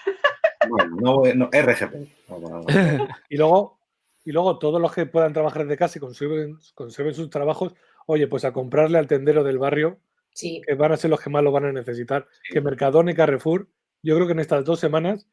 bueno, 0.70 0.96
no, 0.96 1.34
no, 1.34 1.50
RGP. 1.52 1.94
No. 2.30 2.66
Y 3.30 3.38
luego, 3.38 3.80
y 4.24 4.32
luego 4.32 4.60
todos 4.60 4.80
los 4.80 4.94
que 4.94 5.08
puedan 5.08 5.34
trabajar 5.34 5.64
desde 5.64 5.78
casa 5.78 5.98
y 5.98 6.02
conserven, 6.02 6.60
conserven 6.76 7.16
sus 7.16 7.32
trabajos, 7.32 7.74
oye, 8.06 8.28
pues 8.28 8.46
a 8.46 8.54
comprarle 8.54 9.00
al 9.00 9.08
tendero 9.08 9.44
del 9.44 9.58
barrio, 9.58 10.00
sí, 10.34 10.62
que 10.66 10.76
van 10.76 10.92
a 10.92 10.98
ser 10.98 11.10
los 11.10 11.20
que 11.20 11.32
más 11.32 11.44
lo 11.44 11.52
van 11.52 11.66
a 11.66 11.72
necesitar. 11.72 12.28
Sí. 12.44 12.54
Que 12.54 12.62
Mercadona 12.62 13.12
y 13.12 13.16
Carrefour, 13.16 13.68
yo 14.04 14.16
creo 14.16 14.28
que 14.28 14.34
en 14.34 14.40
estas 14.40 14.64
dos 14.64 14.80
semanas, 14.80 15.28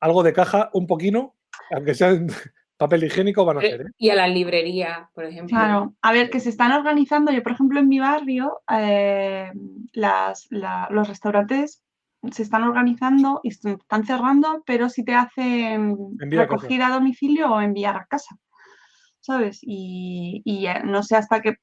algo 0.00 0.22
de 0.22 0.34
caja, 0.34 0.68
un 0.74 0.86
poquino, 0.86 1.34
aunque 1.70 1.94
sea 1.94 2.10
en 2.10 2.28
papel 2.78 3.04
higiénico, 3.04 3.44
van 3.44 3.56
a 3.58 3.60
hacer. 3.60 3.80
¿eh? 3.82 3.84
y 3.98 4.10
a 4.10 4.14
las 4.14 4.30
librerías, 4.30 5.08
por 5.14 5.24
ejemplo. 5.24 5.48
Claro, 5.56 5.94
a 6.00 6.12
ver, 6.12 6.30
que 6.30 6.40
se 6.40 6.48
están 6.48 6.72
organizando. 6.72 7.30
Yo, 7.32 7.42
por 7.42 7.52
ejemplo, 7.52 7.80
en 7.80 7.88
mi 7.88 7.98
barrio, 7.98 8.60
eh, 8.72 9.50
las, 9.92 10.46
la- 10.50 10.88
los 10.90 11.08
restaurantes 11.08 11.82
se 12.32 12.42
están 12.42 12.62
organizando 12.64 13.40
y 13.42 13.48
están 13.50 14.04
cerrando, 14.06 14.62
pero 14.66 14.88
sí 14.88 15.04
te 15.04 15.14
hacen 15.14 15.96
recogida 16.18 16.86
a 16.88 16.90
domicilio 16.94 17.50
o 17.52 17.60
enviar 17.60 17.96
a 17.96 18.06
casa, 18.06 18.36
¿sabes? 19.20 19.58
Y, 19.62 20.42
y, 20.44 20.66
eh, 20.66 20.82
no 20.84 21.02
sé 21.02 21.16
hasta 21.16 21.40
qué, 21.40 21.56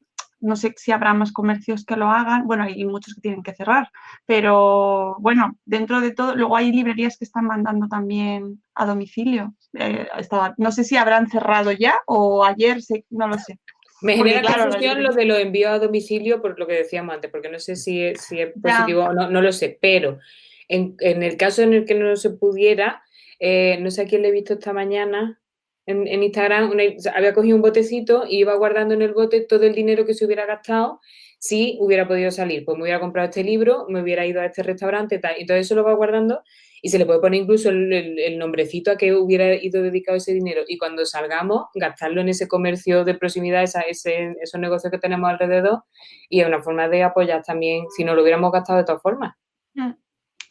no 0.46 0.56
sé 0.56 0.74
si 0.78 0.92
habrá 0.92 1.14
más 1.14 1.32
comercios 1.32 1.84
que 1.86 1.96
lo 1.96 2.10
hagan. 2.10 2.46
Bueno, 2.48 2.64
hay 2.64 2.86
muchos 2.86 3.16
que 3.16 3.22
tienen 3.22 3.44
que 3.44 3.54
cerrar, 3.56 3.90
pero 4.26 5.16
bueno, 5.20 5.58
dentro 5.66 6.02
de 6.02 6.12
todo, 6.12 6.36
luego 6.36 6.56
hay 6.56 6.72
librerías 6.72 7.18
que 7.18 7.26
están 7.26 7.46
mandando 7.46 7.88
también 7.88 8.62
a 8.76 8.86
domicilio. 8.86 9.54
Eh, 9.74 10.08
estaba- 10.18 10.54
no 10.58 10.72
sé 10.72 10.84
si 10.84 10.98
habrán 10.98 11.28
cerrado 11.30 11.72
ya 11.72 11.96
o 12.08 12.46
ayer, 12.46 12.78
no 13.10 13.28
lo 13.28 13.38
sé. 13.40 13.60
Me 14.02 14.18
Porque, 14.18 14.32
genera 14.34 14.42
claro, 14.48 14.58
la 14.58 14.64
confusión 14.72 14.98
librería- 14.98 15.10
lo 15.10 15.16
de 15.16 15.26
los 15.26 15.40
envíos 15.40 15.72
a 15.72 15.80
domicilio 15.80 16.42
por 16.42 16.60
lo 16.60 16.68
que 16.68 16.74
decíamos 16.74 17.16
antes, 17.16 17.32
porque 17.32 17.50
no 17.50 17.60
sé 17.60 17.76
si 17.76 18.04
es, 18.04 18.22
si 18.22 18.40
es 18.42 18.50
Ya. 18.56 18.62
positivo 18.62 19.04
o 19.06 19.14
no, 19.14 19.30
no 19.30 19.42
lo 19.42 19.52
sé, 19.52 19.78
pero 19.82 20.20
en, 20.68 20.96
en 21.00 21.24
el 21.24 21.38
caso 21.38 21.62
en 21.62 21.74
el 21.74 21.86
que 21.86 21.96
no 21.96 22.16
se 22.16 22.30
pudiera, 22.32 23.02
eh, 23.40 23.78
no 23.82 23.90
sé 23.92 24.02
a 24.02 24.06
quién 24.06 24.22
le 24.22 24.28
he 24.30 24.32
visto 24.32 24.54
esta 24.54 24.74
mañana 24.74 25.40
en, 25.86 26.08
en 26.08 26.24
Instagram, 26.24 26.72
una- 26.72 26.84
o 26.84 27.00
sea, 27.00 27.14
había 27.14 27.34
cogido 27.34 27.56
un 27.56 27.62
botecito 27.62 28.26
y 28.28 28.38
iba 28.40 28.56
guardando 28.56 28.94
en 28.94 29.02
el 29.02 29.14
bote 29.14 29.42
todo 29.42 29.64
el 29.64 29.76
dinero 29.76 30.06
que 30.06 30.14
se 30.14 30.26
hubiera 30.26 30.46
gastado 30.46 31.00
si 31.40 31.78
hubiera 31.80 32.08
podido 32.08 32.32
salir. 32.32 32.66
Pues 32.66 32.78
me 32.78 32.84
hubiera 32.84 33.00
comprado 33.00 33.30
este 33.30 33.44
libro, 33.44 33.86
me 33.90 34.02
hubiera 34.02 34.26
ido 34.26 34.42
a 34.42 34.46
este 34.46 34.64
restaurante, 34.64 35.20
tal, 35.20 35.36
y 35.40 35.46
todo 35.46 35.58
eso 35.58 35.76
lo 35.76 35.84
va 35.84 35.94
guardando 35.94 36.42
y 36.82 36.90
se 36.90 36.98
le 37.00 37.06
puede 37.06 37.20
poner 37.20 37.42
incluso 37.42 37.70
el, 37.70 37.92
el- 37.94 38.20
el 38.20 38.38
nombrecito 38.38 38.92
a 38.92 38.98
que 38.98 39.14
hubiera 39.14 39.54
ido 39.56 39.82
dedicado 39.82 40.18
ese 40.18 40.34
dinero 40.34 40.62
y 40.68 40.78
cuando 40.78 41.06
salgamos 41.06 41.66
gastarlo 41.76 42.22
en 42.22 42.30
ese 42.30 42.48
comercio 42.48 43.04
de 43.04 43.14
proximidad, 43.16 43.64
esa- 43.64 43.82
ese- 43.82 44.36
esos 44.42 44.60
negocios 44.60 44.92
que 44.92 44.98
tenemos 45.00 45.30
alrededor 45.30 45.84
y 46.30 46.42
es 46.42 46.48
una 46.48 46.62
forma 46.62 46.88
de 46.90 47.04
apoyar 47.04 47.44
también, 47.44 47.86
si 47.96 48.04
no 48.04 48.16
lo 48.16 48.22
hubiéramos 48.24 48.52
gastado 48.52 48.80
de 48.80 48.86
todas 48.86 49.02
formas. 49.02 49.36
Mm. 49.76 49.92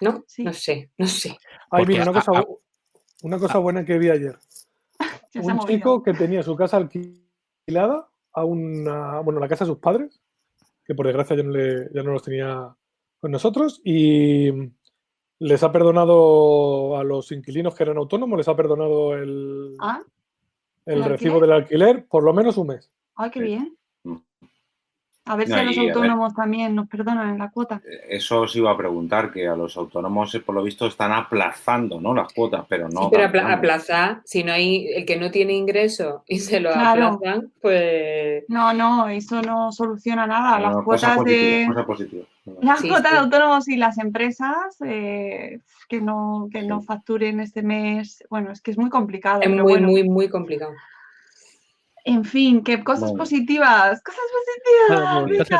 ¿No? 0.01 0.25
Sí. 0.27 0.43
No 0.45 0.53
sé, 0.53 0.91
no 0.99 1.07
sé. 1.07 1.37
Ay, 1.71 1.85
mira, 1.87 2.05
cosa, 2.13 2.33
una 3.23 3.39
cosa 3.39 3.59
buena 3.59 3.85
que 3.85 3.97
vi 3.99 4.11
ayer. 4.11 4.37
Se 5.43 5.53
un 5.53 5.59
chico 5.61 6.03
que 6.03 6.13
tenía 6.15 6.43
su 6.43 6.55
casa 6.57 6.77
alquilada 6.77 8.09
a 8.33 8.45
una, 8.45 9.21
bueno, 9.21 9.41
la 9.41 9.49
casa 9.49 9.65
de 9.65 9.71
sus 9.71 9.79
padres, 9.79 10.21
que 10.85 10.95
por 10.95 11.07
desgracia 11.07 11.37
ya 11.37 11.43
no, 11.43 11.51
le- 11.51 11.89
ya 11.93 12.03
no 12.03 12.13
los 12.13 12.23
tenía 12.23 12.75
con 13.21 13.31
nosotros, 13.31 13.81
y 13.85 14.51
les 15.39 15.63
ha 15.63 15.73
perdonado 15.73 16.97
a 16.97 17.05
los 17.05 17.33
inquilinos 17.33 17.75
que 17.75 17.83
eran 17.85 17.97
autónomos, 17.97 18.37
les 18.37 18.49
ha 18.49 18.57
perdonado 18.57 19.15
el, 19.15 19.75
Ah, 19.81 20.01
el 20.87 20.99
¿el 20.99 21.05
recibo 21.05 21.35
alquiler? 21.37 21.41
del 21.41 21.53
alquiler 21.53 22.07
por 22.07 22.23
lo 22.23 22.33
menos 22.33 22.57
un 22.57 22.69
mes. 22.69 22.91
ay, 23.17 23.31
qué 23.31 23.41
Sí. 23.41 23.47
bien. 23.47 23.77
A 25.27 25.37
ver 25.37 25.47
si 25.47 25.55
No, 25.55 25.59
a 25.61 25.63
los 25.63 25.75
y 25.77 25.79
a 25.79 25.83
ver- 25.85 25.93
autónomos 25.95 26.35
también 26.35 26.75
nos 26.75 26.87
perdonan 26.87 27.39
la 27.39 27.51
cuota. 27.51 27.81
Eso 28.11 28.43
os 28.43 28.55
iba 28.57 28.71
a 28.71 28.77
preguntar, 28.77 29.33
que 29.33 29.49
a 29.49 29.57
los 29.57 29.75
autónomos, 29.79 30.35
eh, 30.35 30.41
por 30.41 30.55
lo 30.55 30.63
visto, 30.63 30.87
están 30.87 31.13
aplazando 31.13 31.99
¿no? 31.99 32.13
las 32.13 32.31
cuotas, 32.33 32.67
pero 32.69 32.91
no. 32.91 33.05
Sí, 33.05 33.09
pero 33.11 33.49
aplazar, 33.49 34.21
si 34.27 34.45
no 34.45 34.53
hay 34.53 34.87
el 34.89 35.07
que 35.07 35.17
no 35.17 35.31
tiene 35.31 35.55
ingresos 35.55 36.21
y 36.27 36.41
se 36.41 36.61
lo 36.61 36.73
Claro. 36.73 37.07
aplazan, 37.15 37.51
pues 37.63 38.45
No, 38.49 38.75
no, 38.75 39.09
eso 39.09 39.41
no 39.41 39.73
soluciona 39.73 40.27
nada. 40.27 40.59
No, 40.59 40.75
Las 40.77 40.85
cuotas 40.85 41.17
positiva, 41.17 41.57
de 41.59 41.67
cosa 41.69 41.87
positiva. 41.87 42.25
las 42.61 42.81
Sí, 42.81 42.89
cuotas 42.89 43.09
sí. 43.11 43.15
de 43.17 43.21
autónomos 43.23 43.69
y 43.69 43.77
las 43.79 43.97
empresas 43.97 44.77
eh, 44.85 45.61
que 45.89 46.03
no 46.03 46.49
que 46.53 46.63
no 46.65 46.83
facturen 46.83 47.41
este 47.41 47.63
mes. 47.63 48.23
Bueno, 48.29 48.53
es 48.53 48.61
que 48.61 48.73
es 48.73 48.77
muy 48.79 48.91
complicado. 48.91 49.41
es 49.41 49.49
pero 49.49 49.63
muy, 49.63 49.73
bueno. 49.73 49.89
muy, 49.89 50.05
muy 50.07 50.29
complicado. 50.29 50.73
En 52.07 52.23
fin, 52.27 52.63
que 52.63 52.85
cosas 52.85 53.05
Bueno. 53.13 53.17
positivas, 53.17 54.03
cosas 54.03 54.21
Cosas 54.89 55.15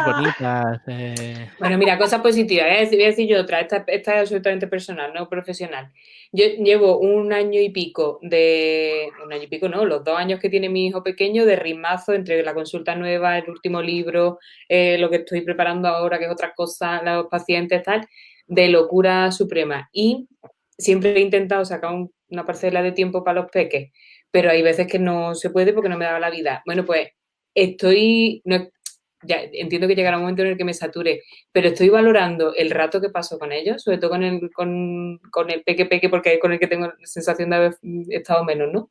bonitas. 0.07 0.81
eh, 0.89 1.49
Bueno, 1.59 1.79
mira, 1.79 1.97
cosas 1.99 2.21
positivas. 2.21 2.67
¿eh? 2.69 2.89
Voy 2.91 3.03
a 3.05 3.07
decir 3.07 3.29
yo 3.29 3.41
otra. 3.41 3.61
Esta, 3.61 3.85
esta 3.87 4.15
es 4.15 4.21
absolutamente 4.21 4.67
personal, 4.67 5.13
no 5.15 5.29
profesional. 5.29 5.93
Yo 6.33 6.45
llevo 6.63 6.99
un 6.99 7.33
año 7.33 7.61
y 7.61 7.71
pico 7.71 8.19
de. 8.23 9.09
Un 9.25 9.33
año 9.33 9.45
y 9.45 9.47
pico, 9.47 9.69
no, 9.69 9.85
los 9.85 10.05
dos 10.05 10.19
años 10.19 10.41
que 10.41 10.51
tiene 10.51 10.69
mi 10.69 10.87
hijo 10.87 11.03
pequeño 11.03 11.47
de 11.47 11.57
ritmazo 11.57 12.13
entre 12.13 12.43
la 12.43 12.55
consulta 12.55 12.95
nueva, 12.97 13.39
el 13.39 13.49
último 13.49 13.81
libro, 13.83 14.39
eh, 14.69 14.99
lo 14.99 15.09
que 15.11 15.17
estoy 15.17 15.41
preparando 15.43 15.89
ahora, 15.89 16.19
que 16.19 16.25
es 16.27 16.33
otra 16.33 16.53
cosa, 16.55 17.03
los 17.03 17.27
pacientes, 17.29 17.83
tal, 17.83 18.07
de 18.47 18.69
locura 18.69 19.31
suprema. 19.33 19.89
Y 19.93 20.29
siempre 20.77 21.13
he 21.17 21.21
intentado 21.21 21.65
sacar 21.65 21.93
un- 21.95 22.13
una 22.29 22.45
parcela 22.45 22.83
de 22.83 22.93
tiempo 22.93 23.23
para 23.23 23.41
los 23.43 23.51
peques, 23.51 23.93
pero 24.31 24.51
hay 24.51 24.61
veces 24.63 24.87
que 24.89 24.99
no 24.99 25.35
se 25.35 25.51
puede 25.51 25.73
porque 25.73 25.89
no 25.89 25.97
me 25.97 26.05
daba 26.05 26.19
la 26.19 26.31
vida. 26.31 26.63
Bueno, 26.67 26.85
pues 26.85 27.09
estoy. 27.55 28.43
no- 28.45 28.69
ya 29.27 29.39
entiendo 29.53 29.89
que 29.89 29.95
llegará 29.95 30.17
un 30.17 30.23
momento 30.23 30.43
en 30.43 30.49
el 30.49 30.57
que 30.57 30.65
me 30.65 30.75
sature, 30.75 31.23
pero 31.53 31.69
estoy 31.69 31.89
valorando 31.89 32.55
el 32.55 32.71
rato 32.71 33.01
que 33.01 33.11
paso 33.11 33.39
con 33.39 33.53
ellos, 33.53 33.83
sobre 33.83 33.99
todo 33.99 34.11
con 34.11 34.23
el, 34.23 34.51
con, 34.53 35.19
con 35.31 35.51
el 35.51 35.63
peque 35.63 35.87
peque, 35.87 36.09
porque 36.09 36.35
es 36.35 36.41
con 36.41 36.53
el 36.53 36.59
que 36.59 36.67
tengo 36.67 36.87
la 36.87 36.95
sensación 37.05 37.51
de 37.51 37.57
haber 37.57 37.75
estado 38.11 38.45
menos, 38.45 38.73
¿no? 38.73 38.91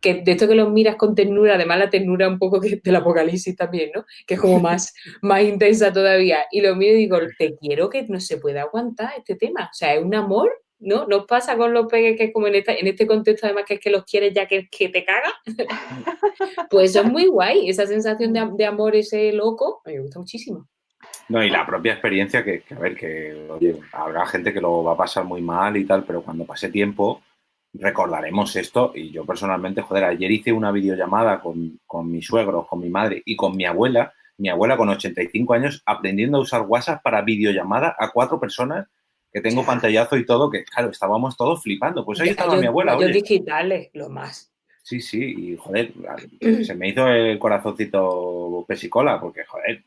Que 0.00 0.14
de 0.14 0.32
esto 0.32 0.48
que 0.48 0.54
los 0.54 0.70
miras 0.70 0.96
con 0.96 1.14
ternura, 1.14 1.54
además 1.54 1.78
la 1.78 1.90
ternura 1.90 2.28
un 2.28 2.38
poco 2.38 2.60
que 2.60 2.80
del 2.82 2.96
apocalipsis 2.96 3.56
también, 3.56 3.90
¿no? 3.94 4.04
Que 4.26 4.34
es 4.34 4.40
como 4.40 4.60
más, 4.60 4.94
más 5.22 5.42
intensa 5.42 5.92
todavía. 5.92 6.44
Y 6.50 6.60
lo 6.60 6.74
miro 6.76 6.94
y 6.94 6.98
digo, 6.98 7.18
te 7.38 7.56
quiero 7.56 7.90
que 7.90 8.04
no 8.08 8.20
se 8.20 8.38
puede 8.38 8.60
aguantar 8.60 9.12
este 9.18 9.36
tema. 9.36 9.64
O 9.64 9.74
sea, 9.74 9.94
es 9.94 10.02
un 10.02 10.14
amor, 10.14 10.50
¿no? 10.80 11.06
Nos 11.06 11.26
pasa 11.26 11.56
con 11.56 11.72
los 11.72 11.86
peques 11.86 12.16
que 12.16 12.24
es 12.24 12.32
como 12.32 12.48
en, 12.48 12.56
esta, 12.56 12.74
en 12.74 12.86
este 12.86 13.06
contexto, 13.06 13.46
además, 13.46 13.64
que 13.66 13.74
es 13.74 13.80
que 13.80 13.90
los 13.90 14.04
quieres 14.04 14.34
ya 14.34 14.46
que, 14.46 14.68
que 14.68 14.88
te 14.88 15.04
caga. 15.04 15.32
pues 16.70 16.90
eso 16.90 17.00
es 17.00 17.06
muy 17.06 17.26
guay, 17.26 17.68
esa 17.68 17.86
sensación 17.86 18.32
de, 18.32 18.48
de 18.54 18.66
amor, 18.66 18.96
ese 18.96 19.32
loco, 19.32 19.82
me 19.84 20.00
gusta 20.00 20.18
muchísimo. 20.18 20.68
No, 21.28 21.42
y 21.42 21.50
la 21.50 21.64
propia 21.64 21.92
experiencia, 21.92 22.44
que, 22.44 22.62
que, 22.62 22.74
a 22.74 22.78
ver, 22.78 22.96
que 22.96 23.46
oye, 23.48 23.78
habrá 23.92 24.26
gente 24.26 24.52
que 24.52 24.60
lo 24.60 24.82
va 24.82 24.92
a 24.92 24.96
pasar 24.96 25.24
muy 25.24 25.40
mal 25.40 25.76
y 25.76 25.84
tal, 25.84 26.04
pero 26.04 26.22
cuando 26.22 26.44
pase 26.44 26.70
tiempo 26.70 27.22
recordaremos 27.74 28.56
esto. 28.56 28.92
Y 28.94 29.10
yo 29.10 29.24
personalmente, 29.24 29.82
joder, 29.82 30.04
ayer 30.04 30.30
hice 30.30 30.52
una 30.52 30.72
videollamada 30.72 31.40
con, 31.40 31.78
con 31.86 32.10
mis 32.10 32.26
suegros, 32.26 32.66
con 32.66 32.80
mi 32.80 32.88
madre 32.88 33.22
y 33.24 33.36
con 33.36 33.56
mi 33.56 33.64
abuela, 33.64 34.12
mi 34.38 34.48
abuela 34.48 34.76
con 34.76 34.88
85 34.88 35.54
años, 35.54 35.82
aprendiendo 35.86 36.38
a 36.38 36.40
usar 36.40 36.62
WhatsApp 36.62 37.02
para 37.02 37.22
videollamada 37.22 37.94
a 37.98 38.10
cuatro 38.10 38.40
personas 38.40 38.88
que 39.32 39.40
tengo 39.40 39.64
pantallazo 39.64 40.16
y 40.16 40.26
todo, 40.26 40.50
que 40.50 40.64
claro, 40.64 40.90
estábamos 40.90 41.36
todos 41.36 41.62
flipando. 41.62 42.04
Pues 42.04 42.20
ahí 42.20 42.26
Ya, 42.26 42.32
estaba 42.32 42.54
yo- 42.54 42.60
mi 42.60 42.66
abuela, 42.66 42.94
Los 42.94 43.04
oye. 43.04 43.12
digitales, 43.12 43.90
lo 43.94 44.08
más. 44.08 44.52
Sí, 44.82 45.00
sí, 45.00 45.22
y 45.52 45.56
joder, 45.56 45.92
se 46.64 46.74
me 46.74 46.88
hizo 46.88 47.06
el 47.06 47.38
corazoncito 47.38 48.64
pesicola, 48.66 49.20
porque 49.20 49.44
joder, 49.44 49.84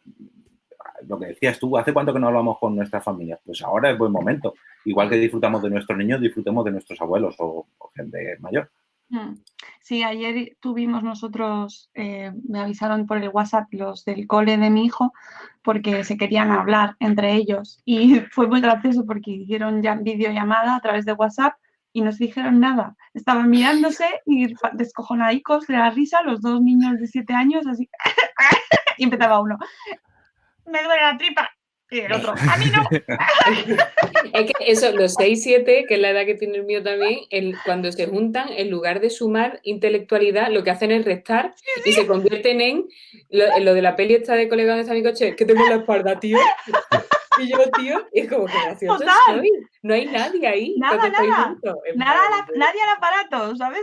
lo 1.08 1.20
que 1.20 1.26
decías 1.28 1.60
tú, 1.60 1.78
¿hace 1.78 1.92
cuánto 1.92 2.14
que 2.14 2.20
no 2.20 2.28
hablamos 2.28 2.58
con 2.60 2.76
nuestras 2.76 3.04
familias? 3.04 3.40
Pues 3.46 3.62
ahora 3.64 3.92
es 3.92 3.98
buen 3.98 4.12
momento. 4.12 4.54
Igual 4.86 5.10
que 5.10 5.16
disfrutamos 5.18 5.62
de 5.62 5.70
nuestros 5.70 5.98
niños, 5.98 6.22
disfrutemos 6.22 6.64
de 6.64 6.72
nuestros 6.72 7.02
abuelos 7.02 7.36
o, 7.40 7.66
o 7.78 7.90
gente 7.94 8.38
mayor. 8.40 8.70
Mm. 9.10 9.34
Sí, 9.82 10.02
ayer 10.04 10.56
tuvimos 10.62 11.04
nosotros, 11.04 11.90
eh, 11.94 12.32
me 12.48 12.60
avisaron 12.60 13.06
por 13.06 13.18
el 13.18 13.30
WhatsApp 13.30 13.68
los 13.72 14.06
del 14.06 14.26
cole 14.28 14.58
de 14.58 14.70
mi 14.70 14.86
hijo, 14.86 15.12
porque 15.64 16.04
se 16.04 16.18
querían 16.18 16.52
hablar 16.52 16.96
entre 17.00 17.34
ellos. 17.34 17.82
Y 17.86 18.20
fue 18.32 18.48
muy 18.48 18.62
gracioso 18.62 19.06
porque 19.06 19.32
hicieron 19.32 19.82
ya 19.82 19.96
videollamada 19.96 20.76
a 20.76 20.82
través 20.82 21.06
de 21.06 21.14
WhatsApp 21.14 21.54
y 21.94 22.02
no 22.02 22.12
se 22.12 22.26
dijeron 22.26 22.60
nada. 22.60 22.96
Estaban 23.14 23.50
mirándose 23.50 24.06
y 24.26 24.54
descojonadicos 24.74 25.68
de 25.68 25.76
la 25.76 25.92
risa, 25.92 26.24
los 26.24 26.42
dos 26.42 26.62
niños 26.62 27.00
de 27.00 27.08
siete 27.08 27.34
años, 27.34 27.66
así. 27.68 27.90
y 28.98 29.04
empezaba 29.04 29.40
uno. 29.40 29.58
Me 30.66 30.84
duele 30.84 31.02
la 31.02 31.18
tripa. 31.18 31.50
Y 31.94 32.00
el 32.00 32.12
otro, 32.12 32.32
a 32.32 32.58
mí 32.58 32.66
no. 32.74 32.90
es 34.34 34.46
que 34.46 34.72
eso, 34.72 34.92
los 34.94 35.14
6, 35.14 35.44
7, 35.44 35.86
que 35.88 35.94
es 35.94 36.00
la 36.00 36.10
edad 36.10 36.26
que 36.26 36.34
tiene 36.34 36.58
el 36.58 36.66
mío 36.66 36.82
también, 36.82 37.20
cuando 37.66 37.92
se 37.92 38.08
juntan, 38.08 38.50
en 38.50 38.72
lugar 38.72 39.00
de 39.00 39.12
sumar 39.12 39.60
intelectualidad, 39.62 40.50
lo 40.50 40.64
que 40.64 40.72
hacen 40.72 40.90
es 40.92 41.06
restar 41.06 41.54
y 41.86 41.92
se 41.92 42.08
convierten 42.08 42.62
en 42.62 42.88
lo, 43.30 43.76
de 43.76 43.82
la 43.84 43.96
peli 43.96 44.16
esta 44.16 44.34
de 44.34 44.50
colega 44.50 44.74
de 44.74 44.82
está 44.82 44.94
mi 44.96 45.04
coche, 45.04 45.36
que 45.36 45.46
tengo 45.46 45.64
la 45.70 45.76
espalda, 45.76 46.20
tío. 46.20 46.40
Y 47.40 47.48
yo, 47.48 47.58
tío, 47.78 48.08
es 48.12 48.28
como 48.28 48.46
que 48.46 48.54
gracioso 48.54 49.06
No 49.84 49.94
hay 49.94 50.06
nadie 50.08 50.48
ahí. 50.48 50.76
Nada, 50.78 51.10
nada. 51.10 51.56
Nada, 51.96 52.48
nadie 52.56 52.82
al 52.82 52.98
aparato, 52.98 53.56
¿sabes? 53.56 53.82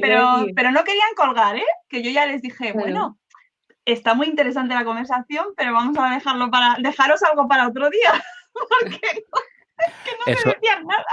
pero, 0.00 0.46
pero 0.56 0.70
no 0.70 0.82
querían 0.82 1.14
colgar, 1.14 1.56
¿eh? 1.56 1.64
Que 1.90 2.02
yo 2.02 2.10
ya 2.10 2.24
les 2.24 2.40
dije, 2.40 2.72
bueno, 2.72 3.18
está 3.84 4.14
muy 4.14 4.26
interesante 4.26 4.74
la 4.74 4.84
conversación, 4.84 5.46
pero 5.56 5.72
vamos 5.72 5.96
a 5.98 6.14
dejarlo 6.14 6.50
para, 6.50 6.76
dejaros 6.80 7.22
algo 7.22 7.48
para 7.48 7.68
otro 7.68 7.90
día, 7.90 8.12
porque 8.52 9.24
no, 9.32 9.40
que 10.04 10.10
no 10.10 10.32
eso, 10.32 10.50
decían 10.50 10.86
nada. 10.86 11.04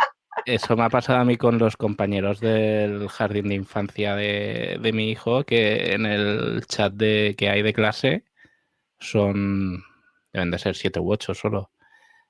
Eso 0.46 0.76
me 0.76 0.84
ha 0.84 0.90
pasado 0.90 1.20
a 1.20 1.26
mí 1.26 1.38
con 1.38 1.58
los 1.58 1.78
compañeros 1.78 2.40
del 2.40 3.08
jardín 3.10 3.50
de 3.50 3.56
infancia 3.56 4.16
de, 4.16 4.78
de 4.80 4.94
mi 4.94 5.10
hijo, 5.10 5.44
que 5.44 5.94
en 5.94 6.06
el 6.06 6.66
chat 6.68 6.94
de, 6.94 7.36
que 7.38 7.50
hay 7.50 7.64
de 7.64 7.74
clase 7.74 8.24
son, 9.00 9.84
deben 10.32 10.52
de 10.52 10.60
ser 10.60 10.76
siete 10.76 11.00
u 11.00 11.12
ocho 11.12 11.34
solo. 11.34 11.72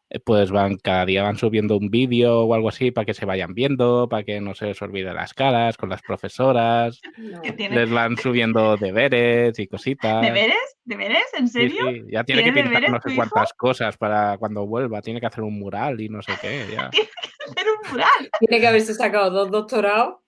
Eh, 0.10 0.20
pues 0.22 0.52
van 0.52 0.78
cada 0.78 1.06
día 1.06 1.24
van 1.24 1.38
subiendo 1.38 1.76
un 1.76 1.90
vídeo 1.90 2.42
o 2.42 2.54
algo 2.54 2.70
así 2.70 2.92
para 2.92 3.04
que 3.04 3.14
se 3.14 3.26
vayan 3.26 3.54
viendo, 3.54 4.08
para 4.08 4.24
que 4.24 4.40
no 4.40 4.56
se 4.56 4.68
les 4.68 4.82
olvide 4.82 5.14
las 5.14 5.34
caras 5.34 5.76
con 5.76 5.90
las 5.90 6.02
profesoras. 6.02 7.02
Les 7.58 7.92
van 7.92 8.16
subiendo 8.22 8.78
deberes 8.78 9.60
y 9.60 9.68
cositas. 9.68 10.22
¿Deberes? 10.22 10.78
¿Deberes? 10.86 11.26
¿En 11.34 11.50
serio? 11.50 11.92
Ya 12.10 12.24
tiene 12.24 12.44
que 12.44 12.54
pintar 12.54 12.90
no 12.90 13.02
sé 13.02 13.16
cuántas 13.16 13.54
cosas 13.54 13.98
para 13.98 14.38
cuando 14.38 14.66
vuelva. 14.66 15.02
Tiene 15.02 15.20
que 15.20 15.26
hacer 15.26 15.44
un 15.44 15.60
mural 15.60 16.00
y 16.00 16.08
no 16.08 16.22
sé 16.22 16.34
qué. 16.42 16.66
Tiene 16.92 17.10
que 17.10 17.52
hacer 17.52 17.68
un 17.70 17.92
mural. 17.92 18.30
Tiene 18.40 18.62
que 18.62 18.68
haberse 18.68 18.94
sacado 18.94 19.30
dos 19.30 19.52
doctorados. 19.52 20.20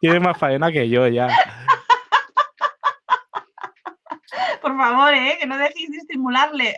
tiene 0.00 0.20
más 0.20 0.36
faena 0.36 0.70
que 0.70 0.88
yo 0.88 1.08
ya. 1.08 1.28
Por 4.60 4.76
favor, 4.76 5.14
¿eh? 5.14 5.36
que 5.40 5.46
no 5.46 5.56
dejéis 5.56 5.90
de 5.90 5.96
estimularle. 5.98 6.74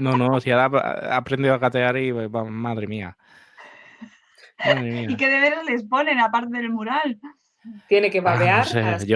No, 0.00 0.16
no, 0.16 0.40
si 0.40 0.50
ahora 0.50 1.04
ha 1.12 1.16
aprendido 1.16 1.54
a 1.54 1.58
gatear 1.58 1.96
y 1.98 2.12
madre 2.12 2.86
mía. 2.86 3.16
¿Y 5.08 5.16
qué 5.16 5.28
deberes 5.28 5.64
les 5.66 5.84
ponen 5.84 6.18
aparte 6.20 6.56
del 6.56 6.70
mural? 6.70 7.18
Tiene 7.88 8.10
que 8.10 8.18
ah, 8.18 8.22
babear 8.22 8.66
a 8.76 8.80
las, 8.80 9.06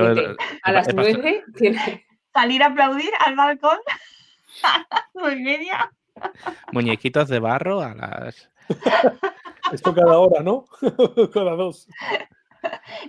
a 0.62 0.72
las 0.72 0.94
9, 0.94 1.44
tiene... 1.56 2.06
salir 2.32 2.62
a 2.62 2.66
aplaudir 2.66 3.10
al 3.24 3.36
balcón 3.36 3.78
a 4.62 4.78
las 4.90 5.04
nueve 5.14 5.36
y 5.40 5.42
media. 5.42 5.90
Muñequitos 6.72 7.28
de 7.28 7.40
barro 7.40 7.80
a 7.80 7.94
las. 7.94 8.50
Esto 9.72 9.94
cada 9.94 10.18
hora, 10.18 10.42
¿no? 10.42 10.66
cada 11.32 11.56
dos. 11.56 11.88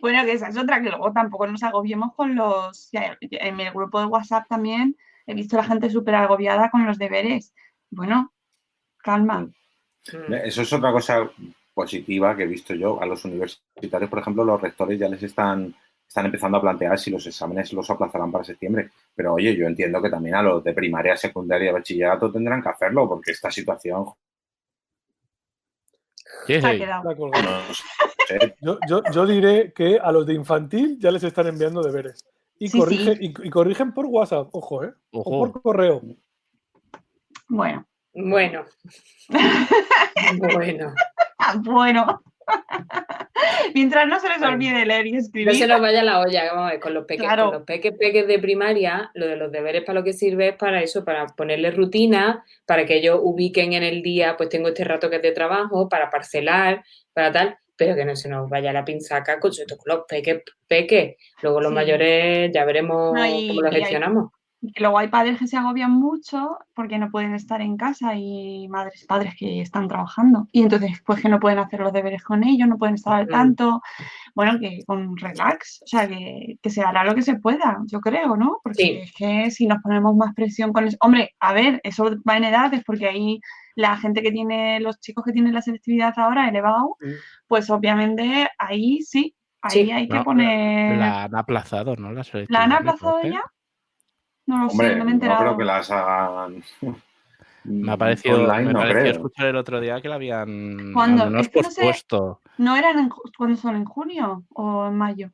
Bueno, 0.01 0.23
que 0.25 0.33
esa 0.33 0.47
es 0.47 0.57
otra, 0.57 0.81
que 0.81 0.89
luego 0.89 1.11
tampoco 1.11 1.47
nos 1.47 1.63
agobiemos 1.63 2.13
con 2.15 2.35
los. 2.35 2.89
En 2.93 3.59
el 3.59 3.71
grupo 3.73 3.99
de 3.99 4.05
WhatsApp 4.05 4.47
también 4.47 4.95
he 5.27 5.33
visto 5.33 5.57
a 5.57 5.61
la 5.61 5.67
gente 5.67 5.89
súper 5.89 6.15
agobiada 6.15 6.69
con 6.69 6.85
los 6.85 6.97
deberes. 6.97 7.53
Bueno, 7.89 8.33
calma. 8.97 9.41
Mm. 9.41 10.33
Eso 10.43 10.61
es 10.61 10.73
otra 10.73 10.91
cosa 10.91 11.29
positiva 11.73 12.35
que 12.35 12.43
he 12.43 12.47
visto 12.47 12.73
yo. 12.73 13.01
A 13.01 13.05
los 13.05 13.23
universitarios, 13.25 14.09
por 14.09 14.19
ejemplo, 14.19 14.43
los 14.43 14.61
rectores 14.61 14.99
ya 14.99 15.09
les 15.09 15.21
están, 15.23 15.75
están 16.07 16.25
empezando 16.25 16.57
a 16.57 16.61
plantear 16.61 16.97
si 16.97 17.11
los 17.11 17.25
exámenes 17.27 17.73
los 17.73 17.89
aplazarán 17.89 18.31
para 18.31 18.43
septiembre. 18.43 18.91
Pero 19.13 19.33
oye, 19.33 19.55
yo 19.55 19.67
entiendo 19.67 20.01
que 20.01 20.09
también 20.09 20.35
a 20.35 20.43
los 20.43 20.63
de 20.63 20.73
primaria, 20.73 21.17
secundaria 21.17 21.69
y 21.69 21.73
bachillerato 21.73 22.31
tendrán 22.31 22.63
que 22.63 22.69
hacerlo 22.69 23.07
porque 23.07 23.31
esta 23.31 23.51
situación... 23.51 24.05
yo 29.11 29.25
diré 29.25 29.73
que 29.73 29.99
a 29.99 30.11
los 30.11 30.25
de 30.25 30.33
infantil 30.33 30.97
ya 30.99 31.11
les 31.11 31.23
están 31.23 31.47
enviando 31.47 31.81
deberes. 31.81 32.23
Y, 32.57 32.69
Y, 33.19 33.49
corrigen 33.49 33.93
por 33.93 34.05
WhatsApp, 34.05 34.49
ojo, 34.53 34.83
¿eh? 34.83 34.93
O 35.11 35.23
por 35.23 35.61
correo. 35.61 36.01
Bueno. 37.47 37.85
Bueno. 38.13 38.65
bueno. 40.39 40.93
bueno. 41.63 42.21
Mientras 43.73 44.07
no 44.07 44.19
se 44.19 44.29
les 44.29 44.41
olvide 44.41 44.85
leer 44.85 45.07
y 45.07 45.17
escribir. 45.17 45.47
No 45.47 45.53
se 45.53 45.67
nos 45.67 45.81
vaya 45.81 46.03
la 46.03 46.19
olla, 46.19 46.45
vamos 46.53 46.67
a 46.67 46.71
ver, 46.73 46.79
con 46.79 46.93
los 46.93 47.05
peques, 47.05 47.27
los 47.35 47.63
peques, 47.63 47.93
peques 47.97 48.27
de 48.27 48.39
primaria, 48.39 49.11
lo 49.15 49.27
de 49.27 49.35
los 49.35 49.51
deberes 49.51 49.83
para 49.83 49.99
lo 49.99 50.05
que 50.05 50.13
sirve 50.13 50.49
es 50.49 50.55
para 50.55 50.81
eso, 50.81 51.03
para 51.03 51.25
ponerle 51.25 51.71
rutina, 51.71 52.45
para 52.65 52.85
que 52.85 52.97
ellos 52.97 53.19
ubiquen 53.21 53.73
en 53.73 53.83
el 53.83 54.01
día, 54.01 54.37
pues 54.37 54.49
tengo 54.49 54.69
este 54.69 54.83
rato 54.83 55.09
que 55.09 55.17
es 55.17 55.21
de 55.21 55.31
trabajo, 55.31 55.89
para 55.89 56.09
parcelar, 56.09 56.83
para 57.13 57.31
tal 57.31 57.57
pero 57.77 57.95
que 57.95 58.05
no 58.05 58.15
se 58.15 58.29
nos 58.29 58.49
vaya 58.49 58.71
la 58.71 58.85
pinzaca 58.85 59.39
con, 59.39 59.51
los 59.85 60.05
peques, 60.07 60.43
peque. 60.67 61.17
Luego 61.41 61.61
los 61.61 61.73
mayores 61.73 62.51
ya 62.53 62.65
veremos 62.65 63.13
cómo 63.13 63.61
los 63.61 63.73
gestionamos. 63.73 64.31
Luego 64.77 64.97
hay 64.97 65.07
padres 65.07 65.39
que 65.39 65.47
se 65.47 65.57
agobian 65.57 65.91
mucho 65.91 66.57
porque 66.73 66.97
no 66.97 67.09
pueden 67.09 67.33
estar 67.33 67.61
en 67.61 67.77
casa 67.77 68.15
y 68.15 68.67
madres, 68.67 69.05
padres 69.07 69.35
que 69.37 69.61
están 69.61 69.87
trabajando. 69.87 70.47
Y 70.51 70.63
entonces, 70.63 71.01
pues 71.05 71.21
que 71.21 71.29
no 71.29 71.39
pueden 71.39 71.59
hacer 71.59 71.79
los 71.79 71.93
deberes 71.93 72.23
con 72.23 72.43
ellos, 72.43 72.67
no 72.67 72.77
pueden 72.77 72.95
estar 72.95 73.13
al 73.13 73.25
mm. 73.25 73.29
tanto. 73.29 73.81
Bueno, 74.33 74.59
que 74.59 74.79
con 74.85 75.17
relax, 75.17 75.81
o 75.83 75.87
sea, 75.87 76.07
que, 76.07 76.57
se 76.65 76.81
hará 76.81 77.03
lo 77.03 77.15
que 77.15 77.21
se 77.21 77.35
pueda, 77.35 77.79
yo 77.85 77.99
creo, 77.99 78.35
¿no? 78.35 78.59
Porque 78.63 79.03
es 79.03 79.13
que 79.13 79.51
si 79.51 79.67
nos 79.67 79.81
ponemos 79.81 80.15
más 80.15 80.33
presión 80.33 80.73
con 80.73 80.85
eso. 80.85 80.97
Hombre, 81.01 81.35
a 81.39 81.53
ver, 81.53 81.79
eso 81.83 82.11
va 82.27 82.37
en 82.37 82.45
edades 82.45 82.83
porque 82.85 83.07
ahí 83.07 83.39
la 83.75 83.97
gente 83.97 84.21
que 84.21 84.31
tiene, 84.31 84.79
los 84.79 84.99
chicos 84.99 85.23
que 85.25 85.33
tienen 85.33 85.53
la 85.53 85.61
selectividad 85.61 86.13
ahora 86.17 86.49
elevado, 86.49 86.97
mm. 87.01 87.11
pues 87.47 87.69
obviamente 87.69 88.47
ahí 88.57 89.01
sí, 89.01 89.35
ahí 89.61 89.91
hay 89.91 90.07
que 90.07 90.21
poner. 90.21 90.97
La 90.97 91.23
han 91.25 91.35
aplazado, 91.35 91.95
¿no? 91.95 92.11
La, 92.11 92.23
¿La 92.49 92.63
han 92.63 92.71
aplazado 92.71 93.21
ya? 93.23 93.41
No 94.47 94.63
lo 94.63 94.69
sé, 94.69 94.95
no 94.95 95.05
me 95.05 95.11
he 95.11 95.13
enterado. 95.13 95.39
No 95.39 95.45
creo 95.45 95.57
que 95.57 95.65
las 95.65 95.91
hagan. 95.91 96.63
Me 97.63 97.91
ha 97.91 97.97
parecido, 97.97 98.47
me 98.47 98.73
pareció 98.73 99.11
escuchar 99.11 99.47
el 99.47 99.55
otro 99.55 99.81
día 99.81 99.99
que 99.99 100.07
la 100.07 100.15
habían 100.15 100.93
¿Cuándo? 100.93 101.35
Es 101.39 101.49
que 101.49 101.63
pospuesto. 101.63 102.41
No, 102.59 102.75
eran 102.75 102.99
en, 102.99 103.09
cuando 103.35 103.57
son 103.57 103.75
en 103.75 103.85
junio 103.85 104.45
o 104.53 104.87
en 104.87 104.95
mayo. 104.95 105.31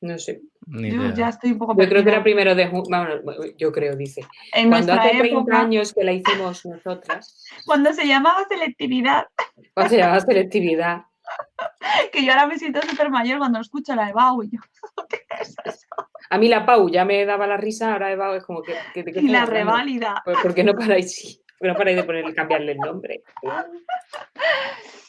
No 0.00 0.18
sé. 0.18 0.42
Yo 0.66 1.14
ya 1.14 1.28
estoy 1.28 1.52
un 1.52 1.58
poco 1.58 1.76
Yo 1.80 1.88
creo 1.88 2.02
que 2.02 2.10
era 2.10 2.22
primero 2.22 2.54
de 2.54 2.66
junio. 2.66 3.22
yo 3.56 3.70
creo, 3.70 3.94
dice. 3.94 4.26
Cuando 4.68 4.94
hace 4.94 5.18
30 5.18 5.60
años 5.60 5.92
que 5.92 6.02
la 6.02 6.12
hicimos 6.12 6.64
nosotras. 6.64 7.46
Cuando 7.66 7.92
se 7.92 8.06
llamaba 8.06 8.44
selectividad. 8.48 9.26
Cuando 9.74 9.90
se 9.90 9.98
llamaba 9.98 10.20
selectividad. 10.20 11.02
que 12.12 12.24
yo 12.24 12.32
ahora 12.32 12.46
me 12.46 12.58
siento 12.58 12.80
súper 12.82 13.10
mayor 13.10 13.38
cuando 13.38 13.60
escucho 13.60 13.94
la 13.94 14.06
de 14.06 14.12
Bau 14.12 14.42
y 14.42 14.50
yo, 14.50 14.58
¿qué 15.08 15.20
es 15.40 15.54
eso? 15.64 15.86
A 16.30 16.38
mí 16.38 16.48
la 16.48 16.64
Pau 16.64 16.88
ya 16.88 17.04
me 17.04 17.24
daba 17.24 17.46
la 17.46 17.56
risa, 17.56 17.92
ahora 17.92 18.14
Bau 18.16 18.34
es 18.34 18.44
como 18.44 18.62
que... 18.62 18.74
y 18.94 19.28
la 19.28 19.46
reválida. 19.46 20.22
Pues, 20.24 20.38
¿Por 20.38 20.54
qué 20.54 20.64
no 20.64 20.74
paráis, 20.74 21.42
no 21.60 21.74
paráis 21.74 21.96
de 21.96 22.04
ponerle, 22.04 22.34
cambiarle 22.34 22.72
el 22.72 22.78
nombre? 22.78 23.22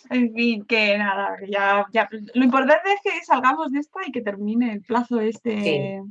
En 0.10 0.34
fin, 0.34 0.66
que 0.66 0.98
nada, 0.98 1.38
ya, 1.48 1.86
ya, 1.92 2.10
lo 2.34 2.44
importante 2.44 2.94
es 2.94 3.02
que 3.02 3.26
salgamos 3.26 3.72
de 3.72 3.80
esta 3.80 4.00
y 4.06 4.12
que 4.12 4.22
termine 4.22 4.74
el 4.74 4.82
plazo 4.82 5.20
este. 5.20 6.02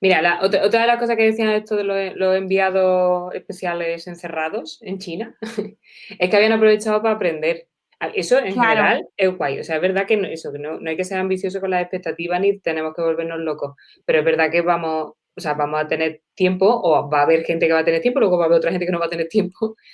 Mira, 0.00 0.40
otra, 0.42 0.68
de 0.68 0.86
las 0.86 0.98
cosas 0.98 1.16
que 1.16 1.24
decían 1.24 1.48
esto 1.50 1.74
de 1.74 1.84
los, 1.84 2.36
enviados 2.36 3.34
especiales 3.34 4.06
encerrados 4.06 4.78
en 4.82 4.98
China 4.98 5.34
es 6.18 6.30
que 6.30 6.36
habían 6.36 6.52
aprovechado 6.52 7.00
para 7.02 7.14
aprender. 7.14 7.68
Eso 8.14 8.38
en 8.38 8.54
general 8.54 9.08
es 9.16 9.36
guay. 9.36 9.60
O 9.60 9.64
sea, 9.64 9.76
es 9.76 9.82
verdad 9.82 10.06
que 10.06 10.16
no, 10.16 10.28
eso, 10.28 10.52
que 10.52 10.58
no, 10.58 10.78
no 10.78 10.90
hay 10.90 10.96
que 10.96 11.04
ser 11.04 11.18
ambicioso 11.18 11.60
con 11.60 11.70
las 11.70 11.82
expectativas 11.82 12.40
ni 12.40 12.58
tenemos 12.60 12.94
que 12.94 13.02
volvernos 13.02 13.40
locos. 13.40 13.74
Pero 14.04 14.18
es 14.18 14.24
verdad 14.24 14.50
que 14.50 14.60
vamos, 14.60 15.14
o 15.34 15.40
sea, 15.40 15.54
vamos 15.54 15.80
a 15.80 15.86
tener 15.88 16.22
tiempo, 16.34 16.66
o 16.68 17.08
va 17.08 17.20
a 17.20 17.22
haber 17.22 17.44
gente 17.44 17.66
que 17.66 17.72
va 17.72 17.80
a 17.80 17.84
tener 17.84 18.02
tiempo, 18.02 18.20
luego 18.20 18.36
va 18.36 18.44
a 18.44 18.46
haber 18.46 18.58
otra 18.58 18.70
gente 18.70 18.86
que 18.86 18.92
no 18.92 18.98
va 18.98 19.06
a 19.06 19.10
tener 19.10 19.28
tiempo 19.28 19.76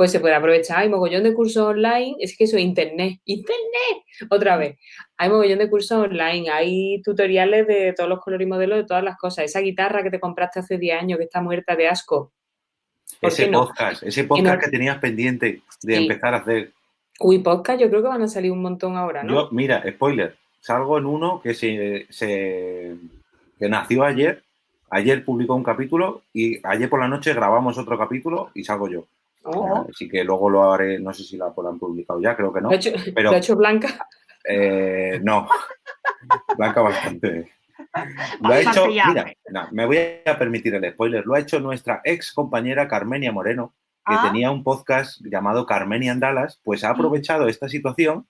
pues 0.00 0.12
se 0.12 0.20
puede 0.20 0.34
aprovechar. 0.34 0.78
Hay 0.78 0.88
mogollón 0.88 1.22
de 1.22 1.34
cursos 1.34 1.62
online, 1.62 2.16
es 2.20 2.34
que 2.34 2.44
eso 2.44 2.56
es 2.56 2.62
internet, 2.62 3.20
internet, 3.26 4.04
otra 4.30 4.56
vez. 4.56 4.78
Hay 5.18 5.28
mogollón 5.28 5.58
de 5.58 5.68
cursos 5.68 5.98
online, 5.98 6.48
hay 6.48 7.02
tutoriales 7.02 7.66
de 7.66 7.92
todos 7.94 8.08
los 8.08 8.20
colores 8.20 8.46
y 8.46 8.48
modelos 8.48 8.78
de 8.78 8.84
todas 8.84 9.04
las 9.04 9.18
cosas. 9.18 9.44
Esa 9.44 9.60
guitarra 9.60 10.02
que 10.02 10.10
te 10.10 10.18
compraste 10.18 10.60
hace 10.60 10.78
10 10.78 11.02
años 11.02 11.18
que 11.18 11.24
está 11.24 11.42
muerta 11.42 11.76
de 11.76 11.88
asco. 11.88 12.32
Ese 13.20 13.48
podcast, 13.48 14.02
ese 14.02 14.24
podcast 14.24 14.64
que 14.64 14.70
tenías 14.70 14.96
pendiente 14.98 15.60
de 15.82 15.96
empezar 15.96 16.32
a 16.32 16.38
hacer. 16.38 16.72
Uy, 17.22 17.40
podcast, 17.40 17.78
yo 17.78 17.90
creo 17.90 18.00
que 18.02 18.08
van 18.08 18.22
a 18.22 18.28
salir 18.28 18.50
un 18.50 18.62
montón 18.62 18.96
ahora, 18.96 19.22
¿no? 19.22 19.34
Yo, 19.34 19.48
mira, 19.52 19.84
spoiler, 19.86 20.36
salgo 20.60 20.96
en 20.96 21.04
uno 21.04 21.40
que 21.42 21.52
se, 21.52 22.06
se 22.08 22.96
que 23.58 23.68
nació 23.68 24.04
ayer, 24.04 24.42
ayer 24.88 25.22
publicó 25.22 25.54
un 25.54 25.62
capítulo 25.62 26.22
y 26.32 26.66
ayer 26.66 26.88
por 26.88 26.98
la 26.98 27.08
noche 27.08 27.34
grabamos 27.34 27.76
otro 27.76 27.98
capítulo 27.98 28.50
y 28.54 28.64
salgo 28.64 28.88
yo. 28.88 29.04
Oh. 29.42 29.86
Así 29.90 30.08
que 30.08 30.24
luego 30.24 30.48
lo 30.48 30.72
haré, 30.72 30.98
no 30.98 31.12
sé 31.12 31.22
si 31.24 31.36
la 31.36 31.52
han 31.54 31.78
publicado 31.78 32.20
ya, 32.22 32.34
creo 32.34 32.52
que 32.54 32.62
no. 32.62 32.68
¿Lo 32.68 32.74
ha 32.74 32.76
hecho, 32.76 32.90
pero- 33.14 33.30
¿lo 33.30 33.36
ha 33.36 33.38
hecho 33.38 33.56
Blanca? 33.56 34.06
Eh, 34.42 35.20
no, 35.22 35.46
Blanca 36.56 36.80
bastante. 36.80 37.50
Lo 38.40 38.48
ha 38.48 38.60
hecho, 38.60 38.86
mira, 38.86 39.30
no, 39.50 39.68
me 39.72 39.84
voy 39.84 39.98
a 40.24 40.38
permitir 40.38 40.74
el 40.74 40.90
spoiler, 40.92 41.26
lo 41.26 41.34
ha 41.34 41.40
hecho 41.40 41.60
nuestra 41.60 42.00
ex 42.02 42.32
compañera 42.32 42.88
Carmenia 42.88 43.30
Moreno, 43.30 43.74
que 44.06 44.14
Ah. 44.14 44.22
tenía 44.22 44.50
un 44.50 44.64
podcast 44.64 45.20
llamado 45.24 45.66
Carmenia 45.66 46.12
en 46.12 46.20
Dallas, 46.20 46.60
pues 46.64 46.84
ha 46.84 46.90
aprovechado 46.90 47.48
esta 47.48 47.68
situación 47.68 48.26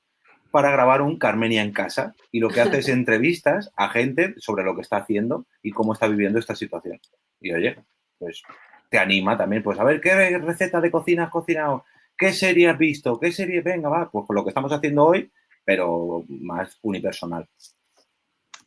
para 0.51 0.71
grabar 0.73 1.01
un 1.03 1.19
Carmenia 1.19 1.63
en 1.63 1.73
casa 1.73 2.15
y 2.33 2.41
lo 2.41 2.49
que 2.49 2.61
hace 2.61 2.79
es 2.79 2.89
entrevistas 2.89 3.71
a 3.77 3.89
gente 3.89 4.35
sobre 4.39 4.65
lo 4.65 4.75
que 4.75 4.81
está 4.83 4.97
haciendo 4.99 5.47
y 5.63 5.71
cómo 5.71 5.93
está 5.93 6.09
viviendo 6.09 6.39
esta 6.39 6.55
situación. 6.57 6.99
Y 7.41 7.53
oye, 7.53 7.79
pues 8.19 8.43
te 8.91 8.99
anima 8.99 9.37
también, 9.37 9.63
pues 9.63 9.79
a 9.79 9.85
ver 9.85 10.01
qué 10.01 10.39
receta 10.39 10.81
de 10.81 10.91
cocina 10.91 11.25
has 11.25 11.31
cocinado, 11.31 11.85
qué 12.19 12.33
serie 12.33 12.69
has 12.69 12.77
visto, 12.79 13.19
qué 13.21 13.31
serie, 13.31 13.61
venga, 13.61 13.89
va, 13.89 14.11
pues 14.11 14.27
con 14.27 14.35
lo 14.37 14.43
que 14.43 14.51
estamos 14.51 14.73
haciendo 14.73 15.05
hoy, 15.07 15.31
pero 15.65 16.25
más 16.29 16.77
unipersonal. 16.83 17.49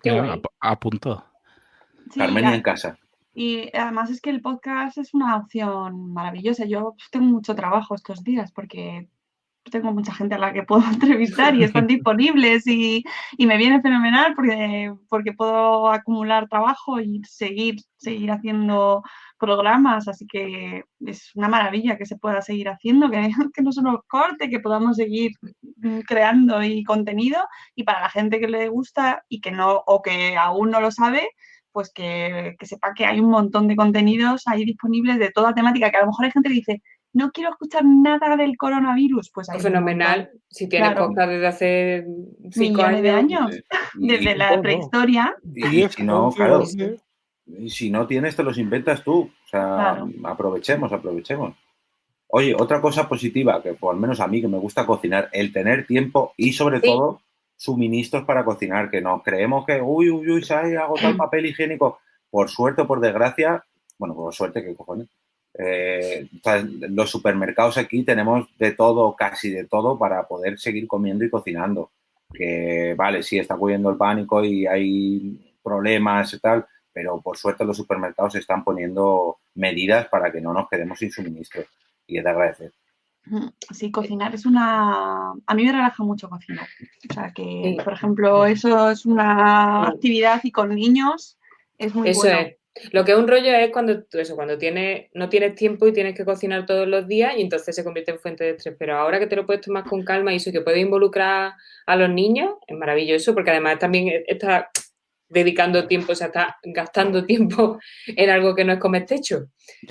Qué 0.02 0.12
ap- 0.18 0.46
apunto. 0.60 1.26
Sí, 2.12 2.20
Carmenia 2.20 2.56
en 2.56 2.62
casa. 2.62 2.98
Y 3.34 3.76
además 3.76 4.12
es 4.12 4.22
que 4.22 4.30
el 4.30 4.42
podcast 4.42 4.98
es 4.98 5.14
una 5.14 5.38
opción 5.38 6.14
maravillosa. 6.14 6.66
Yo 6.66 6.94
pues, 6.98 7.10
tengo 7.12 7.26
mucho 7.26 7.56
trabajo 7.56 7.96
estos 7.96 8.24
días 8.24 8.52
porque 8.52 9.10
tengo 9.72 9.94
mucha 9.94 10.14
gente 10.14 10.36
a 10.36 10.40
la 10.40 10.54
que 10.54 10.64
puedo 10.64 10.84
entrevistar 10.92 11.56
y 11.56 11.64
están 11.64 11.88
disponibles 11.88 12.68
y, 12.68 13.04
y 13.38 13.46
me 13.46 13.58
viene 13.58 13.82
fenomenal 13.82 14.34
porque, 14.36 14.94
porque 15.10 15.34
puedo 15.34 15.90
acumular 15.90 16.48
trabajo 16.48 17.00
y 17.00 17.22
seguir, 17.24 17.78
seguir 17.98 18.32
haciendo 18.32 19.04
programas. 19.40 20.08
Así 20.08 20.28
que 20.28 20.84
es 21.06 21.32
una 21.36 21.48
maravilla 21.48 21.98
que 21.98 22.06
se 22.06 22.18
pueda 22.18 22.42
seguir 22.42 22.70
haciendo, 22.70 23.10
que, 23.10 23.32
que 23.54 23.62
no 23.62 23.72
se 23.72 23.82
nos 23.82 24.04
corte, 24.08 24.50
que 24.50 24.60
podamos 24.60 24.98
seguir 24.98 25.32
mm, 25.78 26.00
creando 26.02 26.62
y 26.64 26.84
contenido. 26.84 27.40
Y 27.76 27.84
para 27.84 28.02
la 28.02 28.10
gente 28.10 28.40
que 28.40 28.48
le 28.48 28.70
gusta 28.70 29.24
y 29.28 29.42
que 29.42 29.52
no, 29.52 29.84
o 29.88 30.02
que 30.02 30.38
aún 30.38 30.70
no 30.72 30.82
lo 30.82 30.92
sabe, 30.92 31.30
pues 31.74 31.92
que, 31.94 32.56
que 32.58 32.66
sepa 32.66 32.94
que 32.96 33.06
hay 33.06 33.20
un 33.20 33.30
montón 33.30 33.68
de 33.68 33.76
contenidos 33.76 34.44
ahí 34.48 34.64
disponibles 34.64 35.20
de 35.20 35.32
toda 35.32 35.54
temática, 35.54 35.92
que 35.92 35.98
a 35.98 36.02
lo 36.02 36.08
mejor 36.08 36.26
hay 36.26 36.32
gente 36.32 36.48
que 36.50 36.56
dice, 36.56 36.82
no 37.12 37.32
quiero 37.32 37.50
escuchar 37.50 37.84
nada 37.86 38.36
del 38.38 38.56
coronavirus, 38.58 39.30
pues 39.34 39.50
hay 39.50 39.58
un 39.58 39.64
Fenomenal. 39.64 40.30
Si 40.50 40.70
tienes 40.70 40.92
Claro. 40.92 41.08
podcast 41.08 41.30
desde 41.32 41.48
hace 41.48 42.06
cinco 42.52 42.78
millones 42.84 43.02
de 43.04 43.10
años. 43.12 43.42
años, 43.42 43.64
Y- 44.00 44.08
desde 44.08 44.36
la 44.38 44.62
prehistoria. 44.62 45.36
y- 45.54 45.88
si 45.90 46.04
no, 46.04 46.32
claro, 46.32 46.60
doce. 46.60 46.98
y 47.46 47.70
si 47.70 47.90
no 47.90 48.08
tienes, 48.08 48.36
te 48.36 48.44
los 48.44 48.58
inventas 48.58 49.04
tú. 49.04 49.22
O 49.24 49.48
sea, 49.50 49.62
Claro. 49.62 50.10
aprovechemos, 50.24 50.92
aprovechemos. 50.94 51.56
Oye, 52.28 52.56
otra 52.58 52.82
cosa 52.82 53.08
positiva, 53.08 53.62
que 53.62 53.74
por 53.74 53.94
al 53.94 54.00
menos 54.02 54.20
a 54.20 54.28
mí 54.28 54.42
que 54.42 54.48
me 54.48 54.58
gusta 54.58 54.86
cocinar, 54.86 55.30
el 55.34 55.52
tener 55.54 55.86
tiempo 55.86 56.34
y 56.38 56.54
sobre 56.54 56.80
Sí. 56.80 56.88
todo 56.88 57.22
suministros 57.64 58.26
para 58.26 58.44
cocinar, 58.44 58.92
que 58.92 59.00
nos 59.00 59.24
creemos 59.24 59.66
que, 59.66 59.82
uy, 59.82 60.10
uy, 60.10 60.32
uy, 60.32 60.44
se 60.44 60.54
ha 60.54 60.84
agotado 60.84 61.12
el 61.12 61.16
papel 61.16 61.46
higiénico. 61.46 62.00
Por 62.30 62.50
suerte 62.50 62.82
o 62.82 62.88
por 62.88 63.00
desgracia, 63.00 63.64
bueno, 63.98 64.16
por 64.16 64.34
suerte, 64.34 64.62
¿qué 64.62 64.76
cojones? 64.76 65.08
Eh, 65.58 66.28
los 66.90 67.10
supermercados 67.10 67.78
aquí 67.78 68.04
tenemos 68.04 68.50
de 68.58 68.72
todo, 68.74 69.16
casi 69.16 69.50
de 69.50 69.64
todo, 69.64 69.98
para 69.98 70.28
poder 70.28 70.60
seguir 70.60 70.88
comiendo 70.88 71.24
y 71.24 71.30
cocinando. 71.30 71.92
Que 72.34 72.96
vale, 72.98 73.24
sí, 73.24 73.40
está 73.40 73.56
ocurriendo 73.56 73.90
el 73.90 73.96
pánico 73.96 74.44
y 74.44 74.66
hay 74.68 75.56
problemas 75.64 76.34
y 76.34 76.40
tal, 76.40 76.66
pero 76.92 77.22
por 77.22 77.38
suerte 77.38 77.64
los 77.64 77.78
supermercados 77.78 78.36
están 78.36 78.66
poniendo 78.66 79.38
medidas 79.56 80.10
para 80.10 80.34
que 80.34 80.42
no 80.42 80.52
nos 80.52 80.68
quedemos 80.68 81.00
sin 81.00 81.12
suministro. 81.12 81.64
Y 82.08 82.18
es 82.18 82.26
de 82.26 82.30
agradecer. 82.30 82.74
Sí, 83.72 83.92
cocinar 83.92 84.36
es 84.36 84.46
una... 84.46 85.32
A 85.32 85.56
mí 85.56 85.64
me 85.64 85.72
relaja 85.72 86.04
mucho 86.04 86.30
cocinar. 86.30 86.68
O 87.10 87.14
sea 87.14 87.32
que, 87.34 87.78
por 87.84 87.94
ejemplo, 87.94 88.46
eso 88.46 88.92
es 88.92 89.06
una 89.06 89.88
actividad 89.88 90.42
y 90.44 90.52
con 90.52 90.70
niños 90.76 91.38
es 91.78 91.96
muy 91.96 92.10
Eso 92.10 92.22
bueno. 92.22 92.40
es. 92.40 92.58
Lo 92.92 93.06
que 93.06 93.12
es 93.12 93.18
un 93.18 93.28
rollo 93.28 93.54
es 93.54 93.72
cuando 93.72 94.04
eso, 94.14 94.36
cuando 94.36 94.58
tienes, 94.58 95.10
no 95.14 95.30
tienes 95.30 95.54
tiempo 95.54 95.88
y 95.88 95.94
tienes 95.94 96.16
que 96.16 96.26
cocinar 96.26 96.66
todos 96.66 96.88
los 96.88 97.08
días 97.08 97.36
y 97.38 97.42
entonces 97.42 97.76
se 97.76 97.84
convierte 97.84 98.12
en 98.12 98.20
fuente 98.20 98.44
de 98.44 98.50
estrés. 98.52 98.76
Pero 98.80 98.98
ahora 98.98 99.20
que 99.20 99.28
te 99.28 99.36
lo 99.36 99.46
puedes 99.46 99.62
tomar 99.62 99.84
con 99.84 100.04
calma 100.04 100.34
y 100.34 100.38
eso 100.38 100.52
que 100.52 100.62
puedes 100.62 100.82
involucrar 100.82 101.54
a 101.86 101.96
los 101.96 102.10
niños, 102.10 102.56
es 102.66 102.76
maravilloso 102.76 103.36
porque 103.36 103.52
además 103.52 103.78
también 103.78 104.24
está 104.28 104.72
dedicando 105.30 105.88
tiempo, 105.88 106.14
o 106.14 106.16
sea, 106.16 106.28
está 106.28 106.58
gastando 106.64 107.26
tiempo 107.26 107.78
en 108.08 108.30
algo 108.30 108.56
que 108.56 108.66
no 108.66 108.74
es 108.74 108.80
comer 108.80 109.06
techo, 109.06 109.48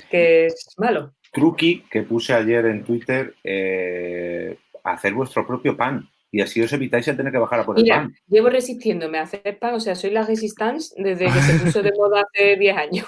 que 0.09 0.47
es 0.47 0.67
malo. 0.77 1.15
Truqui 1.33 1.83
que 1.89 2.03
puse 2.03 2.33
ayer 2.33 2.65
en 2.67 2.83
Twitter, 2.83 3.35
eh, 3.43 4.57
hacer 4.83 5.13
vuestro 5.13 5.45
propio 5.45 5.75
pan. 5.75 6.07
Y 6.31 6.41
así 6.41 6.61
os 6.61 6.73
evitáis 6.73 7.07
el 7.07 7.15
tener 7.17 7.31
que 7.31 7.37
bajar 7.37 7.59
a 7.59 7.65
por 7.65 7.77
el 7.77 7.83
Mira, 7.83 7.97
pan. 7.97 8.15
llevo 8.27 8.49
resistiéndome 8.49 9.19
a 9.19 9.23
hacer 9.23 9.59
pan, 9.59 9.75
o 9.75 9.79
sea, 9.79 9.93
soy 9.93 10.09
la 10.09 10.23
resistance 10.25 10.95
desde 10.97 11.25
que 11.25 11.31
se 11.41 11.59
puso 11.59 11.83
de 11.83 11.91
moda 11.95 12.23
hace 12.23 12.55
10 12.57 12.75
años. 12.77 13.05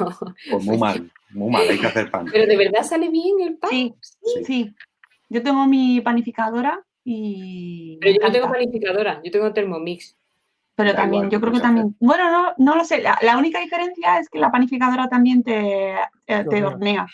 Pues 0.52 0.64
muy 0.64 0.78
mal, 0.78 1.12
muy 1.32 1.50
mal, 1.52 1.68
hay 1.68 1.80
que 1.80 1.88
hacer 1.88 2.12
pan. 2.12 2.28
Pero 2.32 2.46
de 2.46 2.56
verdad 2.58 2.84
sale 2.84 3.10
bien 3.10 3.40
el 3.42 3.58
pan. 3.58 3.72
Sí, 3.72 3.94
Sí. 4.02 4.44
sí. 4.46 4.76
Yo 5.30 5.42
tengo 5.42 5.66
mi 5.66 6.02
panificadora 6.02 6.80
y... 7.04 7.98
Pero 8.00 8.14
yo 8.14 8.28
no 8.28 8.32
tengo 8.32 8.52
panificadora, 8.52 9.22
yo 9.24 9.32
tengo 9.32 9.52
Thermomix. 9.54 10.16
Pero 10.76 10.92
Da 10.92 10.98
también, 10.98 11.24
igual, 11.24 11.32
yo 11.32 11.40
creo 11.42 11.52
que 11.54 11.60
puedes 11.60 11.66
hacer. 11.66 11.76
también. 11.82 11.96
Bueno, 12.00 12.32
no, 12.32 12.54
no 12.60 12.76
lo 12.76 12.84
sé. 12.86 13.02
La, 13.02 13.18
la 13.24 13.38
única 13.40 13.60
diferencia 13.60 14.20
es 14.20 14.30
que 14.30 14.38
la 14.40 14.52
panificadora 14.52 15.08
también 15.08 15.42
te, 15.42 15.94
eh, 15.94 16.46
te 16.48 16.64
hornea. 16.64 17.08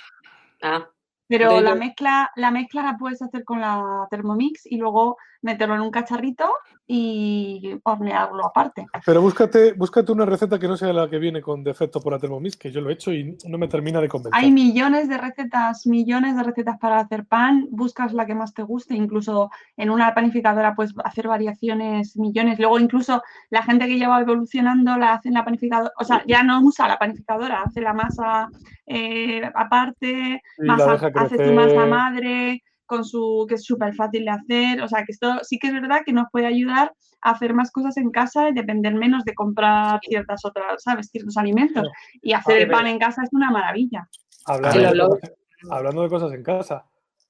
Ah, 0.61 0.89
Pero 1.31 1.61
la 1.61 1.75
mezcla, 1.75 2.29
la 2.35 2.51
mezcla 2.51 2.83
la 2.83 2.97
puedes 2.97 3.21
hacer 3.21 3.45
con 3.45 3.61
la 3.61 4.05
Thermomix 4.09 4.65
y 4.65 4.75
luego 4.75 5.15
meterlo 5.41 5.75
en 5.75 5.81
un 5.81 5.89
cacharrito 5.89 6.51
y 6.93 7.79
hornearlo 7.83 8.45
aparte. 8.45 8.85
Pero 9.05 9.21
búscate, 9.21 9.71
búscate 9.71 10.11
una 10.11 10.25
receta 10.25 10.59
que 10.59 10.67
no 10.67 10.75
sea 10.75 10.91
la 10.91 11.09
que 11.09 11.19
viene 11.19 11.41
con 11.41 11.63
defecto 11.63 12.01
por 12.01 12.11
la 12.11 12.19
Thermomix, 12.19 12.57
que 12.57 12.69
yo 12.69 12.81
lo 12.81 12.89
he 12.89 12.93
hecho 12.93 13.13
y 13.13 13.37
no 13.47 13.57
me 13.57 13.69
termina 13.69 14.01
de 14.01 14.09
convencer. 14.09 14.37
Hay 14.37 14.51
millones 14.51 15.07
de 15.07 15.17
recetas, 15.17 15.87
millones 15.87 16.35
de 16.35 16.43
recetas 16.43 16.77
para 16.79 16.99
hacer 16.99 17.25
pan. 17.25 17.65
Buscas 17.71 18.11
la 18.11 18.25
que 18.25 18.35
más 18.35 18.53
te 18.53 18.63
guste. 18.63 18.93
Incluso 18.93 19.49
en 19.77 19.89
una 19.89 20.13
panificadora 20.13 20.75
puedes 20.75 20.93
hacer 21.05 21.29
variaciones, 21.29 22.17
millones. 22.17 22.59
Luego 22.59 22.77
incluso 22.77 23.23
la 23.49 23.63
gente 23.63 23.87
que 23.87 23.97
lleva 23.97 24.19
evolucionando 24.19 24.97
la 24.97 25.13
hace 25.13 25.29
en 25.29 25.35
la 25.35 25.45
panificadora. 25.45 25.93
O 25.97 26.03
sea, 26.03 26.25
ya 26.27 26.43
no 26.43 26.59
usa 26.61 26.89
la 26.89 26.99
panificadora, 26.99 27.61
hace 27.61 27.79
la 27.79 27.93
masa 27.93 28.49
eh, 28.85 29.49
aparte, 29.55 30.41
la 30.57 30.75
hace 31.15 31.47
su 31.47 31.53
masa 31.53 31.85
madre 31.85 32.61
con 32.91 33.05
su 33.05 33.45
que 33.47 33.55
es 33.55 33.63
súper 33.63 33.95
fácil 33.95 34.25
de 34.25 34.31
hacer. 34.31 34.81
O 34.81 34.87
sea, 34.89 35.05
que 35.05 35.13
esto 35.13 35.39
sí 35.43 35.57
que 35.57 35.67
es 35.67 35.73
verdad 35.73 36.01
que 36.05 36.11
nos 36.11 36.27
puede 36.29 36.45
ayudar 36.45 36.91
a 37.21 37.31
hacer 37.31 37.53
más 37.53 37.71
cosas 37.71 37.95
en 37.95 38.11
casa 38.11 38.49
y 38.49 38.53
depender 38.53 38.93
menos 38.95 39.23
de 39.23 39.33
comprar 39.33 40.01
ciertas 40.03 40.43
otras, 40.43 40.83
¿sabes? 40.83 41.07
Ciertos 41.09 41.37
alimentos. 41.37 41.87
Y 42.21 42.33
hacer 42.33 42.57
el 42.57 42.69
pan 42.69 42.87
en 42.87 42.99
casa 42.99 43.23
es 43.23 43.29
una 43.31 43.49
maravilla. 43.49 44.09
Hablando, 44.45 44.91
de 44.91 44.99
cosas, 45.07 45.31
hablando 45.69 46.03
de 46.03 46.09
cosas 46.09 46.33
en 46.33 46.43
casa, 46.43 46.85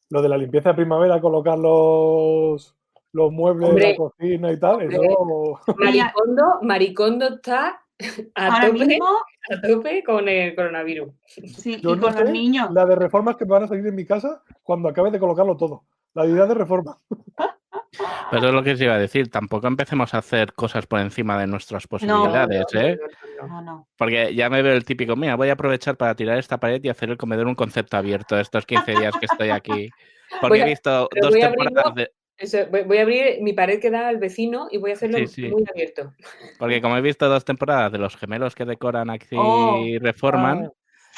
lo 0.09 0.23
de 0.23 0.29
la 0.29 0.37
limpieza 0.37 0.69
de 0.69 0.75
primavera, 0.75 1.21
colocar 1.21 1.59
los, 1.59 2.75
los 3.11 3.31
muebles 3.31 3.67
de 3.67 3.69
Hombre, 3.69 3.91
la 3.91 3.97
cocina 3.97 4.51
y 4.51 4.59
tal, 4.59 4.71
hombre. 4.71 4.95
eso 4.95 5.59
Maricondo, 5.77 6.43
Maricondo 6.63 7.35
está 7.35 7.79
a 8.35 8.47
Ahora 8.47 8.67
tope, 8.71 8.85
mismo, 8.85 9.05
a 9.07 9.61
tope 9.61 10.03
con 10.03 10.27
el 10.29 10.55
coronavirus. 10.55 11.09
sí, 11.25 11.79
Yo 11.81 11.93
y 11.93 11.95
no 11.97 12.01
con 12.01 12.15
los 12.15 12.29
niños. 12.29 12.71
la 12.71 12.85
de 12.85 12.95
reformas 12.95 13.35
que 13.37 13.45
me 13.45 13.51
van 13.51 13.63
a 13.63 13.67
salir 13.67 13.85
en 13.87 13.95
mi 13.95 14.05
casa 14.05 14.43
cuando 14.63 14.89
acabe 14.89 15.11
de 15.11 15.19
colocarlo 15.19 15.55
todo. 15.57 15.83
La 16.13 16.25
idea 16.25 16.45
de 16.45 16.53
reforma. 16.53 16.97
Pero 18.31 18.47
es 18.47 18.53
lo 18.53 18.63
que 18.63 18.71
os 18.71 18.81
iba 18.81 18.93
a 18.93 18.97
decir, 18.99 19.29
tampoco 19.29 19.67
empecemos 19.67 20.13
a 20.13 20.19
hacer 20.19 20.53
cosas 20.53 20.87
por 20.87 21.01
encima 21.01 21.37
de 21.37 21.47
nuestras 21.47 21.87
posibilidades, 21.87 22.63
no, 22.73 22.79
¿eh? 22.79 22.99
no. 23.63 23.87
Porque 23.97 24.33
ya 24.33 24.49
me 24.49 24.61
veo 24.61 24.73
el 24.73 24.85
típico, 24.85 25.17
mira, 25.17 25.35
voy 25.35 25.49
a 25.49 25.53
aprovechar 25.53 25.97
para 25.97 26.15
tirar 26.15 26.37
esta 26.37 26.57
pared 26.57 26.81
y 26.81 26.87
hacer 26.89 27.09
el 27.09 27.17
comedor 27.17 27.47
un 27.47 27.55
concepto 27.55 27.97
abierto 27.97 28.39
estos 28.39 28.65
15 28.65 28.91
días 28.95 29.13
que 29.19 29.25
estoy 29.25 29.49
aquí. 29.49 29.89
Porque 30.41 30.61
a- 30.61 30.65
he 30.65 30.69
visto 30.69 31.09
dos 31.21 31.33
temporadas 31.33 31.83
abrirlo- 31.85 31.93
de... 31.95 32.11
Eso, 32.41 32.57
voy, 32.71 32.83
voy 32.83 32.97
a 32.97 33.01
abrir 33.03 33.41
mi 33.41 33.53
pared 33.53 33.79
que 33.79 33.91
da 33.91 34.07
al 34.07 34.17
vecino 34.17 34.67
y 34.71 34.77
voy 34.77 34.91
a 34.91 34.93
hacerlo 34.95 35.19
Sí, 35.19 35.27
sí. 35.27 35.41
muy 35.47 35.63
abierto. 35.71 36.13
Porque 36.57 36.81
como 36.81 36.97
he 36.97 37.01
visto 37.01 37.29
dos 37.29 37.45
temporadas 37.45 37.91
de 37.91 37.99
los 37.99 38.17
gemelos 38.17 38.55
que 38.55 38.65
decoran 38.65 39.09
aquí 39.11 39.35
Oh, 39.37 39.77
y 39.85 39.99
reforman, 39.99 40.65
ah. 40.65 40.71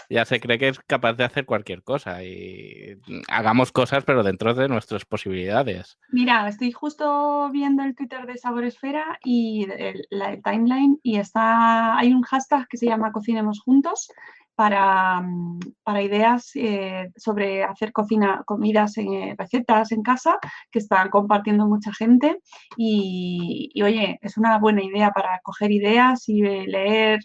ya 0.09 0.25
se 0.25 0.39
cree 0.41 0.59
que 0.59 0.67
es 0.67 0.79
capaz 0.81 1.13
de 1.13 1.23
hacer 1.23 1.45
cualquier 1.45 1.81
cosa. 1.81 2.23
Y 2.23 2.97
hagamos 3.29 3.71
cosas, 3.71 4.03
pero 4.03 4.21
dentro 4.21 4.53
de 4.53 4.67
nuestras 4.67 5.05
posibilidades. 5.05 5.97
Mira, 6.09 6.47
estoy 6.49 6.71
justo 6.73 7.49
viendo 7.51 7.83
el 7.83 7.95
Twitter 7.95 8.25
de 8.25 8.37
Sabor 8.37 8.65
Esfera 8.65 9.17
y 9.23 9.65
el, 9.71 10.05
la 10.09 10.31
el 10.33 10.43
timeline 10.43 10.99
y 11.03 11.17
está, 11.17 11.97
hay 11.97 12.11
un 12.13 12.23
hashtag 12.23 12.67
que 12.67 12.77
se 12.77 12.87
llama 12.87 13.13
Cocinemos 13.13 13.61
Juntos 13.61 14.11
para, 14.55 15.21
mm, 15.21 15.59
ideas 16.01 16.51
eh, 16.55 17.09
sobre 17.15 17.63
hacer 17.63 17.91
cocina, 17.91 18.43
comidas, 18.45 18.97
eh, 18.97 19.35
recetas 19.37 19.91
en 19.91 20.03
casa 20.03 20.37
que 20.71 20.79
están 20.79 21.09
compartiendo 21.09 21.67
mucha 21.67 21.93
gente 21.93 22.39
y, 22.77 23.71
oye, 23.83 24.19
es 24.21 24.37
una 24.37 24.59
buena 24.59 24.83
idea 24.83 25.11
para 25.11 25.39
coger 25.43 25.71
ideas 25.71 26.27
y 26.29 26.41
leer 26.41 27.19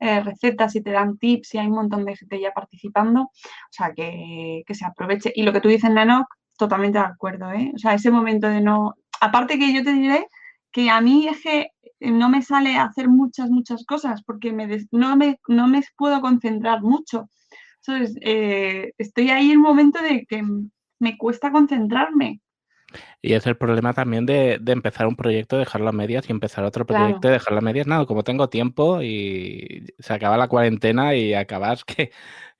recetas 0.00 0.76
y 0.76 0.82
te 0.82 0.90
dan 0.90 1.16
tips 1.16 1.54
y 1.54 1.58
hay 1.58 1.66
un 1.66 1.76
montón 1.76 2.04
de 2.04 2.14
gente 2.14 2.38
ya 2.38 2.52
participando, 2.52 3.22
o 3.22 3.30
sea, 3.70 3.92
que, 3.94 4.62
que 4.66 4.74
se 4.74 4.84
aproveche. 4.84 5.32
Y 5.34 5.44
lo 5.44 5.52
que 5.52 5.62
tú 5.62 5.68
dices, 5.68 5.90
Nanoc, 5.90 6.26
totalmente 6.58 6.98
de 6.98 7.04
acuerdo, 7.06 7.50
¿eh? 7.52 7.72
O 7.74 7.78
sea, 7.78 7.94
ese 7.94 8.10
momento 8.10 8.48
de 8.48 8.60
no... 8.60 8.94
Aparte 9.20 9.58
que 9.58 9.72
yo 9.72 9.82
te 9.82 9.92
diré 9.92 10.26
que 10.74 10.90
a 10.90 11.00
mí 11.00 11.28
es 11.28 11.40
que 11.40 11.68
no 12.00 12.28
me 12.28 12.42
sale 12.42 12.76
hacer 12.76 13.08
muchas, 13.08 13.48
muchas 13.48 13.86
cosas 13.86 14.22
porque 14.24 14.52
me 14.52 14.66
no, 14.90 15.16
me, 15.16 15.38
no 15.46 15.68
me 15.68 15.82
puedo 15.96 16.20
concentrar 16.20 16.82
mucho. 16.82 17.30
Entonces, 17.86 18.16
eh, 18.22 18.92
estoy 18.98 19.30
ahí 19.30 19.52
en 19.52 19.58
un 19.58 19.62
momento 19.62 20.02
de 20.02 20.26
que 20.26 20.42
me 20.98 21.16
cuesta 21.16 21.52
concentrarme. 21.52 22.40
Y 23.22 23.34
es 23.34 23.46
el 23.46 23.56
problema 23.56 23.92
también 23.92 24.26
de, 24.26 24.60
empezar 24.66 25.06
un 25.06 25.16
proyecto, 25.16 25.58
dejarlo 25.58 25.88
a 25.88 25.92
medias 25.92 26.28
y 26.28 26.32
empezar 26.32 26.64
otro 26.64 26.84
proyecto 26.84 27.28
y 27.28 27.32
dejarlo 27.32 27.58
a 27.58 27.62
medias. 27.62 27.86
Nada, 27.86 28.04
como 28.06 28.24
tengo 28.24 28.48
tiempo 28.48 29.00
y 29.00 29.86
se 30.00 30.12
acaba 30.12 30.36
la 30.36 30.48
cuarentena 30.48 31.14
y 31.14 31.34
acabas 31.34 31.84
que, 31.84 32.10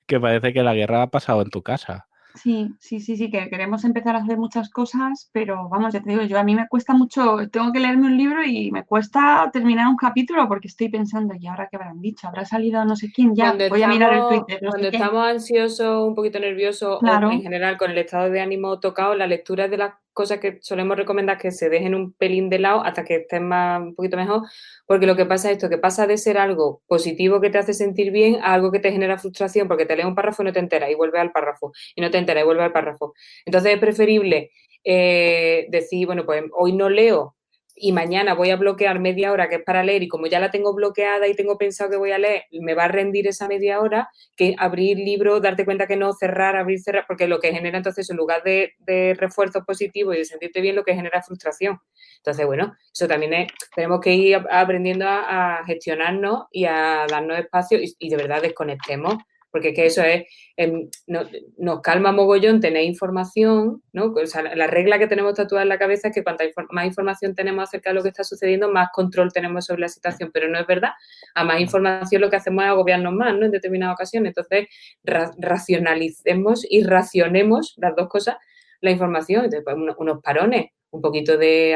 que 0.05 0.19
parece 0.21 0.53
que 0.53 0.63
la 0.63 0.73
guerra 0.73 1.03
ha 1.03 1.11
pasado 1.11 1.41
en 1.41 1.49
tu 1.49 1.61
casa. 1.63 2.07
Sí, 2.35 2.73
sí, 2.79 2.99
sí, 2.99 3.17
sí, 3.17 3.31
que 3.31 3.49
queremos 3.49 3.83
empezar 3.83 4.15
a 4.15 4.19
hacer 4.19 4.37
muchas 4.37 4.69
cosas, 4.69 5.29
pero 5.31 5.69
vamos, 5.69 5.93
ya 5.93 6.01
te 6.01 6.09
digo, 6.09 6.23
yo 6.23 6.37
a 6.37 6.43
mí 6.43 6.55
me 6.55 6.67
cuesta 6.67 6.93
mucho, 6.93 7.37
tengo 7.51 7.71
que 7.71 7.79
leerme 7.79 8.07
un 8.07 8.17
libro 8.17 8.43
y 8.43 8.71
me 8.71 8.83
cuesta 8.83 9.49
terminar 9.51 9.87
un 9.87 9.95
capítulo 9.95 10.47
porque 10.47 10.67
estoy 10.67 10.89
pensando, 10.89 11.33
¿y 11.39 11.47
ahora 11.47 11.67
qué 11.69 11.77
habrán 11.77 12.01
dicho? 12.01 12.27
¿Habrá 12.27 12.45
salido 12.45 12.83
no 12.85 12.95
sé 12.95 13.11
quién? 13.11 13.35
Ya, 13.35 13.55
voy 13.69 13.81
a 13.81 13.87
mirar 13.87 14.13
el 14.13 14.27
Twitter. 14.27 14.59
cuando 14.67 14.87
estamos 14.87 15.25
ansiosos, 15.25 16.07
un 16.07 16.15
poquito 16.15 16.39
nerviosos, 16.39 16.99
o 17.01 17.31
en 17.31 17.41
general 17.41 17.77
con 17.77 17.91
el 17.91 17.97
estado 17.97 18.29
de 18.29 18.41
ánimo 18.41 18.79
tocado, 18.79 19.15
la 19.15 19.27
lectura 19.27 19.67
de 19.67 19.77
las 19.77 19.93
cosas 20.15 20.39
que 20.39 20.57
solemos 20.61 20.97
recomendar 20.97 21.37
que 21.37 21.51
se 21.51 21.69
dejen 21.69 21.93
un 21.93 22.13
pelín 22.13 22.49
de 22.49 22.57
lado 22.57 22.83
hasta 22.83 23.03
que 23.03 23.17
estén 23.17 23.47
más, 23.47 23.81
un 23.81 23.93
poquito 23.93 24.17
mejor, 24.17 24.41
porque 24.87 25.05
lo 25.05 25.15
que 25.15 25.25
pasa 25.25 25.49
es 25.51 25.57
esto, 25.57 25.69
que 25.69 25.77
pasa 25.77 26.07
de 26.07 26.17
ser 26.17 26.39
algo 26.39 26.81
positivo 26.87 27.41
que 27.41 27.51
te 27.51 27.59
hace 27.59 27.73
sentir 27.73 28.11
bien 28.11 28.37
a 28.41 28.53
algo 28.53 28.71
que 28.71 28.79
te 28.79 28.91
genera 28.91 29.19
frustración, 29.19 29.67
porque 29.67 29.85
te 29.85 29.95
lees 29.95 30.07
un 30.07 30.15
párrafo 30.15 30.41
y 30.41 30.45
no 30.45 30.53
te 30.53 30.59
enteras 30.59 30.89
y 30.89 30.95
vuelve 30.95 31.19
al 31.19 31.31
párrafo, 31.31 31.73
y 31.95 32.01
no 32.01 32.09
te 32.09 32.17
enteras 32.17 32.43
y 32.43 32.45
vuelve 32.45 32.63
al 32.63 32.71
párrafo. 32.71 33.13
Entonces 33.45 33.73
es 33.73 33.79
preferible 33.79 34.51
eh, 34.83 35.67
decir, 35.69 36.07
bueno, 36.07 36.25
pues 36.25 36.43
hoy 36.53 36.73
no 36.73 36.89
leo 36.89 37.35
y 37.75 37.91
mañana 37.91 38.33
voy 38.33 38.51
a 38.51 38.55
bloquear 38.55 38.99
media 38.99 39.31
hora 39.31 39.49
que 39.49 39.55
es 39.55 39.63
para 39.63 39.83
leer 39.83 40.03
y 40.03 40.07
como 40.07 40.27
ya 40.27 40.39
la 40.39 40.51
tengo 40.51 40.73
bloqueada 40.73 41.27
y 41.27 41.35
tengo 41.35 41.57
pensado 41.57 41.89
que 41.89 41.97
voy 41.97 42.11
a 42.11 42.17
leer, 42.17 42.43
me 42.51 42.73
va 42.73 42.85
a 42.85 42.87
rendir 42.87 43.27
esa 43.27 43.47
media 43.47 43.81
hora 43.81 44.09
que 44.35 44.55
abrir 44.57 44.97
libro, 44.97 45.39
darte 45.39 45.65
cuenta 45.65 45.87
que 45.87 45.97
no, 45.97 46.13
cerrar, 46.13 46.55
abrir, 46.55 46.79
cerrar, 46.79 47.05
porque 47.07 47.27
lo 47.27 47.39
que 47.39 47.51
genera 47.51 47.77
entonces 47.77 48.09
en 48.09 48.17
lugar 48.17 48.43
de, 48.43 48.73
de 48.79 49.13
refuerzo 49.17 49.63
positivo 49.65 50.13
y 50.13 50.17
de 50.17 50.25
sentirte 50.25 50.61
bien, 50.61 50.75
lo 50.75 50.83
que 50.83 50.95
genera 50.95 51.21
frustración. 51.21 51.79
Entonces, 52.17 52.45
bueno, 52.45 52.75
eso 52.93 53.07
también 53.07 53.33
es, 53.33 53.47
tenemos 53.75 53.99
que 53.99 54.13
ir 54.13 54.41
aprendiendo 54.49 55.05
a, 55.07 55.63
gestionarnos 55.65 56.45
y 56.51 56.65
a 56.65 57.05
darnos 57.09 57.39
espacio 57.39 57.79
y 57.81 58.09
de 58.09 58.17
verdad 58.17 58.41
desconectemos 58.41 59.15
porque 59.55 59.73
que 59.73 59.85
eso 59.85 60.01
es, 60.01 60.25
em, 60.57 60.89
nos 61.07 61.79
calma 61.79 62.11
mogollón 62.11 62.59
tener 62.59 62.83
información, 62.83 63.81
¿no? 63.93 64.07
O 64.07 64.25
sea, 64.25 64.41
la 64.53 64.67
regla 64.67 64.99
que 64.99 65.07
tenemos 65.07 65.33
tatuada 65.33 65.63
en 65.63 65.69
la 65.69 65.79
cabeza 65.79 66.09
es 66.09 66.13
que 66.13 66.25
cuanta 66.25 66.43
más 66.71 66.85
información 66.85 67.33
tenemos 67.33 67.63
acerca 67.63 67.91
de 67.91 67.93
lo 67.93 68.03
que 68.03 68.09
está 68.09 68.25
sucediendo, 68.25 68.69
más 68.69 68.89
control 68.91 69.31
tenemos 69.31 69.63
sobre 69.63 69.79
la 69.79 69.87
situación, 69.87 70.31
pero 70.33 70.49
no 70.49 70.59
es 70.59 70.67
verdad. 70.67 70.89
A 71.35 71.45
más 71.45 71.61
información 71.61 72.21
lo 72.21 72.29
que 72.29 72.35
hacemos 72.35 72.65
es 72.65 72.69
agobiarnos 72.69 73.13
más, 73.13 73.33
¿no? 73.33 73.45
En 73.45 73.51
determinadas 73.51 73.93
ocasiones. 73.93 74.33
Entonces, 74.35 74.67
racionalicemos 75.37 76.65
y 76.69 76.83
racionemos 76.83 77.75
las 77.77 77.95
dos 77.95 78.09
cosas, 78.09 78.35
la 78.81 78.91
información, 78.91 79.45
entonces, 79.45 79.63
pues, 79.63 79.77
unos 79.97 80.21
parones, 80.21 80.65
un 80.95 81.01
poquito 81.01 81.37
de, 81.37 81.75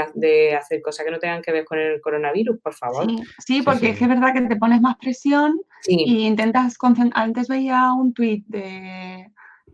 hacer 0.58 0.82
cosas 0.82 1.06
que 1.06 1.12
no 1.12 1.20
tengan 1.20 1.42
que 1.42 1.52
ver 1.52 1.66
con 1.66 1.78
el 1.78 2.02
coronavirus, 2.02 2.60
por 2.62 2.74
favor. 2.74 3.06
Sí, 3.46 3.62
porque 3.62 3.90
es 3.90 3.98
que 3.98 4.06
es 4.06 4.10
verdad 4.10 4.34
que 4.34 4.42
te 4.42 4.56
pones 4.56 4.82
más 4.82 4.98
presión 4.98 5.60
y 5.88 6.26
intentas 6.26 6.78
concentrar. 6.78 7.24
Antes 7.24 7.48
veía 7.48 7.92
un 7.94 8.14
tuit 8.14 8.46
de 8.48 9.32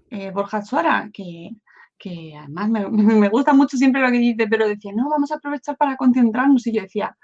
eh, 0.10 0.32
Borja 0.32 0.62
Suara 0.62 1.10
que, 1.14 1.52
además 2.38 2.70
me, 2.70 2.90
me, 2.90 3.30
gusta 3.30 3.54
mucho 3.54 3.78
siempre 3.78 4.02
lo 4.02 4.12
que 4.12 4.20
dice, 4.20 4.48
pero 4.48 4.68
decía, 4.68 4.92
no, 4.96 5.10
vamos 5.10 5.32
a 5.32 5.36
aprovechar 5.36 5.78
para 5.78 5.96
concentrarnos. 5.96 6.66
Y 6.68 6.74
yo 6.74 6.82
decía, 6.82 7.16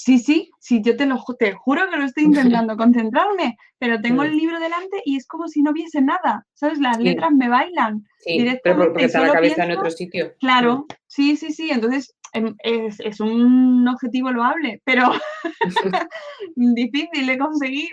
Sí, 0.00 0.20
sí, 0.20 0.52
sí, 0.60 0.80
yo 0.80 0.96
te 0.96 1.06
lo 1.06 1.20
te 1.40 1.54
juro 1.54 1.90
que 1.90 1.96
lo 1.96 2.04
estoy 2.04 2.22
intentando 2.62 2.76
concentrarme, 2.76 3.56
pero 3.80 4.00
tengo 4.00 4.22
el 4.22 4.36
libro 4.36 4.60
delante 4.60 5.02
y 5.04 5.16
es 5.16 5.26
como 5.26 5.48
si 5.48 5.60
no 5.60 5.72
viese 5.72 6.00
nada, 6.00 6.46
¿sabes? 6.54 6.78
Las 6.78 7.00
letras 7.00 7.32
me 7.32 7.48
bailan. 7.48 8.04
Sí, 8.20 8.46
pero 8.62 8.76
porque 8.76 9.06
está 9.06 9.26
la 9.26 9.32
cabeza 9.32 9.64
en 9.64 9.72
otro 9.72 9.90
sitio. 9.90 10.34
Claro, 10.38 10.86
sí, 11.18 11.36
sí, 11.36 11.52
sí, 11.52 11.70
entonces 11.72 12.14
em, 12.32 12.54
es, 12.62 13.18
un 13.18 13.88
objetivo 13.88 14.30
loable, 14.30 14.80
pero 14.84 15.10
difícil 16.56 17.26
de 17.26 17.38
conseguir. 17.38 17.90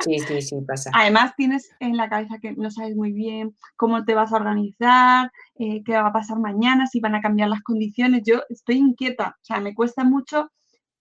Sí, 0.00 0.18
sí, 0.20 0.40
sí, 0.40 0.56
pasa. 0.66 0.90
Además 0.94 1.34
tienes 1.36 1.70
en 1.80 1.98
la 1.98 2.08
cabeza 2.08 2.38
que 2.40 2.52
no 2.52 2.70
sabes 2.70 2.96
muy 2.96 3.12
bien 3.12 3.54
cómo 3.76 4.06
te 4.06 4.14
vas 4.14 4.32
a 4.32 4.36
organizar, 4.36 5.30
eh, 5.58 5.82
qué 5.84 5.92
va 5.92 6.06
a 6.06 6.12
pasar 6.14 6.38
mañana, 6.38 6.86
si 6.86 6.98
van 7.00 7.14
a 7.14 7.20
cambiar 7.20 7.50
las 7.50 7.62
condiciones. 7.62 8.22
Yo 8.24 8.40
estoy 8.48 8.76
inquieta, 8.76 9.36
o 9.38 9.44
sea, 9.44 9.60
me 9.60 9.74
cuesta 9.74 10.02
mucho 10.02 10.50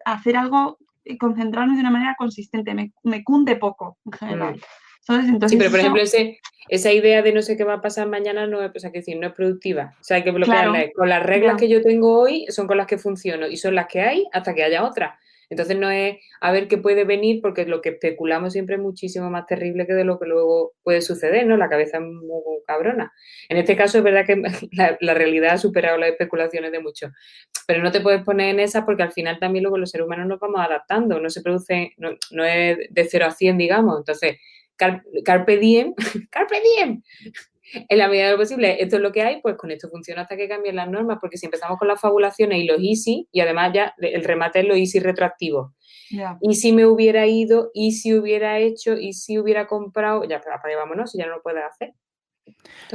hacer 0.03 0.35
algo 0.35 0.77
y 1.05 1.17
concentrarme 1.17 1.75
de 1.75 1.81
una 1.81 1.91
manera 1.91 2.15
consistente. 2.17 2.73
Me, 2.73 2.91
me 3.03 3.23
cunde 3.23 3.55
poco 3.55 3.97
en 4.05 4.11
general. 4.11 4.61
Entonces, 5.07 5.51
sí, 5.51 5.57
pero 5.57 5.71
por 5.71 5.79
ejemplo, 5.79 6.01
ese, 6.01 6.39
esa 6.67 6.91
idea 6.91 7.21
de 7.21 7.31
no 7.31 7.41
sé 7.41 7.57
qué 7.57 7.63
va 7.63 7.75
a 7.75 7.81
pasar 7.81 8.07
mañana 8.07 8.47
no 8.47 8.63
es, 8.63 8.71
o 8.75 8.79
sea, 8.79 8.91
que 8.91 8.99
decir, 8.99 9.17
no 9.17 9.27
es 9.27 9.33
productiva. 9.33 9.93
O 9.99 10.03
sea, 10.03 10.17
hay 10.17 10.23
que 10.23 10.31
bloquearla. 10.31 10.91
Con 10.95 11.09
las 11.09 11.23
reglas 11.23 11.59
que 11.59 11.69
yo 11.69 11.81
tengo 11.81 12.19
hoy 12.19 12.45
son 12.49 12.67
con 12.67 12.77
las 12.77 12.87
que 12.87 12.97
funciono 12.97 13.47
y 13.47 13.57
son 13.57 13.75
las 13.75 13.87
que 13.87 14.01
hay 14.01 14.25
hasta 14.31 14.53
que 14.53 14.63
haya 14.63 14.83
otra. 14.83 15.19
Entonces 15.49 15.77
no 15.77 15.89
es 15.89 16.17
a 16.41 16.51
ver 16.51 16.67
qué 16.67 16.77
puede 16.77 17.03
venir, 17.03 17.41
porque 17.41 17.65
lo 17.65 17.81
que 17.81 17.89
especulamos 17.89 18.53
siempre 18.53 18.75
es 18.75 18.81
muchísimo 18.81 19.29
más 19.29 19.45
terrible 19.45 19.85
que 19.85 19.93
de 19.93 20.03
lo 20.03 20.19
que 20.19 20.25
luego 20.25 20.73
puede 20.83 21.01
suceder, 21.01 21.45
¿no? 21.45 21.57
La 21.57 21.69
cabeza 21.69 21.97
es 21.97 22.03
muy 22.03 22.41
cabrona. 22.65 23.13
En 23.49 23.57
este 23.57 23.75
caso 23.75 23.99
es 23.99 24.03
verdad 24.03 24.25
que 24.25 24.41
la, 24.71 25.13
realidad 25.13 25.53
ha 25.53 25.57
superado 25.57 25.97
las 25.97 26.09
especulaciones 26.09 26.71
de 26.71 26.79
muchos, 26.79 27.11
pero 27.67 27.83
no 27.83 27.91
te 27.91 28.01
puedes 28.01 28.23
poner 28.23 28.49
en 28.49 28.59
esa 28.59 28.85
porque 28.85 29.03
al 29.03 29.11
final 29.11 29.39
también 29.39 29.63
luego 29.63 29.77
los 29.77 29.91
seres 29.91 30.05
humanos 30.05 30.27
nos 30.27 30.39
vamos 30.39 30.59
adaptando, 30.59 31.19
no 31.19 31.29
se 31.29 31.41
produce, 31.41 31.93
no, 31.97 32.11
no 32.31 32.43
es 32.43 32.77
de 32.89 33.03
0 33.05 33.25
a 33.27 33.31
100, 33.31 33.57
digamos. 33.57 33.99
Entonces, 33.99 34.37
carpe 34.75 35.57
diem, 35.57 35.93
carpe 36.31 36.61
diem, 36.61 37.01
en 37.73 37.97
la 37.97 38.07
medida 38.07 38.25
de 38.25 38.31
lo 38.33 38.37
posible, 38.37 38.81
esto 38.81 38.97
es 38.97 39.01
lo 39.01 39.11
que 39.11 39.21
hay, 39.21 39.41
pues 39.41 39.55
con 39.57 39.71
esto 39.71 39.89
funciona 39.89 40.21
hasta 40.21 40.37
que 40.37 40.47
cambien 40.47 40.75
las 40.75 40.89
normas, 40.89 41.17
porque 41.19 41.37
si 41.37 41.45
empezamos 41.45 41.77
con 41.77 41.87
las 41.87 41.99
fabulaciones 41.99 42.59
y 42.59 42.65
los 42.65 42.79
easy, 42.79 43.27
y 43.31 43.39
además 43.41 43.71
ya 43.73 43.93
el 43.97 44.23
remate 44.23 44.59
es 44.59 44.65
lo 44.65 44.75
easy 44.75 44.99
retroactivo. 44.99 45.73
Y 46.39 46.55
si 46.55 46.71
me 46.71 46.85
hubiera 46.85 47.25
ido, 47.25 47.71
y 47.73 47.93
si 47.93 48.13
hubiera 48.13 48.59
hecho, 48.59 48.93
y 48.93 49.13
si 49.13 49.39
hubiera 49.39 49.67
comprado, 49.67 50.23
ya 50.23 50.39
para 50.39 50.61
vámonos, 50.77 51.11
si 51.11 51.17
ya 51.17 51.25
no 51.25 51.37
lo 51.37 51.41
puedes 51.41 51.63
hacer. 51.63 51.93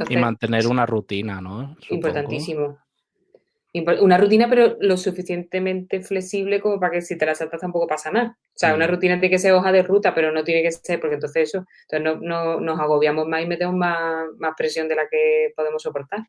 y 0.09 0.15
mantener 0.15 0.67
una 0.67 0.85
rutina, 0.85 1.41
¿no? 1.41 1.75
Importantísimo. 1.89 2.77
Una 3.73 4.17
rutina, 4.17 4.49
pero 4.49 4.75
lo 4.81 4.97
suficientemente 4.97 6.01
flexible 6.01 6.59
como 6.59 6.77
para 6.77 6.91
que 6.91 7.01
si 7.01 7.17
te 7.17 7.25
la 7.25 7.35
saltas 7.35 7.61
tampoco 7.61 7.87
pasa 7.87 8.11
nada. 8.11 8.37
O 8.37 8.53
sea, 8.53 8.75
una 8.75 8.85
mm. 8.85 8.89
rutina 8.89 9.13
tiene 9.19 9.29
que 9.29 9.39
ser 9.39 9.53
hoja 9.53 9.71
de 9.71 9.81
ruta, 9.81 10.13
pero 10.13 10.33
no 10.33 10.43
tiene 10.43 10.61
que 10.61 10.71
ser, 10.73 10.99
porque 10.99 11.15
entonces 11.15 11.49
eso, 11.49 11.65
entonces 11.89 12.21
no, 12.21 12.59
nos 12.59 12.79
agobiamos 12.79 13.27
más 13.27 13.41
y 13.41 13.47
metemos 13.47 13.73
más, 13.75 14.27
presión 14.57 14.89
de 14.89 14.95
la 14.95 15.07
que 15.09 15.53
podemos 15.55 15.81
soportar. 15.81 16.27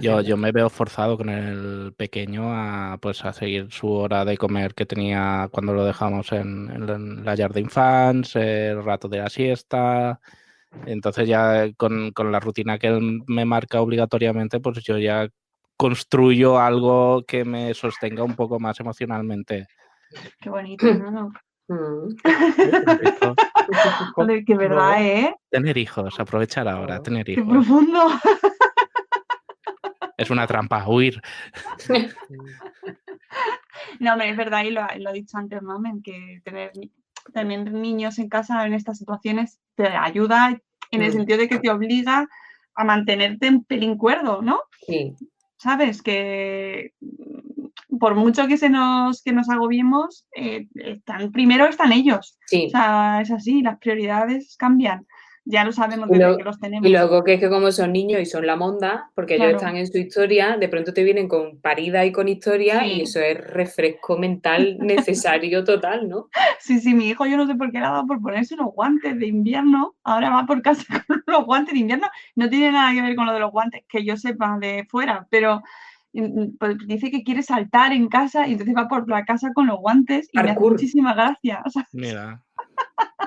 yo, 0.00 0.20
yo 0.20 0.36
me 0.36 0.52
veo 0.52 0.70
forzado 0.70 1.16
con 1.16 1.30
el 1.30 1.94
pequeño 1.96 2.44
a 2.46 2.96
pues 3.02 3.24
a 3.24 3.32
seguir 3.32 3.72
su 3.72 3.90
hora 3.90 4.24
de 4.24 4.36
comer 4.36 4.74
que 4.74 4.86
tenía 4.86 5.48
cuando 5.50 5.72
lo 5.72 5.84
dejamos 5.84 6.30
en, 6.30 6.70
en 6.70 7.24
la 7.24 7.36
Jardín 7.36 7.70
Fans, 7.70 8.36
el 8.36 8.84
rato 8.84 9.08
de 9.08 9.18
la 9.18 9.28
siesta. 9.28 10.20
Entonces 10.86 11.26
ya 11.26 11.72
con, 11.76 12.12
con, 12.12 12.30
la 12.30 12.40
rutina 12.40 12.78
que 12.78 12.88
él 12.88 13.22
me 13.26 13.44
marca 13.44 13.80
obligatoriamente, 13.80 14.60
pues 14.60 14.82
yo 14.84 14.98
ya 14.98 15.28
construyo 15.78 16.58
algo 16.58 17.24
que 17.26 17.44
me 17.44 17.72
sostenga 17.72 18.24
un 18.24 18.34
poco 18.34 18.58
más 18.60 18.78
emocionalmente. 18.80 19.68
Qué 20.40 20.50
bonito, 20.50 20.92
¿no? 20.94 21.32
Mm. 21.70 22.16
Qué 24.46 24.54
verdad, 24.56 25.04
¿eh? 25.04 25.34
Tener 25.50 25.76
hijos, 25.76 26.18
aprovechar 26.18 26.66
ahora, 26.66 27.02
tener 27.02 27.28
hijos. 27.28 27.44
Qué 27.44 27.50
profundo. 27.50 28.08
Es 30.16 30.30
una 30.30 30.46
trampa, 30.46 30.88
huir. 30.88 31.20
No, 34.00 34.20
es 34.20 34.36
verdad, 34.36 34.64
y 34.64 34.70
lo, 34.70 34.86
lo 34.96 35.10
he 35.10 35.12
dicho 35.12 35.36
antes, 35.38 35.62
mamen, 35.62 36.02
que 36.02 36.40
tener, 36.44 36.72
tener 37.32 37.70
niños 37.70 38.18
en 38.18 38.28
casa 38.28 38.66
en 38.66 38.72
estas 38.72 38.98
situaciones 38.98 39.60
te 39.76 39.86
ayuda 39.86 40.58
en 40.90 41.02
el 41.02 41.10
mm. 41.10 41.12
sentido 41.12 41.38
de 41.38 41.48
que 41.48 41.58
te 41.58 41.70
obliga 41.70 42.26
a 42.74 42.84
mantenerte 42.84 43.46
en 43.46 43.64
pelín 43.64 43.96
cuerdo, 43.96 44.40
¿no? 44.40 44.62
Sí. 44.86 45.14
¿Sabes? 45.58 46.02
Que 46.02 46.94
mm, 47.00 47.98
por 47.98 48.14
mucho 48.14 48.46
que 48.46 48.56
se 48.56 48.70
nos, 48.70 49.22
que 49.22 49.32
nos 49.32 49.48
agobiemos, 49.50 50.26
eh, 50.34 50.68
están, 50.74 51.32
primero 51.32 51.66
están 51.66 51.92
ellos. 51.92 52.38
Sí. 52.46 52.66
O 52.66 52.70
sea, 52.70 53.20
es 53.20 53.30
así, 53.30 53.62
las 53.62 53.78
prioridades 53.78 54.56
cambian. 54.56 55.06
Ya 55.50 55.64
lo 55.64 55.72
sabemos 55.72 56.10
desde 56.10 56.36
que 56.36 56.44
los 56.44 56.60
tenemos. 56.60 56.86
Y 56.86 56.92
luego 56.92 57.24
que 57.24 57.34
es 57.34 57.40
que 57.40 57.48
como 57.48 57.72
son 57.72 57.92
niños 57.92 58.20
y 58.20 58.26
son 58.26 58.46
la 58.46 58.54
monda, 58.54 59.10
porque 59.14 59.36
ellos 59.36 59.54
están 59.54 59.78
en 59.78 59.86
su 59.86 59.96
historia, 59.96 60.58
de 60.58 60.68
pronto 60.68 60.92
te 60.92 61.02
vienen 61.02 61.26
con 61.26 61.58
parida 61.60 62.04
y 62.04 62.12
con 62.12 62.28
historia 62.28 62.86
y 62.86 63.00
eso 63.02 63.18
es 63.20 63.38
refresco 63.38 64.18
mental 64.18 64.76
necesario 64.80 65.64
total, 65.64 66.06
¿no? 66.06 66.28
Sí, 66.60 66.80
sí, 66.80 66.92
mi 66.92 67.08
hijo 67.08 67.24
yo 67.24 67.38
no 67.38 67.46
sé 67.46 67.54
por 67.54 67.72
qué 67.72 67.78
le 67.78 67.86
ha 67.86 67.92
dado 67.92 68.06
por 68.06 68.20
ponerse 68.20 68.54
unos 68.54 68.74
guantes 68.74 69.18
de 69.18 69.26
invierno, 69.26 69.94
ahora 70.04 70.28
va 70.28 70.44
por 70.44 70.60
casa 70.60 70.84
con 71.06 71.22
los 71.26 71.44
guantes 71.46 71.72
de 71.72 71.80
invierno, 71.80 72.08
no 72.36 72.50
tiene 72.50 72.72
nada 72.72 72.92
que 72.92 73.00
ver 73.00 73.16
con 73.16 73.24
lo 73.24 73.32
de 73.32 73.40
los 73.40 73.50
guantes, 73.50 73.84
que 73.88 74.04
yo 74.04 74.18
sepa 74.18 74.58
de 74.60 74.86
fuera, 74.90 75.26
pero 75.30 75.62
mm, 76.12 76.22
mm, 76.22 76.56
pues 76.58 76.76
dice 76.86 77.10
que 77.10 77.24
quiere 77.24 77.42
saltar 77.42 77.94
en 77.94 78.08
casa 78.08 78.46
y 78.46 78.52
entonces 78.52 78.76
va 78.76 78.86
por 78.86 79.08
la 79.08 79.24
casa 79.24 79.50
con 79.54 79.66
los 79.66 79.78
guantes 79.78 80.28
y 80.30 80.38
me 80.38 80.50
hace 80.50 80.60
muchísima 80.60 81.14
gracia. 81.14 81.62
Mira. 81.92 82.42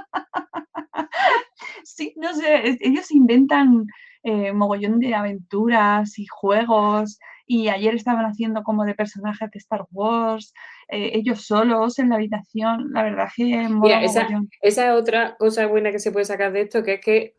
sí, 1.83 2.13
no 2.17 2.33
sé, 2.33 2.77
ellos 2.81 3.11
inventan 3.11 3.85
eh, 4.23 4.53
mogollón 4.53 4.99
de 4.99 5.15
aventuras 5.15 6.19
y 6.19 6.25
juegos 6.27 7.19
y 7.47 7.69
ayer 7.69 7.95
estaban 7.95 8.25
haciendo 8.25 8.63
como 8.63 8.85
de 8.85 8.95
personajes 8.95 9.49
de 9.51 9.57
Star 9.57 9.85
Wars, 9.91 10.53
eh, 10.87 11.11
ellos 11.13 11.45
solos 11.45 11.99
en 11.99 12.09
la 12.09 12.15
habitación, 12.15 12.91
la 12.93 13.03
verdad 13.03 13.27
que... 13.35 13.67
Mira, 13.69 14.03
esa, 14.03 14.27
esa, 14.61 14.93
es 14.93 14.99
otra 14.99 15.35
cosa 15.37 15.65
buena 15.67 15.91
que 15.91 15.99
se 15.99 16.11
puede 16.11 16.25
sacar 16.25 16.53
de 16.53 16.61
esto, 16.61 16.83
que 16.83 16.93
es 16.93 17.01
que 17.01 17.35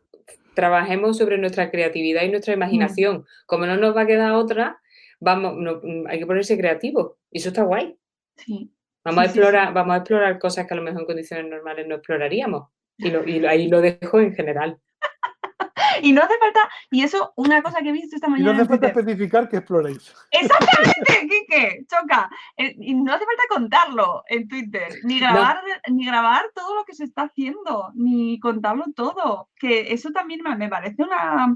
trabajemos 0.53 1.17
sobre 1.17 1.37
nuestra 1.37 1.71
creatividad 1.71 2.23
y 2.23 2.29
nuestra 2.29 2.53
mm. 2.53 2.57
imaginación. 2.57 3.25
Como 3.45 3.65
no 3.65 3.77
nos 3.77 3.95
va 3.95 4.01
a 4.01 4.07
quedar 4.07 4.33
otra, 4.33 4.79
vamos, 5.19 5.55
mm, 5.57 6.07
hay 6.07 6.19
que 6.19 6.25
ponerse 6.25 6.57
creativo 6.57 7.17
y 7.31 7.39
eso 7.39 7.49
está 7.49 7.63
guay. 7.63 7.97
Sí. 8.35 8.71
Vamos, 9.03 9.21
a 9.21 9.25
explorar, 9.25 9.73
vamos 9.73 9.93
a 9.93 9.97
explorar 9.97 10.39
cosas 10.39 10.65
que 10.65 10.73
a 10.73 10.77
lo 10.77 10.83
mejor 10.83 11.01
en 11.01 11.07
condiciones 11.07 11.49
normales 11.49 11.87
no 11.87 11.95
exploraríamos. 11.95 12.69
Y, 12.97 13.45
ahí 13.45 13.67
lo 13.67 13.81
dejo 13.81 14.19
en 14.19 14.33
general. 14.33 14.79
y 16.01 16.13
no 16.13 16.21
hace 16.21 16.37
falta, 16.39 16.69
y 16.91 17.03
eso, 17.03 17.33
una 17.35 17.61
cosa 17.61 17.79
que 17.81 17.89
he 17.89 17.93
visto 17.93 18.15
esta 18.15 18.27
mañana. 18.27 18.51
Y 18.51 18.53
no 18.53 18.61
hace 18.61 18.69
falta 18.69 18.87
especificar 18.87 19.49
que 19.49 19.57
exploréis. 19.57 20.13
Exactamente, 20.31 21.27
Kike, 21.47 21.85
choca. 21.87 22.29
Eh, 22.57 22.75
y 22.79 22.93
no 22.93 23.13
hace 23.13 23.25
falta 23.25 23.43
contarlo 23.49 24.23
en 24.27 24.47
Twitter, 24.47 24.89
ni 25.03 25.19
grabar, 25.19 25.61
ni 25.89 26.05
grabar 26.05 26.45
todo 26.53 26.75
lo 26.75 26.83
que 26.85 26.93
se 26.93 27.03
está 27.03 27.23
haciendo, 27.23 27.91
ni 27.95 28.39
contarlo 28.39 28.85
todo. 28.95 29.49
Que 29.55 29.93
eso 29.93 30.11
también 30.11 30.41
me 30.43 30.69
parece 30.69 31.03
una, 31.03 31.55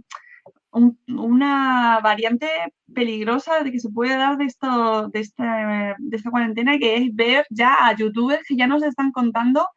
una 1.08 2.00
variante 2.02 2.48
peligrosa 2.94 3.64
de 3.64 3.72
que 3.72 3.80
se 3.80 3.90
puede 3.90 4.16
dar 4.18 4.38
de 4.38 4.46
esto, 4.46 5.10
de 5.10 5.20
esta, 5.20 5.96
de 5.98 6.18
esta 6.18 6.30
cuarentena, 6.30 6.78
que 6.78 6.98
es 6.98 7.16
ver 7.16 7.46
ya 7.50 7.88
a 7.88 7.96
youtubers 7.96 8.44
que 8.48 8.56
ya 8.56 8.68
nos 8.68 8.84
están 8.84 9.12
contando 9.12 9.68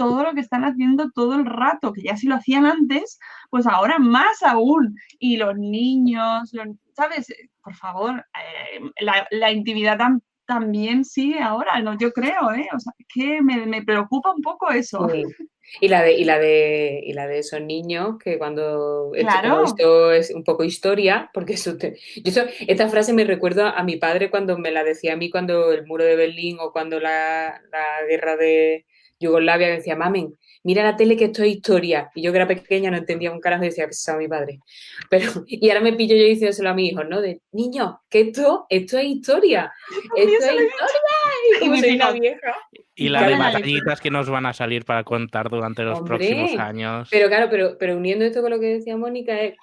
todo 0.00 0.22
lo 0.22 0.32
que 0.32 0.40
están 0.40 0.64
haciendo 0.64 1.10
todo 1.14 1.34
el 1.34 1.44
rato, 1.44 1.92
que 1.92 2.00
ya 2.00 2.16
si 2.16 2.26
lo 2.26 2.36
hacían 2.36 2.64
antes, 2.64 3.18
pues 3.50 3.66
ahora 3.66 3.98
más 3.98 4.42
aún. 4.42 4.96
Y 5.18 5.36
los 5.36 5.58
niños, 5.58 6.50
¿sabes? 6.96 7.26
Por 7.62 7.74
favor, 7.74 8.24
eh, 8.34 8.80
la, 9.30 9.52
intimidad 9.52 9.98
también 10.46 11.04
sigue 11.04 11.42
ahora, 11.42 11.80
¿no? 11.80 11.98
yo 11.98 12.12
creo, 12.12 12.50
¿eh? 12.54 12.66
O 12.74 12.80
sea, 12.80 12.94
que 13.12 13.42
me, 13.42 13.82
preocupa 13.82 14.32
un 14.34 14.40
poco 14.40 14.70
eso. 14.70 15.06
Y 15.82 15.88
la 15.88 16.02
de, 16.02 16.14
y 16.14 16.24
la 16.24 16.38
de, 16.38 17.02
y 17.04 17.12
la 17.12 17.26
de 17.26 17.40
esos 17.40 17.60
niños 17.60 18.16
que 18.24 18.38
cuando 18.38 19.12
esto, 19.14 20.12
es 20.12 20.30
un 20.34 20.44
poco 20.44 20.64
historia, 20.64 21.30
porque 21.34 21.52
eso 21.52 21.76
esta 22.66 22.88
frase 22.88 23.12
me 23.12 23.24
recuerda 23.24 23.72
a 23.72 23.84
mi 23.84 23.96
padre 23.96 24.30
cuando 24.30 24.56
me 24.56 24.70
la 24.70 24.82
decía 24.82 25.12
a 25.12 25.16
mí 25.16 25.28
cuando 25.28 25.72
el 25.72 25.86
muro 25.86 26.04
de 26.04 26.16
Berlín 26.16 26.56
o 26.58 26.72
cuando 26.72 26.98
la 27.00 27.60
guerra 28.08 28.38
de, 28.38 28.86
Yugoslavia 29.20 29.68
que 29.68 29.74
decía, 29.74 29.96
mamen, 29.96 30.34
mira 30.62 30.82
la 30.82 30.96
tele 30.96 31.16
que 31.16 31.26
esto 31.26 31.42
es 31.42 31.50
historia. 31.50 32.10
Y 32.14 32.22
yo 32.22 32.32
que 32.32 32.38
era 32.38 32.48
pequeña 32.48 32.90
no 32.90 32.96
entendía 32.96 33.30
un 33.30 33.40
carajo 33.40 33.64
y 33.64 33.66
decía 33.66 33.86
que 33.86 33.92
se 33.92 34.16
mi 34.16 34.28
padre. 34.28 34.60
Pero, 35.10 35.44
y 35.46 35.68
ahora 35.68 35.82
me 35.82 35.92
pillo 35.92 36.16
yo 36.16 36.24
diciéndoselo 36.24 36.70
a 36.70 36.74
mi 36.74 36.88
hijo, 36.88 37.04
¿no? 37.04 37.20
De, 37.20 37.40
niño, 37.52 38.00
que 38.08 38.20
esto, 38.20 38.66
esto 38.68 38.98
es 38.98 39.04
historia. 39.04 39.72
Esto 40.16 40.20
es 40.20 40.34
historia. 40.34 40.70
Y, 41.62 41.80
soy 41.80 41.94
una 41.96 42.12
vieja. 42.12 42.54
Y 42.94 43.08
la 43.08 43.26
de 43.26 43.36
batallitas 43.36 44.00
que 44.00 44.10
nos 44.10 44.28
van 44.28 44.46
a 44.46 44.52
salir 44.52 44.84
para 44.84 45.04
contar 45.04 45.48
durante 45.48 45.82
los 45.82 46.00
próximos 46.02 46.56
años. 46.58 47.08
Pero 47.10 47.28
claro, 47.28 47.48
pero, 47.50 47.76
pero 47.78 47.96
uniendo 47.96 48.24
esto 48.24 48.40
con 48.42 48.50
lo 48.50 48.60
que 48.60 48.66
decía 48.66 48.96
Mónica, 48.96 49.40
es, 49.40 49.54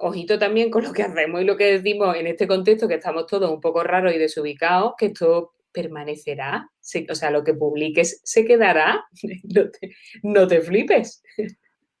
ojito 0.00 0.38
también 0.38 0.70
con 0.70 0.84
lo 0.84 0.92
que 0.92 1.02
hacemos 1.02 1.40
y 1.40 1.44
lo 1.44 1.56
que 1.56 1.78
decimos 1.78 2.16
en 2.16 2.26
este 2.26 2.46
contexto, 2.46 2.88
que 2.88 2.94
estamos 2.94 3.26
todos 3.26 3.50
un 3.50 3.60
poco 3.60 3.82
raros 3.82 4.14
y 4.14 4.18
desubicados, 4.18 4.94
que 4.96 5.06
esto 5.06 5.52
permanecerá, 5.72 6.70
o 7.10 7.14
sea, 7.14 7.30
lo 7.30 7.44
que 7.44 7.54
publiques 7.54 8.20
se 8.24 8.44
quedará, 8.44 9.04
no 10.22 10.46
te, 10.46 10.60
flipes. 10.60 11.22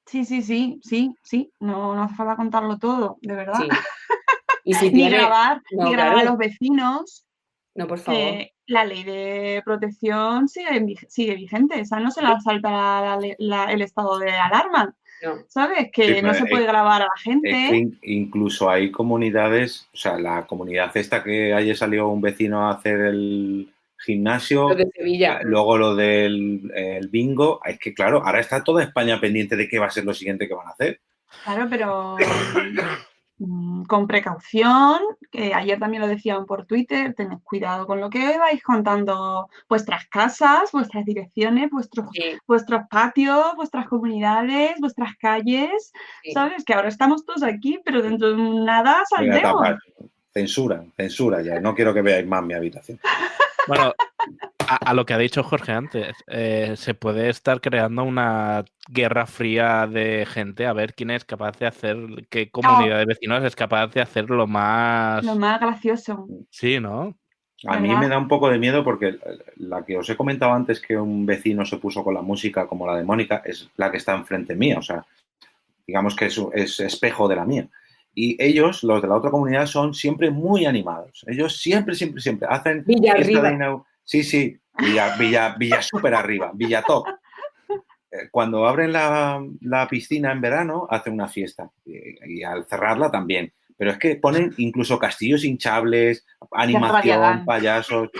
Sí, 0.06 0.24
sí, 0.24 0.42
sí, 0.42 0.78
sí, 0.82 1.14
sí, 1.22 1.52
no, 1.60 1.94
no 1.94 2.02
hace 2.02 2.14
falta 2.14 2.36
contarlo 2.36 2.78
todo, 2.78 3.18
de 3.22 3.34
verdad. 3.34 3.60
Y 4.64 4.74
si 4.74 4.92
ni 4.92 5.10
grabar, 5.10 5.60
ni 5.72 5.90
grabar 5.90 6.18
a 6.18 6.24
los 6.24 6.38
vecinos. 6.38 7.26
No, 7.74 7.88
por 7.88 7.98
favor. 7.98 8.46
la 8.66 8.84
ley 8.84 9.02
de 9.02 9.60
protección 9.64 10.46
sigue, 10.46 10.94
sigue 11.08 11.34
vigente, 11.34 11.80
esa 11.80 11.98
no 11.98 12.12
se 12.12 12.22
la 12.22 12.38
salta 12.40 13.18
el 13.18 13.82
estado 13.82 14.18
de 14.18 14.30
alarma. 14.30 14.94
¿Sabes? 15.48 15.90
Que 15.92 16.22
no 16.22 16.34
se 16.34 16.46
puede 16.46 16.66
grabar 16.66 17.02
a 17.02 17.06
la 17.06 17.20
gente. 17.22 17.88
incluso 18.02 18.70
hay 18.70 18.90
comunidades, 18.90 19.88
o 19.92 19.96
sea, 19.96 20.18
la 20.18 20.46
comunidad 20.46 20.96
esta 20.96 21.22
que 21.22 21.54
haya 21.54 21.74
salido 21.74 22.08
un 22.08 22.20
vecino 22.20 22.66
a 22.66 22.72
hacer 22.72 23.00
el 23.00 23.72
gimnasio, 23.98 24.68
lo 24.70 24.74
de 24.74 24.90
Sevilla. 24.90 25.38
Eh, 25.38 25.44
luego 25.44 25.78
lo 25.78 25.94
del 25.94 27.08
bingo, 27.10 27.60
es 27.64 27.78
que 27.78 27.94
claro, 27.94 28.22
ahora 28.24 28.40
está 28.40 28.64
toda 28.64 28.82
España 28.82 29.20
pendiente 29.20 29.56
de 29.56 29.68
qué 29.68 29.78
va 29.78 29.86
a 29.86 29.90
ser 29.90 30.04
lo 30.04 30.14
siguiente 30.14 30.48
que 30.48 30.54
van 30.54 30.68
a 30.68 30.70
hacer. 30.70 31.00
Claro, 31.44 31.66
pero 31.70 32.16
con 33.38 34.06
precaución, 34.06 35.00
que 35.30 35.52
ayer 35.54 35.78
también 35.78 36.02
lo 36.02 36.08
decían 36.08 36.46
por 36.46 36.66
Twitter, 36.66 37.14
tened 37.14 37.38
cuidado 37.42 37.86
con 37.86 38.00
lo 38.00 38.08
que 38.08 38.38
vais 38.38 38.62
contando 38.62 39.48
vuestras 39.68 40.06
casas, 40.06 40.70
vuestras 40.72 41.04
direcciones, 41.04 41.70
vuestros, 41.70 42.06
vuestros 42.46 42.82
patios, 42.88 43.54
vuestras 43.56 43.88
comunidades, 43.88 44.76
vuestras 44.80 45.16
calles, 45.16 45.92
¿sabes? 46.32 46.64
Que 46.64 46.74
ahora 46.74 46.88
estamos 46.88 47.24
todos 47.24 47.42
aquí, 47.42 47.80
pero 47.84 48.02
dentro 48.02 48.30
de 48.30 48.36
nada 48.36 49.02
saldremos. 49.08 49.68
Censura, 50.32 50.84
censura 50.96 51.42
ya, 51.42 51.60
no 51.60 51.74
quiero 51.74 51.92
que 51.92 52.02
veáis 52.02 52.26
más 52.26 52.42
mi 52.44 52.54
habitación. 52.54 52.98
Bueno, 53.68 53.94
a, 54.76 54.94
lo 54.94 55.06
que 55.06 55.14
ha 55.14 55.18
dicho 55.18 55.42
Jorge 55.42 55.72
antes, 55.72 56.14
eh, 56.26 56.74
se 56.76 56.94
puede 56.94 57.28
estar 57.28 57.60
creando 57.60 58.04
una 58.04 58.64
guerra 58.88 59.26
fría 59.26 59.86
de 59.86 60.26
gente 60.26 60.66
a 60.66 60.72
ver 60.72 60.94
quién 60.94 61.10
es 61.10 61.24
capaz 61.24 61.58
de 61.58 61.66
hacer, 61.66 61.96
qué 62.30 62.50
comunidad 62.50 62.98
de 62.98 63.06
vecinos 63.06 63.44
es 63.44 63.56
capaz 63.56 63.88
de 63.88 64.00
hacer 64.00 64.30
lo 64.30 64.46
más... 64.46 65.24
Lo 65.24 65.36
más 65.36 65.60
gracioso. 65.60 66.26
Sí, 66.50 66.80
¿no? 66.80 67.16
A 67.66 67.78
mí 67.78 67.94
me 67.94 68.08
da 68.08 68.18
un 68.18 68.26
poco 68.26 68.48
de 68.48 68.58
miedo 68.58 68.82
porque 68.82 69.18
la 69.56 69.84
que 69.84 69.96
os 69.96 70.10
he 70.10 70.16
comentado 70.16 70.52
antes 70.52 70.80
que 70.80 70.96
un 70.96 71.24
vecino 71.24 71.64
se 71.64 71.76
puso 71.76 72.02
con 72.02 72.14
la 72.14 72.22
música 72.22 72.66
como 72.66 72.86
la 72.86 72.96
de 72.96 73.04
Mónica 73.04 73.42
es 73.44 73.70
la 73.76 73.90
que 73.90 73.98
está 73.98 74.14
enfrente 74.14 74.56
mía, 74.56 74.78
o 74.78 74.82
sea, 74.82 75.06
digamos 75.86 76.16
que 76.16 76.26
es, 76.26 76.40
es 76.54 76.80
espejo 76.80 77.28
de 77.28 77.36
la 77.36 77.44
mía. 77.44 77.68
Y 78.14 78.42
ellos, 78.42 78.82
los 78.82 79.00
de 79.00 79.08
la 79.08 79.16
otra 79.16 79.30
comunidad, 79.30 79.66
son 79.66 79.94
siempre 79.94 80.30
muy 80.30 80.66
animados. 80.66 81.24
Ellos 81.26 81.56
siempre, 81.56 81.94
siempre, 81.94 82.20
siempre 82.20 82.48
hacen... 82.50 82.84
Villa 82.84 83.12
arriba. 83.12 83.84
Sí, 84.04 84.22
sí, 84.22 84.58
Villa, 84.78 85.16
Villa, 85.16 85.54
Villa 85.58 85.82
súper 85.82 86.14
arriba, 86.14 86.50
Villa 86.54 86.82
top. 86.82 87.06
Eh, 88.12 88.28
cuando 88.30 88.66
abren 88.66 88.92
la, 88.92 89.86
piscina 89.88 90.32
en 90.32 90.40
verano, 90.40 90.86
hacen 90.90 91.14
una 91.14 91.28
fiesta. 91.28 91.70
Y, 91.84 92.42
al 92.42 92.66
cerrarla 92.66 93.10
también. 93.10 93.52
Pero 93.76 93.90
es 93.90 93.98
que 93.98 94.16
ponen 94.16 94.52
incluso 94.58 94.98
castillos 94.98 95.44
hinchables, 95.44 96.26
animación, 96.52 97.44
payasos. 97.44 98.10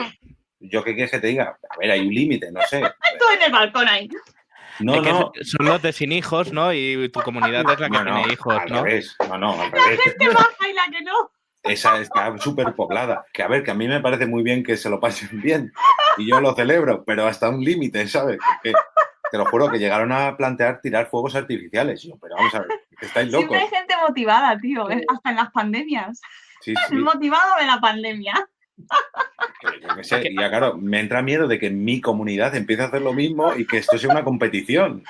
Yo 0.58 0.82
qué 0.82 0.94
quieres 0.94 1.10
que 1.10 1.18
te 1.18 1.26
diga. 1.26 1.58
A 1.68 1.76
ver, 1.78 1.90
hay 1.90 2.00
un 2.00 2.14
límite, 2.14 2.50
no 2.50 2.60
sé. 2.62 2.80
Tú 3.18 3.24
en 3.36 3.42
el 3.42 3.52
balcón 3.52 3.88
ahí. 3.88 4.08
No, 4.80 5.00
no. 5.00 5.32
Son 5.42 5.66
los 5.66 5.82
de 5.82 5.92
sin 5.92 6.12
hijos, 6.12 6.52
¿no? 6.52 6.72
Y 6.72 7.08
tu 7.10 7.20
comunidad 7.20 7.70
es 7.70 7.80
la 7.80 7.90
que 7.90 7.98
tiene 7.98 8.32
hijos, 8.32 8.56
al 8.58 8.68
¿no? 8.70 8.82
Revés. 8.82 9.16
No, 9.28 9.38
no, 9.38 9.60
al 9.60 9.70
revés. 9.70 9.98
La 9.98 10.04
gente 10.04 10.28
baja 10.34 10.68
y 10.68 10.72
la 10.72 10.98
que 10.98 11.04
no. 11.04 11.30
Esa 11.62 12.00
está 12.00 12.36
súper 12.38 12.74
poblada. 12.74 13.24
Que 13.32 13.42
a 13.42 13.48
ver, 13.48 13.62
que 13.62 13.70
a 13.70 13.74
mí 13.74 13.86
me 13.86 14.00
parece 14.00 14.26
muy 14.26 14.42
bien 14.42 14.64
que 14.64 14.76
se 14.76 14.90
lo 14.90 14.98
pasen 14.98 15.40
bien. 15.40 15.72
Y 16.18 16.28
yo 16.28 16.40
lo 16.40 16.54
celebro, 16.54 17.04
pero 17.04 17.26
hasta 17.26 17.48
un 17.48 17.62
límite, 17.64 18.06
¿sabes? 18.08 18.38
te 19.32 19.38
lo 19.38 19.46
juro 19.46 19.70
que 19.70 19.78
llegaron 19.78 20.12
a 20.12 20.36
plantear 20.36 20.82
tirar 20.82 21.08
fuegos 21.08 21.34
artificiales. 21.34 22.02
Yo, 22.02 22.18
pero 22.20 22.36
vamos 22.36 22.54
a 22.54 22.60
ver, 22.60 22.68
estáis 23.00 23.32
locos. 23.32 23.48
Siempre 23.48 23.60
hay 23.60 23.80
gente 23.80 23.94
motivada, 24.06 24.58
tío, 24.58 24.86
hasta 24.86 25.30
en 25.30 25.36
las 25.36 25.50
pandemias. 25.52 26.20
Sí, 26.60 26.74
sí. 26.88 26.94
Motivado 26.96 27.56
de 27.58 27.66
la 27.66 27.80
pandemia. 27.80 28.46
Y 30.22 30.36
ya, 30.38 30.48
claro, 30.50 30.76
me 30.76 31.00
entra 31.00 31.22
miedo 31.22 31.48
de 31.48 31.58
que 31.58 31.70
mi 31.70 32.00
comunidad 32.00 32.54
empiece 32.54 32.82
a 32.82 32.86
hacer 32.86 33.00
lo 33.00 33.14
mismo 33.14 33.54
y 33.54 33.66
que 33.66 33.78
esto 33.78 33.96
sea 33.96 34.10
una 34.10 34.24
competición. 34.24 35.02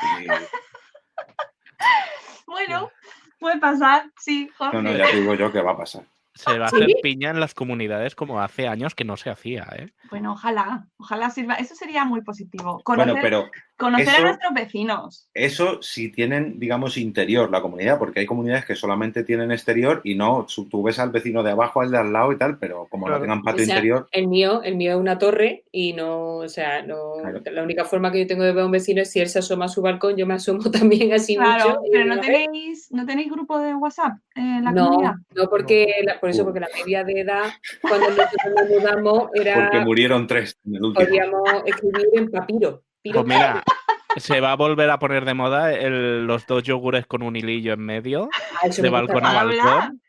Bueno, 2.46 2.90
puede 3.38 3.58
pasar, 3.58 4.10
sí, 4.20 4.50
Jorge. 4.56 4.76
No, 4.76 4.82
no, 4.82 4.96
ya 4.96 5.10
te 5.10 5.16
digo 5.16 5.34
yo 5.34 5.50
que 5.50 5.62
va 5.62 5.72
a 5.72 5.76
pasar. 5.76 6.04
Se 6.34 6.59
va 6.59 6.66
a 6.66 6.68
hacer 6.68 6.88
piña 7.02 7.30
en 7.30 7.40
las 7.40 7.54
comunidades 7.54 8.14
como 8.14 8.40
hace 8.40 8.66
años 8.68 8.94
que 8.94 9.04
no 9.04 9.16
se 9.16 9.30
hacía, 9.30 9.66
¿eh? 9.76 9.92
Bueno, 10.10 10.32
ojalá, 10.32 10.86
ojalá 10.96 11.30
sirva. 11.30 11.54
Eso 11.54 11.74
sería 11.74 12.04
muy 12.04 12.22
positivo. 12.22 12.82
bueno, 12.86 13.14
pero 13.20 13.50
conocer 13.76 14.08
a 14.08 14.20
nuestros 14.20 14.54
vecinos. 14.54 15.28
Eso 15.34 15.82
si 15.82 16.10
tienen, 16.10 16.58
digamos, 16.58 16.96
interior 16.96 17.50
la 17.50 17.62
comunidad, 17.62 17.98
porque 17.98 18.20
hay 18.20 18.26
comunidades 18.26 18.64
que 18.64 18.74
solamente 18.74 19.24
tienen 19.24 19.50
exterior 19.50 20.00
y 20.04 20.14
no, 20.14 20.46
tú 20.70 20.82
ves 20.82 20.98
al 20.98 21.10
vecino 21.10 21.42
de 21.42 21.50
abajo, 21.50 21.80
al 21.80 21.90
de 21.90 21.98
al 21.98 22.12
lado 22.12 22.32
y 22.32 22.38
tal, 22.38 22.58
pero 22.58 22.86
como 22.88 23.08
no 23.08 23.20
tengan 23.20 23.42
patio 23.42 23.64
interior. 23.64 24.08
El 24.12 24.28
mío, 24.28 24.62
el 24.62 24.76
mío 24.76 24.92
es 24.92 24.98
una 24.98 25.18
torre 25.18 25.64
y 25.72 25.92
no, 25.92 26.36
o 26.36 26.48
sea, 26.48 26.82
no, 26.82 27.14
la 27.44 27.62
única 27.62 27.84
forma 27.84 28.12
que 28.12 28.20
yo 28.20 28.26
tengo 28.26 28.44
de 28.44 28.52
ver 28.52 28.62
a 28.62 28.66
un 28.66 28.72
vecino 28.72 29.02
es 29.02 29.10
si 29.10 29.20
él 29.20 29.28
se 29.28 29.40
asoma 29.40 29.66
a 29.66 29.68
su 29.68 29.82
balcón, 29.82 30.16
yo 30.16 30.26
me 30.26 30.34
asomo 30.34 30.62
también 30.70 31.12
así 31.12 31.36
claro, 31.36 31.80
Pero 31.90 32.04
no 32.06 32.20
tenéis, 32.20 32.88
no 32.90 33.06
tenéis 33.06 33.30
grupo 33.30 33.58
de 33.58 33.74
WhatsApp 33.74 34.18
en 34.34 34.64
la 34.64 34.72
no, 34.72 34.86
comunidad. 34.86 35.14
No, 35.34 35.48
porque 35.48 35.92
por 36.20 36.30
eso, 36.30 36.44
porque 36.44 36.60
la 36.60 36.68
media 36.76 37.04
de 37.04 37.20
edad, 37.20 37.50
cuando 37.80 38.08
nosotros 38.10 38.30
nos 38.56 38.68
mudamos, 38.68 39.30
era. 39.34 39.54
Porque 39.54 39.84
murieron 39.84 40.26
tres 40.26 40.56
en 40.64 40.76
el 40.76 40.84
último. 40.84 41.04
Podríamos 41.06 41.50
escribir 41.66 42.06
en 42.14 42.30
papiro. 42.30 42.82
Pues 43.04 43.24
mira, 43.24 43.62
se 44.16 44.40
va 44.40 44.52
a 44.52 44.56
volver 44.56 44.90
a 44.90 44.98
poner 44.98 45.24
de 45.24 45.34
moda 45.34 45.72
los 45.88 46.46
dos 46.46 46.62
yogures 46.62 47.06
con 47.06 47.22
un 47.22 47.36
hilillo 47.36 47.72
en 47.72 47.80
medio, 47.80 48.28
ah, 48.62 48.68
de 48.68 48.88
balcón 48.88 49.26
a 49.26 49.32
balcón. 49.32 50.00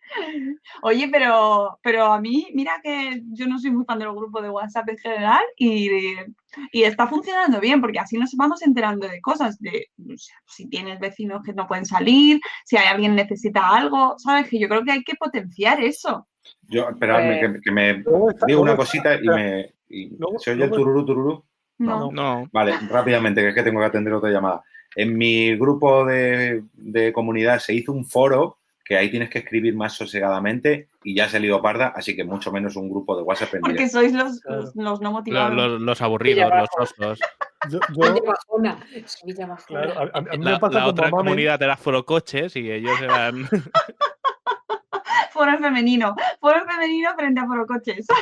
Oye, 0.83 1.09
pero, 1.11 1.79
pero 1.81 2.11
a 2.11 2.21
mí, 2.21 2.47
mira 2.53 2.79
que 2.83 3.21
yo 3.31 3.47
no 3.47 3.57
soy 3.57 3.71
muy 3.71 3.85
fan 3.85 3.99
de 3.99 4.05
los 4.05 4.15
grupos 4.15 4.43
de 4.43 4.49
WhatsApp 4.49 4.89
en 4.89 4.97
general 4.97 5.41
y, 5.57 5.89
y 6.71 6.83
está 6.83 7.07
funcionando 7.07 7.59
bien 7.59 7.81
porque 7.81 7.99
así 7.99 8.17
nos 8.17 8.35
vamos 8.35 8.61
enterando 8.61 9.07
de 9.07 9.21
cosas, 9.21 9.59
de 9.59 9.87
si 10.45 10.69
tienes 10.69 10.99
vecinos 10.99 11.41
que 11.43 11.53
no 11.53 11.67
pueden 11.67 11.85
salir, 11.85 12.39
si 12.65 12.77
hay 12.77 12.87
alguien 12.87 13.15
necesita 13.15 13.69
algo, 13.69 14.15
¿sabes? 14.17 14.49
Que 14.49 14.59
yo 14.59 14.67
creo 14.67 14.83
que 14.83 14.91
hay 14.91 15.03
que 15.03 15.15
potenciar 15.15 15.81
eso. 15.81 16.27
Yo, 16.63 16.89
esperadme, 16.89 17.39
que, 17.39 17.59
que, 17.61 17.71
me 17.71 18.03
digo 18.45 18.61
una 18.61 18.75
cosita 18.75 19.15
y 19.15 19.27
me... 19.27 19.73
¿Se 20.39 20.51
oye 20.51 20.65
el 20.65 20.71
tururú, 20.71 21.05
tururú? 21.05 21.45
No. 21.85 22.11
no. 22.11 22.49
Vale, 22.51 22.77
rápidamente, 22.89 23.41
que 23.41 23.49
es 23.49 23.55
que 23.55 23.63
tengo 23.63 23.79
que 23.79 23.85
atender 23.85 24.13
otra 24.13 24.31
llamada. 24.31 24.63
En 24.95 25.17
mi 25.17 25.55
grupo 25.55 26.05
de, 26.05 26.63
de 26.73 27.13
comunidad 27.13 27.59
se 27.59 27.73
hizo 27.73 27.91
un 27.91 28.05
foro 28.05 28.57
que 28.85 28.97
ahí 28.97 29.09
tienes 29.09 29.29
que 29.29 29.39
escribir 29.39 29.75
más 29.75 29.93
sosegadamente 29.93 30.89
y 31.03 31.15
ya 31.15 31.29
se 31.29 31.39
lido 31.39 31.61
parda, 31.61 31.93
así 31.95 32.15
que 32.15 32.23
mucho 32.23 32.51
menos 32.51 32.75
un 32.75 32.89
grupo 32.89 33.15
de 33.15 33.23
WhatsApp. 33.23 33.55
Porque 33.61 33.87
sois 33.87 34.11
los, 34.13 34.41
los, 34.75 35.01
no 35.01 35.11
motivados. 35.11 35.55
Los, 35.55 35.81
los 35.81 36.01
aburridos, 36.01 36.49
los 36.49 36.69
osos. 36.77 37.19
Yo, 37.69 37.79
yo... 37.95 38.13
Claro, 39.67 40.11
a, 40.13 40.17
a, 40.17 40.21
mí 40.21 40.37
me 40.37 40.59
pasa 40.59 40.79
la, 40.79 40.87
otra 40.87 41.09
comunidad 41.09 41.61
era 41.61 41.77
Foro 41.77 42.05
Coches 42.05 42.55
y 42.57 42.69
ellos 42.69 42.99
eran... 43.01 43.47
foro 45.31 45.57
femenino, 45.57 46.15
foro 46.39 46.65
femenino 46.65 47.15
frente 47.15 47.39
a 47.39 47.47
Foro 47.47 47.65
Coches. 47.65 48.05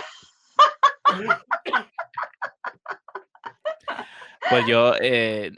Pues 4.50 4.66
yo 4.66 4.94
eh, 5.00 5.52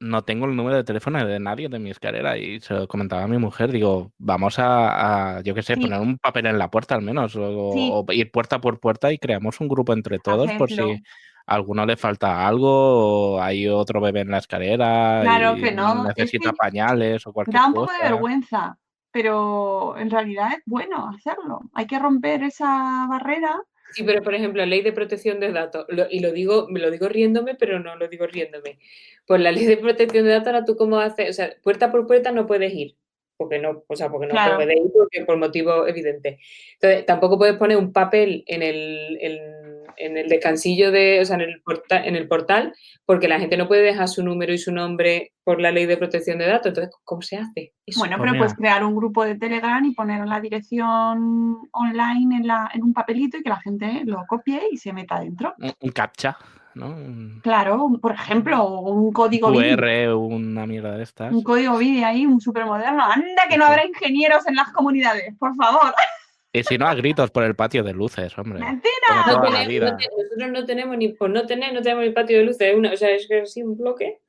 no 0.00 0.22
tengo 0.22 0.46
el 0.46 0.54
número 0.54 0.76
de 0.76 0.84
teléfono 0.84 1.24
de 1.24 1.40
nadie 1.40 1.68
de 1.68 1.78
mi 1.78 1.90
escalera 1.90 2.36
y 2.36 2.60
se 2.60 2.74
lo 2.74 2.86
comentaba 2.86 3.22
a 3.22 3.28
mi 3.28 3.38
mujer. 3.38 3.72
Digo, 3.72 4.12
vamos 4.18 4.56
a, 4.58 5.40
yo 5.42 5.54
qué 5.54 5.62
sé, 5.62 5.76
poner 5.76 6.00
un 6.00 6.18
papel 6.18 6.46
en 6.46 6.58
la 6.58 6.70
puerta 6.70 6.94
al 6.94 7.02
menos 7.02 7.34
o, 7.36 8.04
ir 8.10 8.30
puerta 8.30 8.60
por 8.60 8.80
puerta 8.80 9.12
y 9.12 9.18
creamos 9.18 9.60
un 9.60 9.68
grupo 9.68 9.92
entre 9.92 10.18
todos 10.18 10.50
por 10.52 10.70
si 10.70 10.80
a 10.80 11.54
alguno 11.54 11.86
le 11.86 11.96
falta 11.96 12.46
algo 12.46 13.34
o 13.34 13.40
hay 13.40 13.66
otro 13.66 14.00
bebé 14.00 14.20
en 14.20 14.30
la 14.30 14.38
escalera 14.38 15.20
claro 15.22 15.56
que 15.56 15.72
no. 15.72 16.04
necesita 16.04 16.52
pañales 16.52 17.26
o 17.26 17.32
cualquier 17.32 17.56
cosa. 17.56 17.62
Da 17.62 17.68
un 17.68 17.74
poco 17.74 17.92
de 17.92 18.10
vergüenza, 18.10 18.78
pero 19.10 19.96
en 19.96 20.10
realidad 20.10 20.52
es 20.52 20.62
bueno 20.66 21.08
hacerlo. 21.08 21.62
Hay 21.74 21.86
que 21.86 21.98
romper 21.98 22.44
esa 22.44 23.06
barrera 23.08 23.60
Sí, 23.92 24.02
pero 24.04 24.22
por 24.22 24.34
ejemplo, 24.34 24.64
ley 24.64 24.82
de 24.82 24.92
protección 24.92 25.40
de 25.40 25.52
datos, 25.52 25.86
y 26.10 26.20
lo 26.20 26.32
digo, 26.32 26.66
me 26.68 26.80
lo 26.80 26.90
digo 26.90 27.08
riéndome, 27.08 27.54
pero 27.54 27.78
no 27.78 27.96
lo 27.96 28.08
digo 28.08 28.26
riéndome. 28.26 28.78
Pues 29.26 29.40
la 29.40 29.52
ley 29.52 29.66
de 29.66 29.76
protección 29.76 30.24
de 30.24 30.30
datos, 30.30 30.48
ahora 30.48 30.64
tú 30.64 30.76
cómo 30.76 30.98
haces, 30.98 31.30
o 31.30 31.32
sea, 31.32 31.54
puerta 31.62 31.90
por 31.90 32.06
puerta 32.06 32.32
no 32.32 32.46
puedes 32.46 32.72
ir, 32.72 32.96
porque 33.36 33.58
no, 33.58 33.84
o 33.86 33.96
sea, 33.96 34.10
porque 34.10 34.26
no 34.26 34.34
puedes 34.56 34.76
ir 34.76 34.92
porque 34.92 35.24
por 35.24 35.36
motivo 35.36 35.86
evidente. 35.86 36.38
Entonces, 36.74 37.06
tampoco 37.06 37.38
puedes 37.38 37.56
poner 37.56 37.76
un 37.76 37.92
papel 37.92 38.44
en 38.46 38.62
el, 38.62 39.18
en 39.20 39.61
el 39.96 40.28
descansillo 40.28 40.90
de, 40.90 41.20
o 41.20 41.24
sea, 41.24 41.36
en 41.36 41.42
el, 41.42 41.62
portal, 41.62 42.06
en 42.06 42.16
el 42.16 42.28
portal, 42.28 42.74
porque 43.04 43.28
la 43.28 43.38
gente 43.38 43.56
no 43.56 43.68
puede 43.68 43.82
dejar 43.82 44.08
su 44.08 44.22
número 44.22 44.52
y 44.52 44.58
su 44.58 44.72
nombre 44.72 45.32
por 45.44 45.60
la 45.60 45.70
ley 45.70 45.86
de 45.86 45.96
protección 45.96 46.38
de 46.38 46.46
datos. 46.46 46.68
Entonces, 46.68 46.94
¿cómo 47.04 47.22
se 47.22 47.36
hace? 47.36 47.72
Bueno, 47.96 48.16
pero 48.20 48.36
puedes 48.36 48.54
crear 48.54 48.84
un 48.84 48.94
grupo 48.94 49.24
de 49.24 49.36
Telegram 49.36 49.84
y 49.84 49.94
poner 49.94 50.26
la 50.26 50.40
dirección 50.40 51.58
online 51.72 52.36
en, 52.36 52.46
la, 52.46 52.70
en 52.72 52.82
un 52.82 52.92
papelito 52.92 53.36
y 53.36 53.42
que 53.42 53.50
la 53.50 53.60
gente 53.60 54.02
lo 54.04 54.24
copie 54.28 54.62
y 54.70 54.76
se 54.76 54.92
meta 54.92 55.20
dentro. 55.20 55.54
Un, 55.58 55.90
captcha. 55.90 56.36
¿no? 56.74 56.96
Claro, 57.42 57.98
por 58.00 58.12
ejemplo, 58.12 58.80
un 58.80 59.12
código 59.12 59.52
QR, 59.52 60.14
una 60.14 60.66
mierda 60.66 60.96
de 60.96 61.02
estas. 61.02 61.32
Un 61.32 61.42
código 61.42 61.76
BID 61.76 62.02
ahí, 62.04 62.24
un 62.24 62.40
súper 62.40 62.64
moderno. 62.64 63.04
Anda, 63.04 63.42
que 63.48 63.58
no 63.58 63.66
habrá 63.66 63.84
ingenieros 63.84 64.46
en 64.46 64.56
las 64.56 64.72
comunidades, 64.72 65.34
por 65.38 65.54
favor. 65.54 65.92
Y 66.52 66.64
si 66.64 66.76
no, 66.76 66.86
a 66.86 66.94
gritos 66.94 67.30
por 67.30 67.44
el 67.44 67.56
patio 67.56 67.82
de 67.82 67.94
luces, 67.94 68.36
hombre. 68.36 68.60
¡Mentira! 68.60 69.24
nosotros 69.26 70.50
no 70.50 70.64
tenemos 70.66 70.98
ni 70.98 71.08
por 71.08 71.30
no 71.30 71.46
tener, 71.46 71.72
no 71.72 71.80
tenemos 71.80 72.04
ni 72.04 72.10
patio 72.10 72.38
de 72.38 72.44
luces. 72.44 72.74
o 72.76 72.96
sea, 72.96 73.10
es 73.10 73.26
que 73.26 73.40
así 73.40 73.62
un 73.62 73.78
bloque. 73.78 74.20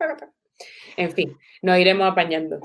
En 0.95 1.12
fin, 1.12 1.38
nos 1.62 1.78
iremos 1.78 2.10
apañando. 2.10 2.60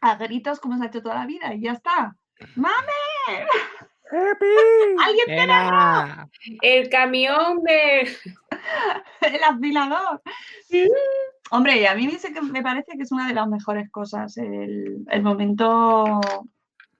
A 0.00 0.16
gritos 0.16 0.58
como 0.58 0.76
se 0.76 0.84
ha 0.84 0.86
hecho 0.88 1.02
toda 1.02 1.16
la 1.16 1.26
vida 1.26 1.54
y 1.54 1.62
ya 1.62 1.72
está. 1.72 2.16
¡Mame! 2.56 3.46
¡Alguien 5.04 5.26
tiene 5.26 5.52
El 6.62 6.88
camión 6.88 7.62
de. 7.62 8.00
el 9.20 9.44
afilador. 9.44 10.22
Hombre, 11.50 11.86
a 11.86 11.94
mí 11.94 12.06
me, 12.08 12.18
que 12.18 12.42
me 12.42 12.62
parece 12.62 12.96
que 12.96 13.02
es 13.02 13.12
una 13.12 13.28
de 13.28 13.34
las 13.34 13.46
mejores 13.46 13.90
cosas 13.90 14.36
el, 14.36 15.04
el 15.10 15.22
momento 15.22 16.20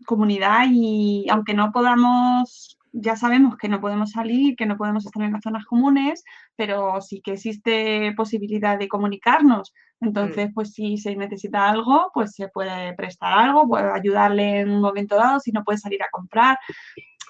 comunidad 0.09 0.65
y 0.73 1.27
aunque 1.29 1.53
no 1.53 1.71
podamos, 1.71 2.79
ya 2.93 3.15
sabemos 3.15 3.59
que 3.59 3.69
no 3.69 3.79
podemos 3.79 4.13
salir, 4.13 4.57
que 4.57 4.65
no 4.65 4.79
podemos 4.79 5.05
estar 5.05 5.23
en 5.23 5.35
las 5.35 5.43
zonas 5.43 5.67
comunes, 5.67 6.25
pero 6.57 7.03
sí 7.03 7.21
que 7.21 7.35
existe 7.35 8.15
posibilidad 8.17 8.79
de 8.79 8.89
comunicarnos. 8.89 9.75
Entonces, 10.01 10.49
mm. 10.49 10.55
pues 10.55 10.73
si 10.73 10.97
se 10.97 11.15
necesita 11.15 11.69
algo, 11.69 12.11
pues 12.15 12.33
se 12.33 12.49
puede 12.49 12.95
prestar 12.95 13.35
algo, 13.35 13.69
puede 13.69 13.93
ayudarle 13.93 14.61
en 14.61 14.71
un 14.71 14.81
momento 14.81 15.17
dado 15.17 15.41
si 15.41 15.53
no 15.53 15.63
puede 15.63 15.77
salir 15.77 16.03
a 16.03 16.11
comprar. 16.11 16.57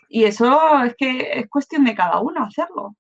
Y 0.08 0.22
eso 0.24 0.84
es 0.84 0.94
que 0.96 1.40
es 1.40 1.48
cuestión 1.48 1.84
de 1.84 1.96
cada 1.96 2.20
uno 2.20 2.44
hacerlo. 2.44 2.94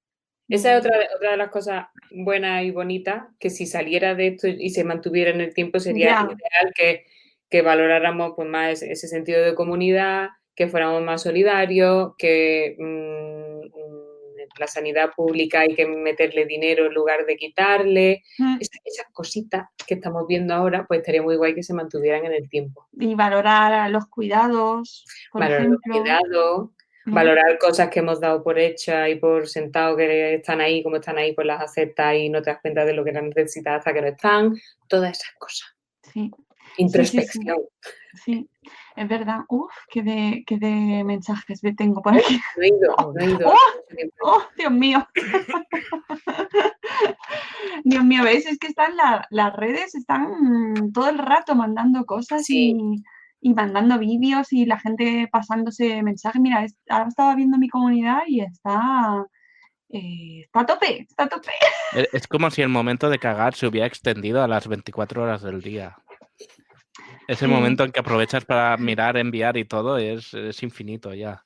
Esa 0.48 0.72
es 0.72 0.80
otra 0.80 0.96
otra 1.14 1.30
de 1.32 1.36
las 1.36 1.50
cosas 1.50 1.86
buenas 2.10 2.64
y 2.64 2.72
bonitas, 2.72 3.26
que 3.38 3.50
si 3.50 3.64
saliera 3.66 4.16
de 4.16 4.28
esto 4.28 4.48
y 4.48 4.70
se 4.70 4.82
mantuviera 4.82 5.30
en 5.30 5.40
el 5.40 5.54
tiempo 5.54 5.78
sería 5.78 6.22
ideal 6.22 6.72
que 6.74 7.04
que 7.50 7.62
valoráramos 7.62 8.32
pues, 8.36 8.48
más 8.48 8.82
ese, 8.82 9.08
sentido 9.08 9.42
de 9.42 9.54
comunidad, 9.54 10.28
que 10.54 10.68
fuéramos 10.68 11.02
más 11.02 11.22
solidarios, 11.22 12.12
que 12.18 12.76
mm, 12.78 13.66
mm, 13.66 14.48
la 14.58 14.66
sanidad 14.66 15.10
pública 15.14 15.60
hay 15.60 15.74
que 15.74 15.86
meterle 15.86 16.46
dinero 16.46 16.86
en 16.86 16.94
lugar 16.94 17.26
de 17.26 17.36
quitarle. 17.36 18.22
Mm. 18.38 18.58
Esas, 18.60 19.06
cositas 19.12 19.68
que 19.86 19.94
estamos 19.94 20.26
viendo 20.26 20.54
ahora, 20.54 20.86
pues 20.86 21.00
estaría 21.00 21.22
muy 21.22 21.36
guay 21.36 21.54
que 21.54 21.62
se 21.62 21.74
mantuvieran 21.74 22.24
en 22.26 22.32
el 22.32 22.48
tiempo. 22.48 22.86
Y 22.92 23.14
valorar 23.14 23.90
los 23.90 24.06
cuidados. 24.06 25.04
valorar 25.32 25.66
los 25.66 25.80
cuidados. 25.80 26.70
Valorar 27.10 27.58
cosas 27.58 27.88
que 27.88 28.00
hemos 28.00 28.20
dado 28.20 28.42
por 28.42 28.58
hecha 28.58 29.08
y 29.08 29.14
por 29.14 29.48
sentado 29.48 29.96
que 29.96 30.34
están 30.34 30.60
ahí, 30.60 30.82
como 30.82 30.96
están 30.96 31.16
ahí, 31.16 31.32
pues 31.32 31.46
las 31.46 31.62
aceptas 31.62 32.14
y 32.16 32.28
no 32.28 32.42
te 32.42 32.50
das 32.50 32.60
cuenta 32.60 32.84
de 32.84 32.92
lo 32.92 33.02
que 33.02 33.12
las 33.12 33.22
necesitas 33.22 33.78
hasta 33.78 33.94
que 33.94 34.02
no 34.02 34.08
están. 34.08 34.54
Todas 34.88 35.18
esas 35.18 35.32
cosas. 35.38 35.74
Sí. 36.12 36.30
Introspección. 36.78 37.58
Sí, 38.24 38.48
es 38.96 39.08
verdad. 39.08 39.40
Uf, 39.48 39.70
qué 39.90 40.02
de, 40.02 40.44
qué 40.46 40.58
de 40.58 41.04
mensajes 41.04 41.62
me 41.62 41.74
tengo 41.74 42.00
por 42.00 42.16
aquí. 42.16 42.40
No 42.56 42.62
he 42.62 42.68
ido, 42.68 43.12
no 43.12 43.20
he 43.20 43.30
ido. 43.30 43.48
¡Oh! 43.48 43.56
¡Oh, 44.22 44.42
Dios 44.56 44.72
mío! 44.72 45.06
Dios 47.84 48.04
mío, 48.04 48.24
¿ves? 48.24 48.46
Es 48.46 48.58
que 48.58 48.68
están 48.68 48.92
las 49.30 49.56
redes, 49.56 49.94
están 49.94 50.92
todo 50.92 51.08
el 51.08 51.18
rato 51.18 51.54
mandando 51.54 52.04
cosas 52.06 52.48
y, 52.48 52.74
mandando 53.42 53.98
vídeos 53.98 54.52
y 54.52 54.66
la 54.66 54.78
gente 54.78 55.28
pasándose 55.30 56.02
mensajes. 56.02 56.40
Mira, 56.40 56.66
ahora 56.88 57.08
estaba 57.08 57.34
viendo 57.34 57.58
mi 57.58 57.68
comunidad 57.68 58.20
y 58.26 58.40
está... 58.40 59.26
Eh, 59.90 60.42
está 60.44 60.60
a 60.60 60.66
tope, 60.66 61.06
está 61.08 61.24
a 61.24 61.28
tope. 61.28 61.50
Es 62.12 62.26
como 62.26 62.50
si 62.50 62.62
el 62.62 62.68
momento 62.68 63.08
de 63.08 63.18
cagar 63.18 63.54
se 63.54 63.66
hubiera 63.66 63.86
extendido 63.86 64.42
a 64.42 64.48
las 64.48 64.68
24 64.68 65.22
horas 65.22 65.42
del 65.42 65.62
día. 65.62 65.96
Ese 67.28 67.46
momento 67.46 67.84
en 67.84 67.92
que 67.92 68.00
aprovechas 68.00 68.46
para 68.46 68.74
mirar, 68.78 69.18
enviar 69.18 69.58
y 69.58 69.66
todo 69.66 69.98
es, 69.98 70.32
infinito 70.62 71.12
ya. 71.12 71.44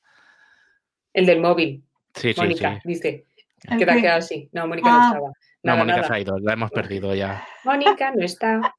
El 1.12 1.26
del 1.26 1.40
móvil. 1.40 1.84
Sí, 2.14 2.32
Mónica, 2.36 2.74
sí, 2.76 2.88
dice. 2.88 3.26
Que 3.68 3.84
te 3.84 3.90
ha 3.90 3.96
quedado 3.96 4.18
así. 4.18 4.48
No, 4.52 4.68
Mónica 4.68 4.88
no 4.88 4.96
ah. 4.96 5.06
estaba. 5.08 5.32
no, 5.64 5.76
Mónica 5.76 6.04
se 6.04 6.14
ha 6.14 6.20
ido, 6.20 6.38
la 6.38 6.52
hemos 6.52 6.70
perdido 6.70 7.14
ya. 7.16 7.44
Mónica 7.64 8.12
no 8.12 8.24
está. 8.24 8.74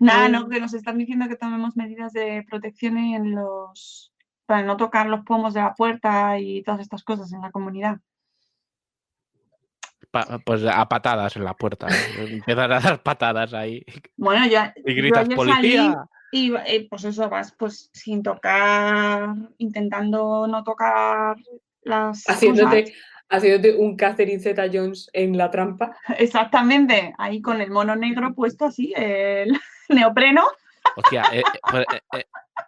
Nada, 0.00 0.28
no, 0.28 0.48
que 0.48 0.60
nos 0.60 0.72
están 0.72 0.98
diciendo 0.98 1.28
que 1.28 1.36
tomemos 1.36 1.76
medidas 1.76 2.12
de 2.12 2.44
protección 2.48 2.96
en 2.96 3.34
los 3.34 4.12
para 4.46 4.62
no 4.62 4.76
tocar 4.76 5.08
los 5.08 5.24
pomos 5.24 5.52
de 5.54 5.62
la 5.62 5.74
puerta 5.74 6.38
y 6.38 6.62
todas 6.62 6.80
estas 6.80 7.02
cosas 7.02 7.32
en 7.32 7.40
la 7.40 7.50
comunidad. 7.50 7.98
Pues 10.44 10.64
a 10.64 10.88
patadas 10.88 11.36
en 11.36 11.44
la 11.44 11.54
puerta. 11.54 11.88
Empiezan 12.18 12.72
a 12.72 12.80
dar 12.80 13.02
patadas 13.02 13.54
ahí. 13.54 13.84
Bueno, 14.16 14.46
ya. 14.46 14.74
Y 14.84 14.94
gritas, 14.94 15.28
policía. 15.28 16.06
Y 16.32 16.54
eh, 16.66 16.86
pues 16.90 17.04
eso 17.04 17.28
vas 17.28 17.52
pues 17.52 17.90
sin 17.92 18.22
tocar, 18.22 19.34
intentando 19.58 20.46
no 20.46 20.64
tocar 20.64 21.36
las. 21.82 22.28
Haciéndote, 22.28 22.92
haciéndote 23.28 23.76
un 23.76 23.96
Catherine 23.96 24.40
Zeta 24.40 24.66
Jones 24.72 25.08
en 25.12 25.36
la 25.36 25.50
trampa. 25.50 25.96
Exactamente, 26.18 27.14
ahí 27.18 27.40
con 27.40 27.60
el 27.60 27.70
mono 27.70 27.96
negro 27.96 28.34
puesto 28.34 28.66
así, 28.66 28.92
el 28.96 29.58
neopreno. 29.88 30.42
Hostia, 30.96 31.24
eh, 31.32 31.40
eh, 31.40 31.58
pues, 31.70 31.86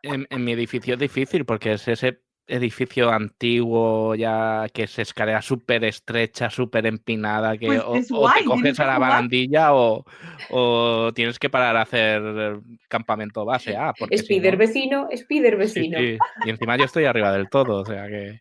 en, 0.02 0.44
mi 0.44 0.52
edificio 0.52 0.94
es 0.94 1.00
difícil 1.00 1.44
porque 1.44 1.72
es 1.72 1.88
ese 1.88 2.20
edificio 2.48 3.10
antiguo 3.10 4.14
ya 4.14 4.66
que 4.72 4.84
es 4.84 4.98
escalera 4.98 5.42
súper 5.42 5.84
estrecha, 5.84 6.50
súper 6.50 6.86
empinada, 6.86 7.56
que 7.56 7.66
Pues 7.66 7.82
o, 8.10 8.30
te 8.32 8.44
coges 8.44 8.80
a 8.80 8.86
la 8.86 8.98
barandilla 8.98 9.74
o, 9.74 10.04
o 10.50 11.12
tienes 11.14 11.38
que 11.38 11.50
parar 11.50 11.76
a 11.76 11.82
hacer 11.82 12.60
campamento 12.88 13.44
base. 13.44 13.76
Ah, 13.76 13.92
porque 13.96 14.16
si 14.18 14.22
Spider 14.22 14.54
no- 14.54 14.58
vecino, 14.58 15.08
Spider 15.10 15.52
Sí, 15.52 15.58
vecino. 15.80 15.98
sí. 15.98 16.18
Y 16.44 16.50
encima 16.50 16.76
yo 16.76 16.84
estoy 16.86 17.04
arriba 17.04 17.32
del 17.32 17.48
todo, 17.48 17.82
o 17.82 17.84
sea 17.84 18.08
que... 18.08 18.40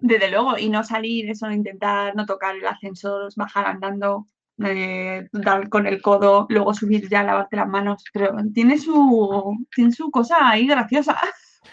Desde 0.00 0.30
luego, 0.30 0.58
y 0.58 0.68
no 0.68 0.82
salir, 0.82 1.30
eso, 1.30 1.50
intentar 1.50 2.16
no 2.16 2.26
tocar 2.26 2.56
el 2.56 2.66
ascensor, 2.66 3.30
bajar 3.36 3.66
andando, 3.66 4.26
eh, 4.64 5.28
dar 5.32 5.68
con 5.68 5.86
el 5.86 6.00
codo, 6.00 6.46
luego 6.48 6.74
subir 6.74 7.08
ya, 7.08 7.22
lavarte 7.22 7.56
las 7.56 7.68
manos, 7.68 8.04
pero 8.12 8.34
tiene 8.54 8.78
su, 8.78 9.66
tiene 9.74 9.92
su 9.92 10.10
cosa 10.10 10.50
ahí 10.50 10.66
graciosa. 10.66 11.16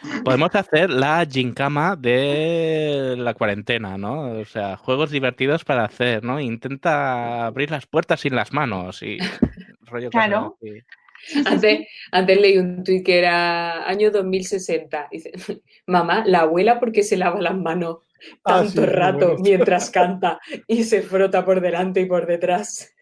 Podemos 0.24 0.54
hacer 0.56 0.90
la 0.90 1.26
gincama 1.30 1.96
de 1.96 3.16
la 3.18 3.34
cuarentena, 3.34 3.98
¿no? 3.98 4.40
O 4.40 4.46
sea, 4.46 4.78
juegos 4.78 5.12
divertidos 5.12 5.66
para 5.66 5.86
hacer, 5.86 6.24
¿no? 6.24 6.40
Intenta 6.40 7.46
abrir 7.46 7.72
las 7.72 7.86
puertas 7.86 8.22
sin 8.22 8.36
las 8.36 8.54
manos 8.54 9.04
y 9.04 9.18
rollo 9.82 10.10
Claro. 10.10 10.58
Antes, 11.46 11.88
antes 12.12 12.40
leí 12.40 12.58
un 12.58 12.84
tuit 12.84 13.06
que 13.06 13.18
era 13.18 13.88
año 13.88 14.10
2060. 14.10 15.10
Dice, 15.12 15.32
mamá, 15.86 16.24
la 16.26 16.42
abuela 16.42 16.80
porque 16.80 17.04
se 17.04 17.18
lava 17.18 17.42
las 17.42 17.58
manos 17.58 17.98
Ah, 18.44 18.62
tanto 18.64 18.82
sí, 18.82 18.88
rato 18.88 19.28
bueno. 19.28 19.41
mientras 19.44 19.90
canta 19.90 20.40
y 20.68 20.84
se 20.84 21.02
frota 21.02 21.44
por 21.46 21.62
delante 21.62 22.02
y 22.02 22.06
por 22.06 22.26
detrás. 22.28 22.94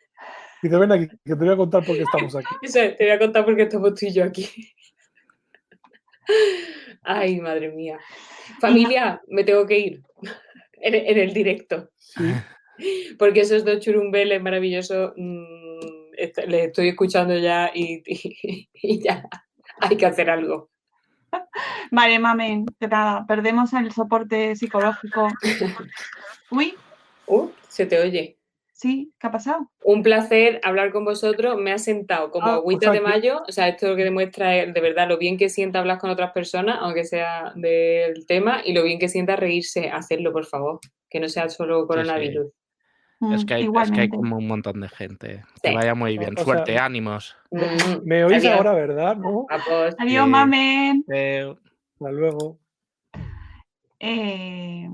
Y 0.63 0.69
te 0.69 0.77
ven 0.77 0.91
aquí, 0.91 1.07
que 1.07 1.15
te 1.23 1.35
voy 1.35 1.49
a 1.49 1.55
contar 1.57 1.83
por 1.85 1.95
qué 1.95 2.03
estamos 2.03 2.35
aquí. 2.35 2.47
Eso, 2.61 2.79
te 2.79 3.03
voy 3.03 3.09
a 3.11 3.19
contar 3.19 3.45
porque 3.45 3.63
estamos 3.63 3.93
tú 3.93 4.05
y 4.07 4.13
yo 4.13 4.23
aquí. 4.23 4.49
Ay, 7.03 7.39
madre 7.39 7.69
mía. 7.69 7.97
Familia, 8.59 9.21
me 9.27 9.43
tengo 9.43 9.65
que 9.65 9.79
ir 9.79 10.01
en, 10.73 10.95
en 10.95 11.17
el 11.17 11.33
directo. 11.33 11.89
Sí. 11.95 12.23
Porque 13.17 13.41
esos 13.41 13.63
dos 13.65 13.79
churumbeles 13.79 14.41
maravillosos 14.41 15.13
mm, 15.15 16.13
est- 16.17 16.45
les 16.47 16.67
estoy 16.67 16.89
escuchando 16.89 17.37
ya 17.37 17.71
y, 17.73 18.03
y- 18.05 18.69
y 18.73 19.03
ya 19.03 19.23
hay 19.79 19.95
que 19.97 20.05
hacer 20.05 20.29
algo. 20.29 20.69
Vale, 21.91 22.19
mamen, 22.19 22.65
que 22.79 22.87
nada, 22.87 23.25
perdemos 23.27 23.73
el 23.73 23.91
soporte 23.91 24.55
psicológico. 24.55 25.27
Uy, 26.51 26.75
Uh, 27.29 27.49
se 27.67 27.85
te 27.85 27.99
oye. 27.99 28.37
sí, 28.71 29.11
¿qué 29.19 29.27
ha 29.27 29.31
pasado? 29.31 29.69
Un 29.83 30.01
placer 30.01 30.61
hablar 30.63 30.91
con 30.93 31.03
vosotros. 31.03 31.57
Me 31.57 31.73
ha 31.73 31.77
sentado 31.77 32.31
como 32.31 32.47
Ah, 32.47 32.55
o 32.57 32.61
agüita 32.61 32.91
de 32.91 33.01
mayo. 33.01 33.43
O 33.47 33.51
sea, 33.51 33.67
esto 33.67 33.89
lo 33.89 33.95
que 33.97 34.05
demuestra 34.05 34.55
es 34.55 34.73
de 34.73 34.79
verdad 34.79 35.09
lo 35.09 35.17
bien 35.17 35.37
que 35.37 35.49
sienta 35.49 35.79
hablar 35.79 35.97
con 35.97 36.09
otras 36.09 36.31
personas, 36.31 36.77
aunque 36.79 37.03
sea 37.03 37.51
del 37.55 38.25
tema, 38.27 38.61
y 38.63 38.71
lo 38.73 38.83
bien 38.83 38.97
que 38.97 39.09
sienta 39.09 39.35
reírse. 39.35 39.89
Hacerlo, 39.89 40.31
por 40.31 40.45
favor. 40.45 40.79
Que 41.09 41.19
no 41.19 41.27
sea 41.27 41.49
solo 41.49 41.85
coronavirus. 41.85 42.47
Es 43.19 43.43
Mm, 43.43 43.45
que, 43.47 43.53
hay, 43.55 43.69
es 43.81 43.91
que 43.91 44.01
hay 44.01 44.09
como 44.09 44.37
un 44.37 44.47
montón 44.47 44.79
de 44.79 44.89
gente. 44.89 45.43
Sí. 45.55 45.61
Que 45.69 45.75
vaya 45.75 45.95
muy 45.95 46.17
bien. 46.17 46.33
O 46.33 46.35
sea- 46.35 46.43
Suerte, 46.43 46.77
ánimos. 46.77 47.35
Mm, 47.51 47.59
Me 48.05 48.23
oís 48.25 48.37
Adiós. 48.43 48.57
ahora, 48.57 48.73
¿verdad? 48.73 49.17
Adiós, 49.97 50.25
Sí. 50.25 50.29
mamen. 50.29 51.03
Eh, 51.11 51.55
Hasta 51.99 52.11
luego. 52.11 52.59
Eh, 53.99 54.87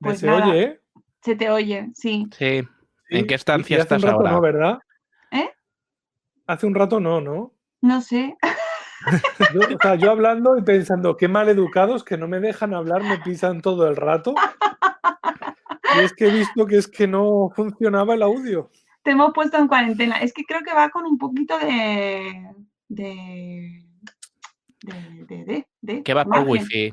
Pues 0.00 0.20
se 0.20 0.26
nada. 0.26 0.46
oye, 0.48 0.62
¿eh? 0.62 0.80
se 1.20 1.36
te 1.36 1.50
oye, 1.50 1.90
sí. 1.94 2.26
sí. 2.36 2.62
¿En 3.10 3.26
qué 3.26 3.34
estancia 3.34 3.76
Y 3.76 3.80
hace 3.80 3.94
un 3.94 3.98
estás 3.98 4.02
rato 4.10 4.16
ahora? 4.20 4.30
no, 4.32 4.40
¿verdad? 4.40 4.78
¿Eh? 5.30 5.50
Hace 6.46 6.66
un 6.66 6.74
rato 6.74 6.98
no, 7.00 7.20
¿no? 7.20 7.52
No 7.82 8.00
sé. 8.00 8.34
Yo, 9.52 9.60
o 9.60 9.78
sea, 9.82 9.96
yo 9.96 10.10
hablando 10.12 10.56
y 10.56 10.62
pensando, 10.62 11.16
qué 11.16 11.28
mal 11.28 11.48
educados 11.48 12.04
que 12.04 12.16
no 12.16 12.28
me 12.28 12.40
dejan 12.40 12.72
hablar, 12.72 13.02
me 13.02 13.18
pisan 13.18 13.60
todo 13.60 13.86
el 13.88 13.96
rato. 13.96 14.34
Y 15.96 16.04
es 16.04 16.12
que 16.12 16.28
he 16.28 16.30
visto 16.30 16.66
que 16.66 16.76
es 16.76 16.88
que 16.88 17.06
no 17.06 17.50
funcionaba 17.54 18.14
el 18.14 18.22
audio. 18.22 18.70
Te 19.02 19.10
hemos 19.12 19.32
puesto 19.32 19.58
en 19.58 19.68
cuarentena. 19.68 20.18
Es 20.18 20.32
que 20.32 20.44
creo 20.44 20.62
que 20.62 20.74
va 20.74 20.90
con 20.90 21.04
un 21.06 21.18
poquito 21.18 21.58
de. 21.58 22.54
de. 22.88 23.84
de. 24.82 25.24
de. 25.26 25.44
de, 25.44 25.66
de 25.80 26.02
Que 26.02 26.14
va 26.14 26.24
por 26.24 26.48
wifi. 26.48 26.92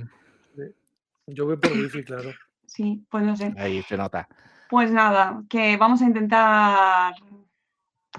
Yo 1.27 1.45
voy 1.45 1.57
por 1.57 1.71
wifi, 1.71 2.03
claro. 2.03 2.31
Sí, 2.65 3.03
pues 3.09 3.23
no 3.23 3.35
sé. 3.35 3.53
Ahí 3.57 3.81
se 3.84 3.97
nota. 3.97 4.27
Pues 4.69 4.91
nada, 4.91 5.43
que 5.49 5.77
vamos 5.77 6.01
a 6.01 6.05
intentar 6.05 7.13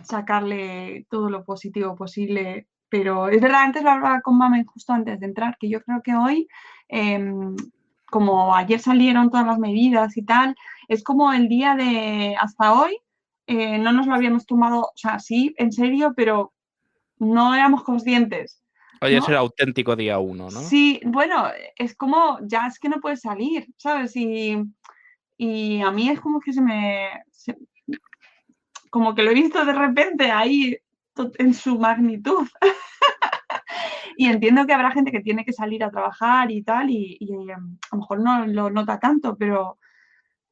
sacarle 0.02 1.06
todo 1.08 1.30
lo 1.30 1.44
positivo 1.44 1.94
posible. 1.94 2.68
Pero 2.88 3.28
es 3.28 3.40
verdad, 3.40 3.62
antes 3.62 3.84
lo 3.84 3.90
hablaba 3.90 4.20
con 4.20 4.36
Mamen 4.36 4.64
justo 4.64 4.92
antes 4.92 5.20
de 5.20 5.26
entrar, 5.26 5.56
que 5.58 5.68
yo 5.68 5.80
creo 5.82 6.02
que 6.02 6.14
hoy, 6.14 6.48
em, 6.88 7.54
como 8.10 8.54
ayer 8.54 8.80
salieron 8.80 9.30
todas 9.30 9.46
las 9.46 9.58
medidas 9.58 10.16
y 10.16 10.22
tal, 10.24 10.54
es 10.88 11.02
como 11.02 11.32
el 11.32 11.48
día 11.48 11.74
de 11.74 12.36
hasta 12.38 12.72
hoy, 12.72 12.98
eh, 13.46 13.78
no 13.78 13.92
nos 13.92 14.06
lo 14.06 14.14
habíamos 14.14 14.46
tomado, 14.46 14.80
o 14.82 14.92
sea, 14.96 15.18
sí, 15.18 15.54
en 15.58 15.72
serio, 15.72 16.12
pero 16.16 16.52
no 17.18 17.54
éramos 17.54 17.82
conscientes. 17.82 18.62
Hoy 19.00 19.14
es 19.14 19.22
¿No? 19.22 19.28
el 19.28 19.36
auténtico 19.36 19.96
día 19.96 20.18
uno, 20.18 20.50
¿no? 20.50 20.60
Sí, 20.60 21.00
bueno, 21.04 21.48
es 21.76 21.94
como, 21.96 22.38
ya 22.42 22.66
es 22.66 22.78
que 22.78 22.88
no 22.88 23.00
puedes 23.00 23.20
salir, 23.22 23.66
¿sabes? 23.78 24.14
Y, 24.14 24.58
y 25.38 25.80
a 25.80 25.90
mí 25.90 26.10
es 26.10 26.20
como 26.20 26.38
que 26.40 26.52
se 26.52 26.60
me, 26.60 27.08
se- 27.30 27.56
como 28.90 29.14
que 29.14 29.22
lo 29.22 29.30
he 29.30 29.34
visto 29.34 29.64
de 29.64 29.72
repente 29.72 30.30
ahí 30.30 30.76
en 31.38 31.54
su 31.54 31.78
magnitud. 31.78 32.46
Y 34.16 34.26
entiendo 34.26 34.66
que 34.66 34.72
habrá 34.72 34.90
gente 34.92 35.12
que 35.12 35.20
tiene 35.20 35.44
que 35.44 35.52
salir 35.52 35.82
a 35.84 35.90
trabajar 35.90 36.50
y 36.50 36.62
tal, 36.62 36.90
y, 36.90 37.16
y, 37.20 37.50
em, 37.50 37.76
a 37.90 37.96
lo 37.96 37.98
mejor 37.98 38.20
no 38.20 38.46
lo 38.46 38.70
nota 38.70 38.98
tanto, 38.98 39.36
pero 39.36 39.78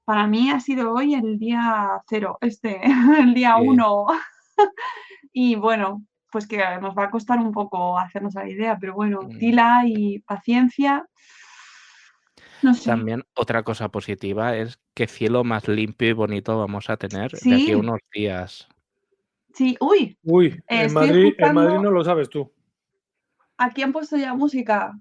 para 0.05 0.27
mí 0.27 0.51
ha 0.51 0.61
sido 0.61 0.93
hoy 0.95 1.15
el 1.15 1.39
día 1.39 2.01
cero, 2.09 2.39
este, 2.41 2.81
el 3.33 3.35
día 3.35 3.57
Sí. 3.59 3.67
uno. 3.67 4.07
Y 5.33 5.55
bueno, 5.55 6.03
pues 6.33 6.47
que 6.49 6.59
nos 6.81 6.97
va 6.97 7.05
a 7.05 7.11
costar 7.11 7.39
un 7.39 7.53
poco 7.53 7.99
hacernos 7.99 8.35
la 8.35 8.49
idea, 8.49 8.77
pero 8.81 8.95
bueno, 8.95 9.21
Mm. 9.23 9.39
tila 9.39 9.83
y 9.87 10.19
paciencia. 10.21 11.07
No 12.63 12.75
sé. 12.75 12.91
También 12.91 13.23
otra 13.35 13.63
cosa 13.63 13.89
positiva 13.89 14.57
es 14.57 14.81
que 14.95 15.07
cielo 15.07 15.45
más 15.45 15.69
limpio 15.69 16.09
y 16.09 16.13
bonito 16.13 16.59
vamos 16.59 16.91
a 16.91 16.97
tener 16.97 17.31
de 17.31 17.55
aquí 17.55 17.67
Sí. 17.67 17.73
a 17.73 17.79
unos 17.79 18.01
días. 18.13 18.69
Sí, 19.55 19.77
uy, 19.81 20.19
Uy, 20.25 20.47
Eh, 20.69 20.85
en 20.85 20.93
Madrid, 20.93 21.35
en 21.39 21.55
Madrid 21.55 21.79
no 21.79 21.91
lo 21.91 22.05
sabes 22.05 22.29
tú. 22.29 22.53
Aquí 23.59 23.83
han 23.83 23.93
puesto 23.93 24.17
ya 24.17 24.35
música. 24.35 24.99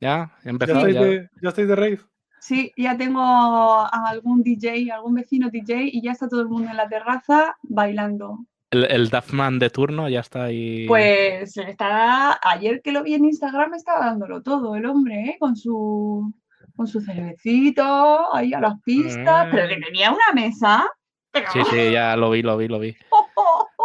¿Ya? 0.00 0.30
¿Ya 0.38 0.40
¿Ya 0.44 0.50
empezó? 0.50 0.72
estáis, 0.78 0.94
¿Ya? 0.94 1.00
de, 1.02 1.28
¿Ya 1.42 1.48
estáis 1.48 1.68
de 1.68 1.76
rave? 1.76 2.00
Sí, 2.38 2.72
ya 2.76 2.96
tengo 2.96 3.20
a 3.22 3.88
algún 4.08 4.42
DJ, 4.42 4.92
algún 4.92 5.14
vecino 5.14 5.50
DJ 5.50 5.88
y 5.92 6.02
ya 6.02 6.12
está 6.12 6.28
todo 6.28 6.42
el 6.42 6.48
mundo 6.48 6.70
en 6.70 6.76
la 6.76 6.88
terraza 6.88 7.56
bailando. 7.62 8.38
El, 8.70 8.84
el 8.90 9.08
Duffman 9.08 9.58
de 9.58 9.70
turno 9.70 10.08
ya 10.08 10.20
está 10.20 10.44
ahí. 10.44 10.86
Pues 10.86 11.56
está, 11.56 12.38
ayer 12.42 12.82
que 12.82 12.92
lo 12.92 13.02
vi 13.02 13.14
en 13.14 13.24
Instagram 13.24 13.74
estaba 13.74 14.06
dándolo 14.06 14.42
todo 14.42 14.76
el 14.76 14.84
hombre, 14.86 15.22
¿eh? 15.30 15.36
con 15.40 15.56
su 15.56 16.32
con 16.76 16.86
su 16.86 17.00
cervecito, 17.00 18.34
ahí 18.34 18.52
a 18.52 18.60
las 18.60 18.80
pistas, 18.82 19.48
pero 19.50 19.66
que 19.68 19.78
Mm. 19.78 19.82
tenía 19.84 20.10
una 20.10 20.32
mesa. 20.34 20.86
Pero, 21.30 21.50
Sí, 21.52 21.60
sí, 21.70 21.92
ya 21.92 22.16
lo 22.16 22.30
vi, 22.30 22.42
lo 22.42 22.56
vi, 22.58 22.68
lo 22.68 22.78
vi. 22.78 22.94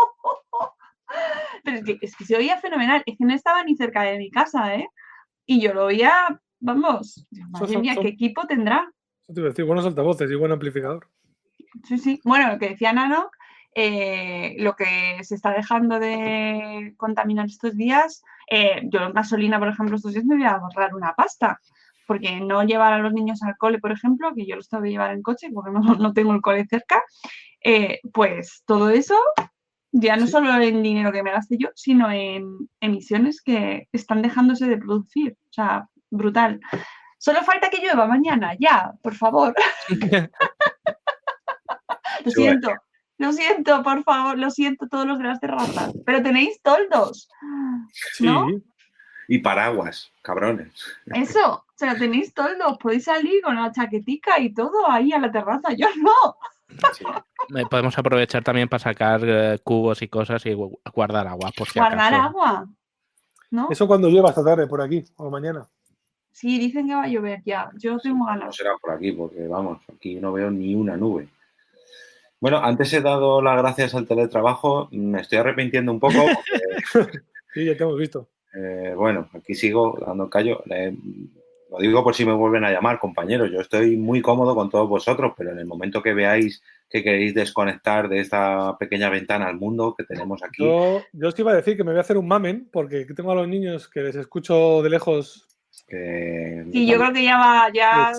pero 1.64 1.78
es, 1.78 1.84
que, 1.84 1.98
es 2.02 2.16
que 2.16 2.26
se 2.26 2.36
oía 2.36 2.58
fenomenal, 2.60 3.04
es 3.06 3.18
que 3.18 3.26
no 3.26 3.34
estaba 3.34 3.64
ni 3.64 3.76
cerca 3.76 4.04
de 4.04 4.18
mi 4.18 4.30
casa, 4.32 4.76
¿eh? 4.76 4.88
Y 5.46 5.62
yo 5.62 5.74
lo 5.74 5.86
oía, 5.86 6.12
vamos, 6.60 7.28
madre 7.50 7.74
son- 7.74 7.82
mía, 7.82 7.94
son- 7.96 8.04
¿qué 8.04 8.10
equipo 8.10 8.46
tendrá? 8.48 8.92
Eso 9.24 9.34
te 9.34 9.40
iba 9.40 9.48
a 9.48 9.52
decir, 9.52 9.66
buenos 9.66 9.86
altavoces 9.86 10.30
y 10.32 10.36
buen 10.36 10.52
amplificador. 10.52 11.08
Sí, 11.88 11.98
sí. 11.98 12.20
Bueno, 12.24 12.52
lo 12.52 12.60
que 12.60 12.70
decía 12.70 12.92
Nano, 12.94 13.30
eh, 13.76 14.56
lo 14.60 14.76
que 14.76 15.24
se 15.24 15.36
está 15.36 15.52
dejando 15.52 16.00
de 16.00 16.94
contaminar 16.98 17.46
estos 17.46 17.76
días, 17.78 18.22
eh, 18.50 18.82
yo 18.86 19.00
en 19.02 19.14
gasolina, 19.14 19.58
por 19.60 19.70
ejemplo, 19.70 19.96
estos 19.96 20.14
días 20.14 20.26
me 20.26 20.36
voy 20.36 20.44
a 20.46 20.52
ahorrar 20.56 20.94
una 20.94 21.14
pasta, 21.14 21.60
porque 22.08 22.42
no 22.42 22.64
llevar 22.64 22.92
a 22.94 22.98
los 23.00 23.14
niños 23.14 23.42
al 23.44 23.56
cole, 23.58 23.80
por 23.80 23.92
ejemplo, 23.94 24.34
que 24.36 24.46
yo 24.46 24.58
los 24.58 24.68
tengo 24.68 24.84
que 24.84 24.90
llevar 24.90 25.14
en 25.14 25.22
coche 25.22 25.50
porque 25.54 25.72
no, 25.96 25.96
no 25.96 26.14
tengo 26.14 26.34
el 26.34 26.42
cole 26.42 26.66
cerca, 26.68 27.02
Eh, 27.64 28.00
pues 28.12 28.64
todo 28.66 28.90
eso, 28.90 29.16
ya 29.92 30.16
no 30.16 30.28
solo 30.28 30.54
en 30.62 30.82
dinero 30.84 31.12
que 31.12 31.24
me 31.24 31.32
gaste 31.32 31.58
yo, 31.58 31.70
sino 31.76 32.10
en 32.12 32.70
emisiones 32.80 33.42
que 33.42 33.88
están 33.92 34.22
dejándose 34.22 34.68
de 34.68 34.78
producir. 34.78 35.38
O 35.50 35.54
sea, 35.54 35.90
brutal. 36.10 36.60
Solo 37.18 37.44
falta 37.44 37.70
que 37.70 37.82
llueva 37.82 38.08
mañana, 38.08 38.56
ya, 38.60 38.94
por 39.02 39.16
favor. 39.16 39.54
lo 42.26 42.32
siento, 42.32 42.72
lo 43.18 43.34
siento, 43.34 43.84
por 43.84 44.04
favor, 44.04 44.38
lo 44.38 44.50
siento 44.50 44.88
todos 44.88 45.06
los 45.06 45.20
de 45.20 45.26
las 45.26 45.40
terrazas. 45.40 45.94
Pero 46.06 46.24
tenéis 46.24 46.62
toldos, 46.62 47.30
¿no? 48.20 48.48
Sí. 48.50 48.64
Y 49.28 49.38
paraguas, 49.38 50.12
cabrones. 50.24 50.74
Eso, 51.06 51.54
o 51.54 51.74
sea, 51.76 51.96
tenéis 51.96 52.34
toldos, 52.34 52.78
podéis 52.80 53.06
salir 53.06 53.42
con 53.42 53.56
la 53.56 53.72
chaquetica 53.72 54.40
y 54.40 54.54
todo 54.54 54.90
ahí 54.90 55.14
a 55.14 55.20
la 55.20 55.32
terraza. 55.32 55.74
Yo 55.74 55.88
no. 55.98 56.38
Podemos 57.70 57.98
aprovechar 57.98 58.44
también 58.44 58.70
para 58.70 58.80
sacar 58.80 59.22
eh, 59.24 59.60
cubos 59.64 60.02
y 60.02 60.08
cosas 60.08 60.46
y 60.46 60.52
gu- 60.54 60.80
guardar 60.94 61.28
agua, 61.28 61.52
por 61.56 61.68
si 61.68 61.80
Guardar 61.80 62.14
acaso. 62.14 62.30
agua. 62.30 62.70
¿No? 63.50 63.68
Eso 63.70 63.88
cuando 63.88 64.08
llueva 64.10 64.30
esta 64.30 64.44
tarde 64.44 64.68
por 64.68 64.82
aquí 64.82 65.04
o 65.18 65.30
mañana. 65.30 65.68
Sí, 66.32 66.58
dicen 66.60 66.88
que 66.88 66.96
va 66.96 67.04
a 67.04 67.08
llover 67.08 67.42
ya. 67.46 67.70
Yo 67.78 67.98
tengo 68.00 68.20
No 68.20 68.26
ganas. 68.26 68.56
será 68.56 68.72
por 68.82 68.92
aquí, 68.92 69.12
porque 69.12 69.46
vamos, 69.48 69.80
aquí 69.94 70.16
no 70.16 70.32
veo 70.32 70.50
ni 70.50 70.74
una 70.76 70.96
nube. 70.96 71.28
Bueno, 72.40 72.58
antes 72.60 72.92
he 72.94 73.02
dado 73.02 73.42
las 73.42 73.58
gracias 73.58 73.94
al 73.94 74.08
teletrabajo, 74.08 74.88
me 74.92 75.20
estoy 75.22 75.40
arrepintiendo 75.40 75.92
un 75.92 76.00
poco. 76.00 76.26
porque, 76.94 77.20
Sí, 77.54 77.66
ya 77.66 77.76
te 77.76 77.84
hemos 77.84 77.98
visto. 77.98 78.30
eh, 78.54 78.94
bueno, 78.96 79.30
aquí 79.34 79.54
sigo 79.54 79.98
dando 80.06 80.30
callo. 80.30 80.64
Eh, 80.70 80.96
lo 81.72 81.78
digo 81.80 82.04
por 82.04 82.14
si 82.14 82.26
me 82.26 82.34
vuelven 82.34 82.66
a 82.66 82.72
llamar, 82.72 83.00
compañeros. 83.00 83.50
Yo 83.50 83.62
estoy 83.62 83.96
muy 83.96 84.22
cómodo 84.22 84.54
con 84.54 84.70
todos 84.70 84.90
vosotros, 84.90 85.34
pero 85.38 85.52
en 85.52 85.60
el 85.60 85.66
momento 85.66 86.04
que 86.04 86.14
veáis 86.14 86.62
que 86.90 87.02
queréis 87.02 87.34
desconectar 87.34 88.10
de 88.10 88.20
esta 88.20 88.78
pequeña 88.78 89.10
ventana 89.10 89.48
al 89.48 89.58
mundo 89.58 89.96
que 89.98 90.04
tenemos 90.04 90.44
aquí, 90.44 90.62
Yo, 90.66 91.02
yo 91.14 91.28
os 91.30 91.40
iba 91.40 91.52
a 91.54 91.56
decir 91.56 91.78
que 91.78 91.86
me 91.86 91.92
voy 91.92 92.00
a 92.00 92.02
hacer 92.02 92.18
un 92.18 92.28
mamen 92.28 92.68
porque 92.74 93.06
tengo 93.16 93.32
a 93.32 93.36
los 93.36 93.48
niños 93.48 93.88
que 93.88 94.02
les 94.02 94.16
escucho 94.18 94.82
de 94.84 94.90
lejos. 94.90 95.48
que 95.88 96.66
Sí, 96.74 96.86
yo 96.86 96.98
creo 96.98 97.14
que 97.14 97.24
ya 97.24 97.38
va, 97.38 97.70
ya, 97.74 98.12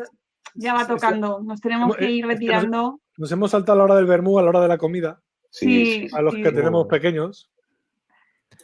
ya 0.55 0.73
va 0.73 0.87
tocando. 0.87 1.41
Nos 1.43 1.61
tenemos 1.61 1.95
que 1.95 2.05
ir 2.11 2.11
es 2.11 2.15
que 2.15 2.23
nos- 2.23 2.33
retirando. 2.35 3.01
Nos 3.19 3.31
hemos 3.31 3.51
saltado 3.51 3.75
a 3.75 3.77
la 3.79 3.85
hora 3.85 3.97
del 3.97 4.07
vermú, 4.07 4.39
a 4.39 4.43
la 4.43 4.49
hora 4.49 4.61
de 4.63 4.69
la 4.69 4.79
comida, 4.79 5.21
Sí, 5.51 6.09
a 6.15 6.23
los 6.23 6.33
sí. 6.33 6.43
que 6.43 6.51
tenemos 6.53 6.87
pequeños. 6.87 7.51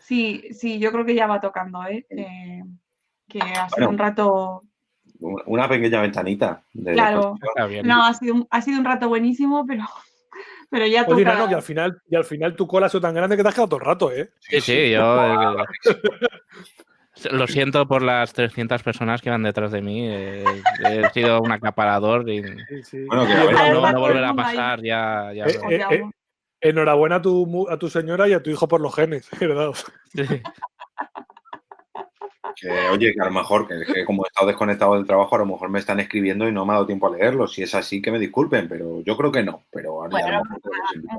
Sí, 0.02 0.44
sí, 0.52 0.78
yo 0.78 0.90
creo 0.90 1.04
que 1.04 1.14
ya 1.14 1.26
va 1.26 1.38
tocando, 1.40 1.84
¿eh? 1.86 2.06
Que, 2.08 2.62
que 3.28 3.40
ha 3.42 3.68
sido 3.68 3.76
Bueno. 3.76 3.90
un 3.90 3.98
rato. 3.98 4.62
Una 5.20 5.68
pequeña 5.68 6.00
ventanita. 6.00 6.62
De 6.72 6.92
Claro. 6.92 7.36
No, 7.84 8.04
ha 8.04 8.14
sido 8.14 8.34
un, 8.34 8.46
ha 8.50 8.60
sido 8.62 8.78
un 8.78 8.84
rato 8.84 9.08
buenísimo, 9.08 9.64
pero, 9.66 9.84
pero 10.70 10.86
ya 10.86 11.04
Oye, 11.06 11.24
toca. 11.24 11.48
Que 11.48 11.54
al 11.54 11.62
final, 11.62 12.00
y 12.10 12.16
al 12.16 12.24
final 12.24 12.54
tu 12.56 12.66
cola 12.66 12.86
ha 12.86 12.88
sido 12.88 13.00
tan 13.00 13.14
grande 13.14 13.36
que 13.36 13.42
te 13.42 13.48
has 13.48 13.54
quedado 13.54 13.68
todo 13.68 13.80
el 13.80 13.86
rato, 13.86 14.12
¿eh? 14.12 14.30
Sí, 14.40 14.60
sí, 14.60 14.90
yo 14.90 15.24
eh, 15.24 15.56
lo 17.32 17.46
siento 17.48 17.86
por 17.88 18.02
las 18.02 18.32
300 18.32 18.82
personas 18.82 19.20
que 19.22 19.30
van 19.30 19.42
detrás 19.42 19.72
de 19.72 19.82
mí. 19.82 20.06
eh, 20.08 20.62
he 20.84 21.08
sido 21.10 21.40
un 21.40 21.50
acaparador 21.50 22.28
y 22.30 22.42
Sí, 22.42 22.82
sí. 22.84 23.04
Bueno, 23.06 23.26
que 23.26 23.32
a 23.34 23.70
no, 23.72 24.00
volverá 24.00 24.30
a 24.30 24.34
pasar. 24.34 24.80
Ya, 24.82 25.32
ya 25.34 25.46
Eh, 25.46 25.58
eh, 25.70 25.84
eh, 25.90 26.02
enhorabuena 26.60 27.16
a 27.16 27.22
tu, 27.22 27.44
mu- 27.46 27.68
a 27.68 27.76
tu 27.78 27.88
señora 27.90 28.28
y 28.28 28.34
a 28.34 28.42
tu 28.42 28.50
hijo 28.50 28.68
por 28.68 28.80
los 28.80 28.94
genes 28.94 29.28
heredados. 29.40 29.84
sí. 30.14 30.22
Que, 32.60 32.70
oye, 32.88 33.12
que 33.14 33.20
a 33.20 33.26
lo 33.26 33.30
mejor, 33.30 33.68
que, 33.68 33.84
que 33.92 34.04
como 34.04 34.24
he 34.24 34.28
estado 34.28 34.48
desconectado 34.48 34.94
del 34.94 35.06
trabajo, 35.06 35.36
a 35.36 35.38
lo 35.38 35.46
mejor 35.46 35.68
me 35.68 35.78
están 35.78 36.00
escribiendo 36.00 36.48
y 36.48 36.52
no 36.52 36.64
me 36.66 36.72
ha 36.72 36.74
dado 36.74 36.86
tiempo 36.86 37.06
a 37.06 37.16
leerlo. 37.16 37.46
Si 37.46 37.62
es 37.62 37.74
así, 37.74 38.02
que 38.02 38.10
me 38.10 38.18
disculpen, 38.18 38.68
pero 38.68 39.00
yo 39.02 39.16
creo 39.16 39.30
que 39.30 39.42
no. 39.44 39.64
Pero 39.70 40.02
a, 40.04 40.08
Bueno, 40.08 40.42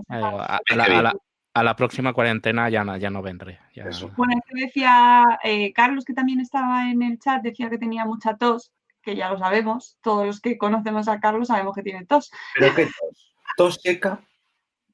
a 0.10 0.20
lo 0.20 0.76
la, 0.76 0.84
a 0.84 1.02
la- 1.02 1.16
a 1.54 1.64
la 1.64 1.76
próxima 1.76 2.14
cuarentena 2.14 2.70
ya 2.70 2.84
no, 2.84 2.96
ya 2.98 3.10
no 3.10 3.22
vendré. 3.22 3.60
ya- 3.74 3.86
Eso. 3.86 4.12
Bueno, 4.16 4.34
es 4.38 4.42
que 4.54 4.66
decía 4.66 5.24
eh, 5.44 5.74
Carlos, 5.74 6.06
que 6.06 6.14
también 6.14 6.40
estaba 6.42 6.90
en 6.92 7.02
el 7.02 7.20
chat, 7.20 7.42
decía 7.42 7.70
que 7.70 7.78
tenía 7.78 8.06
mucha 8.06 8.38
tos, 8.38 8.72
que 9.02 9.16
ya 9.16 9.30
lo 9.30 9.38
sabemos. 9.40 9.98
Todos 10.02 10.26
los 10.28 10.42
que 10.42 10.58
conocemos 10.58 11.08
a 11.08 11.20
Carlos 11.20 11.48
sabemos 11.48 11.74
que 11.76 11.82
tiene 11.84 12.06
tos. 12.06 12.32
Pero 12.54 12.76
que 12.76 12.86
tos, 12.86 13.34
tos 13.58 13.80
seca. 13.82 14.20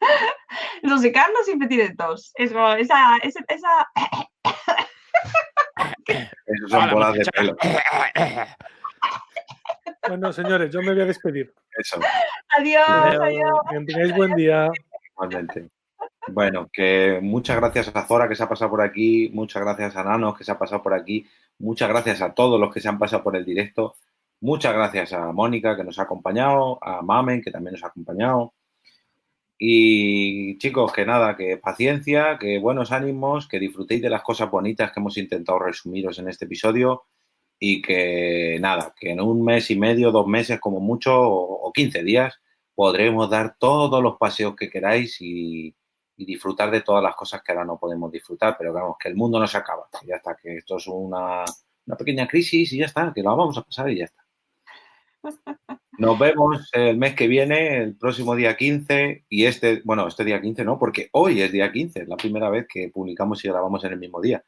Los 0.84 1.02
de 1.02 1.12
Carlos 1.12 1.42
siempre 1.46 1.68
tienen 1.68 1.96
tos. 1.98 2.32
Eso, 2.36 2.74
esa, 2.76 3.18
esa, 3.18 3.40
esa- 3.48 3.90
Esos 6.46 6.72
son 6.72 6.84
Hola, 6.84 6.94
bolas 6.94 7.14
de 7.14 7.26
pelo. 7.26 7.58
Bueno, 10.08 10.32
señores, 10.32 10.72
yo 10.72 10.82
me 10.82 10.94
voy 10.94 11.02
a 11.02 11.06
despedir. 11.06 11.54
Eso, 11.78 12.00
Adiós, 12.58 12.84
Adiós, 12.88 13.22
adiós. 13.22 13.60
Que 13.70 13.80
tengáis 13.86 14.16
buen 14.16 14.36
día. 14.36 14.70
igualmente. 15.12 15.70
Bueno, 16.28 16.70
que 16.72 17.20
muchas 17.22 17.58
gracias 17.58 17.92
a 17.96 18.08
Zora 18.08 18.28
que 18.28 18.36
se 18.36 18.44
ha 18.44 18.50
pasado 18.50 18.72
por 18.72 18.82
aquí, 18.82 19.30
muchas 19.34 19.62
gracias 19.62 19.96
a 19.96 20.04
Nanos 20.04 20.38
que 20.38 20.44
se 20.44 20.52
ha 20.52 20.58
pasado 20.58 20.82
por 20.82 20.94
aquí, 20.94 21.28
muchas 21.60 21.90
gracias 21.90 22.22
a 22.22 22.34
todos 22.34 22.60
los 22.60 22.74
que 22.74 22.82
se 22.82 22.88
han 22.88 22.98
pasado 22.98 23.24
por 23.24 23.36
el 23.36 23.46
directo, 23.46 23.96
muchas 24.42 24.74
gracias 24.74 25.14
a 25.14 25.32
Mónica 25.32 25.76
que 25.76 25.84
nos 25.84 26.00
ha 26.00 26.04
acompañado, 26.04 26.80
a 26.82 27.02
Mamen 27.02 27.42
que 27.42 27.52
también 27.52 27.74
nos 27.74 27.84
ha 27.84 27.88
acompañado. 27.88 28.54
Y 29.58 30.58
chicos, 30.58 30.92
que 30.92 31.06
nada, 31.06 31.36
que 31.38 31.58
paciencia, 31.58 32.38
que 32.38 32.60
buenos 32.60 32.92
ánimos, 32.92 33.48
que 33.48 33.60
disfrutéis 33.60 34.02
de 34.02 34.10
las 34.10 34.22
cosas 34.22 34.52
bonitas 34.52 34.92
que 34.92 35.00
hemos 35.00 35.18
intentado 35.18 35.60
resumiros 35.60 36.20
en 36.20 36.28
este 36.28 36.46
episodio 36.46 37.06
y 37.60 37.82
que 37.82 38.58
nada, 38.60 38.94
que 39.00 39.12
en 39.12 39.22
un 39.22 39.44
mes 39.44 39.72
y 39.72 39.78
medio, 39.78 40.12
dos 40.12 40.28
meses 40.28 40.60
como 40.60 40.80
mucho 40.82 41.14
o, 41.16 41.72
15 41.74 42.04
días 42.04 42.40
podremos 42.74 43.30
dar 43.30 43.56
todos 43.58 44.04
los 44.04 44.18
paseos 44.18 44.56
que 44.56 44.70
queráis 44.70 45.18
y, 45.22 45.76
disfrutar 46.18 46.72
de 46.72 46.82
todas 46.82 47.04
las 47.04 47.14
cosas 47.16 47.42
que 47.44 47.52
ahora 47.52 47.66
no 47.66 47.78
podemos 47.78 48.10
disfrutar, 48.10 48.56
pero 48.58 48.72
vamos, 48.72 48.96
que 48.98 49.10
el 49.10 49.16
mundo 49.16 49.38
no 49.38 49.48
se 49.48 49.58
acaba, 49.58 49.90
ya 50.08 50.16
está, 50.16 50.36
que 50.36 50.58
esto 50.58 50.78
es 50.78 50.88
una, 50.88 51.44
una 51.86 51.98
pequeña 51.98 52.26
crisis 52.26 52.72
y 52.72 52.78
ya 52.78 52.86
está, 52.86 53.12
que 53.14 53.22
la 53.22 53.32
vamos 53.32 53.58
a 53.58 53.64
pasar 53.64 53.90
y 53.90 53.98
ya 53.98 54.06
está. 54.06 54.26
Nos 55.98 56.20
vemos 56.20 56.70
el 56.74 56.98
mes 56.98 57.16
que 57.16 57.28
viene, 57.28 57.78
el 57.78 57.96
próximo 57.96 58.36
día 58.36 58.58
15 58.58 59.26
y 59.30 59.46
este, 59.46 59.82
bueno, 59.86 60.08
este 60.08 60.24
día 60.24 60.42
15 60.42 60.66
no, 60.66 60.78
porque 60.78 61.10
hoy 61.14 61.42
es 61.42 61.52
día 61.52 61.72
15, 61.72 62.02
es 62.02 62.08
la 62.08 62.18
primera 62.18 62.50
vez 62.50 62.68
que 62.68 62.90
publicamos 62.90 63.44
y 63.46 63.48
grabamos 63.48 63.84
en 63.84 63.94
el 63.94 64.00
mismo 64.00 64.22
día, 64.22 64.44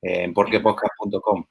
en 0.00 0.34
porquepodcast.com. 0.34 1.44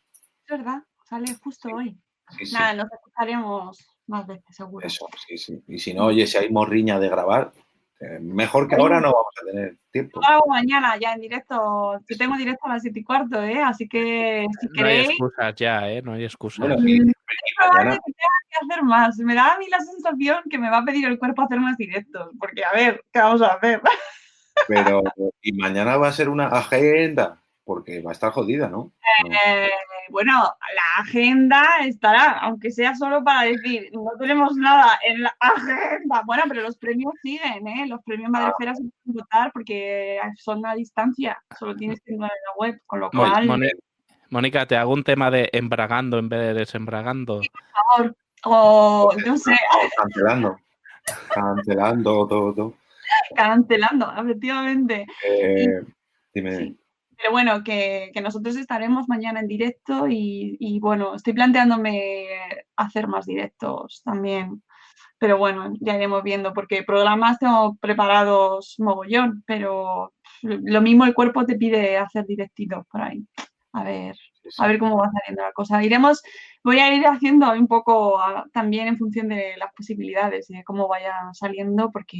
Es 0.46 0.50
verdad, 0.50 0.84
sale 1.08 1.36
justo 1.44 1.70
hoy. 1.70 1.98
Sí, 2.38 2.46
sí, 2.46 2.54
Nada, 2.54 2.74
nos 2.74 2.92
escucharemos 2.92 3.86
más 4.08 4.28
veces, 4.28 4.56
seguro. 4.56 4.86
eso, 4.86 5.06
sí, 5.28 5.38
sí. 5.38 5.64
Y 5.68 5.80
si 5.80 5.94
no, 5.94 6.06
oye, 6.06 6.28
si 6.28 6.38
hay 6.38 6.50
morriña 6.50 7.00
de 7.00 7.10
grabar, 7.10 7.54
eh, 8.02 8.20
mejor 8.20 8.68
que 8.68 8.76
ahora 8.76 9.00
no 9.00 9.14
vamos 9.14 9.34
a 9.40 9.46
tener 9.46 9.78
tiempo. 9.92 10.20
Lo 10.22 10.28
hago 10.28 10.48
mañana 10.48 10.98
ya 10.98 11.14
en 11.14 11.22
directo. 11.22 12.00
Yo 12.10 12.18
tengo 12.18 12.36
directo 12.36 12.66
a 12.66 12.74
las 12.74 12.82
7 12.82 13.00
y 13.00 13.04
cuarto, 13.04 13.44
¿eh? 13.44 13.62
Así 13.62 13.88
que 13.88 14.48
si 14.60 14.68
No 14.68 14.72
hay 14.72 14.76
queréis, 14.76 15.10
excusas 15.10 15.56
ya, 15.56 15.88
¿eh? 15.88 16.02
No 16.02 16.14
hay 16.14 16.24
excusas. 16.24 16.68
Bueno, 16.68 16.82
sí, 16.82 16.98
es 16.98 17.14
probable 17.56 17.78
mañana, 17.78 18.02
que 18.04 18.14
tenga 18.14 18.50
que 18.50 18.74
hacer 18.74 18.84
más. 18.84 19.18
Me 19.20 19.36
da 19.36 19.54
a 19.54 19.58
mí 19.60 19.68
la 19.70 19.80
sensación 19.82 20.44
que 20.50 20.58
me 20.58 20.72
va 20.72 20.80
a 20.80 20.86
pedir 20.86 21.06
el 21.06 21.20
cuerpo 21.20 21.44
hacer 21.44 21.60
más 21.60 21.78
directos. 21.78 22.30
Porque, 22.40 22.66
a 22.66 22.74
ver, 22.74 23.04
¿qué 23.14 23.20
vamos 23.20 23.44
a 23.44 23.54
hacer? 23.54 23.82
pero 24.68 25.04
y 25.42 25.54
mañana 25.54 25.98
va 25.98 26.08
a 26.08 26.14
ser 26.14 26.28
una 26.28 26.48
agenda, 26.48 27.41
porque 27.64 28.02
va 28.02 28.12
a 28.12 28.14
estar 28.14 28.32
jodida, 28.32 28.68
¿no? 28.70 28.92
Eh, 29.30 29.70
bueno, 30.10 30.34
la 30.34 31.04
agenda 31.04 31.66
estará, 31.86 32.40
aunque 32.40 32.72
sea 32.72 32.96
solo 32.96 33.24
para 33.24 33.44
decir, 33.44 33.90
no 33.94 34.12
tenemos 34.20 34.56
nada 34.56 35.00
en 35.08 35.24
la 35.24 35.36
agenda. 35.40 36.24
Bueno, 36.26 36.44
pero 36.48 36.64
los 36.64 36.78
premios 36.78 37.14
siguen, 37.22 37.68
¿eh? 37.68 37.86
Los 37.88 38.02
premios 38.04 38.30
Madrefera 38.30 38.76
se 38.76 38.84
pueden 38.84 39.22
votar 39.22 39.52
porque 39.54 40.20
son 40.38 40.66
a 40.66 40.76
distancia. 40.76 41.42
Solo 41.58 41.76
tienes 41.76 42.02
que 42.02 42.14
entrar 42.14 42.32
en 42.32 42.44
la 42.46 42.54
web, 42.58 42.82
con 42.86 43.00
lo 43.00 43.10
cual, 43.12 43.48
Mónica, 44.30 44.66
te 44.66 44.78
hago 44.78 44.94
un 44.94 45.04
tema 45.04 45.30
de 45.30 45.50
embragando 45.52 46.18
en 46.18 46.30
vez 46.30 46.40
de 46.40 46.54
desembragando. 46.54 47.42
por 47.42 47.90
favor, 47.98 48.16
o 48.46 49.14
no 49.26 49.38
sé, 49.38 49.56
Cancelando. 49.98 50.58
Cancelando 51.30 52.28
todo. 52.28 52.74
cancelando, 53.36 54.14
efectivamente. 54.18 55.06
Eh, 55.28 55.82
dime. 56.34 56.58
Sí. 56.58 56.78
Pero 57.22 57.32
bueno, 57.32 57.64
que, 57.64 58.10
que 58.14 58.22
nosotros 58.22 58.56
estaremos 58.58 59.08
mañana 59.08 59.40
en 59.42 59.48
directo 59.48 60.08
y, 60.08 60.58
y, 60.60 60.80
bueno, 60.80 61.16
estoy 61.16 61.34
planteándome 61.34 62.26
hacer 62.76 63.08
más 63.08 63.26
directos 63.26 64.02
también. 64.04 64.64
Pero 65.20 65.38
bueno, 65.38 65.74
ya 65.82 65.96
iremos 65.96 66.24
viendo, 66.24 66.54
porque 66.54 66.84
programas 66.84 67.40
tengo 67.40 67.76
preparados 67.82 68.76
mogollón, 68.80 69.44
pero 69.48 70.14
lo 70.44 70.82
mismo 70.82 71.06
el 71.06 71.14
cuerpo 71.16 71.46
te 71.46 71.58
pide 71.58 71.98
hacer 71.98 72.26
directitos 72.28 72.86
por 72.92 73.02
ahí. 73.04 73.26
A 73.74 73.84
ver, 73.84 74.16
a 74.60 74.68
ver 74.68 74.80
cómo 74.80 74.98
va 74.98 75.12
saliendo 75.12 75.44
la 75.44 75.54
cosa. 75.54 75.84
Iremos, 75.84 76.22
voy 76.64 76.80
a 76.80 76.94
ir 76.96 77.06
haciendo 77.08 77.52
un 77.54 77.68
poco 77.68 78.20
a- 78.22 78.46
también 78.54 78.88
en 78.88 78.98
función 78.98 79.30
de 79.30 79.56
las 79.58 79.74
posibilidades 79.74 80.50
y 80.50 80.56
de 80.58 80.64
cómo 80.64 80.88
vaya 80.88 81.14
saliendo, 81.34 81.92
porque. 81.92 82.18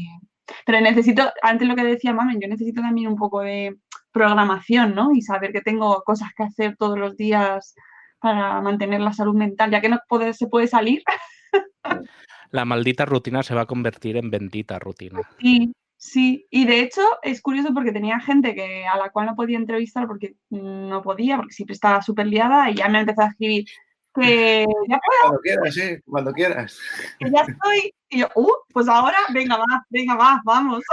Pero 0.66 0.82
necesito, 0.82 1.32
antes 1.42 1.68
lo 1.68 1.76
que 1.76 1.84
decía 1.84 2.14
Mamen, 2.14 2.40
yo 2.42 2.48
necesito 2.48 2.82
también 2.82 3.08
un 3.08 3.16
poco 3.18 3.42
de 3.42 3.78
programación, 4.12 4.94
¿no? 4.96 5.12
Y 5.14 5.22
saber 5.22 5.52
que 5.52 5.62
tengo 5.62 6.04
cosas 6.04 6.30
que 6.36 6.44
hacer 6.44 6.76
todos 6.78 6.98
los 6.98 7.16
días 7.16 7.74
para 8.20 8.62
mantener 8.62 9.02
la 9.02 9.14
salud 9.14 9.36
mental, 9.36 9.72
ya 9.72 9.82
que 9.82 9.90
no 9.90 10.00
puede- 10.08 10.34
se 10.34 10.48
puede 10.48 10.68
salir. 10.68 11.04
la 12.52 12.66
maldita 12.66 13.06
rutina 13.06 13.44
se 13.44 13.56
va 13.56 13.62
a 13.62 13.66
convertir 13.66 14.18
en 14.18 14.30
bendita 14.30 14.78
rutina. 14.80 15.22
Sí, 15.40 15.74
sí. 15.98 16.46
Y 16.50 16.66
de 16.66 16.82
hecho 16.82 17.02
es 17.24 17.42
curioso 17.42 17.74
porque 17.74 17.92
tenía 17.92 18.20
gente 18.20 18.54
que, 18.54 18.86
a 18.86 18.98
la 18.98 19.10
cual 19.10 19.28
no 19.28 19.36
podía 19.36 19.58
entrevistar 19.58 20.08
porque 20.08 20.36
no 20.50 21.02
podía, 21.02 21.38
porque 21.38 21.54
siempre 21.54 21.74
estaba 21.74 22.02
súper 22.02 22.28
liada 22.28 22.70
y 22.70 22.76
ya 22.76 22.90
me 22.90 23.00
empezó 23.00 23.22
a 23.22 23.28
escribir 23.28 23.66
que 24.14 24.66
ya 24.88 25.00
puedo. 25.00 25.22
Cuando 25.22 25.42
quieras, 25.42 25.74
sí, 25.74 26.02
cuando 26.06 26.34
quieras. 26.34 26.80
Que 27.20 27.32
ya 27.32 27.42
estoy. 27.42 27.94
Y 28.10 28.20
yo, 28.20 28.28
uh, 28.36 28.52
pues 28.74 28.88
ahora, 28.88 29.18
venga, 29.34 29.58
va, 29.58 29.86
venga, 29.90 30.16
va, 30.16 30.42
vamos. 30.44 30.84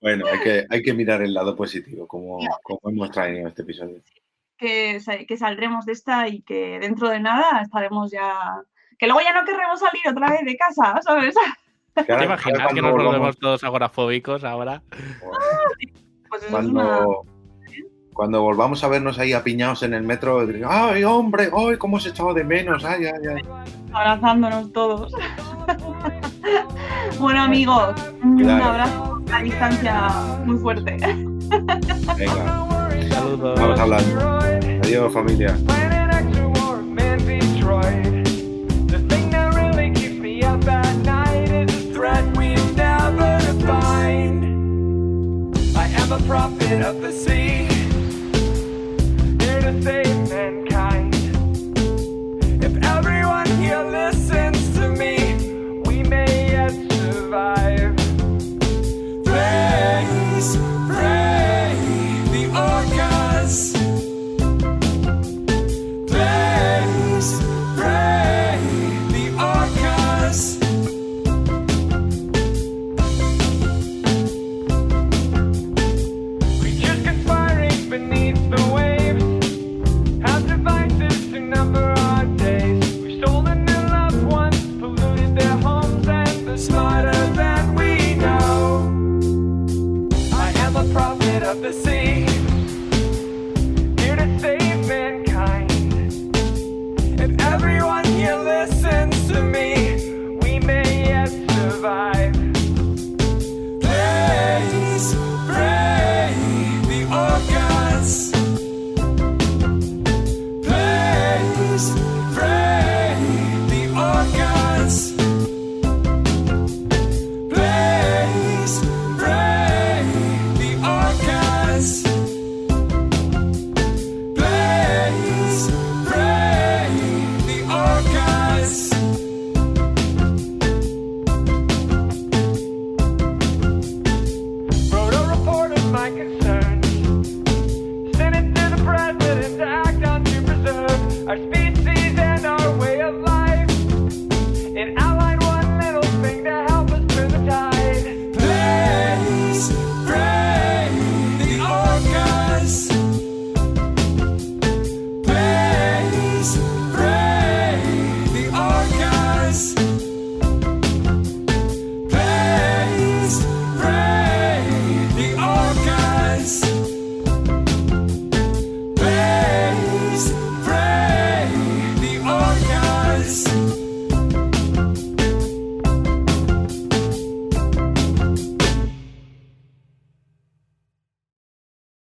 Bueno, 0.00 0.26
hay 0.26 0.40
que, 0.40 0.66
hay 0.68 0.82
que 0.82 0.92
mirar 0.94 1.22
el 1.22 1.32
lado 1.32 1.54
positivo, 1.54 2.08
como, 2.08 2.40
como 2.62 2.80
hemos 2.84 3.10
traído 3.10 3.46
este 3.46 3.62
episodio. 3.62 4.02
Que, 4.56 5.00
que 5.28 5.36
saldremos 5.36 5.86
de 5.86 5.92
esta 5.92 6.26
y 6.28 6.42
que 6.42 6.78
dentro 6.80 7.08
de 7.08 7.20
nada 7.20 7.62
estaremos 7.62 8.10
ya. 8.10 8.62
Que 8.98 9.06
luego 9.06 9.20
ya 9.20 9.32
no 9.32 9.44
querremos 9.44 9.78
salir 9.78 10.02
otra 10.08 10.30
vez 10.30 10.44
de 10.44 10.56
casa, 10.56 11.00
¿sabes? 11.02 11.34
¿Te 11.94 12.24
imaginas 12.24 12.72
que 12.72 12.82
nos 12.82 12.92
volvemos 12.92 13.38
todos 13.38 13.62
agorafóbicos 13.62 14.44
ahora? 14.44 14.82
Pues 16.28 16.44
cuando, 16.50 17.24
cuando 18.12 18.42
volvamos 18.42 18.84
a 18.84 18.88
vernos 18.88 19.18
ahí 19.18 19.32
apiñados 19.32 19.82
en 19.82 19.94
el 19.94 20.02
metro, 20.02 20.46
¡ay, 20.68 21.04
hombre! 21.04 21.50
¡ay, 21.56 21.76
cómo 21.76 21.98
se 21.98 22.10
echado 22.10 22.34
de 22.34 22.44
menos! 22.44 22.84
¡ay, 22.84 23.06
ay, 23.06 23.36
ay! 23.36 23.42
Abrazándonos 23.92 24.72
todos. 24.72 25.12
bueno, 27.18 27.42
amigos, 27.42 27.94
un 28.22 28.48
abrazo 28.48 29.22
a 29.32 29.42
distancia 29.42 30.08
muy 30.44 30.58
fuerte. 30.58 30.96
Venga. 32.18 32.66
Saludos. 33.10 33.60
Vamos 33.60 33.80
hablando. 33.80 34.38
Adiós, 34.82 35.12
familia. 35.12 35.56
prophet 46.26 46.82
of 46.82 47.00
the 47.00 47.12
sea. 47.12 47.71
baby. 49.80 50.61